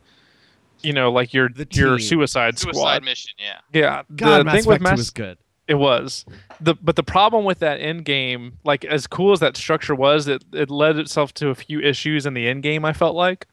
you 0.81 0.91
know, 0.93 1.11
like 1.11 1.33
your 1.33 1.47
The 1.49 1.65
your 1.71 1.97
team. 1.97 2.05
Suicide, 2.07 2.59
Suicide 2.59 2.77
Squad. 2.79 3.03
mission, 3.03 3.31
yeah. 3.37 3.59
Yeah. 3.71 4.01
God, 4.15 4.39
the 4.39 4.43
Mass 4.43 4.53
thing 4.55 4.65
with 4.65 4.75
Effect 4.81 4.83
Mass 4.83 4.91
Two 4.95 4.99
was 4.99 5.09
good. 5.11 5.37
It 5.67 5.75
was. 5.75 6.25
The 6.59 6.75
but 6.75 6.95
the 6.95 7.03
problem 7.03 7.45
with 7.45 7.59
that 7.59 7.79
end 7.79 8.03
game, 8.05 8.57
like 8.63 8.83
as 8.83 9.07
cool 9.07 9.31
as 9.31 9.39
that 9.39 9.55
structure 9.55 9.95
was, 9.95 10.27
it, 10.27 10.43
it 10.53 10.69
led 10.69 10.97
itself 10.97 11.33
to 11.35 11.49
a 11.49 11.55
few 11.55 11.79
issues 11.79 12.25
in 12.25 12.33
the 12.33 12.47
end 12.47 12.61
game, 12.63 12.83
I 12.83 12.93
felt 12.93 13.15
like. 13.15 13.47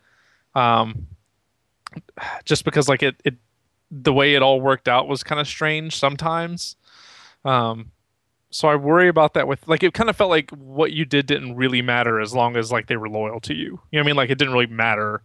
Um 0.54 1.06
just 2.44 2.64
because 2.64 2.88
like 2.88 3.02
it, 3.02 3.16
it 3.24 3.34
the 3.94 4.12
way 4.12 4.34
it 4.34 4.42
all 4.42 4.60
worked 4.60 4.88
out 4.88 5.06
was 5.06 5.22
kind 5.22 5.40
of 5.40 5.46
strange 5.46 5.94
sometimes. 5.96 6.76
Um 7.44 7.92
so 8.50 8.68
I 8.68 8.76
worry 8.76 9.08
about 9.08 9.34
that 9.34 9.46
with 9.48 9.66
like 9.68 9.82
it 9.82 9.94
kind 9.94 10.10
of 10.10 10.16
felt 10.16 10.30
like 10.30 10.50
what 10.50 10.92
you 10.92 11.04
did 11.04 11.26
didn't 11.26 11.56
really 11.56 11.82
matter 11.82 12.20
as 12.20 12.34
long 12.34 12.56
as 12.56 12.72
like 12.72 12.86
they 12.86 12.96
were 12.96 13.08
loyal 13.08 13.40
to 13.40 13.54
you. 13.54 13.62
You 13.64 13.68
know 13.70 13.78
what 13.92 14.00
I 14.00 14.02
mean? 14.06 14.16
Like 14.16 14.30
it 14.30 14.38
didn't 14.38 14.52
really 14.54 14.66
matter 14.66 15.22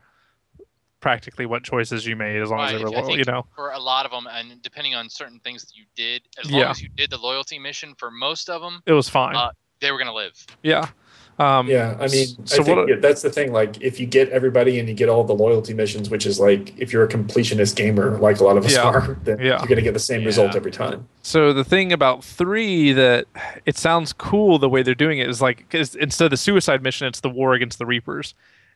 practically 0.99 1.45
what 1.45 1.63
choices 1.63 2.05
you 2.07 2.15
made 2.15 2.41
as 2.41 2.49
long 2.49 2.61
as 2.61 2.71
they 2.71 2.83
were 2.83 2.89
loyal, 2.89 3.17
you 3.17 3.23
know. 3.25 3.45
For 3.55 3.71
a 3.71 3.79
lot 3.79 4.05
of 4.05 4.11
them, 4.11 4.27
and 4.29 4.61
depending 4.61 4.95
on 4.95 5.09
certain 5.09 5.39
things 5.39 5.63
that 5.63 5.75
you 5.75 5.83
did, 5.95 6.23
as 6.43 6.49
long 6.49 6.61
Yeah. 6.61 6.69
as 6.71 6.81
you 6.81 6.89
did 6.89 7.09
the 7.11 7.17
loyalty 7.17 7.59
mission, 7.59 7.93
for 7.95 8.09
most 8.09 8.49
of 8.49 8.61
them, 8.61 8.81
It 8.85 8.93
was 8.93 9.07
fine. 9.07 9.35
Uh, 9.35 9.51
they 9.79 9.91
were 9.91 9.99
gonna 9.99 10.13
live. 10.13 10.33
yeah. 10.63 10.89
Um 11.39 11.67
Yeah, 11.67 11.95
I 11.99 12.07
mean, 12.07 12.27
so 12.45 12.61
I 12.61 12.63
think 12.65 12.77
what- 12.77 12.89
yeah, 12.89 12.95
that's 12.99 13.21
the 13.21 13.29
thing. 13.29 13.51
Like, 13.53 13.79
if 13.81 13.99
you 13.99 14.07
get 14.07 14.29
everybody 14.29 14.79
and 14.79 14.89
you 14.89 14.95
get 14.95 15.07
all 15.09 15.23
the 15.23 15.33
loyalty 15.35 15.73
missions, 15.73 16.09
which 16.09 16.25
is 16.25 16.39
like, 16.39 16.73
if 16.79 16.91
you're 16.91 17.03
a 17.03 17.07
completionist 17.07 17.75
gamer, 17.75 18.17
like 18.17 18.39
a 18.39 18.43
lot 18.43 18.57
of 18.57 18.65
us 18.65 18.73
Yeah. 18.73 18.81
are, 18.83 19.17
then 19.23 19.37
Yeah. 19.39 19.59
you're 19.59 19.67
going 19.67 19.75
to 19.75 19.81
get 19.83 19.93
the 19.93 19.99
same 19.99 20.23
result 20.25 20.55
every 20.55 20.71
time. 20.71 21.07
So 21.21 21.53
the 21.53 21.63
thing 21.63 21.93
about 21.93 22.23
three 22.23 22.91
that 22.93 23.25
it 23.65 23.77
sounds 23.77 24.13
cool 24.13 24.57
the 24.57 24.69
way 24.69 24.81
they're 24.81 24.95
doing 24.95 25.19
it 25.19 25.29
is 25.29 25.41
like 25.41 25.69
'cause 25.69 25.93
instead 25.95 26.25
of 26.25 26.31
the 26.31 26.37
suicide 26.37 26.81
mission, 26.81 27.05
it's 27.07 27.19
the 27.19 27.29
war 27.29 27.53
against 27.53 27.77
the 27.77 27.85
Reapers, 27.85 28.33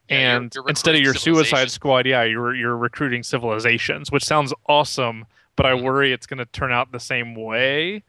Yeah, 0.10 0.18
you're- 0.20 0.36
and 0.36 0.56
you're 0.56 0.70
instead 0.70 0.94
of 0.96 1.02
your 1.02 1.14
suicide 1.16 1.72
squad, 1.72 2.06
yeah, 2.06 2.24
you're 2.24 2.54
you're 2.54 2.78
recruiting 2.78 3.24
civilizations, 3.24 4.12
which 4.12 4.24
sounds 4.26 4.54
awesome. 4.68 5.26
But 5.56 5.66
I 5.66 5.72
Mhm. 5.74 5.82
worry 5.84 6.14
it's 6.14 6.26
going 6.28 6.38
to 6.40 6.46
turn 6.46 6.72
out 6.72 6.92
the 6.92 7.00
same 7.00 7.36
way, 7.36 8.04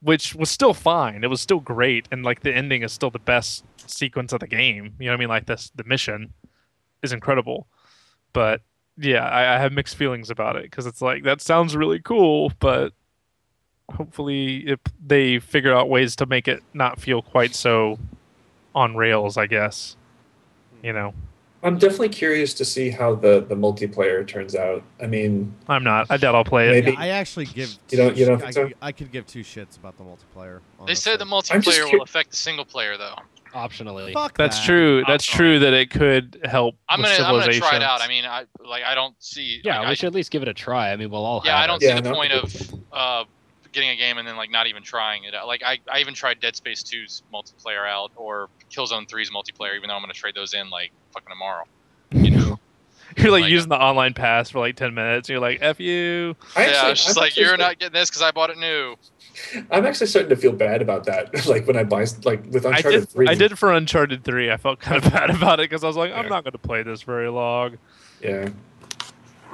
which 0.00 0.34
was 0.34 0.50
still 0.50 0.74
fine. 0.74 1.24
It 1.24 1.30
was 1.30 1.40
still 1.40 1.60
great, 1.60 2.08
and 2.10 2.24
like 2.24 2.40
the 2.40 2.54
ending 2.54 2.82
is 2.82 2.92
still 2.92 3.10
the 3.10 3.18
best 3.18 3.64
sequence 3.86 4.32
of 4.32 4.40
the 4.40 4.46
game. 4.46 4.94
You 4.98 5.06
know 5.06 5.12
what 5.12 5.16
I 5.16 5.20
mean? 5.20 5.28
Like 5.28 5.46
this, 5.46 5.70
the 5.74 5.84
mission 5.84 6.32
is 7.02 7.12
incredible, 7.12 7.66
but 8.32 8.62
yeah, 8.96 9.28
I, 9.28 9.56
I 9.56 9.58
have 9.58 9.72
mixed 9.72 9.96
feelings 9.96 10.30
about 10.30 10.56
it 10.56 10.62
because 10.62 10.86
it's 10.86 11.00
like 11.02 11.24
that 11.24 11.40
sounds 11.40 11.76
really 11.76 12.00
cool, 12.00 12.52
but 12.58 12.92
hopefully 13.96 14.68
if 14.68 14.80
they 15.04 15.38
figure 15.38 15.74
out 15.74 15.88
ways 15.88 16.14
to 16.16 16.26
make 16.26 16.46
it 16.46 16.62
not 16.74 17.00
feel 17.00 17.22
quite 17.22 17.54
so 17.54 17.98
on 18.74 18.94
rails 18.94 19.36
i 19.36 19.46
guess 19.46 19.96
you 20.82 20.92
know 20.92 21.14
I'm 21.62 21.76
definitely 21.76 22.10
curious 22.10 22.54
to 22.54 22.64
see 22.64 22.88
how 22.90 23.14
the, 23.16 23.40
the 23.40 23.56
multiplayer 23.56 24.26
turns 24.26 24.54
out. 24.54 24.82
I 25.02 25.06
mean, 25.06 25.52
i'm 25.68 25.82
not 25.82 26.06
i 26.08 26.16
doubt 26.16 26.34
i'll 26.36 26.44
play 26.44 26.68
it 26.68 26.84
Maybe- 26.84 26.92
Yeah, 26.92 27.00
I 27.00 27.08
actually 27.08 27.46
give. 27.46 27.74
You 27.90 27.98
don't- 27.98 28.16
you 28.16 28.26
don't 28.26 28.36
I, 28.36 28.40
think 28.42 28.52
so? 28.54 28.64
could- 28.68 28.76
I 28.80 28.92
could 28.92 29.10
give 29.12 29.26
two 29.26 29.40
shits 29.42 29.76
about 29.76 29.96
the 29.98 30.04
multiplayer. 30.04 30.60
They 30.86 30.94
said 30.94 31.18
the 31.18 31.24
honestly. 31.26 31.56
I'm 31.56 31.62
just 31.62 31.80
multiplayer 31.80 31.92
will 31.92 32.02
affect 32.02 32.30
the 32.30 32.36
single 32.36 32.64
player, 32.64 32.96
though. 32.96 33.16
Optionally. 33.54 34.12
Fuck 34.12 34.36
that's 34.36 34.58
that. 34.58 34.66
true 34.66 35.02
that's 35.08 35.26
Optionally. 35.26 35.36
true 35.36 35.58
that 35.60 35.72
it 35.72 35.90
could 35.90 36.38
help 36.44 36.76
I'm 36.88 37.00
with 37.00 37.10
gonna 37.16 37.28
I'm 37.28 37.40
gonna 37.40 37.52
try 37.54 37.76
it 37.76 37.82
out. 37.82 38.02
I 38.02 38.06
mean, 38.06 38.24
I 38.26 38.44
like 38.64 38.84
I 38.84 38.94
don't 38.94 39.14
see. 39.18 39.60
Yeah, 39.64 39.78
like, 39.78 39.86
we 39.86 39.90
I, 39.92 39.94
should 39.94 40.06
at 40.08 40.14
least 40.14 40.30
give 40.30 40.42
it 40.42 40.48
a 40.48 40.54
try. 40.54 40.92
I 40.92 40.96
mean, 40.96 41.10
we'll 41.10 41.24
all 41.24 41.42
Yeah, 41.44 41.52
have 41.56 41.64
I 41.64 41.66
don't 41.66 41.76
it. 41.82 41.86
see 41.86 41.88
Yeah, 41.88 42.00
the 42.02 42.10
no. 42.10 42.14
point 42.14 42.32
of 42.32 42.74
uh, 42.92 43.24
getting 43.78 43.90
a 43.90 43.96
game 43.96 44.18
and 44.18 44.26
then 44.26 44.36
like 44.36 44.50
not 44.50 44.66
even 44.66 44.82
trying 44.82 45.24
it. 45.24 45.32
Like 45.46 45.62
I, 45.64 45.78
I 45.92 46.00
even 46.00 46.14
tried 46.14 46.40
Dead 46.40 46.56
Space 46.56 46.82
2's 46.82 47.22
multiplayer 47.32 47.88
out 47.88 48.10
or 48.16 48.48
Killzone 48.70 49.08
3's 49.08 49.30
multiplayer, 49.30 49.76
even 49.76 49.88
though 49.88 49.94
I'm 49.94 50.02
gonna 50.02 50.12
trade 50.12 50.34
those 50.34 50.52
in 50.54 50.68
like 50.70 50.90
fucking 51.12 51.28
tomorrow. 51.30 51.64
You 52.12 52.30
know? 52.36 52.58
you're 53.16 53.30
like 53.30 53.42
Like, 53.42 53.50
using 53.50 53.72
uh 53.72 53.78
the 53.78 53.82
online 53.82 54.12
pass 54.14 54.50
for 54.50 54.58
like 54.58 54.76
10 54.76 54.92
minutes 54.92 55.30
you're 55.30 55.40
like 55.40 55.58
f 55.62 55.80
you 55.80 56.36
I 56.54 56.62
yeah, 56.66 56.68
actually, 56.72 56.92
it's 56.92 57.04
just 57.06 57.16
I'm 57.18 57.22
like 57.22 57.36
you're 57.36 57.46
start- 57.46 57.60
not 57.60 57.78
getting 57.78 57.94
this 57.94 58.10
because 58.10 58.20
I 58.22 58.30
bought 58.32 58.50
it 58.50 58.58
new. 58.58 58.96
I'm 59.70 59.86
actually 59.86 60.08
starting 60.08 60.30
to 60.30 60.36
feel 60.36 60.52
bad 60.52 60.82
about 60.82 61.04
that. 61.04 61.46
like 61.46 61.66
when 61.66 61.76
I 61.76 61.84
buy, 61.84 62.04
like 62.24 62.44
with 62.50 62.66
I 62.66 62.76
Uncharted 62.76 63.00
did, 63.02 63.08
3. 63.10 63.28
I 63.28 63.34
did 63.34 63.58
for 63.58 63.72
Uncharted 63.72 64.24
3. 64.24 64.50
I 64.50 64.56
felt 64.56 64.80
kind 64.80 65.02
of 65.04 65.10
bad 65.12 65.30
about 65.30 65.60
it 65.60 65.70
because 65.70 65.84
I 65.84 65.86
was 65.86 65.96
like, 65.96 66.12
I'm 66.12 66.24
Yeah. 66.24 66.28
not 66.30 66.44
going 66.44 66.52
to 66.52 66.58
play 66.58 66.82
this 66.82 67.02
very 67.02 67.28
long. 67.30 67.78
Yeah. 68.20 68.48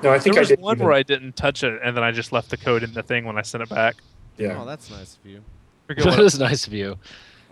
No, 0.03 0.11
I 0.11 0.19
think 0.19 0.35
there 0.35 0.41
was 0.43 0.49
did. 0.49 0.61
one 0.61 0.77
even- 0.77 0.87
where 0.87 0.95
I 0.95 1.03
didn't 1.03 1.37
touch 1.37 1.63
it, 1.63 1.81
and 1.85 1.97
then 1.97 2.03
I 2.03 2.11
just 2.13 2.33
left 2.33 2.51
the 2.51 2.57
code 2.57 2.83
in 2.83 2.93
the 2.95 3.03
thing 3.03 3.25
when 3.27 3.39
I 3.39 3.43
sent 3.43 3.63
it 3.63 3.69
back. 3.69 3.97
Yeah. 4.39 4.61
Oh, 4.61 4.65
that's 4.65 4.91
nice 4.91 5.17
of 5.23 5.31
you. 5.31 5.43
Forget 5.87 6.05
that 6.05 6.11
what- 6.19 6.21
is 6.25 6.39
nice 6.39 6.67
of 6.67 6.73
you. 6.73 6.97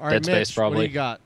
All 0.00 0.06
right, 0.08 0.14
Dead 0.14 0.24
Space, 0.24 0.48
Mitch, 0.50 0.56
What 0.56 0.60
probably. 0.62 0.86
do 0.86 0.90
you 0.90 0.94
got? 0.94 1.20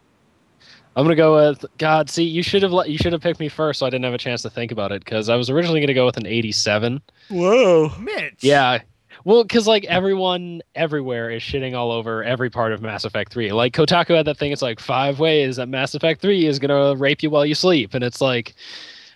I'm 0.97 1.05
gonna 1.05 1.15
go 1.15 1.35
with 1.49 1.65
God. 1.79 2.09
See, 2.09 2.25
you 2.25 2.43
should 2.43 2.63
have 2.63 2.73
let 2.73 2.89
you 2.89 2.97
should 2.99 3.13
have 3.13 3.21
picked 3.23 3.39
me 3.41 3.49
first, 3.49 3.79
so 3.81 3.87
I 3.87 3.91
didn't 3.91 4.05
have 4.05 4.15
a 4.15 4.19
chance 4.19 4.43
to 4.43 4.51
think 4.51 4.73
about 4.73 4.93
it 4.93 5.05
because 5.05 5.29
I 5.29 5.37
was 5.37 5.51
originally 5.51 5.81
gonna 5.81 5.93
go 5.95 6.07
with 6.07 6.17
an 6.17 6.27
87. 6.27 7.03
Whoa. 7.29 7.93
Mitch. 8.01 8.37
Yeah. 8.41 8.81
Well, 9.25 9.43
because 9.45 9.67
like 9.67 9.85
everyone 9.87 10.63
everywhere 10.75 11.31
is 11.31 11.43
shitting 11.43 11.75
all 11.75 11.91
over 11.93 12.23
every 12.25 12.49
part 12.49 12.73
of 12.73 12.81
Mass 12.81 13.05
Effect 13.05 13.33
3. 13.33 13.53
Like 13.53 13.73
Kotaku 13.75 14.17
had 14.17 14.27
that 14.27 14.39
thing. 14.39 14.53
It's 14.53 14.63
like 14.63 14.79
five 14.81 15.19
ways 15.19 15.57
that 15.57 15.69
Mass 15.69 15.95
Effect 15.95 16.23
3 16.23 16.47
is 16.47 16.59
gonna 16.59 16.95
rape 16.97 17.23
you 17.23 17.29
while 17.31 17.45
you 17.45 17.55
sleep, 17.55 17.93
and 17.95 18.03
it's 18.05 18.21
like, 18.23 18.55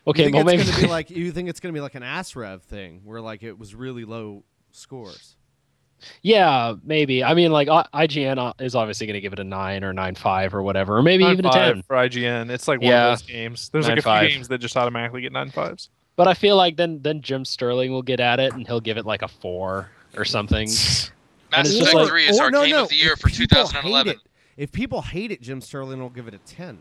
okay, 0.06 0.26
you 0.26 0.32
well 0.32 0.46
it's 0.48 0.58
maybe 0.58 0.64
gonna 0.70 0.82
be 0.82 0.88
like 0.90 1.10
you 1.10 1.32
think 1.32 1.48
it's 1.48 1.60
gonna 1.60 1.72
be 1.72 1.80
like 1.80 1.94
an 1.94 2.02
ass 2.02 2.34
rev 2.36 2.62
thing 2.62 3.00
where 3.04 3.20
like 3.22 3.42
it 3.42 3.58
was 3.58 3.74
really 3.74 4.04
low 4.04 4.42
scores. 4.70 5.36
Yeah, 6.22 6.74
maybe. 6.84 7.22
I 7.24 7.34
mean, 7.34 7.50
like 7.52 7.68
IGN 7.68 8.38
uh, 8.38 8.52
is 8.58 8.74
obviously 8.74 9.06
gonna 9.06 9.20
give 9.20 9.32
it 9.32 9.38
a 9.38 9.44
nine 9.44 9.84
or 9.84 9.92
nine 9.92 10.14
five 10.14 10.54
or 10.54 10.62
whatever, 10.62 10.96
or 10.98 11.02
maybe 11.02 11.24
even 11.24 11.44
a 11.44 11.50
ten. 11.50 11.82
for 11.82 11.96
IGN. 11.96 12.50
It's 12.50 12.68
like 12.68 12.80
one 12.80 12.90
Yeah. 12.90 13.12
of 13.12 13.18
those 13.20 13.26
games. 13.28 13.68
There's 13.70 13.88
like 13.88 13.98
a 13.98 14.02
9.5. 14.02 14.20
few 14.20 14.28
games 14.36 14.48
that 14.48 14.58
just 14.58 14.76
automatically 14.76 15.22
get 15.22 15.32
nine 15.32 15.50
fives. 15.50 15.88
But 16.16 16.28
I 16.28 16.34
feel 16.34 16.56
like 16.56 16.76
then 16.76 17.00
then 17.02 17.22
Jim 17.22 17.44
Sterling 17.44 17.92
will 17.92 18.02
get 18.02 18.20
at 18.20 18.40
it 18.40 18.52
and 18.52 18.66
he'll 18.66 18.80
give 18.80 18.98
it 18.98 19.06
like 19.06 19.22
a 19.22 19.28
four 19.28 19.88
or 20.16 20.24
something. 20.24 20.66
Mass 21.52 21.68
Effect 21.74 21.94
like- 21.94 22.08
3 22.08 22.24
is 22.26 22.38
or 22.38 22.44
our 22.44 22.50
no, 22.50 22.62
game 22.62 22.70
no, 22.72 22.82
of 22.84 22.88
the 22.90 22.96
year 22.96 23.12
if 23.14 23.18
for 23.20 23.28
people 23.28 23.56
hate 23.56 23.70
2011. 23.72 24.12
it- 24.12 24.18
If 24.56 24.70
people 24.72 25.02
hate 25.02 25.32
it, 25.32 25.40
Jim 25.40 25.60
Sterling 25.60 26.00
will 26.00 26.10
give 26.10 26.28
it 26.28 26.34
a 26.34 26.38
ten. 26.38 26.78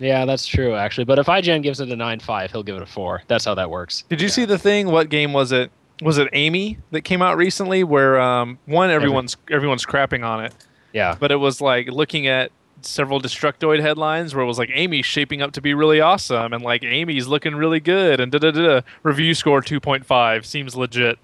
Yeah, 0.00 0.24
that's 0.24 0.44
true 0.46 0.74
actually. 0.74 1.04
But 1.04 1.20
if 1.20 1.26
IGN 1.26 1.62
gives 1.62 1.78
it 1.80 1.88
a 1.88 1.94
nine 1.96 2.18
five, 2.18 2.50
he'll 2.50 2.64
give 2.64 2.76
it 2.76 2.82
a 2.82 2.86
four. 2.86 3.22
That's 3.28 3.44
how 3.44 3.54
that 3.54 3.70
works. 3.70 4.02
Did 4.08 4.20
you 4.20 4.26
Yeah. 4.26 4.32
see 4.32 4.44
the 4.44 4.58
thing? 4.58 4.88
What 4.90 5.08
game 5.08 5.32
was 5.32 5.52
it? 5.52 5.70
Was 6.04 6.18
it 6.18 6.28
Amy 6.32 6.78
that 6.92 7.00
came 7.00 7.22
out 7.22 7.36
recently? 7.36 7.82
Where 7.82 8.20
um, 8.20 8.58
one 8.66 8.90
everyone's 8.90 9.36
everyone's 9.50 9.84
crapping 9.86 10.24
on 10.24 10.44
it, 10.44 10.52
Yeah. 10.92 11.16
but 11.18 11.32
it 11.32 11.36
was 11.36 11.60
like 11.60 11.88
looking 11.88 12.26
at 12.26 12.52
several 12.82 13.18
Destructoid 13.20 13.80
headlines 13.80 14.34
where 14.34 14.44
it 14.44 14.46
was 14.46 14.58
like 14.58 14.70
Amy's 14.74 15.06
shaping 15.06 15.40
up 15.40 15.52
to 15.52 15.62
be 15.62 15.72
really 15.72 16.00
awesome 16.00 16.52
and 16.52 16.62
like 16.62 16.84
Amy's 16.84 17.26
looking 17.26 17.54
really 17.56 17.80
good 17.80 18.20
and 18.20 18.30
da 18.30 18.38
da 18.38 18.50
da. 18.50 18.80
Review 19.02 19.32
score 19.34 19.62
two 19.62 19.80
point 19.80 20.04
five 20.04 20.44
seems 20.44 20.76
legit 20.76 21.18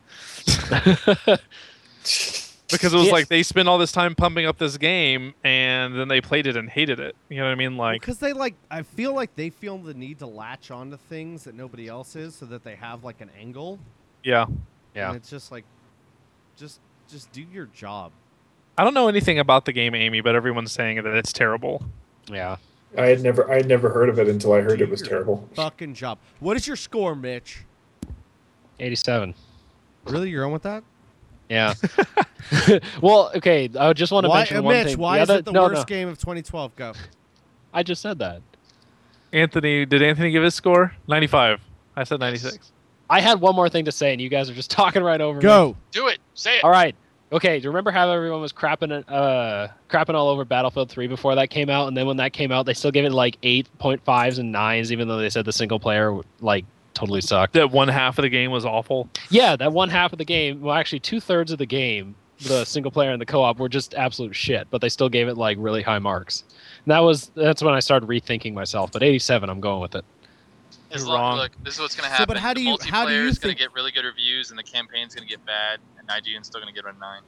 because 2.71 2.95
it 2.95 2.97
was 2.97 3.07
Yeah. 3.07 3.13
like 3.13 3.29
they 3.29 3.43
spent 3.43 3.69
all 3.69 3.79
this 3.79 3.93
time 3.93 4.15
pumping 4.15 4.47
up 4.47 4.59
this 4.59 4.79
game 4.79 5.35
and 5.45 5.99
then 5.99 6.09
they 6.09 6.21
played 6.21 6.47
it 6.47 6.57
and 6.57 6.69
hated 6.71 6.99
it. 7.01 7.17
You 7.29 7.39
know 7.39 7.45
what 7.45 7.51
I 7.53 7.57
mean? 7.57 7.77
Like 7.77 8.01
because 8.01 8.19
they 8.19 8.33
like, 8.33 8.55
I 8.71 8.83
feel 8.83 9.13
like 9.15 9.35
they 9.37 9.51
feel 9.51 9.79
the 9.79 9.93
need 9.95 10.21
to 10.21 10.27
latch 10.27 10.71
onto 10.71 10.97
things 10.97 11.45
that 11.45 11.55
nobody 11.55 11.89
else 11.89 12.17
is, 12.17 12.35
so 12.35 12.47
that 12.47 12.65
they 12.65 12.77
have 12.77 13.05
like 13.05 13.21
an 13.21 13.31
angle. 13.39 13.79
yeah. 14.23 14.47
Yeah. 14.95 15.09
And 15.09 15.17
it's 15.17 15.31
just 15.31 15.51
like, 15.53 15.65
just 16.57 16.81
just 17.09 17.31
do 17.33 17.43
your 17.43 17.67
job. 17.67 18.13
I 18.79 18.85
don't 18.85 18.95
know 18.95 19.09
anything 19.09 19.39
about 19.39 19.65
the 19.65 19.73
game 19.73 19.95
Amy, 19.95 20.21
but 20.21 20.35
everyone's 20.35 20.73
saying 20.73 21.03
that 21.03 21.15
it's 21.15 21.33
terrible. 21.33 21.85
Yeah. 22.31 22.57
I 22.97 23.07
had 23.07 23.23
never 23.23 23.51
I 23.51 23.57
had 23.57 23.67
never 23.67 23.91
heard 23.91 24.09
of 24.09 24.19
it 24.19 24.29
until 24.29 24.53
I 24.53 24.61
heard 24.61 24.79
Do 24.79 24.85
it 24.85 24.91
was 24.91 25.01
your 25.01 25.09
terrible. 25.09 25.49
Fucking 25.55 25.95
job. 25.95 26.19
What 26.41 26.57
is 26.57 26.67
your 26.67 26.77
score, 26.77 27.15
Mitch? 27.15 27.65
Eighty 28.79 28.97
seven. 28.97 29.35
Really, 30.07 30.31
you're 30.31 30.45
on 30.45 30.53
with 30.53 30.63
that? 30.63 30.83
Yeah. 31.49 31.75
well, 33.03 33.31
okay. 33.37 33.69
I 33.79 33.93
just 33.93 34.13
want 34.13 34.25
to 34.25 34.29
why, 34.29 34.39
mention 34.39 34.57
uh, 34.59 34.63
one 34.63 34.75
Mitch? 34.75 34.89
thing. 34.89 34.99
Why 34.99 35.19
the 35.19 35.23
is 35.23 35.31
other, 35.31 35.39
it 35.41 35.45
the 35.45 35.53
no, 35.53 35.63
worst 35.65 35.77
no. 35.77 35.85
game 35.85 36.09
of 36.09 36.19
2012? 36.19 36.77
Go. 36.77 36.93
I 37.73 37.83
just 37.83 38.03
said 38.03 38.19
that. 38.19 38.43
Anthony, 39.33 39.87
did 39.87 40.03
Anthony 40.03 40.31
give 40.31 40.43
his 40.43 40.55
score? 40.55 40.93
95. 41.07 41.61
I 41.97 42.05
said 42.05 42.21
96. 42.21 42.73
I 43.11 43.21
had 43.21 43.41
one 43.41 43.55
more 43.57 43.69
thing 43.69 43.85
to 43.87 43.93
say, 43.93 44.13
and 44.13 44.21
you 44.21 44.29
guys 44.29 44.49
are 44.49 44.55
just 44.55 44.71
talking 44.81 45.03
right 45.03 45.21
over 45.21 45.39
me. 45.39 45.43
Go. 45.43 45.77
Do 45.91 46.07
it. 46.07 46.21
Say 46.35 46.59
it. 46.59 46.65
All 46.65 46.71
right. 46.71 46.95
Okay. 47.33 47.59
Do 47.59 47.65
you 47.65 47.71
remember 47.71 47.91
how 47.91 48.11
everyone 48.11 48.41
was 48.41 48.53
crapping 48.53 49.05
uh 49.09 49.69
crapping 49.89 50.15
all 50.15 50.29
over 50.29 50.45
Battlefield 50.45 50.91
3 50.91 51.07
before 51.09 51.35
that 51.35 51.51
came 51.51 51.69
out, 51.69 51.89
and 51.89 51.97
then 51.97 52.07
when 52.07 52.17
that 52.19 52.33
came 52.33 52.51
out, 52.53 52.67
they 52.67 52.75
still 52.75 52.91
gave 52.91 53.05
it 53.05 53.13
like 53.13 53.37
eight 53.43 53.69
point 53.79 54.03
fives 54.05 54.39
and 54.39 54.51
nines, 54.51 54.91
even 54.93 55.09
though 55.09 55.19
they 55.19 55.31
said 55.31 55.45
the 55.45 55.53
single 55.53 55.79
player 55.81 56.19
like 56.41 56.65
totally 56.95 57.21
sucked. 57.21 57.55
That 57.55 57.71
one 57.71 57.89
half 57.89 58.19
of 58.19 58.23
the 58.23 58.29
game 58.29 58.51
was 58.51 58.65
awful. 58.65 59.09
Yeah, 59.31 59.57
that 59.57 59.73
one 59.73 59.89
half 59.89 60.13
of 60.13 60.19
the 60.19 60.25
game, 60.25 60.61
well, 60.61 60.75
actually 60.75 61.01
two 61.01 61.21
thirds 61.21 61.51
of 61.53 61.59
the 61.59 61.67
game, 61.67 62.15
the 62.41 62.65
single 62.65 62.91
player 62.91 63.11
and 63.11 63.21
the 63.21 63.27
co-op 63.27 63.59
were 63.59 63.69
just 63.69 63.95
absolute 63.95 64.35
shit, 64.35 64.67
but 64.71 64.81
they 64.81 64.89
still 64.89 65.09
gave 65.09 65.29
it 65.29 65.37
like 65.37 65.57
really 65.61 65.83
high 65.83 65.99
marks. 65.99 66.45
And 66.85 66.93
that 66.93 67.01
was 67.01 67.31
that's 67.35 67.63
when 67.63 67.75
I 67.75 67.81
started 67.81 68.09
rethinking 68.09 68.55
myself. 68.55 68.93
But 68.93 69.03
87, 69.03 69.49
I'm 69.49 69.61
going 69.61 69.81
with 69.81 69.95
it. 69.95 70.05
As 70.93 71.03
You're 71.03 71.11
long, 71.11 71.21
wrong. 71.21 71.39
Look, 71.39 71.53
this 71.63 71.75
is 71.75 71.81
what's 71.81 71.95
going 71.95 72.05
to 72.09 72.11
So, 72.11 72.19
happen. 72.21 72.35
but 72.35 72.37
how 72.39 72.53
do 72.53 72.61
the 72.63 72.71
you- 72.71 72.79
how 72.91 73.05
do 73.07 73.13
multiplayer 73.13 73.23
you 73.23 73.29
is 73.29 73.39
going 73.39 73.55
to 73.55 73.59
get 73.59 73.73
really 73.75 73.93
good 73.93 74.05
reviews, 74.05 74.51
and 74.51 74.59
the 74.59 74.63
campaign's 74.63 75.15
going 75.15 75.27
to 75.27 75.31
get 75.31 75.45
bad, 75.47 75.79
and 75.99 76.09
IGN's 76.09 76.47
still 76.49 76.61
going 76.61 76.73
to 76.75 76.81
get 76.83 76.89
a 76.93 76.99
nine. 76.99 77.23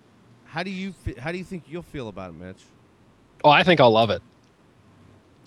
How 0.45 0.63
do 0.63 0.71
you 0.71 0.93
fe- 0.93 1.15
how 1.19 1.33
do 1.33 1.39
you 1.39 1.45
think 1.45 1.65
you'll 1.69 1.83
feel 1.83 2.09
about 2.09 2.31
it, 2.31 2.35
Mitch? 2.35 2.59
Oh, 3.45 3.51
I 3.51 3.63
think 3.63 3.81
I'll 3.81 3.91
love 3.93 4.11
it. 4.11 4.21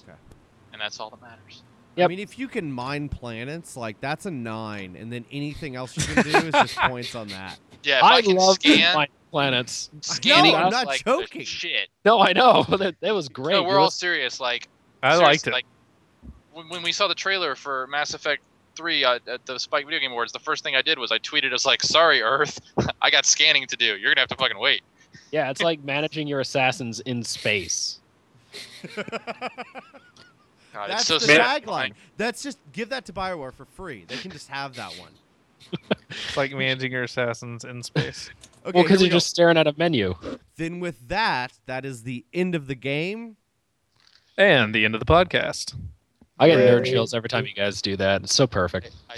Okay, 0.03 0.17
and 0.73 0.81
that's 0.81 0.99
all 0.99 1.09
that 1.11 1.21
matters. 1.21 1.63
I 1.97 2.07
mean, 2.07 2.19
if 2.19 2.37
you 2.37 2.49
can 2.49 2.69
mine 2.71 3.07
planets, 3.07 3.77
like 3.77 3.99
that's 4.01 4.25
a 4.25 4.31
nine, 4.31 4.95
and 4.99 5.11
then 5.13 5.23
anything 5.31 5.75
else 5.77 5.95
you 5.95 6.03
can 6.13 6.23
do 6.23 6.37
is 6.47 6.53
just 6.53 6.75
points 6.77 7.15
on 7.15 7.27
that. 7.29 7.57
Yeah, 7.83 7.99
if 7.99 8.03
I, 8.03 8.15
I 8.15 8.21
can 8.21 8.35
love 8.35 8.55
scan, 8.55 8.95
my 8.95 9.07
planets. 9.31 9.89
scanning 10.01 10.55
I'm 10.55 10.71
not 10.71 10.87
like 10.87 11.05
joking. 11.05 11.43
shit. 11.43 11.87
No, 12.03 12.19
I 12.19 12.33
know. 12.33 12.63
that, 12.69 12.95
that 12.99 13.13
was 13.13 13.29
great. 13.29 13.53
No, 13.53 13.63
we're 13.63 13.79
all 13.79 13.91
serious. 13.91 14.39
Like 14.41 14.67
I 15.03 15.11
seriously, 15.11 15.25
liked 15.25 15.47
it. 15.47 15.51
Like 15.53 15.65
when, 16.55 16.69
when 16.69 16.81
we 16.83 16.91
saw 16.91 17.07
the 17.07 17.15
trailer 17.15 17.53
for 17.53 17.85
Mass 17.87 18.13
Effect 18.13 18.41
3 18.75 19.03
uh, 19.03 19.19
at 19.27 19.45
the 19.45 19.59
Spike 19.59 19.85
Video 19.85 19.99
Game 19.99 20.11
Awards, 20.11 20.31
the 20.31 20.39
first 20.39 20.63
thing 20.63 20.75
I 20.75 20.81
did 20.81 20.97
was 20.97 21.11
I 21.11 21.19
tweeted, 21.19 21.49
"I 21.49 21.53
was 21.53 21.65
like, 21.65 21.83
sorry, 21.83 22.21
Earth, 22.21 22.59
I 23.01 23.09
got 23.09 23.25
scanning 23.25 23.67
to 23.67 23.75
do. 23.75 23.97
You're 23.97 24.11
gonna 24.13 24.21
have 24.21 24.29
to 24.29 24.35
fucking 24.35 24.57
wait." 24.57 24.81
yeah, 25.31 25.49
it's 25.49 25.61
like 25.61 25.83
managing 25.83 26.27
your 26.27 26.39
assassins 26.39 27.01
in 27.01 27.23
space. 27.23 27.99
God, 28.95 30.89
That's 30.89 31.09
it's 31.09 31.25
so 31.25 31.33
the 31.33 31.39
tagline. 31.39 31.93
That's 32.17 32.43
just 32.43 32.57
give 32.73 32.89
that 32.89 33.05
to 33.05 33.13
Bioware 33.13 33.53
for 33.53 33.65
free. 33.65 34.05
They 34.07 34.17
can 34.17 34.31
just 34.31 34.49
have 34.49 34.75
that 34.75 34.91
one. 34.99 35.11
It's 36.09 36.37
like 36.37 36.53
managing 36.53 36.91
your 36.91 37.03
assassins 37.03 37.65
in 37.65 37.81
space. 37.81 38.29
Okay, 38.65 38.71
well, 38.73 38.83
because 38.83 38.99
we 38.99 39.07
you're 39.07 39.11
go. 39.11 39.17
just 39.17 39.27
staring 39.27 39.57
at 39.57 39.67
a 39.67 39.73
menu. 39.77 40.15
Then 40.55 40.79
with 40.79 41.09
that, 41.09 41.53
that 41.65 41.83
is 41.83 42.03
the 42.03 42.23
end 42.33 42.55
of 42.55 42.67
the 42.67 42.75
game. 42.75 43.35
And 44.37 44.73
the 44.73 44.85
end 44.85 44.93
of 44.93 44.99
the 44.99 45.05
podcast. 45.05 45.75
I 46.39 46.47
get 46.49 46.57
nerd 46.59 46.85
chills 46.85 47.13
every 47.13 47.29
time 47.29 47.45
you 47.45 47.53
guys 47.53 47.81
do 47.81 47.95
that. 47.97 48.23
It's 48.23 48.35
so 48.35 48.45
perfect. 48.47 48.91
I, 49.09 49.15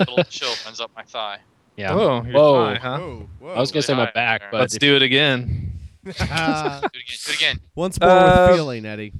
little 0.00 0.24
chill 0.24 0.52
runs 0.64 0.80
up 0.80 0.90
my 0.96 1.02
thigh. 1.04 1.38
Yeah. 1.78 1.94
Whoa, 1.94 2.24
you're 2.24 2.34
Whoa. 2.34 2.64
high, 2.64 2.74
huh? 2.74 2.98
Whoa, 2.98 3.28
whoa. 3.38 3.52
I 3.54 3.60
was 3.60 3.70
gonna 3.70 3.82
say 3.82 3.94
my 3.94 4.10
back, 4.10 4.42
but 4.50 4.58
Let's 4.62 4.76
do 4.78 4.96
it 4.96 5.02
again. 5.02 5.78
Do 6.02 6.10
it 6.10 6.20
again. 6.20 6.80
Do 6.82 6.88
it 6.98 7.34
again. 7.36 7.60
Once 7.76 8.00
more 8.00 8.10
Uh, 8.10 8.48
with 8.48 8.56
feeling, 8.56 8.84
Eddie. 8.84 9.12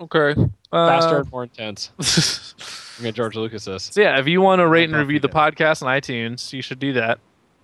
Okay. 0.00 0.34
faster 0.70 1.16
Uh, 1.16 1.20
and 1.22 1.32
more 1.32 1.42
intense. 1.42 1.90
I'm 2.98 3.02
gonna 3.02 3.10
George 3.10 3.34
Lucas 3.34 3.64
this. 3.64 3.82
so 3.92 4.00
yeah, 4.00 4.20
if 4.20 4.28
you 4.28 4.40
want 4.40 4.60
to 4.60 4.68
rate 4.68 4.88
and 4.88 4.96
review 4.96 5.18
the 5.18 5.28
podcast 5.28 5.82
on 5.82 5.88
iTunes, 5.88 6.52
you 6.52 6.62
should 6.62 6.78
do 6.78 6.92
that. 6.92 7.18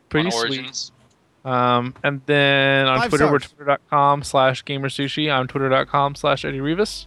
Pretty 0.09 0.27
On 0.27 0.33
sweet. 0.33 0.59
Origins. 0.59 0.91
Um, 1.45 1.95
and 2.03 2.21
then 2.27 2.89
on 2.89 2.99
Five 2.99 3.11
Twitter, 3.11 3.31
we're 3.31 3.39
twitter.com 3.39 4.25
slash 4.25 4.65
gamersushi. 4.65 5.33
I'm 5.33 5.47
twitter.com 5.47 6.17
slash 6.17 6.45
Eddie 6.45 6.61
Rivas. 6.61 7.07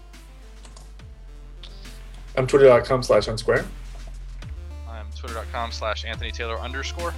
I'm 2.37 2.47
twitter.com 2.47 3.03
slash 3.03 3.27
unsquare. 3.27 3.65
I'm 4.89 5.05
twitter.com 5.15 5.71
slash 5.71 6.05
Anthony 6.05 6.31
Taylor 6.31 6.59
underscore. 6.59 7.13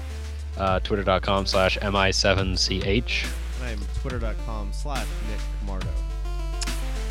Uh, 0.58 0.80
Twitter.com 0.80 1.46
slash 1.46 1.78
mi7ch. 1.78 3.28
I'm 3.64 3.80
twitter.com 4.02 4.74
slash 4.74 5.08
Nick 5.30 5.40
Camardo. 5.70 5.88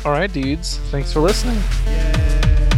All 0.05 0.11
right, 0.11 0.31
dudes. 0.31 0.77
Thanks 0.91 1.11
for 1.13 1.19
listening. 1.21 1.55
Yay. 1.85 1.93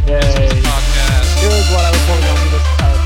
Yay! 0.07 0.49
Podcast. 0.61 1.39
Here's 1.39 1.69
what 1.71 1.85
I 1.85 1.91
was 1.91 2.01
holding 2.07 2.25
on 2.25 2.37
to 2.37 2.49
this 2.49 2.67
entire 2.71 2.98